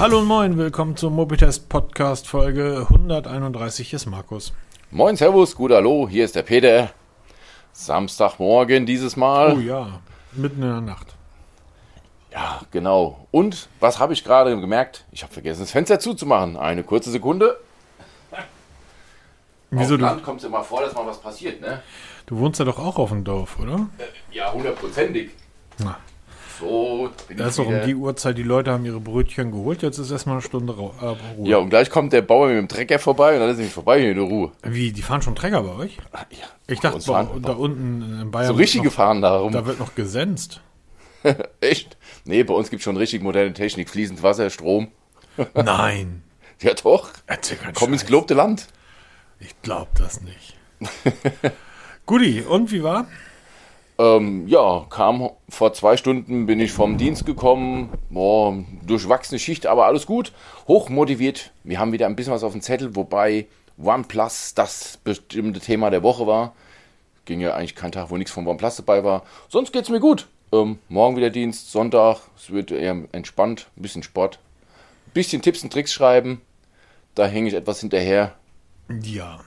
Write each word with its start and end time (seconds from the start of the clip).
Hallo 0.00 0.20
und 0.20 0.28
moin, 0.28 0.56
willkommen 0.56 0.96
zum 0.96 1.14
Mobitest 1.14 1.68
Podcast 1.68 2.26
Folge 2.26 2.86
131. 2.88 3.90
Hier 3.90 3.98
ist 3.98 4.06
Markus. 4.06 4.54
Moin, 4.90 5.14
Servus, 5.14 5.54
gut, 5.54 5.72
hallo, 5.72 6.08
hier 6.08 6.24
ist 6.24 6.34
der 6.34 6.42
Peter. 6.42 6.88
Samstagmorgen 7.74 8.86
dieses 8.86 9.14
Mal. 9.16 9.58
Oh 9.58 9.60
ja, 9.60 10.00
mitten 10.32 10.62
in 10.62 10.68
der 10.70 10.80
Nacht. 10.80 11.08
Ja, 12.32 12.62
genau. 12.70 13.26
Und 13.30 13.68
was 13.78 13.98
habe 13.98 14.14
ich 14.14 14.24
gerade 14.24 14.58
gemerkt? 14.58 15.04
Ich 15.12 15.22
habe 15.22 15.34
vergessen, 15.34 15.60
das 15.60 15.70
Fenster 15.70 16.00
zuzumachen. 16.00 16.56
Eine 16.56 16.82
kurze 16.82 17.10
Sekunde. 17.10 17.60
Wieso 19.68 19.96
Auf 19.96 20.00
Land 20.00 20.22
kommt 20.22 20.40
es 20.40 20.46
immer 20.46 20.64
vor, 20.64 20.80
dass 20.80 20.94
mal 20.94 21.06
was 21.06 21.20
passiert, 21.20 21.60
ne? 21.60 21.82
du 22.24 22.38
wohnst 22.38 22.58
ja 22.58 22.64
doch 22.64 22.78
auch 22.78 22.96
auf 22.96 23.10
dem 23.10 23.22
Dorf, 23.22 23.58
oder? 23.60 23.86
Äh, 23.98 24.04
Ja, 24.34 24.50
hundertprozentig. 24.50 25.32
Na, 25.76 25.98
So, 26.60 27.10
bin 27.26 27.38
da 27.38 27.48
ist 27.48 27.58
doch 27.58 27.66
um 27.66 27.80
die 27.86 27.94
Uhrzeit, 27.94 28.36
die 28.36 28.42
Leute 28.42 28.70
haben 28.70 28.84
ihre 28.84 29.00
Brötchen 29.00 29.50
geholt, 29.50 29.82
jetzt 29.82 29.98
ist 29.98 30.10
erstmal 30.10 30.34
eine 30.36 30.42
Stunde 30.42 30.74
äh, 30.74 30.76
Ruhe. 30.76 31.48
Ja, 31.48 31.56
und 31.56 31.70
gleich 31.70 31.88
kommt 31.90 32.12
der 32.12 32.22
Bauer 32.22 32.48
mit 32.48 32.58
dem 32.58 32.68
Trecker 32.68 32.98
vorbei 32.98 33.34
und 33.34 33.40
dann 33.40 33.48
ist 33.50 33.56
nämlich 33.56 33.72
vorbei 33.72 34.00
hier 34.00 34.10
in 34.10 34.16
der 34.16 34.26
Ruhe. 34.26 34.52
Wie, 34.62 34.92
die 34.92 35.02
fahren 35.02 35.22
schon 35.22 35.34
Träger 35.34 35.62
bei 35.62 35.74
euch? 35.74 35.96
Ah, 36.12 36.26
Ja, 36.30 36.46
Ich 36.66 36.80
dachte, 36.80 36.98
bei, 37.06 37.26
da 37.40 37.52
unten 37.52 38.20
in 38.20 38.30
Bayern 38.30 38.48
so 38.48 38.54
richtig 38.54 38.82
gefahren 38.82 39.22
darum. 39.22 39.52
da 39.52 39.64
wird 39.64 39.78
noch 39.78 39.94
gesenzt. 39.94 40.60
Echt? 41.60 41.96
Nee, 42.24 42.42
bei 42.44 42.54
uns 42.54 42.70
gibt 42.70 42.80
es 42.80 42.84
schon 42.84 42.96
richtig 42.96 43.22
moderne 43.22 43.52
Technik. 43.52 43.88
Fließend 43.88 44.22
Wasser, 44.22 44.50
Strom. 44.50 44.88
Nein. 45.54 46.22
Ja, 46.60 46.74
doch. 46.74 47.10
Erzähl 47.26 47.58
Komm 47.74 47.92
ins 47.92 48.04
gelobte 48.04 48.34
Land. 48.34 48.66
Ich 49.38 49.54
glaub 49.62 49.94
das 49.94 50.20
nicht. 50.20 50.56
Guti, 52.06 52.42
und 52.42 52.70
wie 52.72 52.82
war? 52.82 53.06
Ähm, 54.00 54.48
ja, 54.48 54.86
kam 54.88 55.28
vor 55.50 55.74
zwei 55.74 55.98
Stunden, 55.98 56.46
bin 56.46 56.58
ich 56.58 56.72
vom 56.72 56.96
Dienst 56.96 57.26
gekommen. 57.26 57.90
Boah, 58.08 58.56
durchwachsene 58.86 59.38
Schicht, 59.38 59.66
aber 59.66 59.84
alles 59.84 60.06
gut. 60.06 60.32
Hochmotiviert. 60.66 61.52
Wir 61.64 61.78
haben 61.78 61.92
wieder 61.92 62.06
ein 62.06 62.16
bisschen 62.16 62.32
was 62.32 62.42
auf 62.42 62.52
dem 62.52 62.62
Zettel, 62.62 62.96
wobei 62.96 63.46
OnePlus 63.76 64.54
das 64.54 64.98
bestimmte 65.04 65.60
Thema 65.60 65.90
der 65.90 66.02
Woche 66.02 66.26
war. 66.26 66.54
Ging 67.26 67.40
ja 67.40 67.52
eigentlich 67.54 67.74
kein 67.74 67.92
Tag, 67.92 68.08
wo 68.08 68.16
nichts 68.16 68.32
von 68.32 68.46
OnePlus 68.46 68.76
dabei 68.76 69.04
war. 69.04 69.22
Sonst 69.50 69.70
geht's 69.70 69.90
mir 69.90 70.00
gut. 70.00 70.28
Ähm, 70.50 70.78
morgen 70.88 71.16
wieder 71.16 71.28
Dienst, 71.28 71.70
Sonntag. 71.70 72.22
Es 72.38 72.50
wird 72.50 72.70
eher 72.70 73.04
entspannt. 73.12 73.66
Ein 73.76 73.82
bisschen 73.82 74.02
Sport. 74.02 74.38
Ein 75.08 75.12
bisschen 75.12 75.42
Tipps 75.42 75.62
und 75.62 75.74
Tricks 75.74 75.92
schreiben. 75.92 76.40
Da 77.14 77.26
hänge 77.26 77.48
ich 77.48 77.54
etwas 77.54 77.80
hinterher. 77.80 78.32
Ja. 79.02 79.40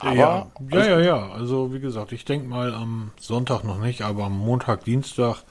Aber 0.00 0.14
ja, 0.14 0.46
ja, 0.70 0.86
ja, 0.86 1.00
ja. 1.00 1.28
Also 1.30 1.72
wie 1.72 1.80
gesagt, 1.80 2.12
ich 2.12 2.24
denke 2.24 2.48
mal 2.48 2.74
am 2.74 3.10
Sonntag 3.18 3.64
noch 3.64 3.78
nicht, 3.78 4.02
aber 4.02 4.24
am 4.24 4.38
Montag, 4.38 4.84
Dienstag 4.84 5.42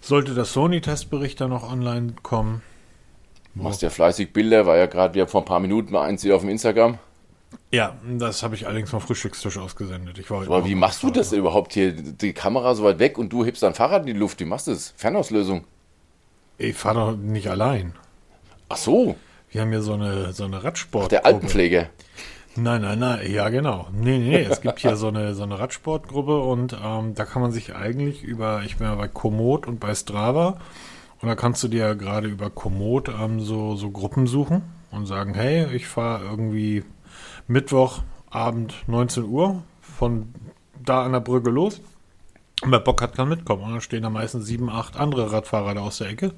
sollte 0.00 0.34
der 0.34 0.44
Sony-Testbericht 0.44 1.40
dann 1.40 1.50
noch 1.50 1.70
online 1.70 2.14
kommen. 2.22 2.62
Machst 3.54 3.82
ja 3.82 3.90
fleißig 3.90 4.32
Bilder, 4.32 4.66
war 4.66 4.76
ja 4.76 4.86
gerade 4.86 5.14
wieder 5.14 5.26
vor 5.26 5.42
ein 5.42 5.44
paar 5.44 5.58
Minuten 5.60 5.92
mal 5.92 6.04
eins 6.06 6.22
hier 6.22 6.36
auf 6.36 6.42
dem 6.42 6.50
Instagram. 6.50 6.98
Ja, 7.72 7.96
das 8.18 8.42
habe 8.42 8.54
ich 8.54 8.66
allerdings 8.66 8.90
vom 8.90 9.00
Frühstückstisch 9.00 9.58
ausgesendet. 9.58 10.18
Ich 10.18 10.30
war 10.30 10.42
Aber 10.42 10.64
wie 10.66 10.74
machst 10.74 11.02
du 11.02 11.10
das 11.10 11.32
überhaupt 11.32 11.72
hier? 11.72 11.92
Die 11.92 12.32
Kamera 12.32 12.74
so 12.74 12.84
weit 12.84 12.98
weg 12.98 13.18
und 13.18 13.32
du 13.32 13.44
hebst 13.44 13.62
dein 13.62 13.74
Fahrrad 13.74 14.02
in 14.02 14.06
die 14.06 14.12
Luft. 14.12 14.38
Wie 14.40 14.44
machst 14.44 14.66
du 14.68 14.72
das? 14.72 14.92
Fernauslösung. 14.96 15.64
Ich 16.58 16.76
fahre 16.76 16.94
doch 17.12 17.16
nicht 17.16 17.48
allein. 17.48 17.94
Ach 18.68 18.76
so, 18.76 19.16
Wir 19.50 19.62
haben 19.62 19.70
hier 19.70 19.80
so 19.82 19.94
eine, 19.94 20.32
so 20.32 20.44
eine 20.44 20.62
Radsport. 20.62 21.10
der 21.10 21.24
Altenpfleger. 21.24 21.88
Nein, 22.60 22.82
nein, 22.82 22.98
nein, 22.98 23.30
ja 23.30 23.50
genau. 23.50 23.86
Nee, 23.92 24.18
nee, 24.18 24.42
es 24.42 24.60
gibt 24.60 24.80
hier 24.80 24.96
so 24.96 25.08
eine, 25.08 25.34
so 25.34 25.44
eine 25.44 25.60
Radsportgruppe 25.60 26.40
und 26.40 26.76
ähm, 26.84 27.14
da 27.14 27.24
kann 27.24 27.40
man 27.40 27.52
sich 27.52 27.76
eigentlich 27.76 28.24
über, 28.24 28.62
ich 28.64 28.78
bin 28.78 28.88
ja 28.88 28.96
bei 28.96 29.06
Komoot 29.06 29.68
und 29.68 29.78
bei 29.78 29.94
Strava 29.94 30.58
und 31.20 31.28
da 31.28 31.36
kannst 31.36 31.62
du 31.62 31.68
dir 31.68 31.94
gerade 31.94 32.26
über 32.26 32.50
Komoot 32.50 33.10
ähm, 33.10 33.38
so, 33.38 33.76
so 33.76 33.92
Gruppen 33.92 34.26
suchen 34.26 34.62
und 34.90 35.06
sagen, 35.06 35.34
hey, 35.34 35.72
ich 35.72 35.86
fahre 35.86 36.24
irgendwie 36.24 36.82
Mittwochabend 37.46 38.74
19 38.88 39.24
Uhr 39.24 39.62
von 39.80 40.34
da 40.84 41.04
an 41.04 41.12
der 41.12 41.20
Brücke 41.20 41.50
los. 41.50 41.80
Und 42.62 42.72
wer 42.72 42.80
Bock 42.80 43.02
hat, 43.02 43.14
kann 43.14 43.28
mitkommen. 43.28 43.62
Und 43.62 43.70
dann 43.70 43.80
stehen 43.80 44.02
da 44.02 44.10
meistens 44.10 44.46
sieben, 44.46 44.68
acht 44.68 44.96
andere 44.96 45.30
Radfahrer 45.30 45.74
da 45.74 45.82
aus 45.82 45.98
der 45.98 46.08
Ecke. 46.08 46.32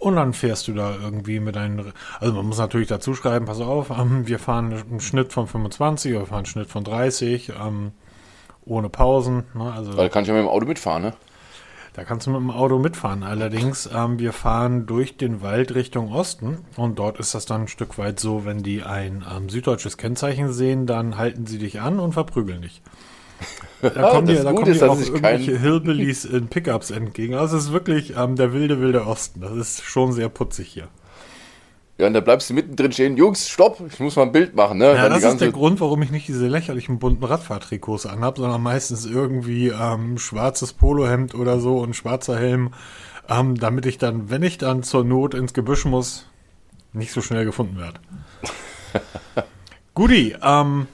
Und 0.00 0.16
dann 0.16 0.32
fährst 0.32 0.68
du 0.68 0.74
da 0.74 0.94
irgendwie 0.94 1.40
mit 1.40 1.56
deinen. 1.56 1.92
Also 2.20 2.34
man 2.34 2.46
muss 2.46 2.58
natürlich 2.58 2.88
dazu 2.88 3.14
schreiben, 3.14 3.46
pass 3.46 3.60
auf, 3.60 3.90
ähm, 3.90 4.26
wir 4.26 4.38
fahren 4.38 4.72
einen 4.72 5.00
Schnitt 5.00 5.32
von 5.32 5.46
25, 5.46 6.12
wir 6.12 6.26
fahren 6.26 6.38
einen 6.38 6.46
Schnitt 6.46 6.68
von 6.68 6.84
30, 6.84 7.52
ähm, 7.60 7.92
ohne 8.64 8.88
Pausen. 8.88 9.44
Ne? 9.54 9.72
Also 9.72 9.94
Da 9.94 10.08
kann 10.08 10.22
ich 10.22 10.28
ja 10.28 10.34
mit 10.34 10.44
dem 10.44 10.48
Auto 10.48 10.66
mitfahren, 10.66 11.02
ne? 11.02 11.12
da 11.98 12.04
kannst 12.04 12.28
du 12.28 12.30
mit 12.30 12.40
dem 12.40 12.52
Auto 12.52 12.78
mitfahren. 12.78 13.24
Allerdings, 13.24 13.90
ähm, 13.92 14.20
wir 14.20 14.32
fahren 14.32 14.86
durch 14.86 15.16
den 15.16 15.42
Wald 15.42 15.74
Richtung 15.74 16.12
Osten 16.12 16.58
und 16.76 17.00
dort 17.00 17.18
ist 17.18 17.34
das 17.34 17.44
dann 17.44 17.62
ein 17.62 17.68
Stück 17.68 17.98
weit 17.98 18.20
so, 18.20 18.44
wenn 18.44 18.62
die 18.62 18.84
ein 18.84 19.24
ähm, 19.28 19.48
süddeutsches 19.48 19.96
Kennzeichen 19.96 20.52
sehen, 20.52 20.86
dann 20.86 21.18
halten 21.18 21.46
sie 21.46 21.58
dich 21.58 21.80
an 21.80 21.98
und 21.98 22.12
verprügeln 22.12 22.62
dich. 22.62 22.82
Da 23.80 23.88
kommen 24.10 24.26
das 24.26 24.38
dir, 24.38 24.44
da 24.44 24.52
kommen 24.52 24.66
ist, 24.66 24.80
dir 24.80 24.90
auch 24.90 24.96
kein- 24.96 25.06
irgendwelche 25.06 25.58
Hillbillies 25.58 26.24
in 26.24 26.48
Pickups 26.48 26.90
entgegen. 26.90 27.34
Also 27.34 27.56
es 27.56 27.66
ist 27.66 27.72
wirklich 27.72 28.14
ähm, 28.16 28.34
der 28.36 28.52
wilde, 28.52 28.80
wilde 28.80 29.06
Osten. 29.06 29.40
Das 29.40 29.52
ist 29.52 29.84
schon 29.84 30.12
sehr 30.12 30.28
putzig 30.28 30.68
hier. 30.68 30.88
Ja, 31.96 32.06
und 32.06 32.12
da 32.14 32.20
bleibst 32.20 32.48
du 32.48 32.54
mittendrin 32.54 32.92
stehen. 32.92 33.16
Jungs, 33.16 33.48
stopp, 33.48 33.80
ich 33.90 33.98
muss 33.98 34.14
mal 34.14 34.22
ein 34.22 34.32
Bild 34.32 34.54
machen, 34.54 34.78
ne? 34.78 34.94
Ja, 34.94 35.08
das 35.08 35.24
ist 35.24 35.40
der 35.40 35.50
Grund, 35.50 35.80
warum 35.80 36.00
ich 36.02 36.10
nicht 36.12 36.28
diese 36.28 36.46
lächerlichen 36.46 37.00
bunten 37.00 37.24
Radfahrtrikots 37.24 38.06
anhab, 38.06 38.38
sondern 38.38 38.62
meistens 38.62 39.04
irgendwie 39.04 39.68
ähm, 39.68 40.16
schwarzes 40.18 40.72
Polohemd 40.72 41.34
oder 41.34 41.58
so 41.58 41.78
und 41.78 41.94
schwarzer 41.96 42.38
Helm, 42.38 42.72
ähm, 43.28 43.58
damit 43.58 43.84
ich 43.84 43.98
dann, 43.98 44.30
wenn 44.30 44.44
ich 44.44 44.58
dann 44.58 44.84
zur 44.84 45.04
Not 45.04 45.34
ins 45.34 45.54
Gebüsch 45.54 45.84
muss, 45.86 46.26
nicht 46.92 47.10
so 47.12 47.20
schnell 47.20 47.44
gefunden 47.44 47.78
werde. 47.78 47.98
Guti, 49.94 50.36
ähm, 50.40 50.86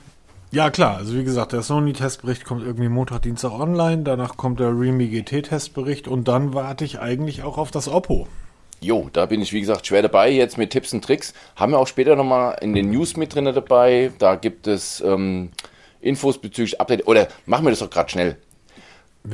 ja 0.54 0.70
klar, 0.70 0.96
also 0.98 1.14
wie 1.14 1.24
gesagt, 1.24 1.52
der 1.52 1.62
Sony-Testbericht 1.62 2.44
kommt 2.44 2.64
irgendwie 2.64 2.88
Montag, 2.88 3.22
Dienstag 3.22 3.50
online, 3.52 4.04
danach 4.04 4.36
kommt 4.36 4.60
der 4.60 4.68
Realme 4.68 5.08
GT-Testbericht 5.08 6.06
und 6.06 6.28
dann 6.28 6.54
warte 6.54 6.84
ich 6.84 7.00
eigentlich 7.00 7.42
auch 7.42 7.58
auf 7.58 7.72
das 7.72 7.88
Oppo. 7.88 8.28
Jo, 8.80 9.08
da 9.12 9.26
bin 9.26 9.42
ich, 9.42 9.52
wie 9.52 9.60
gesagt, 9.60 9.86
schwer 9.86 10.02
dabei, 10.02 10.30
jetzt 10.30 10.56
mit 10.56 10.70
Tipps 10.70 10.92
und 10.92 11.02
Tricks. 11.02 11.34
Haben 11.56 11.72
wir 11.72 11.78
auch 11.78 11.88
später 11.88 12.14
nochmal 12.16 12.56
in 12.60 12.72
den 12.72 12.90
News 12.90 13.16
mit 13.16 13.34
drin 13.34 13.46
dabei. 13.46 14.12
Da 14.18 14.36
gibt 14.36 14.66
es 14.66 15.00
ähm, 15.00 15.50
Infos 16.00 16.38
bezüglich 16.38 16.80
Update. 16.80 17.06
Oder 17.06 17.28
machen 17.46 17.64
wir 17.64 17.70
das 17.70 17.78
doch 17.78 17.90
gerade 17.90 18.10
schnell. 18.10 18.36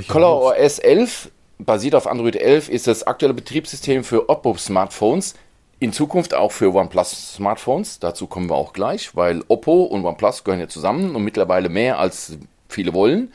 Color. 0.08 0.56
OS 0.56 0.78
11, 0.78 1.32
basiert 1.58 1.96
auf 1.96 2.06
Android 2.06 2.36
11, 2.36 2.68
ist 2.68 2.86
das 2.86 3.02
aktuelle 3.02 3.34
Betriebssystem 3.34 4.04
für 4.04 4.28
Oppo-Smartphones. 4.28 5.34
In 5.82 5.94
Zukunft 5.94 6.34
auch 6.34 6.52
für 6.52 6.74
OnePlus-Smartphones. 6.74 8.00
Dazu 8.00 8.26
kommen 8.26 8.50
wir 8.50 8.54
auch 8.54 8.74
gleich, 8.74 9.16
weil 9.16 9.42
Oppo 9.48 9.82
und 9.84 10.04
OnePlus 10.04 10.44
gehören 10.44 10.60
ja 10.60 10.68
zusammen 10.68 11.16
und 11.16 11.24
mittlerweile 11.24 11.70
mehr 11.70 11.98
als 11.98 12.36
viele 12.68 12.92
wollen. 12.92 13.32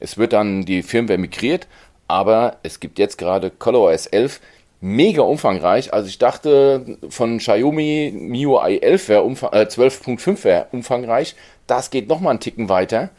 Es 0.00 0.16
wird 0.16 0.32
dann 0.32 0.64
die 0.64 0.82
Firmware 0.82 1.18
migriert, 1.18 1.68
aber 2.08 2.56
es 2.62 2.80
gibt 2.80 2.98
jetzt 2.98 3.18
gerade 3.18 3.50
ColorOS 3.50 4.06
11, 4.06 4.40
mega 4.80 5.20
umfangreich. 5.20 5.92
Also 5.92 6.08
ich 6.08 6.16
dachte 6.16 6.98
von 7.10 7.36
Xiaomi 7.38 8.10
MIUI 8.14 8.78
11 8.78 9.08
wäre 9.10 9.22
umfang, 9.22 9.52
äh, 9.52 9.66
12.5 9.66 10.44
wäre 10.44 10.68
umfangreich. 10.72 11.36
Das 11.66 11.90
geht 11.90 12.08
nochmal 12.08 12.30
einen 12.30 12.40
Ticken 12.40 12.70
weiter. 12.70 13.10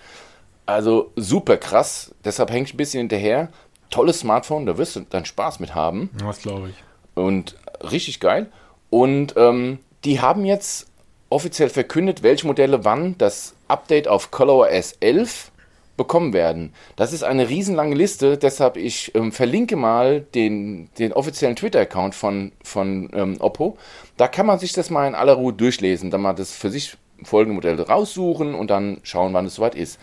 Also 0.66 1.12
super 1.16 1.58
krass. 1.58 2.16
Deshalb 2.26 2.50
hänge 2.50 2.66
ich 2.66 2.74
ein 2.74 2.78
bisschen 2.78 3.02
hinterher. 3.02 3.50
Tolles 3.92 4.22
Smartphone, 4.22 4.66
da 4.66 4.80
wirst 4.80 4.96
du 4.96 5.02
dann 5.02 5.26
Spaß 5.26 5.60
mit 5.60 5.76
haben. 5.76 6.10
Was 6.24 6.42
glaube 6.42 6.70
ich. 6.70 6.76
Und 7.14 7.56
richtig 7.82 8.20
geil. 8.20 8.48
Und 8.90 9.36
ähm, 9.38 9.80
die 10.04 10.22
haben 10.22 10.46
jetzt 10.46 10.88
offiziell 11.30 11.70
verkündet, 11.70 12.24
welche 12.24 12.48
Modelle 12.48 12.86
wann 12.86 13.18
das 13.18 13.56
Update 13.68 14.08
auf 14.08 14.32
ColorOS 14.32 14.94
11 15.00 15.52
bekommen 15.98 16.32
werden. 16.32 16.74
Das 16.96 17.12
ist 17.12 17.24
eine 17.24 17.50
riesenlange 17.50 17.96
Liste, 17.96 18.38
deshalb 18.38 18.78
ich 18.78 19.14
ähm, 19.16 19.32
verlinke 19.32 19.76
mal 19.76 20.22
den, 20.22 20.90
den 21.00 21.12
offiziellen 21.12 21.56
Twitter-Account 21.56 22.14
von, 22.14 22.52
von 22.64 23.10
ähm, 23.14 23.38
Oppo. 23.40 23.78
Da 24.16 24.28
kann 24.28 24.46
man 24.46 24.60
sich 24.60 24.74
das 24.74 24.92
mal 24.92 25.08
in 25.08 25.16
aller 25.16 25.34
Ruhe 25.34 25.54
durchlesen, 25.54 26.12
dann 26.12 26.22
mal 26.22 26.34
das 26.34 26.52
für 26.52 26.70
sich 26.70 26.96
folgende 27.24 27.56
Modelle 27.56 27.88
raussuchen 27.88 28.54
und 28.54 28.70
dann 28.70 29.00
schauen, 29.02 29.34
wann 29.34 29.48
es 29.48 29.56
soweit 29.56 29.74
ist. 29.74 30.00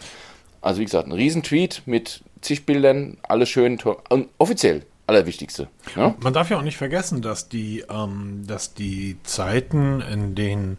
Also 0.61 0.81
wie 0.81 0.85
gesagt, 0.85 1.07
ein 1.07 1.13
Riesentweet 1.13 1.83
mit 1.87 2.23
zig 2.41 2.67
Bildern, 2.67 3.19
alles 3.23 3.49
schön, 3.49 3.79
und 4.09 4.29
offiziell, 4.39 4.83
allerwichtigste. 5.07 5.69
Ne? 5.97 6.15
Man 6.21 6.33
darf 6.33 6.51
ja 6.51 6.59
auch 6.59 6.63
nicht 6.63 6.77
vergessen, 6.77 7.23
dass 7.23 7.49
die, 7.49 7.85
ähm, 7.91 8.45
dass 8.47 8.75
die 8.75 9.19
Zeiten, 9.23 10.01
in 10.01 10.35
denen 10.35 10.79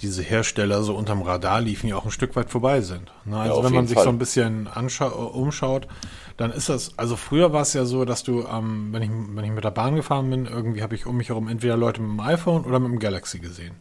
diese 0.00 0.22
Hersteller 0.22 0.82
so 0.82 0.94
unterm 0.94 1.22
Radar 1.22 1.60
liefen, 1.60 1.88
ja 1.88 1.96
auch 1.96 2.04
ein 2.04 2.10
Stück 2.10 2.36
weit 2.36 2.50
vorbei 2.50 2.80
sind. 2.80 3.10
Ne? 3.24 3.38
Also 3.38 3.54
auf 3.54 3.64
wenn 3.64 3.72
man 3.72 3.86
sich 3.86 3.96
Fall. 3.96 4.04
so 4.04 4.10
ein 4.10 4.18
bisschen 4.18 4.66
umschaut, 4.66 5.88
dann 6.36 6.50
ist 6.50 6.68
das, 6.68 6.98
also 6.98 7.16
früher 7.16 7.52
war 7.52 7.62
es 7.62 7.72
ja 7.74 7.84
so, 7.84 8.04
dass 8.04 8.22
du, 8.22 8.44
ähm, 8.46 8.88
wenn, 8.92 9.02
ich, 9.02 9.10
wenn 9.10 9.44
ich 9.44 9.50
mit 9.50 9.64
der 9.64 9.70
Bahn 9.70 9.96
gefahren 9.96 10.30
bin, 10.30 10.46
irgendwie 10.46 10.82
habe 10.82 10.94
ich 10.94 11.06
um 11.06 11.16
mich 11.16 11.28
herum 11.28 11.48
entweder 11.48 11.76
Leute 11.76 12.00
mit 12.00 12.10
dem 12.10 12.20
iPhone 12.20 12.64
oder 12.64 12.78
mit 12.78 12.90
dem 12.90 12.98
Galaxy 12.98 13.38
gesehen. 13.38 13.74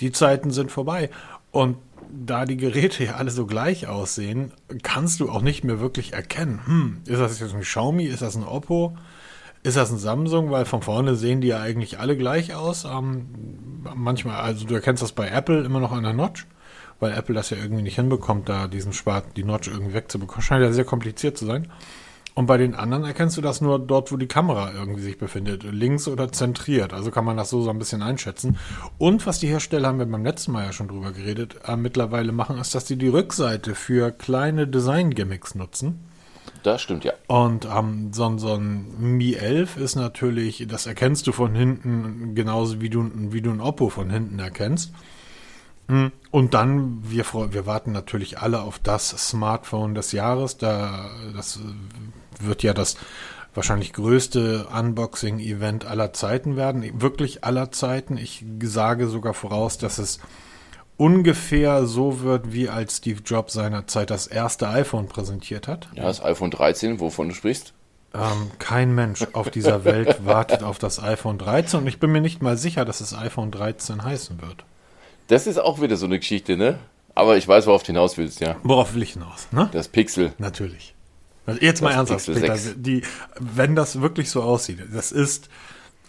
Die 0.00 0.12
Zeiten 0.12 0.50
sind 0.50 0.70
vorbei. 0.70 1.10
Und 1.50 1.76
da 2.12 2.44
die 2.44 2.56
Geräte 2.56 3.04
ja 3.04 3.14
alle 3.14 3.30
so 3.30 3.46
gleich 3.46 3.86
aussehen, 3.86 4.52
kannst 4.82 5.20
du 5.20 5.30
auch 5.30 5.42
nicht 5.42 5.64
mehr 5.64 5.80
wirklich 5.80 6.12
erkennen, 6.12 6.60
hm, 6.64 7.00
ist 7.06 7.18
das 7.18 7.40
jetzt 7.40 7.54
ein 7.54 7.62
Xiaomi, 7.62 8.04
ist 8.04 8.22
das 8.22 8.36
ein 8.36 8.44
Oppo? 8.44 8.96
ist 9.62 9.76
das 9.76 9.92
ein 9.92 9.98
Samsung, 9.98 10.50
weil 10.50 10.64
von 10.64 10.82
vorne 10.82 11.14
sehen 11.14 11.40
die 11.40 11.48
ja 11.48 11.60
eigentlich 11.60 12.00
alle 12.00 12.16
gleich 12.16 12.54
aus. 12.54 12.84
Ähm, 12.84 13.28
manchmal, 13.94 14.40
also 14.40 14.66
du 14.66 14.74
erkennst 14.74 15.02
das 15.02 15.12
bei 15.12 15.28
Apple 15.28 15.62
immer 15.62 15.80
noch 15.80 15.92
an 15.92 16.02
der 16.02 16.12
Notch, 16.12 16.46
weil 16.98 17.12
Apple 17.12 17.34
das 17.34 17.50
ja 17.50 17.58
irgendwie 17.58 17.82
nicht 17.82 17.94
hinbekommt, 17.96 18.48
da 18.48 18.66
diesen 18.66 18.92
Spart, 18.92 19.36
die 19.36 19.44
Notch 19.44 19.68
irgendwie 19.68 19.94
wegzubekommen. 19.94 20.42
Scheint 20.42 20.64
ja 20.64 20.72
sehr 20.72 20.84
kompliziert 20.84 21.38
zu 21.38 21.46
sein. 21.46 21.70
Und 22.34 22.46
bei 22.46 22.56
den 22.56 22.74
anderen 22.74 23.04
erkennst 23.04 23.36
du 23.36 23.42
das 23.42 23.60
nur 23.60 23.78
dort, 23.78 24.10
wo 24.10 24.16
die 24.16 24.26
Kamera 24.26 24.72
irgendwie 24.72 25.02
sich 25.02 25.18
befindet, 25.18 25.64
links 25.64 26.08
oder 26.08 26.32
zentriert. 26.32 26.94
Also 26.94 27.10
kann 27.10 27.26
man 27.26 27.36
das 27.36 27.50
so, 27.50 27.62
so 27.62 27.70
ein 27.70 27.78
bisschen 27.78 28.02
einschätzen. 28.02 28.56
Und 28.96 29.26
was 29.26 29.38
die 29.38 29.48
Hersteller, 29.48 29.88
haben 29.88 29.98
wir 29.98 30.06
beim 30.06 30.24
letzten 30.24 30.52
Mal 30.52 30.64
ja 30.64 30.72
schon 30.72 30.88
drüber 30.88 31.12
geredet, 31.12 31.56
äh, 31.66 31.76
mittlerweile 31.76 32.32
machen, 32.32 32.58
ist, 32.58 32.74
dass 32.74 32.86
die 32.86 32.96
die 32.96 33.08
Rückseite 33.08 33.74
für 33.74 34.12
kleine 34.12 34.66
Design-Gimmicks 34.66 35.54
nutzen. 35.54 36.00
Das 36.62 36.80
stimmt, 36.80 37.04
ja. 37.04 37.12
Und 37.26 37.66
ähm, 37.66 38.12
so, 38.12 38.38
so 38.38 38.54
ein 38.54 39.16
Mi 39.16 39.34
11 39.34 39.76
ist 39.76 39.96
natürlich, 39.96 40.66
das 40.68 40.86
erkennst 40.86 41.26
du 41.26 41.32
von 41.32 41.54
hinten 41.54 42.34
genauso 42.34 42.80
wie 42.80 42.88
du, 42.88 43.10
wie 43.14 43.42
du 43.42 43.50
ein 43.50 43.60
Oppo 43.60 43.88
von 43.88 44.10
hinten 44.10 44.38
erkennst. 44.38 44.92
Hm, 45.88 46.12
und 46.30 46.54
dann, 46.54 47.02
wir, 47.02 47.24
wir 47.50 47.66
warten 47.66 47.92
natürlich 47.92 48.38
alle 48.38 48.62
auf 48.62 48.78
das 48.78 49.10
Smartphone 49.10 49.94
des 49.94 50.12
Jahres. 50.12 50.56
Da, 50.56 51.10
das 51.34 51.58
wird 52.46 52.62
ja 52.62 52.74
das 52.74 52.96
wahrscheinlich 53.54 53.92
größte 53.92 54.66
Unboxing-Event 54.66 55.84
aller 55.84 56.12
Zeiten 56.12 56.56
werden. 56.56 57.00
Wirklich 57.00 57.44
aller 57.44 57.70
Zeiten. 57.70 58.16
Ich 58.16 58.44
sage 58.62 59.08
sogar 59.08 59.34
voraus, 59.34 59.78
dass 59.78 59.98
es 59.98 60.20
ungefähr 60.96 61.86
so 61.86 62.20
wird, 62.20 62.52
wie 62.52 62.68
als 62.68 62.98
Steve 62.98 63.20
Jobs 63.24 63.54
seinerzeit 63.54 64.10
das 64.10 64.26
erste 64.26 64.68
iPhone 64.68 65.08
präsentiert 65.08 65.68
hat. 65.68 65.88
Ja, 65.94 66.04
das 66.04 66.22
iPhone 66.22 66.50
13, 66.50 67.00
wovon 67.00 67.28
du 67.28 67.34
sprichst. 67.34 67.72
Ähm, 68.14 68.50
kein 68.58 68.94
Mensch 68.94 69.26
auf 69.32 69.50
dieser 69.50 69.84
Welt 69.84 70.18
wartet 70.24 70.62
auf 70.62 70.78
das 70.78 71.02
iPhone 71.02 71.38
13 71.38 71.80
und 71.80 71.86
ich 71.86 71.98
bin 71.98 72.12
mir 72.12 72.20
nicht 72.20 72.42
mal 72.42 72.56
sicher, 72.56 72.84
dass 72.84 73.00
es 73.00 73.14
iPhone 73.14 73.50
13 73.50 74.04
heißen 74.04 74.40
wird. 74.42 74.64
Das 75.28 75.46
ist 75.46 75.58
auch 75.58 75.80
wieder 75.80 75.96
so 75.96 76.06
eine 76.06 76.18
Geschichte, 76.18 76.56
ne? 76.56 76.78
Aber 77.14 77.36
ich 77.36 77.46
weiß, 77.46 77.66
worauf 77.66 77.82
du 77.82 77.88
hinaus 77.88 78.18
willst, 78.18 78.40
ja. 78.40 78.56
Worauf 78.62 78.94
will 78.94 79.02
ich 79.02 79.14
hinaus, 79.14 79.48
ne? 79.50 79.68
Das 79.72 79.88
Pixel. 79.88 80.32
Natürlich. 80.38 80.91
Also 81.46 81.60
jetzt 81.60 81.82
mal 81.82 81.92
ernsthaft, 81.92 82.26
Peter, 82.26 82.56
die, 82.76 83.02
wenn 83.40 83.74
das 83.74 84.00
wirklich 84.00 84.30
so 84.30 84.42
aussieht, 84.42 84.78
das 84.92 85.10
ist 85.12 85.48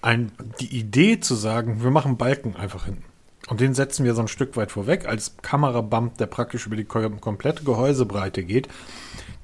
ein, 0.01 0.31
die 0.59 0.77
Idee 0.77 1.19
zu 1.19 1.33
sagen, 1.35 1.81
wir 1.81 1.91
machen 1.91 2.17
Balken 2.17 2.55
einfach 2.55 2.85
hinten. 2.85 3.03
Und 3.47 3.59
den 3.59 3.73
setzen 3.73 4.05
wir 4.05 4.13
so 4.13 4.21
ein 4.21 4.27
Stück 4.27 4.55
weit 4.55 4.71
vorweg 4.71 5.05
als 5.05 5.35
Kamerabump, 5.41 6.17
der 6.17 6.27
praktisch 6.27 6.65
über 6.65 6.75
die 6.75 6.85
komplette 6.85 7.63
Gehäusebreite 7.63 8.43
geht. 8.43 8.69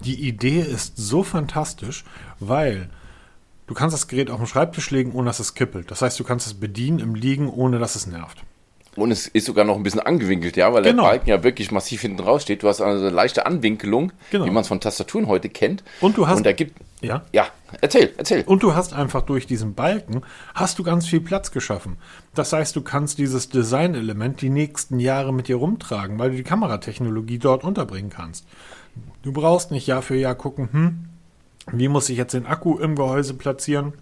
Die 0.01 0.27
Idee 0.27 0.62
ist 0.62 0.95
so 0.95 1.24
fantastisch, 1.24 2.06
weil 2.39 2.89
du 3.68 3.74
kannst 3.74 3.94
das 3.94 4.07
Gerät 4.07 4.30
auf 4.30 4.38
den 4.38 4.47
Schreibtisch 4.47 4.92
legen, 4.92 5.12
ohne 5.12 5.27
dass 5.27 5.39
es 5.39 5.53
kippelt. 5.53 5.92
Das 5.92 6.01
heißt, 6.01 6.18
du 6.19 6.24
kannst 6.24 6.47
es 6.47 6.53
bedienen 6.53 7.00
im 7.00 7.15
Liegen, 7.15 7.50
ohne 7.50 7.80
dass 7.80 7.95
es 7.95 8.07
nervt. 8.07 8.44
Und 8.95 9.12
es 9.12 9.27
ist 9.27 9.45
sogar 9.45 9.65
noch 9.65 9.75
ein 9.75 9.83
bisschen 9.83 10.00
angewinkelt, 10.00 10.57
ja, 10.57 10.74
weil 10.74 10.83
genau. 10.83 11.03
der 11.03 11.09
Balken 11.09 11.30
ja 11.30 11.44
wirklich 11.44 11.71
massiv 11.71 12.01
hinten 12.01 12.21
raus 12.21 12.41
steht. 12.41 12.63
Du 12.63 12.68
hast 12.68 12.81
also 12.81 13.06
eine 13.06 13.13
leichte 13.13 13.45
Anwinkelung, 13.45 14.12
genau. 14.31 14.45
wie 14.45 14.50
man 14.50 14.62
es 14.62 14.68
von 14.68 14.80
Tastaturen 14.80 15.27
heute 15.27 15.50
kennt. 15.50 15.83
Und 16.01 16.18
du 16.18 16.27
hast. 16.27 16.38
Und 16.38 16.45
da 16.45 16.53
gibt. 16.53 16.77
Ja. 17.01 17.24
Ja, 17.31 17.47
erzähl, 17.80 18.13
erzähl. 18.18 18.44
Und 18.44 18.62
du 18.62 18.75
hast 18.75 18.94
einfach 18.94 19.21
durch 19.21 19.47
diesen 19.47 19.74
Balken 19.74 20.21
hast 20.53 20.80
du 20.80 20.83
ganz 20.83 21.07
viel 21.07 21.21
Platz 21.21 21.51
geschaffen. 21.51 21.97
Das 22.36 22.51
heißt, 22.51 22.75
du 22.75 22.81
kannst 22.81 23.19
dieses 23.19 23.47
Designelement 23.47 24.41
die 24.41 24.50
nächsten 24.50 25.00
Jahre 25.00 25.33
mit 25.33 25.47
dir 25.47 25.56
rumtragen, 25.56 26.19
weil 26.19 26.31
du 26.31 26.35
die 26.35 26.44
Kameratechnologie 26.44 27.38
dort 27.38 27.63
unterbringen 27.63 28.09
kannst. 28.09 28.45
Du 29.21 29.31
brauchst 29.31 29.71
nicht 29.71 29.88
Jahr 29.88 30.01
für 30.01 30.15
Jahr 30.15 30.35
gucken, 30.35 30.69
hm, 30.71 31.06
wie 31.71 31.88
muss 31.88 32.09
ich 32.09 32.18
jetzt 32.18 32.33
den 32.33 32.45
Akku 32.45 32.77
im 32.77 32.95
Gehäuse 32.95 33.33
platzieren, 33.33 33.94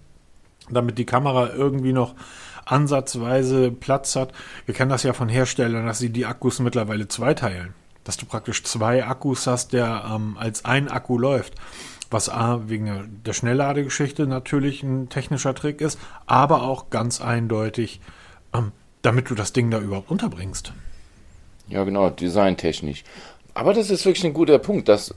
damit 0.70 0.98
die 0.98 1.06
Kamera 1.06 1.50
irgendwie 1.54 1.94
noch 1.94 2.16
ansatzweise 2.66 3.72
Platz 3.72 4.16
hat. 4.16 4.34
Wir 4.66 4.76
kennen 4.76 4.90
das 4.90 5.04
ja 5.04 5.14
von 5.14 5.30
Herstellern, 5.30 5.86
dass 5.86 6.00
sie 6.00 6.10
die 6.10 6.26
Akkus 6.26 6.60
mittlerweile 6.60 7.08
zweiteilen. 7.08 7.74
Dass 8.04 8.18
du 8.18 8.26
praktisch 8.26 8.64
zwei 8.64 9.06
Akkus 9.06 9.48
hast, 9.48 9.74
der 9.74 10.06
ähm, 10.14 10.38
als 10.38 10.66
ein 10.66 10.88
Akku 10.90 11.18
läuft. 11.18 11.56
Was 12.10 12.30
A, 12.30 12.62
wegen 12.68 12.86
der, 12.86 13.04
der 13.26 13.34
Schnellladegeschichte 13.34 14.28
natürlich 14.28 14.82
ein 14.82 15.10
technischer 15.10 15.54
Trick 15.54 15.82
ist, 15.82 16.00
aber 16.26 16.64
auch 16.64 16.90
ganz 16.90 17.20
eindeutig, 17.20 18.00
ähm, 18.54 18.72
damit 19.02 19.30
du 19.30 19.36
das 19.36 19.52
Ding 19.52 19.70
da 19.72 19.80
überhaupt 19.80 20.10
unterbringst. 20.10 20.72
Ja, 21.68 21.84
genau, 21.84 22.10
designtechnisch. 22.10 23.04
Aber 23.54 23.74
das 23.74 23.90
ist 23.90 24.06
wirklich 24.06 24.24
ein 24.24 24.34
guter 24.34 24.60
Punkt, 24.60 24.88
dass, 24.88 25.14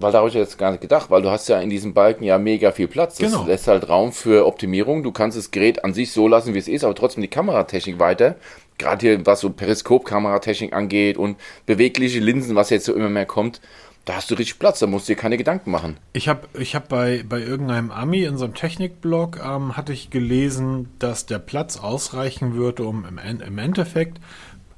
weil 0.00 0.12
da 0.12 0.18
habe 0.18 0.28
ich 0.28 0.34
jetzt 0.34 0.58
gar 0.58 0.70
nicht 0.70 0.80
gedacht, 0.80 1.10
weil 1.10 1.22
du 1.22 1.30
hast 1.30 1.48
ja 1.48 1.60
in 1.60 1.70
diesem 1.70 1.94
Balken 1.94 2.24
ja 2.24 2.38
mega 2.38 2.72
viel 2.72 2.88
Platz. 2.88 3.18
Das 3.18 3.32
genau. 3.32 3.46
lässt 3.46 3.68
halt 3.68 3.88
Raum 3.88 4.12
für 4.12 4.46
Optimierung. 4.46 5.02
Du 5.02 5.12
kannst 5.12 5.36
das 5.36 5.50
Gerät 5.50 5.84
an 5.84 5.94
sich 5.94 6.12
so 6.12 6.28
lassen, 6.28 6.54
wie 6.54 6.58
es 6.58 6.68
ist, 6.68 6.84
aber 6.84 6.94
trotzdem 6.94 7.22
die 7.22 7.28
Kameratechnik 7.28 7.98
weiter. 7.98 8.36
Gerade 8.78 9.06
hier, 9.06 9.26
was 9.26 9.40
so 9.40 9.50
Periskop-Kameratechnik 9.50 10.72
angeht 10.72 11.18
und 11.18 11.36
bewegliche 11.66 12.18
Linsen, 12.18 12.56
was 12.56 12.70
jetzt 12.70 12.86
so 12.86 12.94
immer 12.94 13.10
mehr 13.10 13.26
kommt, 13.26 13.60
da 14.06 14.16
hast 14.16 14.30
du 14.30 14.34
richtig 14.34 14.58
Platz, 14.58 14.78
da 14.78 14.86
musst 14.86 15.08
du 15.08 15.12
dir 15.12 15.20
keine 15.20 15.36
Gedanken 15.36 15.70
machen. 15.70 15.98
Ich 16.14 16.28
habe 16.28 16.48
ich 16.58 16.74
hab 16.74 16.88
bei, 16.88 17.22
bei 17.28 17.40
irgendeinem 17.40 17.90
Ami 17.90 18.24
in 18.24 18.38
so 18.38 18.44
einem 18.44 18.54
Technikblog, 18.54 19.38
ähm, 19.44 19.76
hatte 19.76 19.92
ich 19.92 20.10
gelesen, 20.10 20.88
dass 20.98 21.26
der 21.26 21.38
Platz 21.38 21.76
ausreichen 21.76 22.54
würde, 22.54 22.84
um 22.84 23.04
im, 23.04 23.18
im 23.40 23.58
Endeffekt 23.58 24.18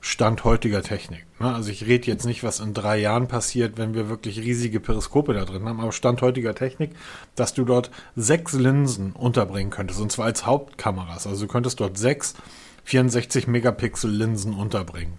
Stand 0.04 0.42
heutiger 0.42 0.82
Technik. 0.82 1.24
Ne? 1.38 1.54
Also 1.54 1.70
ich 1.70 1.86
rede 1.86 2.08
jetzt 2.08 2.26
nicht, 2.26 2.42
was 2.42 2.58
in 2.58 2.74
drei 2.74 2.98
Jahren 2.98 3.28
passiert, 3.28 3.78
wenn 3.78 3.94
wir 3.94 4.08
wirklich 4.08 4.40
riesige 4.40 4.80
Periskope 4.80 5.32
da 5.32 5.44
drin 5.44 5.64
haben, 5.64 5.78
aber 5.78 5.92
Stand 5.92 6.20
heutiger 6.22 6.56
Technik, 6.56 6.90
dass 7.36 7.54
du 7.54 7.64
dort 7.64 7.92
sechs 8.16 8.52
Linsen 8.52 9.12
unterbringen 9.12 9.70
könntest, 9.70 10.00
und 10.00 10.10
zwar 10.10 10.24
als 10.26 10.44
Hauptkameras. 10.44 11.28
Also 11.28 11.46
du 11.46 11.52
könntest 11.52 11.78
dort 11.78 11.96
sechs 11.96 12.34
64 12.82 13.46
Megapixel 13.46 14.10
Linsen 14.10 14.54
unterbringen. 14.54 15.18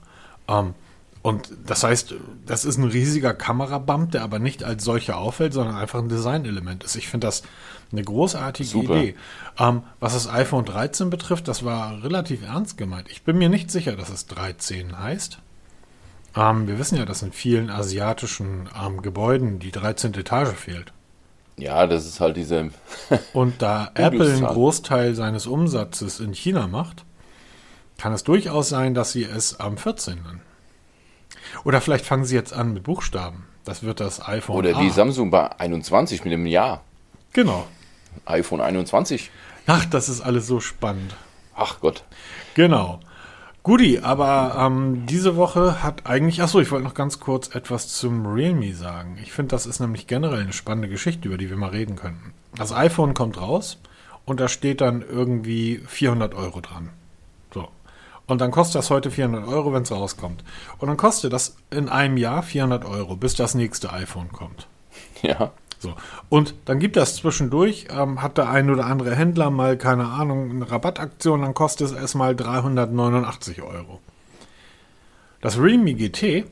Ähm, 0.50 0.74
und 1.22 1.54
das 1.66 1.86
heißt, 1.86 2.16
das 2.46 2.66
ist 2.66 2.78
ein 2.78 2.84
riesiger 2.84 3.34
Kamerabump, 3.34 4.12
der 4.12 4.24
aber 4.24 4.40
nicht 4.40 4.66
als 4.66 4.84
solcher 4.84 5.18
auffällt, 5.18 5.54
sondern 5.54 5.78
einfach 5.78 6.00
ein 6.00 6.10
Designelement 6.10 6.84
ist. 6.84 6.98
Ich 6.98 7.08
finde 7.08 7.28
das 7.28 7.44
eine 7.94 8.04
großartige 8.04 8.68
Super. 8.68 8.96
Idee. 8.98 9.16
Ähm, 9.58 9.84
was 10.00 10.14
das 10.14 10.28
iPhone 10.28 10.66
13 10.66 11.10
betrifft, 11.10 11.48
das 11.48 11.64
war 11.64 12.04
relativ 12.04 12.44
ernst 12.44 12.78
gemeint. 12.78 13.10
Ich 13.10 13.24
bin 13.24 13.38
mir 13.38 13.50
nicht 13.50 13.72
sicher, 13.72 13.96
dass 13.96 14.10
es 14.10 14.26
13 14.28 15.00
heißt. 15.00 15.40
Ähm, 16.36 16.68
wir 16.68 16.80
wissen 16.80 16.98
ja, 16.98 17.06
dass 17.06 17.22
in 17.22 17.32
vielen 17.32 17.70
asiatischen 17.70 18.68
ähm, 18.84 19.02
Gebäuden 19.02 19.60
die 19.60 19.72
13. 19.72 20.14
Etage 20.16 20.54
fehlt. 20.56 20.92
Ja, 21.58 21.86
das 21.86 22.06
ist 22.06 22.20
halt 22.20 22.36
diese. 22.36 22.72
Und 23.34 23.62
da 23.62 23.92
Apple 23.94 24.34
einen 24.34 24.46
Großteil 24.46 25.14
seines 25.14 25.46
Umsatzes 25.46 26.20
in 26.20 26.34
China 26.34 26.68
macht, 26.68 27.06
kann 28.00 28.12
es 28.12 28.24
durchaus 28.24 28.70
sein, 28.70 28.96
dass 28.96 29.12
sie 29.12 29.24
es 29.24 29.60
am 29.60 29.78
14. 29.78 30.16
nennen. 30.16 30.42
Oder 31.64 31.80
vielleicht 31.80 32.06
fangen 32.06 32.26
sie 32.26 32.36
jetzt 32.36 32.54
an 32.54 32.74
mit 32.74 32.84
Buchstaben. 32.84 33.46
Das 33.66 33.84
wird 33.84 34.00
das 34.00 34.28
iPhone. 34.28 34.58
Oder 34.58 34.80
wie 34.80 34.90
Samsung 34.90 35.30
bei 35.30 35.52
21 35.60 36.24
mit 36.24 36.34
dem 36.34 36.48
Jahr. 36.48 36.84
Genau. 37.34 37.66
iPhone 38.26 38.62
21. 38.62 39.32
Ach, 39.68 39.86
das 39.86 40.10
ist 40.10 40.22
alles 40.22 40.48
so 40.48 40.60
spannend. 40.60 41.16
Ach 41.56 41.80
Gott. 41.80 42.04
Genau. 42.56 43.00
Guti, 43.64 44.00
aber 44.00 44.58
ähm, 44.60 45.06
diese 45.06 45.38
Woche 45.38 45.82
hat 45.82 46.06
eigentlich, 46.06 46.42
achso, 46.42 46.60
ich 46.60 46.70
wollte 46.70 46.84
noch 46.84 46.94
ganz 46.94 47.22
kurz 47.22 47.56
etwas 47.56 47.88
zum 47.88 48.26
Realme 48.26 48.74
sagen. 48.74 49.18
Ich 49.24 49.32
finde, 49.32 49.52
das 49.52 49.66
ist 49.66 49.80
nämlich 49.80 50.06
generell 50.06 50.42
eine 50.42 50.52
spannende 50.52 50.90
Geschichte, 50.90 51.30
über 51.30 51.38
die 51.38 51.50
wir 51.50 51.56
mal 51.56 51.70
reden 51.70 51.96
könnten. 51.96 52.34
Das 52.58 52.74
iPhone 52.74 53.14
kommt 53.14 53.40
raus 53.40 53.80
und 54.26 54.42
da 54.42 54.50
steht 54.50 54.82
dann 54.82 55.02
irgendwie 55.02 55.82
400 55.88 56.36
Euro 56.36 56.60
dran. 56.60 56.90
So. 57.54 57.70
Und 58.28 58.42
dann 58.42 58.52
kostet 58.52 58.76
das 58.80 58.90
heute 58.90 59.12
400 59.12 59.48
Euro, 59.48 59.72
wenn 59.72 59.84
es 59.84 59.92
rauskommt. 59.92 60.44
Und 60.78 60.90
dann 60.90 60.98
kostet 60.98 61.32
das 61.32 61.56
in 61.72 61.88
einem 61.88 62.18
Jahr 62.18 62.44
400 62.44 62.84
Euro, 62.84 63.16
bis 63.16 63.36
das 63.36 63.56
nächste 63.56 63.94
iPhone 63.94 64.30
kommt. 64.34 64.68
Ja. 65.22 65.54
So. 65.84 65.96
Und 66.30 66.56
dann 66.64 66.80
gibt 66.80 66.96
das 66.96 67.18
zwischendurch, 67.18 67.88
ähm, 67.90 68.22
hat 68.22 68.38
der 68.38 68.50
ein 68.50 68.70
oder 68.70 68.86
andere 68.86 69.16
Händler 69.16 69.50
mal, 69.50 69.78
keine 69.78 70.06
Ahnung, 70.06 70.50
eine 70.50 70.72
Rabattaktion, 70.72 71.42
dann 71.42 71.54
kostet 71.54 71.88
es 71.88 71.94
erstmal 71.94 72.36
389 72.36 73.62
Euro. 73.62 74.00
Das 75.42 75.60
Realme 75.60 75.94
GT, 75.94 76.46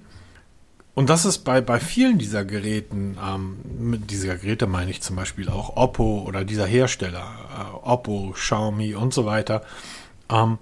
und 0.95 1.09
das 1.09 1.23
ist 1.23 1.39
bei, 1.39 1.61
bei 1.61 1.79
vielen 1.79 2.17
dieser 2.17 2.43
Geräten, 2.43 3.17
ähm, 3.25 3.59
mit 3.79 4.11
dieser 4.11 4.35
Geräte 4.35 4.67
meine 4.67 4.91
ich 4.91 5.01
zum 5.01 5.15
Beispiel 5.15 5.47
auch 5.47 5.77
Oppo 5.77 6.25
oder 6.27 6.43
dieser 6.43 6.65
Hersteller, 6.65 7.25
äh, 7.57 7.87
Oppo, 7.87 8.33
Xiaomi 8.35 8.95
und 8.95 9.13
so 9.13 9.25
weiter, 9.25 9.63
ähm, 10.29 10.57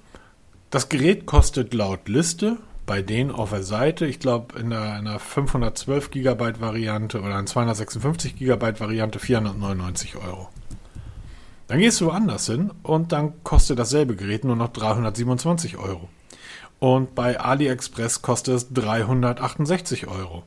das 0.69 0.89
Gerät 0.89 1.25
kostet 1.25 1.73
laut 1.73 2.07
Liste 2.07 2.57
bei 2.89 3.03
denen 3.03 3.29
auf 3.29 3.51
der 3.51 3.61
Seite, 3.61 4.07
ich 4.07 4.19
glaube 4.19 4.57
in 4.57 4.73
einer, 4.73 5.19
512 5.19 6.09
GB 6.09 6.59
Variante 6.59 7.19
oder 7.19 7.35
einer 7.35 7.45
256 7.45 8.35
GB 8.35 8.79
Variante 8.79 9.19
499 9.19 10.15
Euro. 10.15 10.49
Dann 11.67 11.77
gehst 11.77 12.01
du 12.01 12.07
woanders 12.07 12.47
hin 12.47 12.71
und 12.81 13.11
dann 13.11 13.43
kostet 13.43 13.77
dasselbe 13.77 14.15
Gerät 14.15 14.43
nur 14.43 14.55
noch 14.55 14.69
327 14.69 15.77
Euro. 15.77 16.09
Und 16.79 17.13
bei 17.13 17.39
AliExpress 17.39 18.23
kostet 18.23 18.55
es 18.55 18.73
368 18.73 20.07
Euro. 20.07 20.41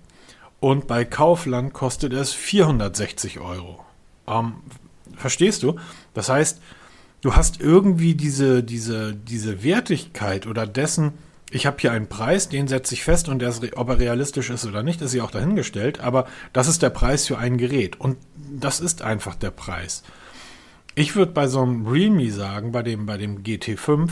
Und 0.59 0.89
bei 0.89 1.05
Kaufland 1.05 1.73
kostet 1.73 2.13
es 2.13 2.33
460 2.33 3.39
Euro. 3.39 3.85
Ähm, 4.27 4.55
Verstehst 5.15 5.63
du? 5.63 5.77
Das 6.13 6.29
heißt, 6.29 6.61
du 7.21 7.37
hast 7.37 7.61
irgendwie 7.61 8.17
diese, 8.17 8.65
diese, 8.65 9.15
diese 9.15 9.63
Wertigkeit 9.63 10.49
oder 10.49 10.67
dessen, 10.67 11.13
ich 11.53 11.67
habe 11.67 11.77
hier 11.81 11.93
einen 11.93 12.09
Preis, 12.09 12.49
den 12.49 12.67
setze 12.67 12.95
ich 12.95 13.05
fest 13.05 13.29
und 13.29 13.41
der 13.41 13.51
ist, 13.51 13.77
ob 13.77 13.89
er 13.91 13.99
realistisch 13.99 14.51
ist 14.51 14.65
oder 14.65 14.83
nicht, 14.83 15.03
ist 15.03 15.13
ja 15.13 15.23
auch 15.23 15.31
dahingestellt, 15.31 16.01
aber 16.01 16.27
das 16.53 16.67
ist 16.67 16.83
der 16.83 16.91
Preis 16.91 17.27
für 17.27 17.39
ein 17.39 17.59
Gerät 17.59 18.01
und 18.01 18.17
das 18.35 18.81
ist 18.81 19.03
einfach 19.03 19.35
der 19.35 19.51
Preis. 19.51 20.03
Ich 20.95 21.15
würde 21.15 21.33
bei 21.33 21.47
so 21.47 21.61
einem 21.63 21.87
Realme 21.87 22.31
sagen, 22.31 22.73
bei 22.73 22.83
dem, 22.83 23.07
bei 23.07 23.19
dem 23.19 23.43
GT5 23.43 24.11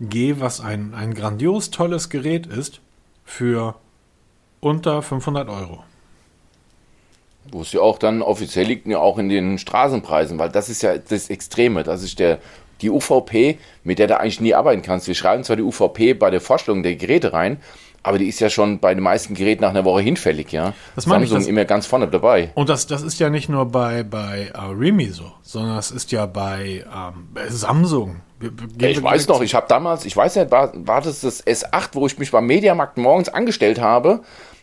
G, 0.00 0.36
was 0.38 0.60
ein, 0.60 0.94
ein 0.94 1.14
grandios 1.14 1.70
tolles 1.70 2.08
Gerät 2.08 2.46
ist, 2.46 2.80
für 3.24 3.76
unter 4.60 5.02
500 5.02 5.48
Euro. 5.48 5.84
Wo 7.50 7.62
es 7.62 7.72
ja 7.72 7.80
auch 7.80 7.98
dann 7.98 8.22
offiziell 8.22 8.66
liegt, 8.66 8.86
ja 8.86 8.98
auch 8.98 9.18
in 9.18 9.28
den 9.28 9.58
Straßenpreisen, 9.58 10.38
weil 10.38 10.50
das 10.50 10.68
ist 10.68 10.82
ja 10.82 10.96
das 10.98 11.28
Extreme. 11.28 11.82
Das 11.82 12.02
ist 12.02 12.18
der, 12.18 12.38
die 12.82 12.90
UVP, 12.90 13.58
mit 13.84 13.98
der 13.98 14.06
du 14.08 14.18
eigentlich 14.18 14.40
nie 14.40 14.54
arbeiten 14.54 14.82
kannst. 14.82 15.06
Wir 15.06 15.14
schreiben 15.14 15.44
zwar 15.44 15.56
die 15.56 15.62
UVP 15.62 16.14
bei 16.14 16.30
der 16.30 16.40
Vorstellung 16.40 16.82
der 16.82 16.96
Geräte 16.96 17.32
rein, 17.32 17.58
aber 18.02 18.18
die 18.18 18.26
ist 18.26 18.40
ja 18.40 18.50
schon 18.50 18.80
bei 18.80 18.94
den 18.94 19.02
meisten 19.02 19.34
Geräten 19.34 19.62
nach 19.62 19.70
einer 19.70 19.84
Woche 19.84 20.02
hinfällig, 20.02 20.50
ja. 20.50 20.74
Das 20.96 21.06
meine 21.06 21.24
Samsung 21.24 21.38
ich, 21.38 21.44
das, 21.44 21.48
immer 21.48 21.64
ganz 21.64 21.86
vorne 21.86 22.08
dabei. 22.08 22.50
Und 22.54 22.68
das, 22.68 22.86
das 22.86 23.02
ist 23.02 23.20
ja 23.20 23.30
nicht 23.30 23.48
nur 23.48 23.66
bei, 23.66 24.02
bei 24.02 24.52
uh, 24.56 24.72
Realme 24.72 25.12
so, 25.12 25.32
sondern 25.42 25.78
es 25.78 25.90
ist 25.90 26.10
ja 26.10 26.26
bei, 26.26 26.84
ähm, 26.92 27.28
Samsung. 27.48 28.20
Ja, 28.80 28.88
ich 28.88 29.00
weiß 29.00 29.28
noch, 29.28 29.40
ich 29.40 29.54
habe 29.54 29.66
damals, 29.68 30.04
ich 30.04 30.16
weiß 30.16 30.34
nicht, 30.34 30.50
war, 30.50 30.72
war 30.74 31.00
das 31.00 31.20
das 31.20 31.46
S8, 31.46 31.90
wo 31.92 32.06
ich 32.06 32.18
mich 32.18 32.32
beim 32.32 32.46
Mediamarkt 32.46 32.98
morgens 32.98 33.28
angestellt 33.28 33.80
habe, 33.80 34.22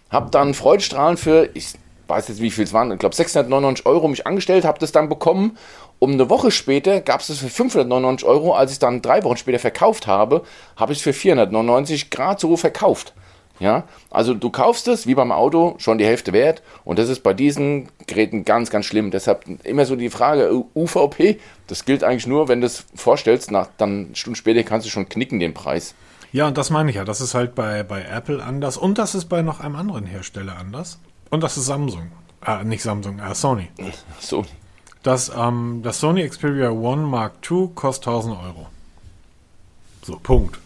habe 0.10 0.30
dann 0.32 0.54
Freudestrahlen 0.54 1.16
für, 1.16 1.50
ich 1.54 1.76
weiß 2.08 2.28
jetzt, 2.28 2.42
wie 2.42 2.52
viel 2.52 2.66
es 2.66 2.74
waren, 2.74 2.92
ich 2.92 3.00
glaube 3.00 3.16
699 3.16 3.86
Euro 3.86 4.10
mich 4.10 4.28
angestellt, 4.28 4.66
habe 4.66 4.80
das 4.80 4.92
dann 4.92 5.08
bekommen. 5.08 5.58
Um 6.00 6.14
eine 6.14 6.30
Woche 6.30 6.50
später 6.50 7.02
gab 7.02 7.20
es 7.20 7.30
es 7.30 7.40
für 7.40 7.50
599 7.50 8.28
Euro. 8.28 8.54
Als 8.54 8.72
ich 8.72 8.76
es 8.76 8.80
dann 8.80 9.02
drei 9.02 9.24
Wochen 9.24 9.38
später 9.38 9.60
verkauft 9.60 10.08
habe, 10.08 10.44
habe 10.78 10.94
ich 10.94 11.00
es 11.00 11.04
für 11.04 11.14
499 11.14 12.10
Grad 12.10 12.40
so 12.40 12.56
verkauft. 12.56 13.14
Ja, 13.60 13.84
also 14.10 14.34
du 14.34 14.50
kaufst 14.50 14.88
es 14.88 15.06
wie 15.06 15.16
beim 15.16 15.34
Auto 15.34 15.76
schon 15.80 15.98
die 15.98 16.06
Hälfte 16.06 16.32
wert 16.32 16.64
und 16.86 16.98
das 16.98 17.10
ist 17.10 17.24
bei 17.24 17.34
diesen 17.34 17.90
Geräten 18.08 18.46
ganz, 18.46 18.70
ganz 18.70 18.86
schlimm. 18.86 19.12
Deshalb 19.12 19.44
immer 19.66 19.86
so 19.86 19.98
die 19.98 20.10
Frage, 20.10 20.64
UVP, 20.74 21.40
das 21.68 21.84
gilt 21.84 22.06
eigentlich 22.06 22.26
nur, 22.26 22.48
wenn 22.48 22.62
du 22.62 22.68
es 22.68 22.86
vorstellst, 22.96 23.52
nach, 23.52 23.68
dann 23.78 24.12
Stunden 24.14 24.38
später 24.38 24.64
kannst 24.64 24.88
du 24.88 24.90
schon 24.90 25.10
knicken 25.10 25.42
den 25.42 25.54
Preis. 25.54 25.94
Ja, 26.32 26.48
und 26.48 26.58
das 26.58 26.70
meine 26.70 26.90
ich 26.90 26.96
ja. 26.96 27.04
Das 27.04 27.20
ist 27.20 27.34
halt 27.34 27.54
bei, 27.54 27.84
bei 27.84 28.02
Apple 28.04 28.42
anders 28.42 28.78
und 28.78 28.98
das 28.98 29.14
ist 29.14 29.26
bei 29.26 29.42
noch 29.42 29.60
einem 29.60 29.76
anderen 29.76 30.06
Hersteller 30.06 30.56
anders. 30.58 31.00
Und 31.30 31.44
das 31.44 31.58
ist 31.58 31.66
Samsung. 31.66 32.12
Äh, 32.46 32.64
nicht 32.64 32.82
Samsung, 32.82 33.20
äh, 33.20 33.36
Sony. 33.36 33.68
Sony. 34.22 34.48
Das, 35.04 35.32
ähm, 35.36 35.82
das 35.84 36.00
Sony 36.00 36.28
Xperia 36.28 36.72
One 36.72 37.04
Mark 37.04 37.34
II 37.50 37.70
kostet 37.74 38.08
1000 38.08 38.36
Euro. 38.38 38.68
So, 40.04 40.20
Punkt. 40.22 40.60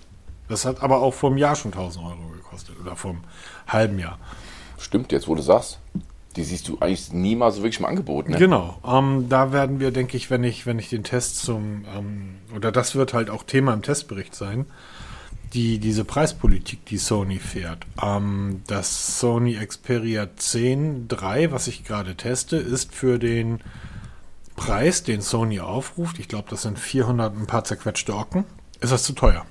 Das 0.49 0.65
hat 0.65 0.81
aber 0.81 1.01
auch 1.01 1.13
vor 1.13 1.29
einem 1.29 1.37
Jahr 1.37 1.55
schon 1.55 1.71
1000 1.71 2.05
Euro 2.05 2.29
gekostet 2.35 2.75
oder 2.79 2.95
vor 2.95 3.11
einem 3.11 3.21
halben 3.67 3.99
Jahr. 3.99 4.19
Stimmt, 4.77 5.11
jetzt 5.11 5.27
wo 5.27 5.35
du 5.35 5.41
sagst. 5.41 5.79
Die 6.35 6.43
siehst 6.43 6.67
du 6.67 6.77
eigentlich 6.79 7.13
niemals 7.13 7.55
so 7.55 7.63
wirklich 7.63 7.79
im 7.79 7.85
Angebot, 7.85 8.27
ne? 8.27 8.37
Genau. 8.37 8.79
Ähm, 8.85 9.27
da 9.29 9.51
werden 9.51 9.79
wir, 9.79 9.91
denke 9.91 10.17
ich, 10.17 10.31
wenn 10.31 10.43
ich, 10.43 10.65
wenn 10.65 10.79
ich 10.79 10.89
den 10.89 11.03
Test 11.03 11.37
zum, 11.37 11.85
ähm, 11.95 12.35
oder 12.55 12.71
das 12.71 12.95
wird 12.95 13.13
halt 13.13 13.29
auch 13.29 13.43
Thema 13.43 13.73
im 13.73 13.83
Testbericht 13.83 14.33
sein, 14.33 14.65
die, 15.53 15.77
diese 15.77 16.03
Preispolitik, 16.05 16.85
die 16.87 16.97
Sony 16.97 17.37
fährt. 17.37 17.85
Ähm, 18.01 18.61
das 18.65 19.19
Sony 19.19 19.55
Xperia 19.55 20.27
10 20.35 21.07
3, 21.07 21.51
was 21.51 21.67
ich 21.67 21.83
gerade 21.83 22.15
teste, 22.15 22.57
ist 22.57 22.95
für 22.95 23.19
den 23.19 23.61
Preis, 24.55 25.03
den 25.03 25.21
Sony 25.21 25.59
aufruft, 25.59 26.19
ich 26.19 26.27
glaube, 26.27 26.49
das 26.49 26.63
sind 26.63 26.79
400 26.79 27.35
ein 27.35 27.47
paar 27.47 27.63
zerquetschte 27.63 28.15
Ocken, 28.15 28.45
ist 28.79 28.91
das 28.91 29.03
zu 29.03 29.13
teuer. 29.13 29.45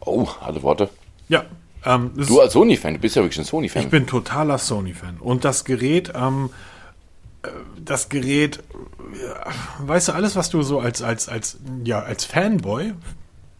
Oh, 0.00 0.28
harte 0.40 0.62
Worte. 0.62 0.88
Ja. 1.28 1.44
Ähm, 1.84 2.12
du 2.14 2.40
als 2.40 2.52
Sony-Fan, 2.52 2.94
du 2.94 3.00
bist 3.00 3.16
ja 3.16 3.22
wirklich 3.22 3.38
ein 3.38 3.44
Sony-Fan. 3.44 3.82
Ich 3.82 3.88
bin 3.90 4.06
totaler 4.06 4.58
Sony-Fan. 4.58 5.18
Und 5.18 5.44
das 5.44 5.64
Gerät, 5.64 6.12
ähm, 6.14 6.50
äh, 7.42 7.48
das 7.82 8.08
Gerät, 8.08 8.62
ja, 9.22 9.46
weißt 9.86 10.08
du, 10.08 10.12
alles, 10.12 10.36
was 10.36 10.50
du 10.50 10.62
so 10.62 10.80
als, 10.80 11.02
als, 11.02 11.28
als, 11.28 11.58
ja, 11.84 12.00
als 12.00 12.24
Fanboy, 12.24 12.92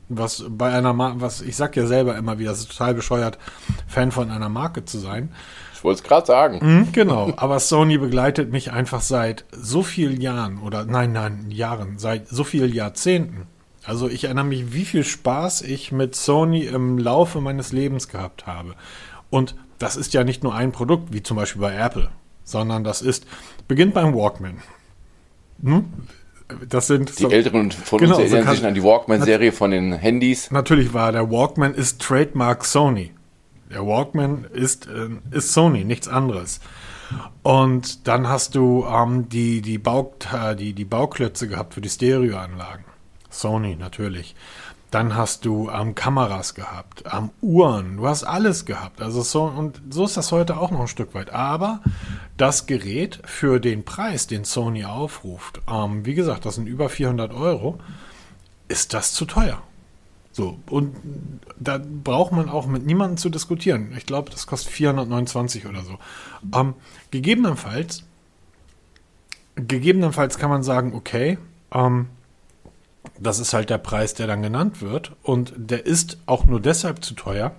was 0.09 0.45
bei 0.49 0.73
einer 0.73 0.93
Marke, 0.93 1.21
was 1.21 1.41
ich 1.41 1.57
sag 1.57 1.77
ja 1.77 1.87
selber 1.87 2.17
immer 2.17 2.39
wieder, 2.39 2.51
das 2.51 2.61
ist 2.61 2.73
total 2.73 2.95
bescheuert, 2.95 3.39
Fan 3.87 4.11
von 4.11 4.31
einer 4.31 4.49
Marke 4.49 4.85
zu 4.85 4.99
sein. 4.99 5.33
Ich 5.81 5.85
wollte 5.85 6.03
es 6.03 6.05
gerade 6.07 6.27
sagen. 6.27 6.59
Mhm, 6.61 6.93
genau, 6.93 7.33
aber 7.39 7.59
Sony 7.59 7.97
begleitet 7.97 8.53
mich 8.53 8.71
einfach 8.71 9.01
seit 9.01 9.47
so 9.51 9.83
vielen 9.83 10.21
Jahren 10.21 10.59
oder 10.59 10.85
nein, 10.85 11.13
nein, 11.13 11.47
Jahren, 11.49 11.99
seit 11.99 12.29
so 12.29 12.45
vielen 12.45 12.71
Jahrzehnten. 12.71 13.47
Also 13.83 14.07
ich 14.07 14.25
erinnere 14.25 14.45
mich, 14.45 14.75
wie 14.75 14.85
viel 14.85 15.05
Spaß 15.05 15.63
ich 15.63 15.91
mit 15.91 16.15
Sony 16.15 16.65
im 16.65 16.99
Laufe 16.99 17.41
meines 17.41 17.73
Lebens 17.73 18.09
gehabt 18.09 18.47
habe. 18.47 18.75
Und 19.31 19.55
das 19.79 19.97
ist 19.97 20.13
ja 20.13 20.23
nicht 20.23 20.45
nur 20.45 20.55
ein 20.55 20.71
Produkt, 20.71 21.15
wie 21.15 21.23
zum 21.23 21.39
Beispiel 21.39 21.63
bei 21.63 21.75
Apple, 21.75 22.11
sondern 22.45 22.85
das 22.85 23.01
ist, 23.01 23.27
beginnt 23.67 23.95
beim 23.95 24.15
Walkman. 24.15 24.59
Hm? 25.65 25.87
Das 26.69 26.89
sind 26.89 27.19
die 27.19 27.23
so, 27.23 27.31
Älteren 27.31 27.71
von 27.71 28.01
genau, 28.01 28.19
uns 28.19 28.31
erinnern 28.31 28.49
so 28.49 28.55
sich 28.55 28.67
an 28.67 28.75
die 28.75 28.83
Walkman-Serie 28.83 29.53
von 29.53 29.71
den 29.71 29.95
Handys. 29.95 30.51
Natürlich 30.51 30.93
war 30.93 31.11
der 31.11 31.31
Walkman 31.31 31.73
ist 31.73 32.03
Trademark 32.03 32.67
Sony. 32.67 33.13
Der 33.71 33.87
Walkman 33.87 34.45
ist, 34.53 34.87
äh, 34.87 35.09
ist 35.31 35.53
Sony, 35.53 35.85
nichts 35.85 36.09
anderes. 36.09 36.61
Und 37.43 38.07
dann 38.07 38.29
hast 38.29 38.55
du 38.55 38.85
ähm, 38.85 39.29
die, 39.29 39.63
die, 39.63 39.79
Bau, 39.79 40.15
die, 40.59 40.73
die 40.73 40.85
Bauklötze 40.85 41.49
gehabt 41.49 41.75
für 41.75 41.81
die 41.81 41.89
Stereoanlagen. 41.89 42.85
Sony 43.31 43.77
natürlich. 43.77 44.35
Dann 44.91 45.15
hast 45.15 45.45
du 45.45 45.71
ähm, 45.71 45.95
Kameras 45.95 46.55
gehabt, 46.55 47.05
ähm, 47.13 47.31
Uhren, 47.41 47.99
du 47.99 48.09
hast 48.09 48.25
alles 48.25 48.65
gehabt. 48.65 49.01
Also 49.01 49.23
so, 49.23 49.45
und 49.45 49.81
so 49.89 50.05
ist 50.05 50.17
das 50.17 50.33
heute 50.33 50.57
auch 50.57 50.73
noch 50.73 50.81
ein 50.81 50.89
Stück 50.89 51.15
weit. 51.15 51.31
Aber 51.31 51.81
das 52.37 52.67
Gerät 52.67 53.21
für 53.25 53.61
den 53.61 53.85
Preis, 53.85 54.27
den 54.27 54.45
Sony 54.45 54.85
aufruft, 54.85 55.61
ähm, 55.71 56.05
wie 56.05 56.15
gesagt, 56.15 56.45
das 56.45 56.57
sind 56.57 56.67
über 56.67 56.89
400 56.89 57.33
Euro, 57.33 57.79
ist 58.67 58.93
das 58.93 59.13
zu 59.13 59.27
teuer. 59.27 59.63
So, 60.41 60.59
und 60.71 60.97
da 61.59 61.79
braucht 61.79 62.33
man 62.33 62.49
auch 62.49 62.67
mit 62.67 62.87
niemandem 62.87 63.19
zu 63.19 63.29
diskutieren. 63.29 63.93
Ich 63.99 64.07
glaube, 64.07 64.31
das 64.31 64.47
kostet 64.47 64.73
429 64.73 65.67
oder 65.67 65.83
so. 65.83 65.99
Ähm, 66.57 66.73
gegebenenfalls, 67.11 68.05
gegebenenfalls 69.57 70.39
kann 70.39 70.49
man 70.49 70.63
sagen, 70.63 70.95
okay, 70.95 71.37
ähm, 71.75 72.07
das 73.19 73.39
ist 73.39 73.53
halt 73.53 73.69
der 73.69 73.77
Preis, 73.77 74.15
der 74.15 74.29
dann 74.29 74.41
genannt 74.41 74.81
wird. 74.81 75.13
Und 75.23 75.53
der 75.59 75.85
ist 75.85 76.17
auch 76.25 76.47
nur 76.47 76.59
deshalb 76.59 77.05
zu 77.05 77.13
teuer, 77.13 77.55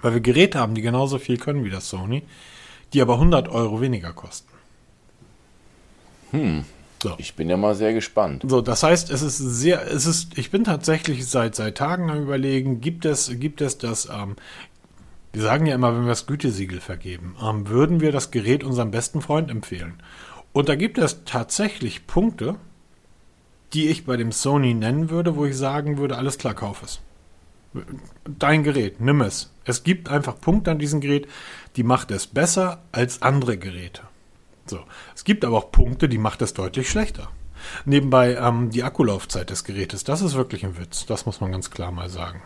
weil 0.00 0.14
wir 0.14 0.20
Geräte 0.20 0.60
haben, 0.60 0.76
die 0.76 0.82
genauso 0.82 1.18
viel 1.18 1.36
können 1.36 1.64
wie 1.64 1.70
das 1.70 1.88
Sony, 1.88 2.22
die 2.92 3.02
aber 3.02 3.14
100 3.14 3.48
Euro 3.48 3.80
weniger 3.80 4.12
kosten. 4.12 4.52
Hm. 6.30 6.64
So. 7.04 7.14
Ich 7.18 7.34
bin 7.34 7.50
ja 7.50 7.58
mal 7.58 7.74
sehr 7.74 7.92
gespannt. 7.92 8.44
So, 8.48 8.62
das 8.62 8.82
heißt, 8.82 9.10
es 9.10 9.20
ist 9.20 9.36
sehr, 9.36 9.86
es 9.92 10.06
ist, 10.06 10.38
ich 10.38 10.50
bin 10.50 10.64
tatsächlich 10.64 11.26
seit, 11.26 11.54
seit 11.54 11.76
Tagen 11.76 12.10
am 12.10 12.22
überlegen, 12.22 12.80
gibt 12.80 13.04
es, 13.04 13.30
gibt 13.38 13.60
es 13.60 13.76
das, 13.76 14.08
ähm, 14.08 14.36
wir 15.34 15.42
sagen 15.42 15.66
ja 15.66 15.74
immer, 15.74 15.94
wenn 15.94 16.04
wir 16.04 16.08
das 16.08 16.26
Gütesiegel 16.26 16.80
vergeben, 16.80 17.36
ähm, 17.44 17.68
würden 17.68 18.00
wir 18.00 18.10
das 18.10 18.30
Gerät 18.30 18.64
unserem 18.64 18.90
besten 18.90 19.20
Freund 19.20 19.50
empfehlen. 19.50 20.02
Und 20.54 20.70
da 20.70 20.76
gibt 20.76 20.96
es 20.96 21.24
tatsächlich 21.26 22.06
Punkte, 22.06 22.54
die 23.74 23.88
ich 23.88 24.06
bei 24.06 24.16
dem 24.16 24.32
Sony 24.32 24.72
nennen 24.72 25.10
würde, 25.10 25.36
wo 25.36 25.44
ich 25.44 25.58
sagen 25.58 25.98
würde, 25.98 26.16
alles 26.16 26.38
klar, 26.38 26.54
kauf 26.54 26.82
es. 26.82 27.00
Dein 28.24 28.62
Gerät, 28.62 29.02
nimm 29.02 29.20
es. 29.20 29.52
Es 29.66 29.84
gibt 29.84 30.08
einfach 30.08 30.40
Punkte 30.40 30.70
an 30.70 30.78
diesem 30.78 31.02
Gerät, 31.02 31.28
die 31.76 31.82
macht 31.82 32.10
es 32.10 32.26
besser 32.26 32.82
als 32.92 33.20
andere 33.20 33.58
Geräte. 33.58 34.00
So. 34.66 34.80
Es 35.14 35.24
gibt 35.24 35.44
aber 35.44 35.58
auch 35.58 35.70
Punkte, 35.70 36.08
die 36.08 36.18
macht 36.18 36.42
es 36.42 36.54
deutlich 36.54 36.88
schlechter. 36.88 37.28
Nebenbei 37.84 38.34
ähm, 38.34 38.70
die 38.70 38.82
Akkulaufzeit 38.82 39.50
des 39.50 39.64
Gerätes, 39.64 40.04
das 40.04 40.20
ist 40.20 40.34
wirklich 40.34 40.64
ein 40.64 40.78
Witz. 40.78 41.06
Das 41.06 41.26
muss 41.26 41.40
man 41.40 41.52
ganz 41.52 41.70
klar 41.70 41.92
mal 41.92 42.08
sagen. 42.10 42.42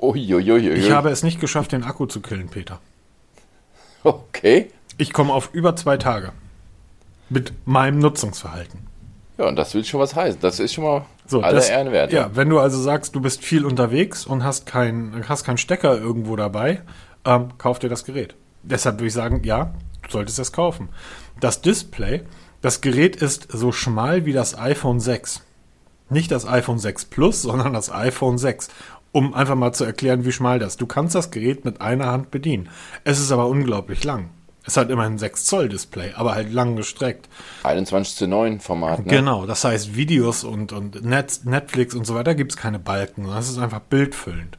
Uiuiui. 0.00 0.70
Ich 0.70 0.90
habe 0.90 1.10
es 1.10 1.22
nicht 1.22 1.40
geschafft, 1.40 1.72
den 1.72 1.84
Akku 1.84 2.06
zu 2.06 2.20
killen, 2.20 2.48
Peter. 2.48 2.80
Okay. 4.04 4.70
Ich 4.96 5.12
komme 5.12 5.32
auf 5.32 5.50
über 5.52 5.76
zwei 5.76 5.96
Tage. 5.96 6.32
Mit 7.28 7.52
meinem 7.66 7.98
Nutzungsverhalten. 7.98 8.86
Ja, 9.36 9.46
und 9.46 9.56
das 9.56 9.74
will 9.74 9.84
schon 9.84 10.00
was 10.00 10.16
heißen. 10.16 10.40
Das 10.40 10.58
ist 10.58 10.74
schon 10.74 10.84
mal 10.84 11.04
so, 11.26 11.42
alle 11.42 11.56
das, 11.56 11.68
Ehren 11.68 11.92
wert. 11.92 12.12
Ja, 12.12 12.30
wenn 12.34 12.48
du 12.48 12.58
also 12.58 12.80
sagst, 12.80 13.14
du 13.14 13.20
bist 13.20 13.44
viel 13.44 13.64
unterwegs 13.64 14.26
und 14.26 14.42
hast 14.42 14.66
keinen 14.66 15.28
hast 15.28 15.44
keinen 15.44 15.58
Stecker 15.58 15.96
irgendwo 15.96 16.34
dabei, 16.36 16.82
ähm, 17.24 17.50
kauf 17.58 17.78
dir 17.78 17.88
das 17.88 18.04
Gerät. 18.04 18.34
Deshalb 18.62 18.96
würde 18.96 19.06
ich 19.06 19.12
sagen, 19.12 19.42
ja, 19.44 19.72
solltest 20.10 20.38
es 20.38 20.52
kaufen. 20.52 20.88
Das 21.40 21.62
Display, 21.62 22.22
das 22.60 22.80
Gerät 22.80 23.16
ist 23.16 23.48
so 23.50 23.72
schmal 23.72 24.24
wie 24.26 24.32
das 24.32 24.58
iPhone 24.58 25.00
6. 25.00 25.42
Nicht 26.10 26.30
das 26.30 26.46
iPhone 26.46 26.78
6 26.78 27.06
Plus, 27.06 27.42
sondern 27.42 27.72
das 27.72 27.92
iPhone 27.92 28.38
6. 28.38 28.68
Um 29.12 29.34
einfach 29.34 29.54
mal 29.54 29.72
zu 29.72 29.84
erklären, 29.84 30.24
wie 30.24 30.32
schmal 30.32 30.58
das. 30.58 30.76
Du 30.76 30.86
kannst 30.86 31.14
das 31.14 31.30
Gerät 31.30 31.64
mit 31.64 31.80
einer 31.80 32.06
Hand 32.06 32.30
bedienen. 32.30 32.68
Es 33.04 33.20
ist 33.20 33.32
aber 33.32 33.46
unglaublich 33.46 34.04
lang. 34.04 34.30
Ist 34.66 34.76
halt 34.76 34.90
immer 34.90 35.04
ein 35.04 35.16
6 35.16 35.46
Zoll 35.46 35.70
Display, 35.70 36.12
aber 36.14 36.34
halt 36.34 36.52
lang 36.52 36.76
gestreckt. 36.76 37.28
21 37.62 38.16
zu 38.16 38.26
9 38.26 38.60
Format. 38.60 39.06
Ne? 39.06 39.06
Genau, 39.06 39.46
das 39.46 39.64
heißt 39.64 39.96
Videos 39.96 40.44
und, 40.44 40.72
und 40.72 41.02
Net, 41.04 41.40
Netflix 41.44 41.94
und 41.94 42.06
so 42.06 42.14
weiter 42.14 42.34
gibt 42.34 42.52
es 42.52 42.58
keine 42.58 42.78
Balken. 42.78 43.24
Das 43.24 43.48
ist 43.48 43.58
einfach 43.58 43.80
bildfüllend. 43.80 44.58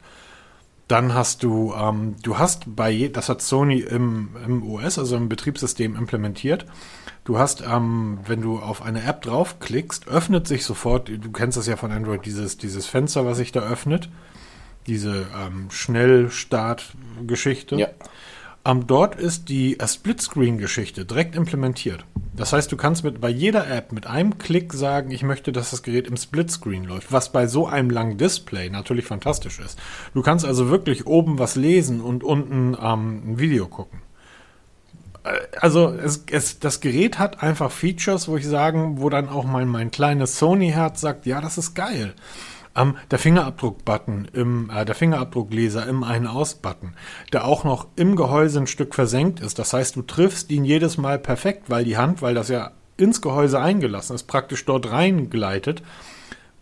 Dann 0.89 1.13
hast 1.13 1.43
du, 1.43 1.73
ähm, 1.79 2.15
du 2.23 2.39
hast 2.39 2.75
bei, 2.75 3.11
das 3.13 3.29
hat 3.29 3.43
Sony 3.43 3.79
im, 3.79 4.35
im 4.43 4.67
OS, 4.67 4.97
also 4.97 5.15
im 5.15 5.29
Betriebssystem 5.29 5.95
implementiert. 5.95 6.65
Du 7.25 7.37
hast, 7.37 7.61
ähm, 7.61 8.17
wenn 8.25 8.41
du 8.41 8.57
auf 8.57 8.81
eine 8.81 9.03
App 9.03 9.21
draufklickst, 9.21 10.07
öffnet 10.07 10.47
sich 10.47 10.65
sofort, 10.65 11.09
du 11.09 11.31
kennst 11.31 11.59
das 11.59 11.67
ja 11.67 11.75
von 11.75 11.91
Android, 11.91 12.25
dieses, 12.25 12.57
dieses 12.57 12.87
Fenster, 12.87 13.23
was 13.23 13.37
sich 13.37 13.51
da 13.51 13.59
öffnet. 13.59 14.09
Diese 14.87 15.27
ähm, 15.39 15.69
Schnellstart-Geschichte. 15.69 17.75
Ja. 17.75 17.89
Ähm, 18.65 18.87
dort 18.87 19.15
ist 19.15 19.49
die 19.49 19.77
Splitscreen-Geschichte 19.83 21.05
direkt 21.05 21.35
implementiert. 21.35 22.03
Das 22.35 22.53
heißt, 22.53 22.71
du 22.71 22.77
kannst 22.77 23.03
mit, 23.03 23.19
bei 23.19 23.29
jeder 23.29 23.69
App 23.69 23.91
mit 23.91 24.07
einem 24.07 24.37
Klick 24.37 24.73
sagen, 24.73 25.11
ich 25.11 25.23
möchte, 25.23 25.51
dass 25.51 25.71
das 25.71 25.83
Gerät 25.83 26.07
im 26.07 26.17
Splitscreen 26.17 26.85
läuft, 26.85 27.11
was 27.11 27.31
bei 27.31 27.47
so 27.47 27.67
einem 27.67 27.89
langen 27.89 28.17
Display 28.17 28.69
natürlich 28.69 29.05
fantastisch 29.05 29.59
ist. 29.59 29.79
Du 30.13 30.21
kannst 30.21 30.45
also 30.45 30.69
wirklich 30.69 31.07
oben 31.07 31.39
was 31.39 31.55
lesen 31.55 32.01
und 32.01 32.23
unten 32.23 32.77
ähm, 32.81 33.33
ein 33.33 33.39
Video 33.39 33.67
gucken. 33.67 34.01
Äh, 35.23 35.37
also 35.59 35.89
es, 35.89 36.25
es, 36.31 36.59
das 36.59 36.79
Gerät 36.79 37.19
hat 37.19 37.41
einfach 37.41 37.71
Features, 37.71 38.27
wo 38.27 38.37
ich 38.37 38.47
sagen, 38.47 39.01
wo 39.01 39.09
dann 39.09 39.29
auch 39.29 39.45
mein, 39.45 39.67
mein 39.67 39.91
kleines 39.91 40.37
Sony-Herz 40.37 41.01
sagt, 41.01 41.25
ja, 41.25 41.41
das 41.41 41.57
ist 41.57 41.75
geil. 41.75 42.13
Ähm, 42.79 42.95
der 43.11 43.19
Fingerabdruck-Button, 43.19 44.29
im, 44.33 44.69
äh, 44.73 44.85
der 44.85 44.95
Fingerabdruckleser 44.95 45.85
im 45.87 46.03
Ein-Aus-Button, 46.03 46.93
der 47.33 47.45
auch 47.45 47.63
noch 47.63 47.87
im 47.95 48.15
Gehäuse 48.15 48.59
ein 48.59 48.67
Stück 48.67 48.95
versenkt 48.95 49.41
ist. 49.41 49.59
Das 49.59 49.73
heißt, 49.73 49.95
du 49.95 50.01
triffst 50.01 50.49
ihn 50.49 50.63
jedes 50.63 50.97
Mal 50.97 51.19
perfekt, 51.19 51.69
weil 51.69 51.83
die 51.83 51.97
Hand, 51.97 52.21
weil 52.21 52.35
das 52.35 52.47
ja 52.47 52.71
ins 52.97 53.21
Gehäuse 53.21 53.59
eingelassen 53.59 54.15
ist, 54.15 54.23
praktisch 54.23 54.65
dort 54.65 54.91
reingleitet. 54.91 55.83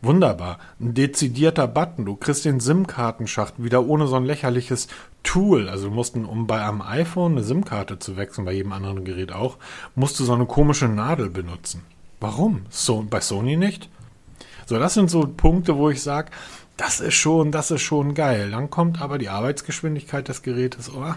Wunderbar. 0.02 0.60
Ein 0.80 0.94
dezidierter 0.94 1.68
Button. 1.68 2.06
Du 2.06 2.16
kriegst 2.16 2.46
den 2.46 2.60
SIM-Kartenschacht 2.60 3.56
wieder 3.58 3.86
ohne 3.86 4.08
so 4.08 4.16
ein 4.16 4.26
lächerliches 4.26 4.88
Tool. 5.24 5.68
Also 5.70 5.90
du 5.90 5.94
musst, 5.94 6.16
um 6.16 6.46
bei 6.46 6.64
einem 6.64 6.82
iPhone 6.82 7.34
eine 7.34 7.44
SIM-Karte 7.44 7.98
zu 7.98 8.16
wechseln, 8.16 8.46
bei 8.46 8.54
jedem 8.54 8.74
anderen 8.74 9.06
Gerät 9.06 9.34
auch, 9.34 9.58
musst 9.96 10.20
du 10.20 10.24
so 10.24 10.34
eine 10.34 10.46
komische 10.46 10.88
Nadel 10.88 11.30
benutzen. 11.30 11.82
Warum? 12.20 12.66
So, 12.70 13.06
bei 13.10 13.22
Sony 13.22 13.58
nicht? 13.58 13.90
So, 14.68 14.78
das 14.78 14.94
sind 14.94 15.10
so 15.10 15.22
Punkte, 15.22 15.78
wo 15.78 15.90
ich 15.90 16.04
sage, 16.04 16.30
das 16.76 17.00
ist 17.00 17.16
schon, 17.16 17.52
das 17.54 17.72
ist 17.72 17.82
schon 17.82 18.14
geil. 18.14 18.52
Dann 18.52 18.70
kommt 18.70 19.02
aber 19.02 19.18
die 19.18 19.30
Arbeitsgeschwindigkeit 19.30 20.28
des 20.28 20.42
Gerätes. 20.44 20.92
Oh, 20.94 21.14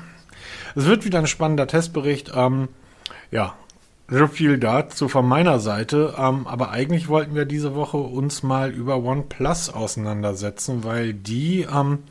es 0.77 0.87
wird 0.87 1.05
wieder 1.05 1.19
ein 1.19 1.27
spannender 1.27 1.67
Testbericht. 1.67 2.31
Ähm, 2.35 2.69
ja, 3.33 3.55
so 4.09 4.29
viel 4.29 4.59
dazu 4.59 5.09
von 5.09 5.27
meiner 5.27 5.59
Seite. 5.59 6.15
Ähm, 6.17 6.47
aber 6.47 6.71
eigentlich 6.71 7.09
wollten 7.09 7.35
wir 7.35 7.45
diese 7.45 7.75
Woche 7.75 7.97
uns 7.97 8.45
mal 8.45 8.71
über 8.71 9.03
OnePlus 9.03 9.69
auseinandersetzen, 9.69 10.85
weil 10.85 11.13
die, 11.13 11.63
ähm, 11.63 12.05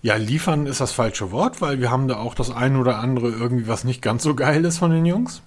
ja, 0.00 0.16
liefern 0.16 0.64
ist 0.66 0.80
das 0.80 0.92
falsche 0.92 1.30
Wort, 1.30 1.60
weil 1.60 1.78
wir 1.80 1.90
haben 1.90 2.08
da 2.08 2.16
auch 2.16 2.34
das 2.34 2.50
ein 2.50 2.76
oder 2.76 2.98
andere 3.00 3.28
irgendwie, 3.28 3.68
was 3.68 3.84
nicht 3.84 4.00
ganz 4.00 4.22
so 4.22 4.34
geil 4.34 4.64
ist 4.64 4.78
von 4.78 4.90
den 4.90 5.04
Jungs. 5.04 5.42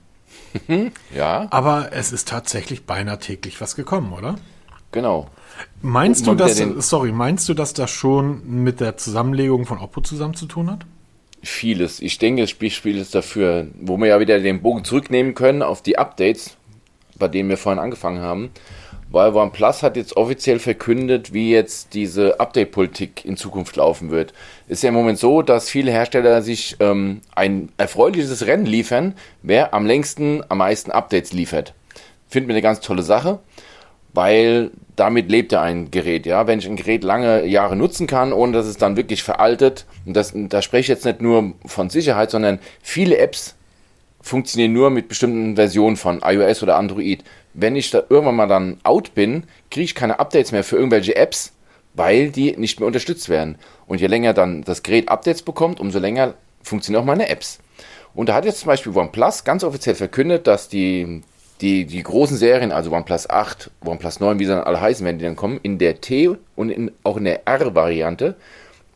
ja. 1.15 1.47
Aber 1.49 1.89
es 1.91 2.11
ist 2.11 2.27
tatsächlich 2.27 2.85
beinahe 2.85 3.17
täglich 3.17 3.59
was 3.59 3.75
gekommen, 3.75 4.13
oder? 4.13 4.35
Genau. 4.91 5.27
Meinst 5.81 6.27
du, 6.27 6.33
dass, 6.33 6.57
sorry, 6.79 7.11
meinst 7.11 7.47
du, 7.49 7.53
dass 7.53 7.73
das 7.73 7.91
schon 7.91 8.63
mit 8.63 8.79
der 8.79 8.97
Zusammenlegung 8.97 9.65
von 9.65 9.79
Oppo 9.79 10.01
zusammen 10.01 10.33
zu 10.33 10.45
tun 10.45 10.71
hat? 10.71 10.85
Vieles. 11.43 11.99
Ich 11.99 12.17
denke, 12.17 12.41
das 12.41 12.51
Spiel 12.51 12.97
ist 12.97 13.13
dafür, 13.13 13.67
wo 13.79 13.97
wir 13.97 14.07
ja 14.07 14.19
wieder 14.19 14.39
den 14.39 14.61
Bogen 14.61 14.83
zurücknehmen 14.83 15.35
können 15.35 15.61
auf 15.61 15.81
die 15.81 15.97
Updates, 15.97 16.57
bei 17.17 17.27
denen 17.27 17.49
wir 17.49 17.57
vorhin 17.57 17.79
angefangen 17.79 18.21
haben. 18.21 18.49
Weil 19.09 19.33
OnePlus 19.33 19.83
hat 19.83 19.95
jetzt 19.95 20.17
offiziell 20.17 20.59
verkündet, 20.59 21.31
wie 21.31 21.51
jetzt 21.51 21.93
diese 21.93 22.41
Update-Politik 22.41 23.23
in 23.23 23.37
Zukunft 23.37 23.77
laufen 23.77 24.11
wird. 24.11 24.33
Ist 24.67 24.83
ja 24.83 24.89
im 24.89 24.95
Moment 24.95 25.17
so, 25.17 25.41
dass 25.41 25.69
viele 25.69 25.91
Hersteller 25.91 26.41
sich 26.41 26.75
ähm, 26.81 27.21
ein 27.33 27.69
erfreuliches 27.77 28.45
Rennen 28.45 28.65
liefern, 28.65 29.13
wer 29.43 29.73
am 29.73 29.85
längsten, 29.85 30.43
am 30.49 30.57
meisten 30.57 30.91
Updates 30.91 31.31
liefert. 31.31 31.73
Finden 32.27 32.49
wir 32.49 32.55
eine 32.55 32.61
ganz 32.61 32.81
tolle 32.81 33.03
Sache 33.03 33.39
weil 34.13 34.71
damit 34.95 35.29
lebt 35.29 35.51
ja 35.51 35.61
ein 35.61 35.91
Gerät, 35.91 36.25
ja. 36.25 36.47
Wenn 36.47 36.59
ich 36.59 36.67
ein 36.67 36.75
Gerät 36.75 37.03
lange 37.03 37.45
Jahre 37.45 37.75
nutzen 37.75 38.07
kann, 38.07 38.33
ohne 38.33 38.53
dass 38.53 38.65
es 38.65 38.77
dann 38.77 38.97
wirklich 38.97 39.23
veraltet, 39.23 39.85
und 40.05 40.15
das, 40.15 40.33
da 40.33 40.61
spreche 40.61 40.81
ich 40.81 40.87
jetzt 40.87 41.05
nicht 41.05 41.21
nur 41.21 41.53
von 41.65 41.89
Sicherheit, 41.89 42.31
sondern 42.31 42.59
viele 42.81 43.17
Apps 43.17 43.55
funktionieren 44.21 44.73
nur 44.73 44.89
mit 44.89 45.07
bestimmten 45.07 45.55
Versionen 45.55 45.95
von 45.95 46.21
iOS 46.23 46.63
oder 46.63 46.77
Android. 46.77 47.23
Wenn 47.53 47.75
ich 47.75 47.91
da 47.91 48.03
irgendwann 48.09 48.35
mal 48.35 48.47
dann 48.47 48.77
out 48.83 49.13
bin, 49.15 49.43
kriege 49.71 49.85
ich 49.85 49.95
keine 49.95 50.19
Updates 50.19 50.51
mehr 50.51 50.63
für 50.63 50.75
irgendwelche 50.75 51.15
Apps, 51.15 51.53
weil 51.93 52.29
die 52.29 52.55
nicht 52.57 52.79
mehr 52.79 52.87
unterstützt 52.87 53.29
werden. 53.29 53.57
Und 53.87 54.01
je 54.01 54.07
länger 54.07 54.33
dann 54.33 54.63
das 54.63 54.83
Gerät 54.83 55.09
Updates 55.09 55.41
bekommt, 55.41 55.79
umso 55.79 55.99
länger 55.99 56.33
funktionieren 56.61 57.03
auch 57.03 57.07
meine 57.07 57.29
Apps. 57.29 57.59
Und 58.13 58.29
da 58.29 58.33
hat 58.33 58.45
jetzt 58.45 58.59
zum 58.61 58.67
Beispiel 58.67 58.95
OnePlus 58.95 59.43
ganz 59.43 59.63
offiziell 59.63 59.95
verkündet, 59.95 60.47
dass 60.47 60.69
die 60.69 61.21
die, 61.61 61.85
die 61.85 62.03
großen 62.03 62.37
Serien, 62.37 62.71
also 62.71 62.91
OnePlus 62.91 63.29
8, 63.29 63.71
OnePlus 63.83 64.19
9, 64.19 64.39
wie 64.39 64.45
sie 64.45 64.51
dann 64.51 64.63
alle 64.63 64.79
heißen, 64.79 65.05
wenn 65.05 65.17
die 65.17 65.25
dann 65.25 65.35
kommen, 65.35 65.59
in 65.63 65.77
der 65.79 66.01
T 66.01 66.29
und 66.55 66.69
in, 66.69 66.91
auch 67.03 67.17
in 67.17 67.25
der 67.25 67.47
R-Variante 67.47 68.35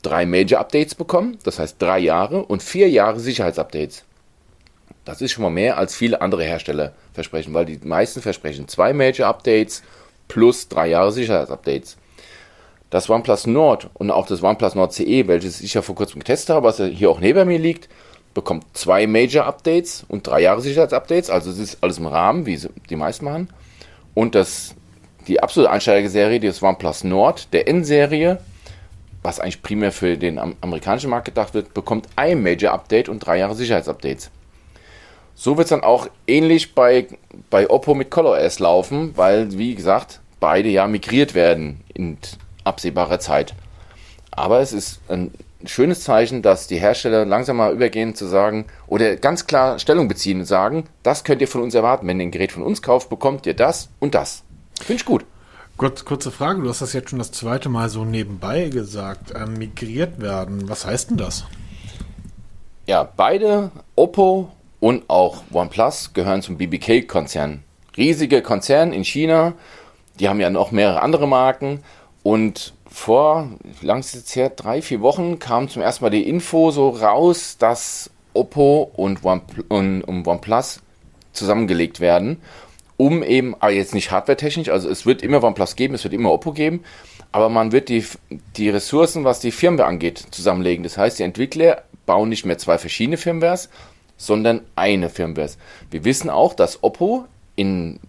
drei 0.02 0.26
Major-Updates 0.26 0.96
bekommen, 0.96 1.38
das 1.44 1.60
heißt 1.60 1.78
drei 1.80 2.00
Jahre 2.00 2.44
und 2.46 2.62
vier 2.64 2.90
Jahre 2.90 3.20
Sicherheitsupdates. 3.20 4.04
Das 5.06 5.22
ist 5.22 5.32
schon 5.32 5.44
mal 5.44 5.50
mehr, 5.50 5.78
als 5.78 5.96
viele 5.96 6.22
andere 6.22 6.44
Hersteller 6.44 6.94
versprechen, 7.14 7.54
weil 7.54 7.66
die 7.66 7.80
meisten 7.84 8.22
versprechen 8.22 8.68
zwei 8.68 8.94
Major-Updates 8.94 9.82
plus 10.28 10.68
drei 10.68 10.88
Jahre 10.88 11.12
Sicherheitsupdates. 11.12 11.98
Das 12.92 13.10
OnePlus 13.10 13.48
Nord 13.48 13.90
und 13.94 14.12
auch 14.12 14.28
das 14.28 14.44
OnePlus 14.44 14.76
Nord 14.76 14.94
CE, 14.94 15.28
welches 15.28 15.62
ich 15.62 15.74
ja 15.74 15.82
vor 15.82 15.96
kurzem 15.96 16.20
getestet 16.20 16.56
habe, 16.56 16.68
was 16.68 16.78
hier 16.78 17.10
auch 17.10 17.20
neben 17.20 17.48
mir 17.48 17.58
liegt, 17.58 17.90
bekommt 18.34 18.66
zwei 18.74 19.08
Major-Updates 19.08 20.06
und 20.08 20.28
drei 20.28 20.42
Jahre 20.42 20.62
Sicherheitsupdates. 20.62 21.30
Also 21.30 21.52
es 21.52 21.60
ist 21.60 21.78
alles 21.82 21.98
im 21.98 22.08
Rahmen, 22.08 22.46
wie 22.46 22.60
die 22.90 22.96
meisten 22.96 23.26
machen. 23.26 23.50
Und 24.14 24.36
das, 24.36 24.76
die 25.28 25.42
absolute 25.42 25.72
Einsteigerserie, 25.72 26.40
das 26.40 26.62
OnePlus 26.62 27.04
Nord, 27.04 27.54
der 27.54 27.68
N-Serie, 27.68 28.40
was 29.24 29.40
eigentlich 29.40 29.62
primär 29.62 29.92
für 29.92 30.18
den 30.18 30.40
amerikanischen 30.40 31.10
Markt 31.10 31.26
gedacht 31.26 31.54
wird, 31.54 31.74
bekommt 31.74 32.08
ein 32.16 32.42
Major-Update 32.42 33.10
und 33.10 33.20
drei 33.20 33.38
Jahre 33.38 33.56
Sicherheitsupdates. 33.56 34.32
So 35.36 35.58
wird 35.58 35.66
es 35.66 35.70
dann 35.70 35.84
auch 35.84 36.08
ähnlich 36.28 36.76
bei, 36.76 37.08
bei 37.50 37.70
Oppo 37.70 37.94
mit 37.94 38.12
ColorOS 38.12 38.60
laufen, 38.60 39.16
weil, 39.16 39.58
wie 39.58 39.76
gesagt, 39.76 40.20
beide 40.40 40.70
ja 40.70 40.88
migriert 40.88 41.34
werden 41.34 41.82
in 41.94 42.18
absehbarer 42.64 43.20
Zeit. 43.20 43.54
Aber 44.32 44.60
es 44.60 44.74
ist 44.74 45.02
ein 45.10 45.32
schönes 45.66 46.04
Zeichen, 46.04 46.42
dass 46.42 46.68
die 46.68 46.80
Hersteller 46.80 47.26
langsam 47.26 47.58
mal 47.58 47.74
übergehen 47.74 48.16
zu 48.16 48.26
sagen 48.26 48.66
oder 48.88 49.16
ganz 49.16 49.48
klar 49.48 49.80
Stellung 49.80 50.08
beziehen 50.08 50.40
und 50.40 50.46
sagen, 50.46 50.86
das 51.04 51.24
könnt 51.24 51.42
ihr 51.42 51.48
von 51.48 51.62
uns 51.62 51.76
erwarten. 51.76 52.08
Wenn 52.08 52.20
ihr 52.20 52.28
ein 52.28 52.32
Gerät 52.32 52.52
von 52.52 52.64
uns 52.64 52.82
kauft, 52.82 53.10
bekommt 53.10 53.46
ihr 53.46 53.54
das 53.54 53.90
und 54.00 54.16
das. 54.16 54.44
Finde 54.80 55.02
ich 55.02 55.06
gut. 55.06 55.26
Kurz, 55.78 56.06
kurze 56.06 56.32
Frage, 56.32 56.62
du 56.62 56.70
hast 56.70 56.82
das 56.82 56.94
jetzt 56.94 57.10
schon 57.10 57.20
das 57.20 57.32
zweite 57.32 57.68
Mal 57.70 57.90
so 57.90 58.06
nebenbei 58.06 58.70
gesagt. 58.70 59.34
Ähm, 59.36 59.54
migriert 59.54 60.22
werden, 60.22 60.70
was 60.70 60.86
heißt 60.86 61.10
denn 61.10 61.18
das? 61.18 61.46
Ja, 62.86 63.04
beide, 63.04 63.72
Oppo 63.96 64.52
und 64.80 65.10
auch 65.10 65.44
OnePlus, 65.52 66.14
gehören 66.14 66.42
zum 66.42 66.58
BBK-Konzern. 66.58 67.64
Riesige 67.98 68.42
Konzern 68.42 68.94
in 68.94 69.04
China, 69.04 69.54
die 70.20 70.30
haben 70.30 70.40
ja 70.40 70.50
noch 70.50 70.72
mehrere 70.72 71.02
andere 71.02 71.28
Marken 71.28 71.82
und 72.24 72.74
vor, 72.92 73.50
wie 73.80 73.86
lange 73.86 74.02
ist 74.02 74.08
es 74.08 74.22
jetzt 74.22 74.36
her? 74.36 74.50
Drei, 74.50 74.82
vier 74.82 75.02
Wochen 75.02 75.40
kam 75.40 75.70
zum 75.70 75.82
ersten 75.82 76.04
Mal 76.04 76.10
die 76.10 76.28
Info 76.28 76.72
so 76.72 76.90
raus, 76.90 77.58
dass 77.58 78.12
Oppo 78.34 78.92
und, 78.96 79.24
OnePlus, 79.24 79.66
und, 79.70 80.02
und 80.04 80.28
OnePlus 80.28 80.82
zusammengelegt 81.32 82.02
werden, 82.02 82.42
um 82.98 83.24
eben, 83.24 83.56
aber 83.60 83.72
jetzt 83.72 83.94
nicht 83.94 84.12
hardwaretechnisch, 84.12 84.70
also 84.70 84.90
es 84.90 85.06
wird 85.06 85.22
immer 85.22 85.42
OnePlus 85.42 85.76
geben, 85.76 85.96
es 85.96 86.04
wird 86.04 86.14
immer 86.14 86.32
Oppo 86.32 86.52
geben, 86.52 86.84
aber 87.32 87.50
man 87.50 87.72
wird 87.72 87.88
die, 87.88 88.06
die 88.58 88.70
Ressourcen, 88.70 89.24
was 89.24 89.40
die 89.40 89.52
Firmware 89.52 89.88
angeht, 89.88 90.28
zusammenlegen. 90.32 90.84
Das 90.84 90.98
heißt, 90.98 91.18
die 91.18 91.24
Entwickler 91.24 91.84
bauen 92.06 92.30
nicht 92.30 92.46
mehr 92.46 92.58
zwei 92.58 92.78
verschiedene 92.78 93.18
Firmwares, 93.18 93.70
sondern 94.18 94.62
eine 94.76 95.10
Firmware. 95.10 95.52
Wir 95.90 96.04
wissen 96.04 96.30
auch, 96.30 96.54
dass 96.54 96.84
Oppo 96.84 97.26
in 97.56 98.00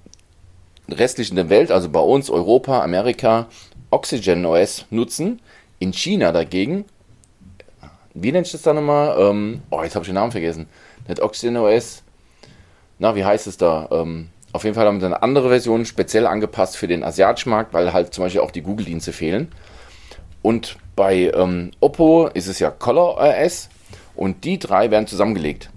restlichen 0.91 1.37
der 1.37 1.49
Welt, 1.49 1.71
also 1.71 1.89
bei 1.89 2.01
uns, 2.01 2.31
Europa, 2.31 2.83
Amerika, 2.83 3.47
Oxygen 3.93 4.45
OS 4.45 4.87
nutzen. 4.91 5.41
In 5.79 5.93
China 5.93 6.33
dagegen, 6.33 6.85
wie 8.15 8.33
nennt 8.33 8.53
das 8.53 8.63
da 8.63 8.73
nochmal? 8.73 9.17
Ähm, 9.19 9.63
oh, 9.71 9.83
jetzt 9.83 9.95
habe 9.95 10.03
ich 10.05 10.09
den 10.09 10.15
Namen 10.15 10.33
vergessen. 10.33 10.67
Nicht 11.09 11.21
Oxygen 11.21 11.57
OS. 11.57 12.03
Na, 12.99 13.15
wie 13.15 13.25
heißt 13.25 13.47
es 13.47 13.57
da? 13.57 13.89
Ähm, 13.91 14.29
auf 14.53 14.65
jeden 14.65 14.75
Fall 14.75 14.87
haben 14.87 15.01
wir 15.01 15.07
eine 15.07 15.23
andere 15.23 15.49
Version 15.49 15.87
speziell 15.87 16.27
angepasst 16.27 16.77
für 16.77 16.87
den 16.87 17.03
asiatischen 17.03 17.51
Markt, 17.51 17.73
weil 17.73 17.93
halt 17.93 18.13
zum 18.13 18.25
Beispiel 18.25 18.43
auch 18.43 18.51
die 18.51 18.63
Google-Dienste 18.63 19.13
fehlen. 19.13 19.51
Und 20.43 20.77
bei 20.95 21.33
ähm, 21.35 21.71
Oppo 21.81 22.29
ist 22.29 22.49
es 22.49 22.59
ja 22.59 22.71
Color 22.71 23.17
OS 23.19 23.71
und 24.15 24.45
die 24.45 24.59
drei 24.59 24.91
werden 24.91 25.07
zusammengelegt. 25.07 25.71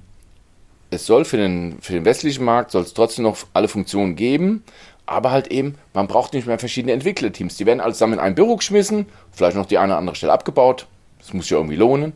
es 0.91 1.06
soll 1.06 1.25
für 1.25 1.38
den, 1.38 1.78
für 1.82 1.93
den 1.93 2.06
westlichen 2.06 2.43
Markt, 2.43 2.71
soll 2.71 2.84
es 2.84 2.93
trotzdem 2.93 3.23
noch 3.23 3.38
alle 3.54 3.67
Funktionen 3.67 4.15
geben, 4.15 4.63
aber 5.05 5.31
halt 5.31 5.47
eben, 5.47 5.75
man 5.93 6.07
braucht 6.07 6.33
nicht 6.33 6.47
mehr 6.47 6.59
verschiedene 6.59 6.93
Entwicklerteams. 6.93 7.57
Die 7.57 7.65
werden 7.65 7.79
alles 7.79 7.97
zusammen 7.97 8.13
in 8.13 8.19
ein 8.19 8.35
Büro 8.35 8.55
geschmissen, 8.55 9.05
vielleicht 9.31 9.57
noch 9.57 9.65
die 9.65 9.77
eine 9.77 9.93
oder 9.93 9.99
andere 9.99 10.15
Stelle 10.15 10.33
abgebaut, 10.33 10.87
das 11.19 11.33
muss 11.33 11.49
ja 11.49 11.57
irgendwie 11.57 11.75
lohnen, 11.75 12.13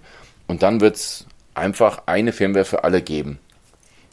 und 0.48 0.64
dann 0.64 0.82
wird 0.82 0.96
es 0.96 1.26
einfach 1.54 2.04
eine 2.06 2.34
Firmware 2.34 2.66
für 2.66 2.84
alle 2.84 3.02
geben. 3.02 3.40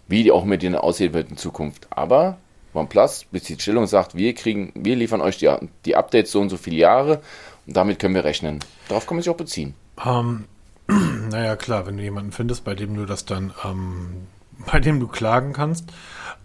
Wie 0.09 0.23
die 0.23 0.31
auch 0.33 0.45
mit 0.45 0.63
denen 0.63 0.77
aussehen 0.77 1.15
wird 1.15 1.31
in 1.31 1.37
Zukunft. 1.37 1.89
Aber 1.91 2.39
OnePlus 2.75 3.25
bezieht 3.31 3.63
Stellung 3.63 3.85
und 3.85 3.89
sagt, 3.89 4.17
wir 4.17 4.35
kriegen, 4.35 4.73
wir 4.75 4.97
liefern 4.97 5.21
euch 5.21 5.39
die, 5.39 5.53
die 5.85 5.97
Updates 5.97 6.31
so 6.31 6.41
und 6.41 6.51
so 6.51 6.57
viele 6.57 6.77
Jahre 6.77 7.23
und 7.67 7.77
damit 7.77 7.99
können 7.99 8.15
wir 8.15 8.25
rechnen. 8.25 8.61
Darauf 8.89 9.07
kann 9.07 9.17
man 9.17 9.23
sich 9.23 9.31
auch 9.31 9.37
beziehen. 9.37 9.75
Ähm, 10.05 10.45
naja, 11.31 11.57
klar, 11.57 11.87
wenn 11.87 11.97
du 11.97 12.03
jemanden 12.03 12.33
findest, 12.33 12.65
bei 12.65 12.75
dem 12.75 12.95
du 12.95 13.07
das 13.07 13.25
dann, 13.25 13.53
ähm, 13.65 14.27
bei 14.71 14.79
dem 14.79 15.01
du 15.01 15.09
klagen 15.09 15.53
kannst. 15.53 15.91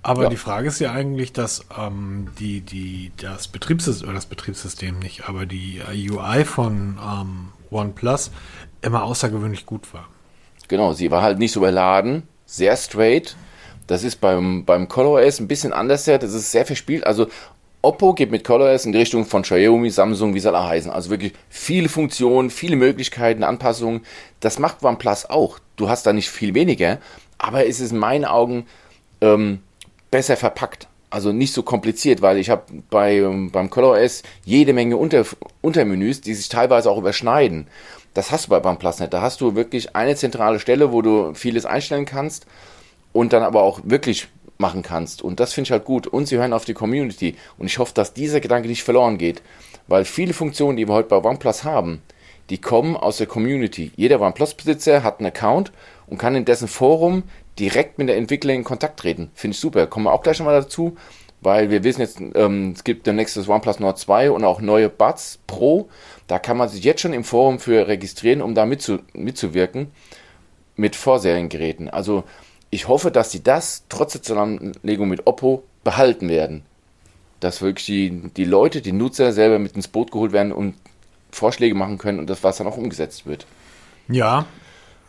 Aber 0.03 0.23
ja. 0.23 0.29
die 0.29 0.37
Frage 0.37 0.67
ist 0.67 0.79
ja 0.79 0.91
eigentlich, 0.91 1.31
dass 1.31 1.65
ähm, 1.77 2.29
die, 2.39 2.61
die, 2.61 3.11
das 3.17 3.47
Betriebssystem, 3.47 4.07
oder 4.07 4.15
das 4.15 4.25
Betriebssystem 4.25 4.97
nicht, 4.97 5.29
aber 5.29 5.45
die 5.45 5.81
UI 5.89 6.43
von 6.43 6.97
ähm, 6.97 7.49
OnePlus 7.69 8.31
immer 8.81 9.03
außergewöhnlich 9.03 9.65
gut 9.65 9.93
war. 9.93 10.07
Genau, 10.67 10.93
sie 10.93 11.11
war 11.11 11.21
halt 11.21 11.37
nicht 11.37 11.51
so 11.51 11.59
überladen, 11.59 12.23
sehr 12.45 12.75
straight. 12.77 13.35
Das 13.87 14.03
ist 14.03 14.21
beim, 14.21 14.65
beim 14.65 14.87
ColorOS 14.87 15.39
ein 15.39 15.47
bisschen 15.47 15.73
anders. 15.73 16.05
Das 16.05 16.33
ist 16.33 16.51
sehr 16.51 16.65
verspielt. 16.65 17.05
Also 17.05 17.27
Oppo 17.81 18.13
geht 18.13 18.31
mit 18.31 18.43
ColorOS 18.43 18.85
in 18.85 18.91
die 18.91 18.99
Richtung 18.99 19.25
von 19.25 19.41
Xiaomi, 19.41 19.89
Samsung, 19.89 20.33
wie 20.33 20.39
soll 20.39 20.55
er 20.55 20.67
heißen. 20.67 20.91
Also 20.91 21.09
wirklich 21.09 21.33
viele 21.49 21.89
Funktionen, 21.89 22.49
viele 22.49 22.75
Möglichkeiten, 22.75 23.43
Anpassungen. 23.43 24.01
Das 24.39 24.59
macht 24.59 24.83
OnePlus 24.83 25.25
auch. 25.25 25.59
Du 25.75 25.89
hast 25.89 26.05
da 26.05 26.13
nicht 26.13 26.29
viel 26.29 26.53
weniger, 26.53 26.99
aber 27.37 27.67
es 27.67 27.79
ist 27.79 27.91
in 27.91 27.97
meinen 27.97 28.25
Augen 28.25 28.65
ähm, 29.19 29.61
besser 30.11 30.37
verpackt. 30.37 30.87
Also 31.09 31.33
nicht 31.33 31.53
so 31.53 31.63
kompliziert, 31.63 32.21
weil 32.21 32.37
ich 32.37 32.49
habe 32.49 32.63
bei, 32.89 33.17
ähm, 33.17 33.51
beim 33.51 33.69
ColorOS 33.69 34.23
jede 34.45 34.71
Menge 34.71 34.95
Unter, 34.95 35.25
Untermenüs, 35.61 36.21
die 36.21 36.33
sich 36.33 36.47
teilweise 36.47 36.89
auch 36.89 36.97
überschneiden. 36.97 37.67
Das 38.13 38.31
hast 38.31 38.45
du 38.45 38.49
bei 38.49 38.63
OnePlus 38.63 38.99
nicht. 38.99 39.13
Da 39.13 39.21
hast 39.21 39.41
du 39.41 39.55
wirklich 39.55 39.95
eine 39.95 40.15
zentrale 40.15 40.59
Stelle, 40.59 40.91
wo 40.91 41.01
du 41.01 41.33
vieles 41.33 41.65
einstellen 41.65 42.05
kannst 42.05 42.45
und 43.13 43.33
dann 43.33 43.43
aber 43.43 43.63
auch 43.63 43.81
wirklich 43.83 44.27
machen 44.57 44.83
kannst. 44.83 45.21
Und 45.21 45.39
das 45.39 45.53
finde 45.53 45.67
ich 45.67 45.71
halt 45.71 45.85
gut. 45.85 46.07
Und 46.07 46.27
sie 46.27 46.37
hören 46.37 46.53
auf 46.53 46.65
die 46.65 46.73
Community. 46.73 47.35
Und 47.57 47.67
ich 47.67 47.77
hoffe, 47.79 47.93
dass 47.93 48.13
dieser 48.13 48.39
Gedanke 48.39 48.69
nicht 48.69 48.83
verloren 48.83 49.17
geht. 49.17 49.41
Weil 49.87 50.05
viele 50.05 50.33
Funktionen, 50.33 50.77
die 50.77 50.87
wir 50.87 50.93
heute 50.93 51.09
bei 51.09 51.17
OnePlus 51.17 51.65
haben, 51.65 52.01
die 52.49 52.59
kommen 52.59 52.95
aus 52.95 53.17
der 53.17 53.27
Community. 53.27 53.91
Jeder 53.95 54.21
OnePlus-Besitzer 54.21 55.03
hat 55.03 55.19
einen 55.19 55.27
Account 55.27 55.71
und 56.07 56.17
kann 56.17 56.35
in 56.35 56.45
dessen 56.45 56.67
Forum 56.67 57.23
direkt 57.59 57.97
mit 57.97 58.09
der 58.09 58.17
Entwickler 58.17 58.53
in 58.53 58.63
Kontakt 58.63 58.99
treten. 58.99 59.31
Finde 59.35 59.55
ich 59.55 59.59
super. 59.59 59.87
Kommen 59.87 60.05
wir 60.05 60.13
auch 60.13 60.23
gleich 60.23 60.39
nochmal 60.39 60.61
dazu, 60.61 60.97
weil 61.41 61.69
wir 61.69 61.83
wissen 61.83 62.01
jetzt, 62.01 62.19
ähm, 62.35 62.73
es 62.75 62.83
gibt 62.83 63.07
demnächst 63.07 63.37
das 63.37 63.47
OnePlus 63.47 63.79
Nord 63.79 63.99
2 63.99 64.31
und 64.31 64.43
auch 64.43 64.61
neue 64.61 64.89
Buds 64.89 65.39
Pro. 65.47 65.89
Da 66.27 66.39
kann 66.39 66.57
man 66.57 66.69
sich 66.69 66.83
jetzt 66.83 67.01
schon 67.01 67.13
im 67.13 67.23
Forum 67.23 67.59
für 67.59 67.87
registrieren, 67.87 68.41
um 68.41 68.55
da 68.55 68.65
mitzu 68.65 68.99
mitzuwirken 69.13 69.91
mit 70.75 70.95
Vorseriengeräten. 70.95 71.89
Also 71.89 72.23
ich 72.69 72.87
hoffe, 72.87 73.11
dass 73.11 73.31
sie 73.31 73.43
das 73.43 73.83
trotz 73.89 74.13
der 74.13 74.23
Zusammenlegung 74.23 75.09
mit 75.09 75.27
Oppo 75.27 75.63
behalten 75.83 76.29
werden. 76.29 76.63
Dass 77.39 77.61
wirklich 77.61 77.85
die, 77.85 78.29
die 78.35 78.45
Leute, 78.45 78.81
die 78.81 78.93
Nutzer 78.93 79.33
selber 79.33 79.59
mit 79.59 79.75
ins 79.75 79.87
Boot 79.87 80.11
geholt 80.11 80.31
werden 80.31 80.51
und 80.51 80.75
Vorschläge 81.31 81.75
machen 81.75 81.97
können 81.97 82.19
und 82.19 82.29
das, 82.29 82.43
was 82.43 82.57
dann 82.57 82.67
auch 82.67 82.77
umgesetzt 82.77 83.25
wird. 83.25 83.45
Ja, 84.07 84.45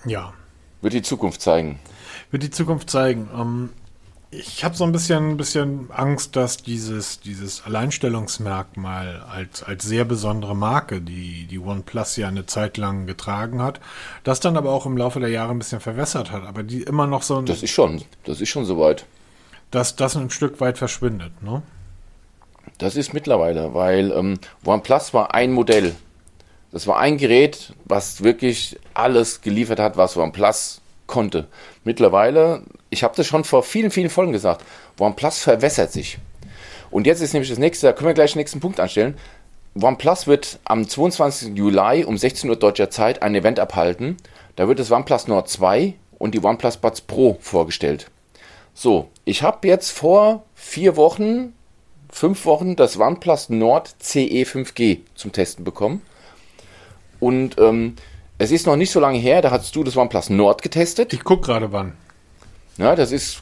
ja. 0.04 0.32
Wird 0.80 0.94
die 0.94 1.02
Zukunft 1.02 1.40
zeigen. 1.40 1.78
Wird 2.32 2.42
die 2.42 2.50
Zukunft 2.50 2.90
zeigen. 2.90 3.28
Ähm, 3.38 3.70
ich 4.34 4.64
habe 4.64 4.74
so 4.74 4.84
ein 4.84 4.92
bisschen, 4.92 5.36
bisschen 5.36 5.90
Angst, 5.92 6.34
dass 6.36 6.56
dieses, 6.56 7.20
dieses 7.20 7.64
Alleinstellungsmerkmal 7.66 9.22
als, 9.30 9.62
als 9.62 9.84
sehr 9.84 10.06
besondere 10.06 10.56
Marke, 10.56 11.02
die 11.02 11.44
die 11.44 11.58
OnePlus 11.58 12.16
ja 12.16 12.28
eine 12.28 12.46
Zeit 12.46 12.78
lang 12.78 13.06
getragen 13.06 13.60
hat, 13.60 13.78
das 14.24 14.40
dann 14.40 14.56
aber 14.56 14.72
auch 14.72 14.86
im 14.86 14.96
Laufe 14.96 15.20
der 15.20 15.28
Jahre 15.28 15.50
ein 15.50 15.58
bisschen 15.58 15.80
verwässert 15.80 16.32
hat, 16.32 16.44
aber 16.44 16.62
die 16.62 16.82
immer 16.82 17.06
noch 17.06 17.22
so 17.22 17.36
ein. 17.36 17.44
Das 17.46 17.62
ist 17.62 17.72
schon, 17.72 18.02
das 18.24 18.40
ist 18.40 18.48
schon 18.48 18.64
soweit. 18.64 19.04
Dass 19.70 19.96
das 19.96 20.16
ein 20.16 20.30
Stück 20.30 20.60
weit 20.60 20.78
verschwindet, 20.78 21.42
ne? 21.42 21.62
Das 22.78 22.96
ist 22.96 23.12
mittlerweile, 23.12 23.74
weil 23.74 24.10
ähm, 24.12 24.38
OnePlus 24.64 25.12
war 25.12 25.34
ein 25.34 25.52
Modell. 25.52 25.94
Das 26.70 26.86
war 26.86 26.98
ein 26.98 27.18
Gerät, 27.18 27.74
was 27.84 28.24
wirklich 28.24 28.78
alles 28.94 29.42
geliefert 29.42 29.78
hat, 29.78 29.98
was 29.98 30.16
OnePlus 30.16 30.81
konnte. 31.12 31.46
Mittlerweile, 31.84 32.62
ich 32.88 33.04
habe 33.04 33.14
das 33.14 33.26
schon 33.26 33.44
vor 33.44 33.62
vielen, 33.62 33.90
vielen 33.90 34.08
Folgen 34.08 34.32
gesagt, 34.32 34.64
OnePlus 34.98 35.40
verwässert 35.40 35.92
sich. 35.92 36.16
Und 36.90 37.06
jetzt 37.06 37.20
ist 37.20 37.34
nämlich 37.34 37.50
das 37.50 37.58
nächste, 37.58 37.86
da 37.86 37.92
können 37.92 38.08
wir 38.08 38.14
gleich 38.14 38.32
den 38.32 38.38
nächsten 38.38 38.60
Punkt 38.60 38.80
anstellen. 38.80 39.18
OnePlus 39.78 40.26
wird 40.26 40.58
am 40.64 40.88
22. 40.88 41.54
Juli 41.54 42.04
um 42.04 42.16
16 42.16 42.48
Uhr 42.48 42.56
deutscher 42.56 42.88
Zeit 42.88 43.22
ein 43.22 43.34
Event 43.34 43.60
abhalten. 43.60 44.16
Da 44.56 44.68
wird 44.68 44.78
das 44.78 44.90
OnePlus 44.90 45.28
Nord 45.28 45.50
2 45.50 45.92
und 46.18 46.34
die 46.34 46.42
OnePlus 46.42 46.78
Buds 46.78 47.02
Pro 47.02 47.36
vorgestellt. 47.40 48.10
So, 48.72 49.10
ich 49.26 49.42
habe 49.42 49.68
jetzt 49.68 49.90
vor 49.90 50.44
vier 50.54 50.96
Wochen, 50.96 51.52
fünf 52.10 52.46
Wochen 52.46 52.74
das 52.74 52.98
OnePlus 52.98 53.50
Nord 53.50 53.94
CE 53.98 54.44
5G 54.44 55.00
zum 55.14 55.32
Testen 55.32 55.62
bekommen. 55.62 56.00
Und 57.20 57.58
ähm, 57.58 57.96
es 58.42 58.50
ist 58.50 58.66
noch 58.66 58.74
nicht 58.74 58.90
so 58.90 58.98
lange 58.98 59.18
her, 59.18 59.40
da 59.40 59.52
hast 59.52 59.76
du 59.76 59.84
das 59.84 59.96
OnePlus 59.96 60.28
Nord 60.28 60.62
getestet. 60.62 61.12
Ich 61.12 61.22
guck 61.22 61.44
gerade 61.44 61.70
wann. 61.70 61.92
Ja, 62.76 62.96
das 62.96 63.12
ist, 63.12 63.40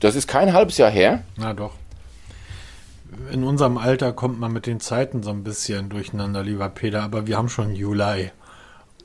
das 0.00 0.14
ist 0.16 0.28
kein 0.28 0.52
halbes 0.52 0.76
Jahr 0.76 0.90
her. 0.90 1.22
Na 1.38 1.54
doch. 1.54 1.72
In 3.32 3.42
unserem 3.42 3.78
Alter 3.78 4.12
kommt 4.12 4.38
man 4.38 4.52
mit 4.52 4.66
den 4.66 4.80
Zeiten 4.80 5.22
so 5.22 5.30
ein 5.30 5.44
bisschen 5.44 5.88
durcheinander, 5.88 6.42
lieber 6.42 6.68
Peter, 6.68 7.02
aber 7.02 7.26
wir 7.26 7.38
haben 7.38 7.48
schon 7.48 7.74
Juli. 7.74 8.32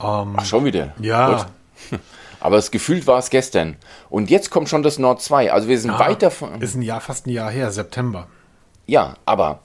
Ähm, 0.02 0.36
Ach, 0.36 0.46
schon 0.46 0.66
wieder? 0.66 0.94
Ja. 1.00 1.50
Gut. 1.90 2.00
Aber 2.42 2.56
das 2.56 2.72
gefühlt 2.72 3.06
war 3.06 3.20
es 3.20 3.30
gestern. 3.30 3.76
Und 4.10 4.30
jetzt 4.30 4.50
kommt 4.50 4.70
schon 4.70 4.82
das 4.82 4.98
Nord 4.98 5.22
2. 5.22 5.52
Also 5.52 5.68
wir 5.68 5.78
sind 5.78 5.92
ja, 5.92 6.00
weit 6.00 6.22
davon. 6.22 6.62
Ist 6.62 6.74
ein 6.76 6.82
Jahr, 6.82 7.02
fast 7.02 7.28
ein 7.28 7.32
Jahr 7.32 7.52
her, 7.52 7.70
September. 7.70 8.28
Ja, 8.88 9.16
aber 9.26 9.60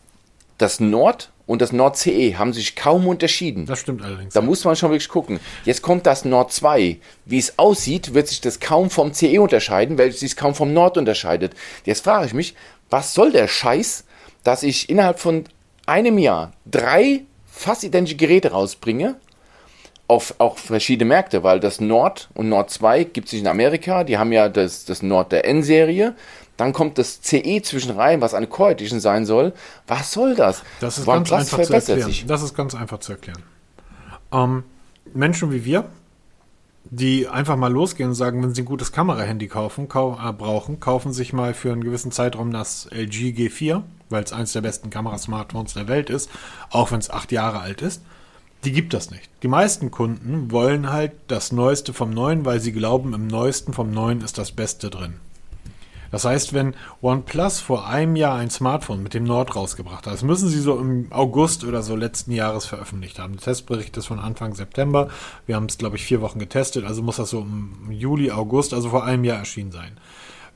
das 0.59 0.81
Nord 0.81 1.31
und 1.47 1.61
das 1.61 1.73
Nord 1.73 1.97
CE 1.97 2.39
haben 2.39 2.53
sich 2.53 2.75
kaum 2.75 3.07
unterschieden. 3.07 3.67
Das 3.67 3.81
stimmt 3.81 4.03
allerdings. 4.03 4.35
Da 4.35 4.41
muss 4.41 4.65
man 4.65 4.77
schon 4.77 4.91
wirklich 4.91 5.09
gucken. 5.09 5.41
Jetzt 5.65 5.83
kommt 5.83 6.07
das 6.07 6.25
Nord 6.25 6.53
2. 6.53 6.99
Wie 7.27 7.39
es 7.39 7.59
aussieht, 7.59 8.15
wird 8.15 8.29
sich 8.29 8.41
das 8.41 8.61
kaum 8.61 8.91
vom 8.91 9.13
CE 9.13 9.41
unterscheiden, 9.41 9.99
weil 9.99 10.09
es 10.09 10.21
sich 10.21 10.37
kaum 10.37 10.55
vom 10.55 10.73
Nord 10.73 10.97
unterscheidet. 10.97 11.55
Jetzt 11.85 12.05
frage 12.05 12.27
ich 12.27 12.35
mich, 12.35 12.55
was 12.91 13.15
soll 13.15 13.33
der 13.33 13.49
Scheiß, 13.49 14.05
dass 14.43 14.63
ich 14.63 14.89
innerhalb 14.89 15.19
von 15.19 15.45
einem 15.87 16.19
Jahr 16.19 16.53
drei 16.65 17.25
fast 17.47 17.85
identische 17.85 18.17
Geräte 18.17 18.51
rausbringe, 18.53 19.17
auf 20.07 20.35
auch 20.39 20.59
verschiedene 20.59 21.09
Märkte, 21.09 21.43
weil 21.43 21.61
das 21.61 21.81
Nord 21.81 22.29
und 22.35 22.49
Nord 22.49 22.71
2 22.71 23.05
gibt 23.05 23.29
es 23.29 23.33
nicht 23.33 23.43
in 23.43 23.49
Amerika, 23.49 24.05
die 24.05 24.19
haben 24.19 24.33
ja 24.33 24.49
das, 24.49 24.85
das 24.85 25.03
Nord 25.03 25.33
der 25.33 25.47
N-Serie, 25.47 26.15
dann 26.57 26.73
kommt 26.73 26.99
das 26.99 27.21
CE 27.23 27.63
zwischen 27.63 27.93
rein, 27.93 28.21
was 28.21 28.35
eine 28.35 28.47
Core 28.47 28.73
Edition 28.73 29.01
sein 29.01 29.27
soll. 29.27 29.53
Was 29.87 30.13
soll 30.13 30.35
das? 30.35 30.63
Das 30.81 30.99
ist 30.99 31.07
ganz 31.07 31.33
einfach 31.33 31.63
zu 31.63 31.73
erklären. 31.73 32.03
Sich? 32.03 32.27
Das 32.27 32.43
ist 32.43 32.55
ganz 32.55 32.75
einfach 32.75 33.01
zu 33.01 33.13
erklären. 33.13 33.43
Ähm, 34.33 34.65
Menschen 35.13 35.51
wie 35.53 35.65
wir, 35.65 35.87
die 36.85 37.29
einfach 37.29 37.57
mal 37.57 37.73
losgehen 37.73 38.11
und 38.11 38.15
sagen, 38.15 38.43
wenn 38.43 38.55
sie 38.55 38.63
ein 38.63 38.67
gutes 38.67 38.93
Kamerahandy 38.93 39.49
kaufen, 39.49 39.89
kau 39.89 40.19
äh, 40.23 40.33
brauchen, 40.33 40.81
kaufen 40.81 41.13
sich 41.13 41.33
mal 41.33 41.55
für 41.55 41.73
einen 41.73 41.83
gewissen 41.83 42.13
Zeitraum 42.13 42.53
das 42.53 42.89
LG 42.91 43.35
G4, 43.35 43.83
weil 44.11 44.23
es 44.23 44.33
eines 44.33 44.53
der 44.53 44.61
besten 44.61 44.91
Kamerasmartphones 44.91 45.75
der 45.75 45.89
Welt 45.89 46.11
ist, 46.11 46.31
auch 46.71 46.93
wenn 46.93 47.01
es 47.01 47.11
acht 47.11 47.33
Jahre 47.33 47.61
alt 47.61 47.83
ist. 47.83 48.03
Die 48.65 48.73
gibt 48.73 48.95
das 48.95 49.11
nicht. 49.11 49.29
Die 49.43 49.49
meisten 49.49 49.91
Kunden 49.91 50.51
wollen 50.51 50.91
halt 50.91 51.13
das 51.27 51.53
Neueste 51.53 51.93
vom 51.93 52.11
Neuen, 52.11 52.45
weil 52.45 52.61
sie 52.61 52.73
glauben, 52.73 53.13
im 53.13 53.27
Neuesten 53.27 53.73
vom 53.73 53.91
Neuen 53.91 54.23
ist 54.23 54.39
das 54.39 54.53
Beste 54.53 54.89
drin. 54.89 55.15
Das 56.15 56.25
heißt, 56.25 56.53
wenn 56.55 56.77
OnePlus 57.03 57.59
vor 57.59 57.89
einem 57.89 58.15
Jahr 58.15 58.37
ein 58.37 58.49
Smartphone 58.49 59.03
mit 59.03 59.15
dem 59.15 59.25
Nord 59.25 59.57
rausgebracht 59.57 60.07
hat, 60.07 60.13
das 60.13 60.23
müssen 60.23 60.49
sie 60.49 60.61
so 60.61 60.79
im 60.79 61.09
August 61.11 61.65
oder 61.65 61.83
so 61.83 61.97
letzten 61.97 62.31
Jahres 62.31 62.67
veröffentlicht 62.67 63.19
haben. 63.19 63.33
Der 63.33 63.43
Testbericht 63.43 63.97
ist 63.97 64.07
von 64.07 64.21
Anfang 64.21 64.55
September. 64.55 65.09
Wir 65.47 65.57
haben 65.57 65.67
es, 65.67 65.77
glaube 65.77 65.97
ich, 65.97 66.05
vier 66.05 66.21
Wochen 66.21 66.39
getestet, 66.39 66.85
also 66.85 67.03
muss 67.03 67.17
das 67.17 67.31
so 67.31 67.41
im 67.41 67.91
Juli, 67.91 68.31
August, 68.31 68.75
also 68.75 68.91
vor 68.91 69.03
einem 69.03 69.25
Jahr 69.25 69.39
erschienen 69.39 69.73
sein. 69.73 69.99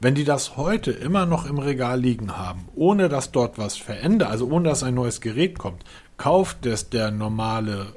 Wenn 0.01 0.15
die 0.15 0.23
das 0.23 0.57
heute 0.57 0.93
immer 0.93 1.27
noch 1.27 1.45
im 1.45 1.59
Regal 1.59 1.99
liegen 1.99 2.39
haben, 2.39 2.69
ohne 2.77 3.09
dass 3.09 3.33
dort 3.33 3.59
was 3.59 3.77
verändert, 3.77 4.31
also 4.31 4.47
ohne 4.47 4.69
dass 4.69 4.85
ein 4.85 4.95
neues 4.95 5.21
Gerät 5.21 5.59
kommt, 5.59 5.83
kauft 6.19 6.67
es 6.67 6.89
der 6.89 7.11
normale 7.11 7.97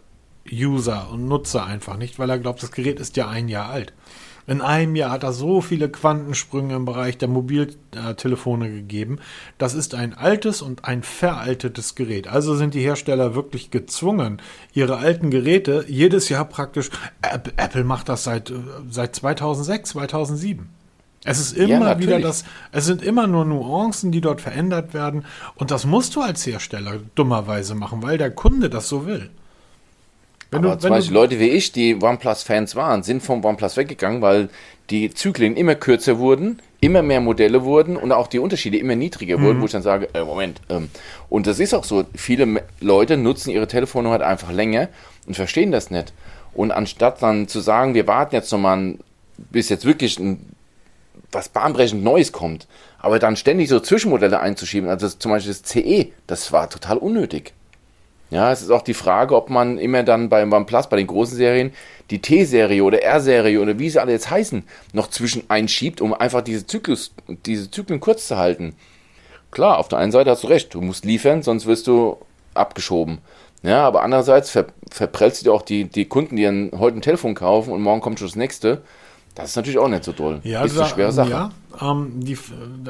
User 0.52 1.12
und 1.12 1.28
Nutzer 1.28 1.64
einfach 1.64 1.98
nicht, 1.98 2.18
weil 2.18 2.32
er 2.32 2.40
glaubt, 2.40 2.64
das 2.64 2.72
Gerät 2.72 3.00
ist 3.00 3.18
ja 3.18 3.28
ein 3.28 3.50
Jahr 3.50 3.70
alt. 3.70 3.94
In 4.52 4.60
einem 4.60 4.98
Jahr 4.98 5.12
hat 5.12 5.24
er 5.24 5.32
so 5.32 5.62
viele 5.62 5.88
Quantensprünge 5.88 6.76
im 6.76 6.84
Bereich 6.84 7.18
der 7.18 7.30
Mobiltelefone 7.30 8.70
gegeben. 8.70 9.20
Das 9.58 9.74
ist 9.74 9.96
ein 9.96 10.14
altes 10.14 10.62
und 10.62 10.84
ein 10.84 11.04
veraltetes 11.04 11.96
Gerät. 11.96 12.28
Also 12.28 12.56
sind 12.56 12.74
die 12.74 12.82
Hersteller 12.82 13.34
wirklich 13.34 13.72
gezwungen, 13.72 14.42
ihre 14.74 14.98
alten 14.98 15.32
Geräte 15.32 15.86
jedes 15.88 16.28
Jahr 16.28 16.44
praktisch. 16.44 16.90
Apple 17.56 17.86
macht 17.86 18.10
das 18.10 18.26
seit, 18.26 18.52
seit 18.90 19.16
2006, 19.16 19.92
2007. 19.92 20.68
Es 21.24 21.40
ist 21.40 21.56
immer 21.56 21.92
ja, 21.92 22.00
wieder 22.00 22.20
das, 22.20 22.44
es 22.74 22.86
sind 22.86 23.02
immer 23.02 23.28
nur 23.28 23.46
Nuancen, 23.46 24.12
die 24.12 24.20
dort 24.20 24.42
verändert 24.42 24.94
werden. 24.94 25.24
Und 25.56 25.72
das 25.72 25.86
musst 25.86 26.18
du 26.18 26.20
als 26.20 26.46
Hersteller 26.46 27.00
dummerweise 27.16 27.74
machen, 27.74 28.04
weil 28.04 28.18
der 28.18 28.32
Kunde 28.32 28.70
das 28.70 28.90
so 28.90 29.06
will. 29.06 29.30
Wenn 30.52 30.66
Aber 30.66 30.76
du, 30.76 30.82
zum 30.82 30.90
Beispiel 30.90 31.14
Leute 31.14 31.40
wie 31.40 31.50
ich, 31.50 31.72
die 31.72 31.96
OnePlus-Fans 31.96 32.76
waren, 32.76 33.04
sind 33.04 33.24
vom 33.24 33.44
OnePlus 33.44 33.78
weggegangen, 33.78 34.22
weil 34.22 34.50
die 34.90 35.14
Zyklen 35.14 35.56
immer 35.56 35.76
kürzer 35.76 36.20
wurden, 36.20 36.60
immer 36.82 37.02
mehr 37.02 37.22
Modelle 37.22 37.64
wurden 37.64 37.96
und 37.96 38.12
auch 38.12 38.28
die 38.28 38.40
Unterschiede 38.40 38.78
immer 38.78 38.96
niedriger 38.96 39.38
mhm. 39.38 39.44
wurden, 39.44 39.62
wo 39.62 39.66
ich 39.66 39.72
dann 39.72 39.82
sage, 39.82 40.10
äh, 40.14 40.26
Moment. 40.26 40.60
Ähm, 40.70 40.90
und 41.30 41.48
das 41.48 41.60
ist 41.60 41.74
auch 41.74 41.86
so. 41.86 42.04
Viele 42.16 42.64
Leute 42.82 43.16
nutzen 43.16 43.50
ihre 43.52 43.68
Telefone 43.68 44.10
halt 44.10 44.22
einfach 44.22 44.52
länger 44.52 44.90
und 45.26 45.36
verstehen 45.36 45.72
das 45.72 45.90
nicht. 45.90 46.12
Und 46.54 46.72
anstatt 46.72 47.22
dann 47.22 47.48
zu 47.48 47.62
sagen, 47.62 47.94
wir 47.94 48.08
warten 48.08 48.36
jetzt 48.36 48.52
nochmal, 48.52 48.96
bis 49.38 49.70
jetzt 49.70 49.86
wirklich 49.86 50.20
ein 50.20 50.46
was 51.32 51.48
bahnbrechend 51.48 52.04
Neues 52.04 52.34
kommt. 52.34 52.68
Aber 53.00 53.20
dann 53.20 53.38
ständig 53.38 53.70
so 53.70 53.80
Zwischenmodelle 53.80 54.42
einzuschieben, 54.42 54.90
also 54.90 55.08
zum 55.08 55.32
Beispiel 55.32 55.54
das 55.54 55.64
CE, 55.64 56.12
das 56.28 56.52
war 56.52 56.70
total 56.70 56.98
unnötig. 56.98 57.54
Ja, 58.32 58.50
es 58.52 58.62
ist 58.62 58.72
auch 58.72 58.82
die 58.82 58.94
Frage, 58.94 59.36
ob 59.36 59.50
man 59.50 59.78
immer 59.78 60.04
dann 60.04 60.30
beim 60.30 60.54
OnePlus, 60.54 60.88
bei 60.88 60.96
den 60.96 61.08
großen 61.08 61.36
Serien, 61.36 61.74
die 62.10 62.22
T-Serie 62.22 62.82
oder 62.82 63.04
R-Serie 63.04 63.62
oder 63.62 63.78
wie 63.78 63.90
sie 63.90 64.00
alle 64.00 64.14
jetzt 64.14 64.30
heißen, 64.30 64.64
noch 64.94 65.10
zwischen 65.10 65.44
einschiebt, 65.50 66.00
um 66.00 66.14
einfach 66.14 66.42
diese 66.42 66.66
Zyklus, 66.66 67.12
diese 67.46 67.70
Zyklen 67.70 68.00
kurz 68.00 68.28
zu 68.28 68.38
halten. 68.38 68.74
Klar, 69.52 69.78
auf 69.78 69.90
der 69.90 70.00
einen 70.00 70.14
Seite 70.14 70.30
hast 70.30 70.44
du 70.44 70.48
recht, 70.48 70.74
du 70.74 70.80
musst 70.80 71.04
liefern, 71.04 71.44
sonst 71.44 71.66
wirst 71.66 71.88
du 71.88 72.18
abgeschoben. 72.54 73.20
Ja, 73.64 73.86
aber 73.86 74.02
andererseits 74.02 74.50
ver 74.50 74.68
verprellst 74.90 75.46
du 75.46 75.54
auch 75.54 75.62
die, 75.62 75.86
die 75.86 76.06
Kunden, 76.06 76.36
die 76.38 76.46
ein, 76.46 76.72
heute 76.78 76.98
ein 76.98 77.02
Telefon 77.02 77.36
kaufen 77.36 77.72
und 77.72 77.82
morgen 77.82 78.02
kommt 78.02 78.20
schon 78.20 78.28
das 78.28 78.36
nächste. 78.36 78.82
Das 79.36 79.52
ist 79.52 79.56
natürlich 79.56 79.80
auch 79.80 79.88
nicht 79.88 80.04
so 80.04 80.12
toll. 80.12 80.42
Ja, 80.44 80.64
ist 80.64 80.78
eine 80.78 80.88
schwere 80.90 81.12
Sache. 81.12 81.30
Ja, 81.30 81.52
ähm, 81.82 82.20
die, 82.20 82.38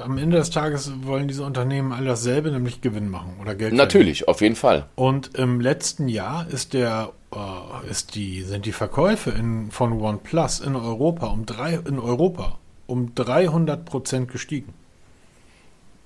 am 0.01 0.17
Ende 0.17 0.37
des 0.37 0.49
Tages 0.49 0.91
wollen 1.03 1.27
diese 1.27 1.43
Unternehmen 1.43 1.91
all 1.91 2.05
dasselbe, 2.05 2.51
nämlich 2.51 2.81
Gewinn 2.81 3.09
machen 3.09 3.33
oder 3.39 3.53
Geld. 3.53 3.73
Natürlich, 3.73 4.19
verdienen. 4.19 4.33
auf 4.33 4.41
jeden 4.41 4.55
Fall. 4.55 4.85
Und 4.95 5.35
im 5.37 5.61
letzten 5.61 6.07
Jahr 6.07 6.47
ist 6.49 6.73
der, 6.73 7.11
äh, 7.33 7.89
ist 7.89 8.15
die, 8.15 8.41
sind 8.41 8.65
die 8.65 8.71
Verkäufe 8.71 9.29
in, 9.31 9.69
von 9.71 9.93
OnePlus 9.93 10.61
in 10.61 10.75
Europa 10.75 11.27
um 11.27 11.45
drei, 11.45 11.75
in 11.75 11.99
Europa 11.99 12.57
um 12.87 13.13
300 13.13 13.85
Prozent 13.85 14.31
gestiegen. 14.31 14.73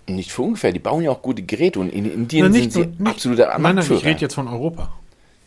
Nicht 0.07 0.31
für 0.31 0.43
ungefähr, 0.43 0.71
die 0.71 0.79
bauen 0.79 1.01
ja 1.01 1.09
auch 1.09 1.21
gute 1.21 1.41
Geräte 1.41 1.79
und 1.79 1.89
in 1.89 2.05
Indien 2.05 2.47
Na, 2.47 2.53
sind 2.53 2.73
sie 2.73 2.85
nicht, 2.85 3.07
absoluter 3.07 3.57
Nein, 3.57 3.75
nein, 3.75 3.85
ich 3.89 4.05
rede 4.05 4.21
jetzt 4.21 4.35
von 4.35 4.47
Europa. 4.47 4.93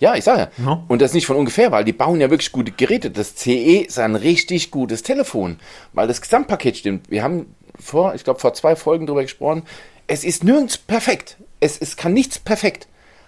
Ja, 0.00 0.14
ich 0.14 0.24
sage 0.24 0.40
ja. 0.40 0.64
No. 0.64 0.84
Und 0.88 1.02
das 1.02 1.12
nicht 1.12 1.26
von 1.26 1.36
ungefähr, 1.36 1.72
weil 1.72 1.84
die 1.84 1.92
bauen 1.92 2.20
ja 2.20 2.30
wirklich 2.30 2.52
gute 2.52 2.72
Geräte. 2.72 3.10
Das 3.10 3.34
CE 3.34 3.78
ist 3.80 3.98
ein 3.98 4.14
richtig 4.14 4.70
gutes 4.70 5.02
Telefon, 5.02 5.58
weil 5.92 6.06
das 6.06 6.20
Gesamtpaket 6.20 6.76
stimmt. 6.76 7.10
Wir 7.10 7.22
haben 7.22 7.54
vor, 7.78 8.14
ich 8.14 8.24
glaube, 8.24 8.40
vor 8.40 8.54
zwei 8.54 8.76
Folgen 8.76 9.06
darüber 9.06 9.22
gesprochen. 9.22 9.62
Es 10.06 10.24
ist 10.24 10.44
nirgends 10.44 10.78
perfekt. 10.78 11.36
Es, 11.60 11.78
es 11.78 11.96
kann 11.96 12.12
nichts 12.12 12.38
perfekt. 12.38 12.86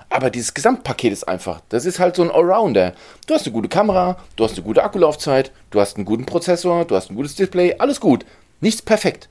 Aber 0.08 0.30
dieses 0.30 0.54
Gesamtpaket 0.54 1.12
ist 1.12 1.28
einfach. 1.28 1.60
Das 1.68 1.84
ist 1.84 2.00
halt 2.00 2.16
so 2.16 2.22
ein 2.22 2.30
Allrounder. 2.30 2.94
Du 3.26 3.34
hast 3.34 3.46
eine 3.46 3.52
gute 3.52 3.68
Kamera, 3.68 4.18
du 4.34 4.44
hast 4.44 4.54
eine 4.54 4.64
gute 4.64 4.82
Akkulaufzeit, 4.82 5.52
du 5.70 5.80
hast 5.80 5.96
einen 5.96 6.04
guten 6.04 6.26
Prozessor, 6.26 6.84
du 6.84 6.96
hast 6.96 7.10
ein 7.10 7.14
gutes 7.16 7.36
Display, 7.36 7.76
alles 7.78 8.00
gut. 8.00 8.26
Nichts 8.60 8.82
perfekt. 8.82 9.28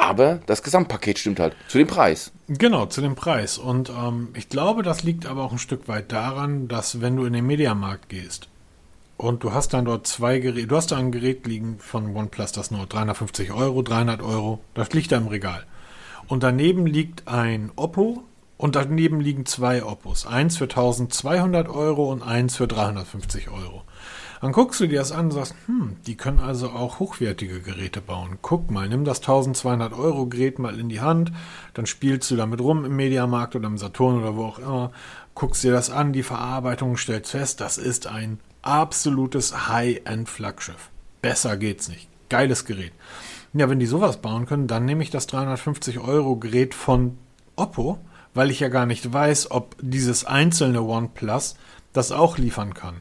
Aber 0.00 0.40
das 0.46 0.62
Gesamtpaket 0.62 1.18
stimmt 1.18 1.40
halt 1.40 1.56
zu 1.66 1.76
dem 1.76 1.88
Preis. 1.88 2.30
Genau, 2.46 2.86
zu 2.86 3.00
dem 3.00 3.16
Preis. 3.16 3.58
Und 3.58 3.90
ähm, 3.90 4.28
ich 4.34 4.48
glaube, 4.48 4.82
das 4.82 5.02
liegt 5.02 5.26
aber 5.26 5.42
auch 5.42 5.52
ein 5.52 5.58
Stück 5.58 5.88
weit 5.88 6.12
daran, 6.12 6.68
dass 6.68 7.00
wenn 7.00 7.16
du 7.16 7.24
in 7.24 7.32
den 7.32 7.46
Mediamarkt 7.46 8.08
gehst 8.08 8.48
und 9.16 9.42
du 9.42 9.52
hast 9.52 9.74
dann 9.74 9.84
dort 9.84 10.06
zwei 10.06 10.38
Geräte, 10.38 10.68
du 10.68 10.76
hast 10.76 10.92
da 10.92 10.96
ein 10.96 11.10
Gerät 11.10 11.46
liegen 11.46 11.78
von 11.80 12.14
OnePlus, 12.14 12.52
das 12.52 12.70
nur 12.70 12.86
350 12.86 13.52
Euro, 13.52 13.82
300 13.82 14.22
Euro, 14.22 14.60
das 14.74 14.92
liegt 14.92 15.10
da 15.10 15.16
im 15.16 15.26
Regal. 15.26 15.64
Und 16.28 16.44
daneben 16.44 16.86
liegt 16.86 17.26
ein 17.26 17.72
Oppo 17.74 18.22
und 18.56 18.76
daneben 18.76 19.20
liegen 19.20 19.46
zwei 19.46 19.82
Oppos. 19.82 20.26
Eins 20.26 20.56
für 20.56 20.64
1200 20.64 21.68
Euro 21.68 22.10
und 22.12 22.22
eins 22.22 22.56
für 22.56 22.68
350 22.68 23.50
Euro. 23.50 23.82
Dann 24.40 24.52
guckst 24.52 24.80
du 24.80 24.86
dir 24.86 25.00
das 25.00 25.12
an 25.12 25.26
und 25.26 25.30
sagst, 25.32 25.54
hm, 25.66 25.96
die 26.06 26.16
können 26.16 26.38
also 26.38 26.70
auch 26.70 26.98
hochwertige 26.98 27.60
Geräte 27.60 28.00
bauen. 28.00 28.38
Guck 28.42 28.70
mal, 28.70 28.88
nimm 28.88 29.04
das 29.04 29.18
1200 29.18 29.92
Euro 29.92 30.26
Gerät 30.26 30.58
mal 30.58 30.78
in 30.78 30.88
die 30.88 31.00
Hand, 31.00 31.32
dann 31.74 31.86
spielst 31.86 32.30
du 32.30 32.36
damit 32.36 32.60
rum 32.60 32.84
im 32.84 32.96
Mediamarkt 32.96 33.56
oder 33.56 33.66
im 33.66 33.78
Saturn 33.78 34.20
oder 34.20 34.36
wo 34.36 34.44
auch 34.44 34.58
immer, 34.58 34.92
guckst 35.34 35.64
dir 35.64 35.72
das 35.72 35.90
an, 35.90 36.12
die 36.12 36.22
Verarbeitung, 36.22 36.96
stellst 36.96 37.32
fest, 37.32 37.60
das 37.60 37.78
ist 37.78 38.06
ein 38.06 38.38
absolutes 38.62 39.68
High-End-Flaggschiff. 39.68 40.90
Besser 41.22 41.56
geht's 41.56 41.88
nicht. 41.88 42.08
Geiles 42.28 42.64
Gerät. 42.64 42.92
Ja, 43.54 43.70
wenn 43.70 43.80
die 43.80 43.86
sowas 43.86 44.18
bauen 44.18 44.46
können, 44.46 44.66
dann 44.66 44.84
nehme 44.84 45.02
ich 45.02 45.10
das 45.10 45.26
350 45.26 45.98
Euro 46.00 46.36
Gerät 46.36 46.74
von 46.74 47.16
Oppo, 47.56 47.98
weil 48.34 48.50
ich 48.50 48.60
ja 48.60 48.68
gar 48.68 48.86
nicht 48.86 49.12
weiß, 49.12 49.50
ob 49.50 49.74
dieses 49.80 50.24
einzelne 50.24 50.82
OnePlus 50.82 51.56
das 51.92 52.12
auch 52.12 52.38
liefern 52.38 52.74
kann. 52.74 53.00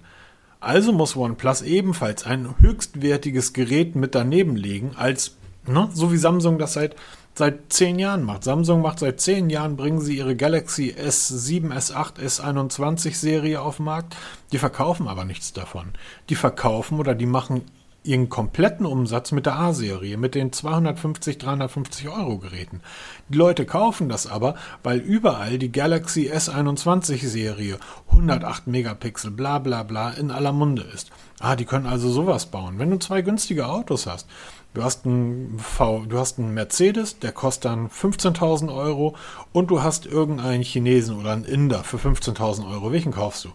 Also 0.67 0.91
muss 0.91 1.15
OnePlus 1.15 1.61
ebenfalls 1.61 2.25
ein 2.25 2.59
höchstwertiges 2.59 3.53
Gerät 3.53 3.95
mit 3.95 4.15
daneben 4.15 4.57
legen, 4.57 4.91
als, 4.97 5.37
ne, 5.65 5.89
so 5.93 6.11
wie 6.11 6.17
Samsung 6.17 6.57
das 6.57 6.73
seit, 6.73 6.97
seit 7.35 7.71
zehn 7.71 7.97
Jahren 7.99 8.23
macht. 8.23 8.43
Samsung 8.43 8.81
macht 8.81 8.99
seit 8.99 9.21
zehn 9.21 9.49
Jahren, 9.49 9.77
bringen 9.77 10.01
sie 10.01 10.17
ihre 10.17 10.35
Galaxy 10.35 10.93
S7, 10.93 11.71
S8, 11.71 12.19
S21 12.19 13.15
Serie 13.15 13.61
auf 13.61 13.77
den 13.77 13.85
Markt. 13.85 14.17
Die 14.51 14.57
verkaufen 14.57 15.07
aber 15.07 15.23
nichts 15.23 15.53
davon. 15.53 15.93
Die 16.27 16.35
verkaufen 16.35 16.99
oder 16.99 17.15
die 17.15 17.27
machen 17.27 17.61
ihren 18.07 18.29
kompletten 18.29 18.85
Umsatz 18.85 19.31
mit 19.31 19.45
der 19.45 19.59
A-Serie, 19.59 20.17
mit 20.17 20.33
den 20.33 20.53
250, 20.53 21.37
350 21.37 22.09
Euro 22.09 22.37
Geräten. 22.37 22.81
Die 23.29 23.37
Leute 23.37 23.65
kaufen 23.65 24.09
das 24.09 24.27
aber, 24.27 24.55
weil 24.83 24.99
überall 24.99 25.59
die 25.59 25.71
Galaxy 25.71 26.31
S21 26.31 27.27
Serie 27.27 27.77
108 28.09 28.67
Megapixel 28.67 29.31
bla 29.31 29.59
bla 29.59 29.83
bla 29.83 30.11
in 30.11 30.31
aller 30.31 30.53
Munde 30.53 30.83
ist. 30.83 31.11
Ah, 31.39 31.55
die 31.55 31.65
können 31.65 31.85
also 31.85 32.09
sowas 32.09 32.47
bauen. 32.47 32.79
Wenn 32.79 32.89
du 32.89 32.97
zwei 32.97 33.21
günstige 33.21 33.67
Autos 33.67 34.07
hast, 34.07 34.27
du 34.73 34.83
hast 34.83 35.05
einen 35.05 35.59
V, 35.59 36.05
du 36.07 36.17
hast 36.17 36.39
einen 36.39 36.53
Mercedes, 36.53 37.19
der 37.19 37.31
kostet 37.31 37.65
dann 37.65 37.89
15.000 37.89 38.73
Euro 38.75 39.15
und 39.51 39.69
du 39.69 39.83
hast 39.83 40.05
irgendeinen 40.05 40.63
Chinesen 40.63 41.17
oder 41.19 41.33
einen 41.33 41.45
Inder 41.45 41.83
für 41.83 41.97
15.000 41.97 42.69
Euro. 42.71 42.91
Welchen 42.91 43.11
kaufst 43.11 43.45
du? 43.45 43.49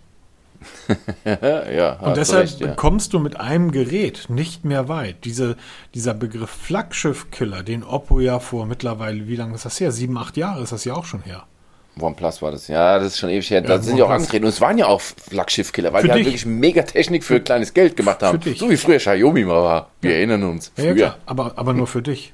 ja, 1.24 1.94
und 2.00 2.16
deshalb 2.16 2.44
recht, 2.44 2.60
ja. 2.60 2.74
kommst 2.74 3.12
du 3.12 3.18
mit 3.18 3.38
einem 3.38 3.70
Gerät 3.70 4.26
nicht 4.28 4.64
mehr 4.64 4.88
weit. 4.88 5.24
Diese, 5.24 5.56
dieser 5.94 6.14
Begriff 6.14 6.50
Flaggschiff-Killer, 6.50 7.62
den 7.62 7.84
Oppo 7.84 8.20
ja 8.20 8.38
vor 8.38 8.66
mittlerweile, 8.66 9.26
wie 9.28 9.36
lange 9.36 9.54
ist 9.54 9.64
das 9.64 9.80
her? 9.80 9.92
Sieben, 9.92 10.16
acht 10.18 10.36
Jahre 10.36 10.62
ist 10.62 10.72
das 10.72 10.84
ja 10.84 10.94
auch 10.94 11.04
schon 11.04 11.22
her. 11.22 11.44
OnePlus 12.00 12.40
war 12.40 12.52
das, 12.52 12.68
ja, 12.68 12.98
das 12.98 13.08
ist 13.08 13.18
schon 13.18 13.28
ewig 13.28 13.50
her. 13.50 13.60
Da 13.60 13.74
ja, 13.74 13.82
sind 13.82 13.98
ja 13.98 14.06
auch 14.06 14.10
angetreten. 14.10 14.44
Und 14.44 14.50
es 14.50 14.60
waren 14.60 14.78
ja 14.78 14.86
auch 14.86 15.00
Flaggschiff-Killer, 15.00 15.92
weil 15.92 16.00
für 16.00 16.08
die 16.08 16.12
halt 16.12 16.24
wirklich 16.24 16.46
mega 16.46 16.82
Technik 16.82 17.22
für, 17.22 17.34
für 17.34 17.40
kleines 17.40 17.74
Geld 17.74 17.96
gemacht 17.96 18.22
haben. 18.22 18.40
So 18.56 18.70
wie 18.70 18.76
früher 18.76 18.96
Xiaomi 18.96 19.44
mal 19.44 19.62
war. 19.62 19.90
Wir 20.00 20.12
ja. 20.12 20.16
erinnern 20.16 20.44
uns. 20.44 20.72
Ja, 20.76 21.16
aber, 21.26 21.52
aber 21.56 21.74
nur 21.74 21.86
für 21.86 22.00
dich. 22.00 22.32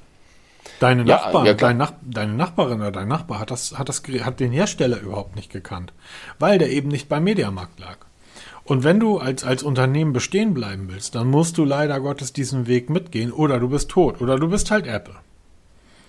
Deine, 0.79 1.03
Nachbarn, 1.03 1.45
ja, 1.45 1.53
dein 1.53 1.75
Nach 1.75 1.91
deine 2.01 2.33
Nachbarin 2.33 2.79
oder 2.79 2.91
dein 2.91 3.09
Nachbar 3.09 3.39
hat, 3.39 3.51
das, 3.51 3.77
hat, 3.77 3.89
das, 3.89 4.01
hat 4.21 4.39
den 4.39 4.53
Hersteller 4.53 4.99
überhaupt 4.99 5.35
nicht 5.35 5.51
gekannt, 5.51 5.91
weil 6.39 6.57
der 6.57 6.69
eben 6.69 6.87
nicht 6.87 7.09
beim 7.09 7.25
Mediamarkt 7.25 7.79
lag. 7.79 7.97
Und 8.69 8.83
wenn 8.83 8.99
du 8.99 9.17
als, 9.17 9.43
als 9.43 9.63
Unternehmen 9.63 10.13
bestehen 10.13 10.53
bleiben 10.53 10.89
willst, 10.91 11.15
dann 11.15 11.27
musst 11.27 11.57
du 11.57 11.65
leider 11.65 11.99
Gottes 11.99 12.33
diesen 12.33 12.67
Weg 12.67 12.91
mitgehen 12.91 13.31
oder 13.31 13.59
du 13.59 13.67
bist 13.67 13.89
tot 13.89 14.21
oder 14.21 14.37
du 14.37 14.47
bist 14.47 14.69
halt 14.69 14.85
Apple. 14.85 15.15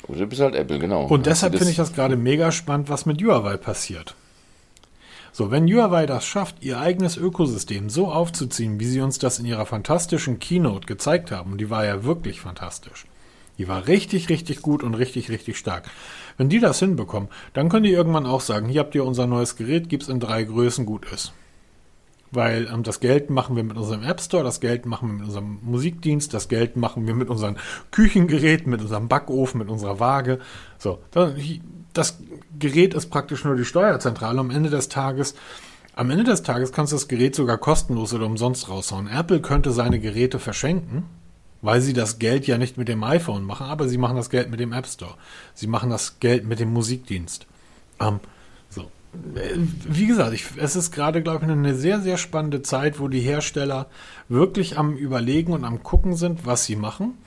Oder 0.07 0.19
du 0.19 0.27
bist 0.27 0.43
halt 0.43 0.55
Apple, 0.55 0.79
genau. 0.79 1.07
Und 1.07 1.25
deshalb 1.25 1.57
finde 1.57 1.71
ich 1.71 1.79
das 1.79 1.95
gerade 1.95 2.17
mega 2.17 2.53
spannend, 2.53 2.91
was 2.91 3.07
mit 3.07 3.23
Huawei 3.23 3.57
passiert. 3.57 4.15
So, 5.33 5.51
wenn 5.51 5.73
Huawei 5.73 6.05
das 6.05 6.27
schafft, 6.27 6.57
ihr 6.61 6.79
eigenes 6.79 7.17
Ökosystem 7.17 7.89
so 7.89 8.09
aufzuziehen, 8.09 8.79
wie 8.79 8.85
sie 8.85 9.01
uns 9.01 9.19
das 9.19 9.39
in 9.39 9.47
ihrer 9.47 9.65
fantastischen 9.65 10.39
Keynote 10.39 10.87
gezeigt 10.87 11.31
haben, 11.31 11.53
und 11.53 11.63
die 11.63 11.71
war 11.71 11.87
ja 11.87 12.05
wirklich 12.05 12.43
fantastisch. 12.43 13.07
Die 13.57 13.69
war 13.69 13.87
richtig, 13.87 14.29
richtig 14.29 14.61
gut 14.61 14.83
und 14.83 14.93
richtig, 14.93 15.31
richtig 15.31 15.57
stark. 15.57 15.89
Wenn 16.37 16.51
die 16.51 16.61
das 16.61 16.79
hinbekommen, 16.79 17.31
dann 17.55 17.71
können 17.71 17.85
die 17.85 17.93
irgendwann 17.93 18.27
auch 18.27 18.43
sagen, 18.43 18.69
hier 18.69 18.81
habt 18.81 18.95
ihr 18.95 19.07
unser 19.07 19.27
neues 19.27 19.57
Gerät, 19.57 19.89
gibt's 19.89 20.09
in 20.09 20.21
drei 20.21 20.43
Größen, 20.43 20.85
gut 20.85 21.11
ist. 21.11 21.33
Weil 22.33 22.69
ähm, 22.73 22.83
das 22.83 23.01
Geld 23.01 23.31
machen 23.31 23.57
wir 23.57 23.65
mit 23.65 23.77
unserem 23.77 24.03
App 24.03 24.21
Store, 24.21 24.45
das 24.45 24.61
Geld 24.61 24.87
machen 24.87 25.09
wir 25.09 25.15
mit 25.15 25.25
unserem 25.25 25.59
Musikdienst, 25.63 26.33
das 26.33 26.49
Geld 26.49 26.77
machen 26.77 27.07
wir 27.07 27.15
mit 27.15 27.29
unseren 27.29 27.57
Küchengeräten, 27.91 28.71
mit 28.71 28.81
unserem 28.81 29.09
Backofen, 29.09 29.59
mit 29.59 29.69
unserer 29.69 29.99
Waage. 29.99 30.39
So, 30.79 31.01
das 31.93 32.19
Gerät 32.59 32.95
ist 32.95 33.11
praktisch 33.11 33.45
nur 33.45 33.57
die 33.57 33.65
Steuerzentrale. 33.65 34.39
Am 34.39 34.51
Ende 34.51 34.71
des 34.71 34.89
Tages, 34.89 35.35
am 35.95 36.11
Ende 36.11 36.25
des 36.25 36.43
Tages 36.43 36.73
kannst 36.73 36.93
du 36.93 36.97
das 36.97 37.09
Gerät 37.09 37.35
sogar 37.35 37.59
kostenlos 37.59 38.15
oder 38.15 38.27
umsonst 38.27 38.69
raushauen. 38.69 39.09
Apple 39.09 39.41
könnte 39.41 39.73
seine 39.73 39.99
Geräte 39.99 40.39
verschenken, 40.39 41.05
weil 41.63 41.81
sie 41.81 41.95
das 41.95 42.21
Geld 42.21 42.47
ja 42.47 42.59
nicht 42.59 42.79
mit 42.79 42.89
dem 42.89 43.03
iPhone 43.03 43.43
machen, 43.43 43.67
aber 43.67 43.89
sie 43.89 43.99
machen 43.99 44.17
das 44.17 44.31
Geld 44.31 44.51
mit 44.51 44.61
dem 44.61 44.73
App 44.73 44.87
Store. 44.87 45.15
Sie 45.55 45.67
machen 45.67 45.91
das 45.91 46.21
Geld 46.21 46.47
mit 46.47 46.61
dem 46.61 46.73
Musikdienst. 46.73 47.47
Ähm, 47.99 48.21
wie 49.13 50.07
gesagt, 50.07 50.33
ich, 50.33 50.47
es 50.57 50.77
ist 50.77 50.93
gerade, 50.93 51.23
glaube 51.23 51.45
ich, 51.45 51.51
eine 51.51 51.75
sehr, 51.75 52.01
sehr 52.01 52.17
spannende 52.17 52.63
Zeit, 52.63 53.01
wo 53.01 53.09
die 53.09 53.21
Hersteller 53.21 53.87
wirklich 54.29 54.79
am 54.79 54.97
Überlegen 54.97 55.53
und 55.53 55.65
am 55.65 55.83
Gucken 55.83 56.15
sind, 56.15 56.47
was 56.47 56.65
sie 56.65 56.77
machen. 56.77 57.19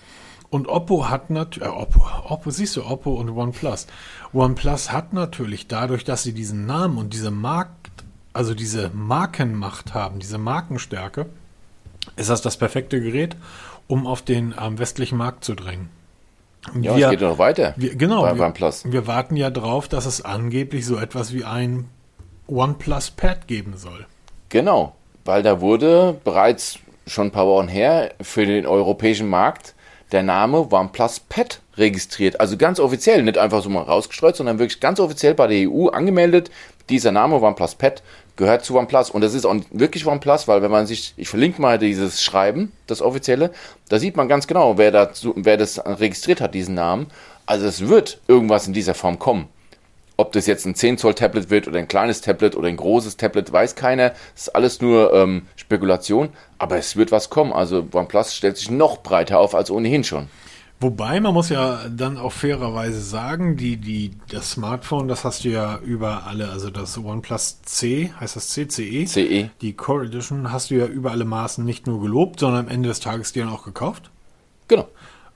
Und 0.49 0.67
Oppo 0.67 1.09
hat 1.09 1.29
natürlich, 1.29 1.67
äh, 1.67 1.71
Oppo, 1.71 2.05
Oppo, 2.29 2.51
siehst 2.51 2.75
du, 2.75 2.85
Oppo 2.85 3.13
und 3.13 3.29
OnePlus. 3.29 3.87
OnePlus 4.33 4.91
hat 4.91 5.11
natürlich 5.11 5.67
dadurch, 5.67 6.03
dass 6.03 6.23
sie 6.23 6.33
diesen 6.33 6.65
Namen 6.65 6.97
und 6.97 7.13
diese 7.13 7.31
Markt, 7.31 7.91
also 8.33 8.53
diese 8.53 8.91
Markenmacht 8.93 9.93
haben, 9.93 10.19
diese 10.19 10.37
Markenstärke, 10.37 11.25
ist 12.15 12.29
das 12.29 12.41
das 12.41 12.57
perfekte 12.57 13.01
Gerät, 13.01 13.35
um 13.87 14.07
auf 14.07 14.21
den 14.21 14.53
ähm, 14.59 14.77
westlichen 14.77 15.17
Markt 15.17 15.43
zu 15.43 15.55
drängen. 15.55 15.89
Ja, 16.81 16.95
wir, 16.95 17.05
es 17.05 17.11
geht 17.11 17.21
ja 17.21 17.29
noch 17.29 17.39
weiter. 17.39 17.73
Wir, 17.75 17.95
genau, 17.95 18.21
bei 18.21 18.35
wir, 18.35 18.45
OnePlus. 18.45 18.91
wir 18.91 19.07
warten 19.07 19.35
ja 19.35 19.49
drauf, 19.49 19.87
dass 19.87 20.05
es 20.05 20.23
angeblich 20.23 20.85
so 20.85 20.97
etwas 20.97 21.33
wie 21.33 21.43
ein 21.43 21.89
OnePlus 22.47 23.11
Pad 23.11 23.47
geben 23.47 23.75
soll. 23.77 24.05
Genau, 24.49 24.95
weil 25.25 25.43
da 25.43 25.61
wurde 25.61 26.15
bereits 26.23 26.79
schon 27.05 27.27
ein 27.27 27.31
paar 27.31 27.47
Wochen 27.47 27.67
her 27.67 28.13
für 28.21 28.45
den 28.45 28.65
europäischen 28.65 29.29
Markt 29.29 29.75
der 30.11 30.23
Name 30.23 30.67
OnePlus 30.71 31.21
Pad 31.21 31.59
registriert. 31.75 32.39
Also 32.39 32.55
ganz 32.55 32.79
offiziell, 32.79 33.23
nicht 33.23 33.37
einfach 33.37 33.61
so 33.61 33.69
mal 33.69 33.81
rausgestreut, 33.81 34.35
sondern 34.35 34.59
wirklich 34.59 34.79
ganz 34.79 34.99
offiziell 34.99 35.33
bei 35.33 35.47
der 35.47 35.69
EU 35.69 35.87
angemeldet. 35.87 36.51
Dieser 36.89 37.11
Name 37.11 37.41
OnePlus 37.41 37.75
Pad 37.75 38.03
gehört 38.35 38.65
zu 38.65 38.77
OnePlus. 38.77 39.09
Und 39.09 39.21
das 39.21 39.33
ist 39.33 39.45
auch 39.45 39.55
wirklich 39.71 40.05
OnePlus, 40.05 40.47
weil 40.47 40.61
wenn 40.61 40.71
man 40.71 40.87
sich, 40.87 41.13
ich 41.17 41.29
verlinke 41.29 41.61
mal 41.61 41.77
dieses 41.77 42.23
Schreiben, 42.23 42.71
das 42.87 43.01
offizielle, 43.01 43.51
da 43.89 43.99
sieht 43.99 44.15
man 44.15 44.27
ganz 44.27 44.47
genau, 44.47 44.77
wer, 44.77 44.91
dazu, 44.91 45.33
wer 45.35 45.57
das 45.57 45.83
registriert 45.85 46.41
hat, 46.41 46.53
diesen 46.53 46.75
Namen. 46.75 47.07
Also 47.45 47.65
es 47.65 47.87
wird 47.87 48.19
irgendwas 48.27 48.67
in 48.67 48.73
dieser 48.73 48.93
Form 48.93 49.19
kommen. 49.19 49.47
Ob 50.15 50.31
das 50.31 50.45
jetzt 50.45 50.65
ein 50.65 50.75
10 50.75 50.99
Zoll 50.99 51.15
Tablet 51.15 51.49
wird 51.49 51.67
oder 51.67 51.79
ein 51.79 51.87
kleines 51.87 52.21
Tablet 52.21 52.55
oder 52.55 52.67
ein 52.67 52.77
großes 52.77 53.17
Tablet, 53.17 53.51
weiß 53.51 53.75
keiner. 53.75 54.09
Das 54.09 54.43
ist 54.43 54.55
alles 54.55 54.79
nur 54.79 55.11
ähm, 55.13 55.47
Spekulation. 55.55 56.29
Aber 56.59 56.77
es 56.77 56.95
wird 56.95 57.11
was 57.11 57.29
kommen. 57.29 57.51
Also 57.51 57.87
OnePlus 57.91 58.35
stellt 58.35 58.57
sich 58.57 58.69
noch 58.69 59.01
breiter 59.01 59.39
auf 59.39 59.55
als 59.55 59.71
ohnehin 59.71 60.03
schon. 60.03 60.29
Wobei, 60.83 61.21
man 61.21 61.33
muss 61.33 61.47
ja 61.47 61.79
dann 61.89 62.17
auch 62.17 62.33
fairerweise 62.33 62.99
sagen, 62.99 63.55
die, 63.55 63.77
die, 63.77 64.11
das 64.29 64.51
Smartphone, 64.51 65.07
das 65.07 65.23
hast 65.23 65.45
du 65.45 65.49
ja 65.49 65.77
über 65.77 66.27
alle, 66.27 66.49
also 66.49 66.69
das 66.69 66.97
OnePlus 66.97 67.61
C, 67.61 68.11
heißt 68.19 68.35
das 68.35 68.49
CCE? 68.49 69.05
CE. 69.05 69.49
Die 69.61 69.73
Core 69.77 70.07
Edition 70.07 70.51
hast 70.51 70.71
du 70.71 70.75
ja 70.75 70.85
über 70.85 71.11
alle 71.11 71.23
Maßen 71.23 71.63
nicht 71.63 71.87
nur 71.87 72.01
gelobt, 72.01 72.41
sondern 72.41 72.65
am 72.65 72.67
Ende 72.67 72.89
des 72.89 72.99
Tages 72.99 73.31
dir 73.31 73.45
dann 73.45 73.53
auch 73.53 73.63
gekauft. 73.63 74.11
Genau. 74.67 74.89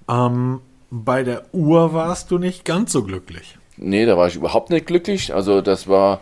Ähm, 0.10 0.60
bei 0.90 1.24
der 1.24 1.46
Uhr 1.54 1.94
warst 1.94 2.30
du 2.30 2.40
nicht 2.40 2.66
ganz 2.66 2.92
so 2.92 3.04
glücklich. 3.04 3.58
Nee, 3.78 4.06
da 4.06 4.18
war 4.18 4.28
ich 4.28 4.36
überhaupt 4.36 4.70
nicht 4.70 4.86
glücklich. 4.86 5.34
Also 5.34 5.62
das 5.62 5.88
war 5.88 6.20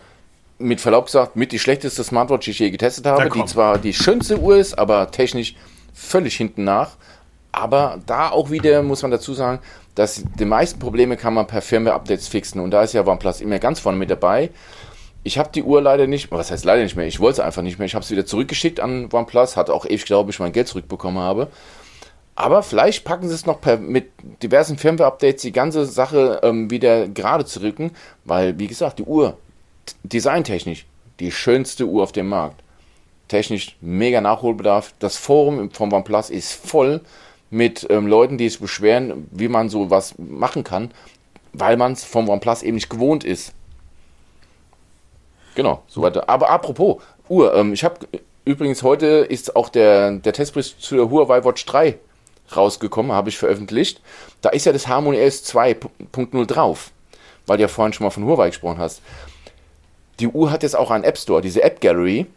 mit 0.59 0.81
Verlaub 0.81 1.07
gesagt 1.07 1.35
mit 1.35 1.51
die 1.51 1.57
schlechteste 1.57 2.03
Smartwatch, 2.03 2.45
die 2.45 2.51
ich 2.51 2.59
je 2.59 2.69
getestet 2.69 3.07
habe, 3.07 3.27
die 3.31 3.45
zwar 3.45 3.79
die 3.79 3.95
schönste 3.95 4.39
Uhr 4.39 4.57
ist, 4.57 4.77
aber 4.77 5.09
technisch 5.09 5.55
völlig 5.95 6.35
hinten 6.35 6.63
nach. 6.63 6.91
Aber 7.55 8.01
da 8.05 8.31
auch 8.31 8.51
wieder 8.51 8.83
muss 8.83 9.01
man 9.01 9.11
dazu 9.11 9.33
sagen, 9.33 9.59
dass 9.95 10.25
die 10.37 10.43
meisten 10.43 10.77
Probleme 10.77 11.15
kann 11.15 11.33
man 11.33 11.47
per 11.47 11.61
Firmware-Updates 11.61 12.27
fixen. 12.27 12.59
Und 12.59 12.71
da 12.71 12.83
ist 12.83 12.93
ja 12.93 13.07
OnePlus 13.07 13.39
immer 13.39 13.59
ganz 13.59 13.79
vorne 13.79 13.97
mit 13.97 14.09
dabei. 14.09 14.49
Ich 15.23 15.37
habe 15.37 15.49
die 15.55 15.63
Uhr 15.63 15.81
leider 15.81 16.05
nicht, 16.05 16.29
was 16.31 16.51
heißt 16.51 16.65
leider 16.65 16.83
nicht 16.83 16.97
mehr, 16.97 17.07
ich 17.07 17.21
wollte 17.21 17.39
es 17.39 17.45
einfach 17.45 17.61
nicht 17.61 17.79
mehr. 17.79 17.85
Ich 17.85 17.95
habe 17.95 18.03
es 18.03 18.11
wieder 18.11 18.25
zurückgeschickt 18.25 18.81
an 18.81 19.07
OnePlus, 19.09 19.55
hatte 19.55 19.73
auch 19.73 19.85
ewig, 19.85 20.03
glaube 20.03 20.31
ich, 20.31 20.39
mein 20.39 20.51
Geld 20.51 20.67
zurückbekommen 20.67 21.17
habe. 21.17 21.47
Aber 22.35 22.61
vielleicht 22.61 23.05
packen 23.05 23.29
sie 23.29 23.33
es 23.33 23.45
noch 23.45 23.61
per, 23.61 23.77
mit 23.77 24.11
diversen 24.43 24.77
Firmware-Updates 24.77 25.41
die 25.41 25.53
ganze 25.53 25.85
Sache 25.85 26.41
ähm, 26.43 26.69
wieder 26.69 27.07
gerade 27.07 27.45
zu 27.45 27.61
rücken, 27.61 27.91
weil, 28.25 28.59
wie 28.59 28.67
gesagt, 28.67 28.99
die 28.99 29.03
Uhr, 29.03 29.37
designtechnisch, 30.03 30.85
die 31.21 31.31
schönste 31.31 31.85
Uhr 31.85 32.03
auf 32.03 32.11
dem 32.11 32.27
Markt. 32.27 32.61
Technisch 33.29 33.77
mega 33.79 34.19
Nachholbedarf. 34.19 34.93
Das 34.99 35.15
Forum 35.15 35.71
vom 35.71 35.93
OnePlus 35.93 36.29
ist 36.29 36.51
voll 36.51 36.99
mit 37.55 37.87
ähm, 37.89 38.05
Leuten, 38.05 38.37
die 38.37 38.49
sich 38.49 38.59
beschweren, 38.59 39.27
wie 39.31 39.47
man 39.47 39.69
so 39.69 39.89
was 39.89 40.15
machen 40.17 40.63
kann, 40.63 40.91
weil 41.53 41.77
man 41.77 41.93
es 41.93 42.03
vom 42.03 42.27
OnePlus 42.27 42.63
eben 42.63 42.75
nicht 42.75 42.89
gewohnt 42.89 43.23
ist. 43.23 43.53
Genau, 45.55 45.81
so 45.87 46.01
weiter. 46.01 46.29
Aber 46.29 46.49
apropos 46.49 47.01
Uhr, 47.29 47.55
ähm, 47.55 47.73
ich 47.73 47.83
habe 47.85 48.07
übrigens 48.43 48.83
heute 48.83 49.07
ist 49.07 49.55
auch 49.55 49.69
der, 49.69 50.11
der 50.11 50.33
Testbericht 50.33 50.81
zu 50.81 50.95
der 50.95 51.09
Huawei 51.09 51.45
Watch 51.45 51.65
3 51.65 51.97
rausgekommen, 52.55 53.13
habe 53.13 53.29
ich 53.29 53.37
veröffentlicht. 53.37 54.01
Da 54.41 54.49
ist 54.49 54.65
ja 54.65 54.73
das 54.73 54.87
Harmony 54.87 55.17
OS 55.25 55.45
2.0 55.45 56.45
drauf, 56.45 56.91
weil 57.47 57.57
du 57.57 57.61
ja 57.63 57.67
vorhin 57.69 57.93
schon 57.93 58.03
mal 58.03 58.11
von 58.11 58.25
Huawei 58.25 58.49
gesprochen 58.49 58.79
hast. 58.79 59.01
Die 60.19 60.27
Uhr 60.27 60.51
hat 60.51 60.63
jetzt 60.63 60.75
auch 60.75 60.91
einen 60.91 61.05
App 61.05 61.17
Store, 61.17 61.41
diese 61.41 61.63
App 61.63 61.79
Gallery. 61.79 62.27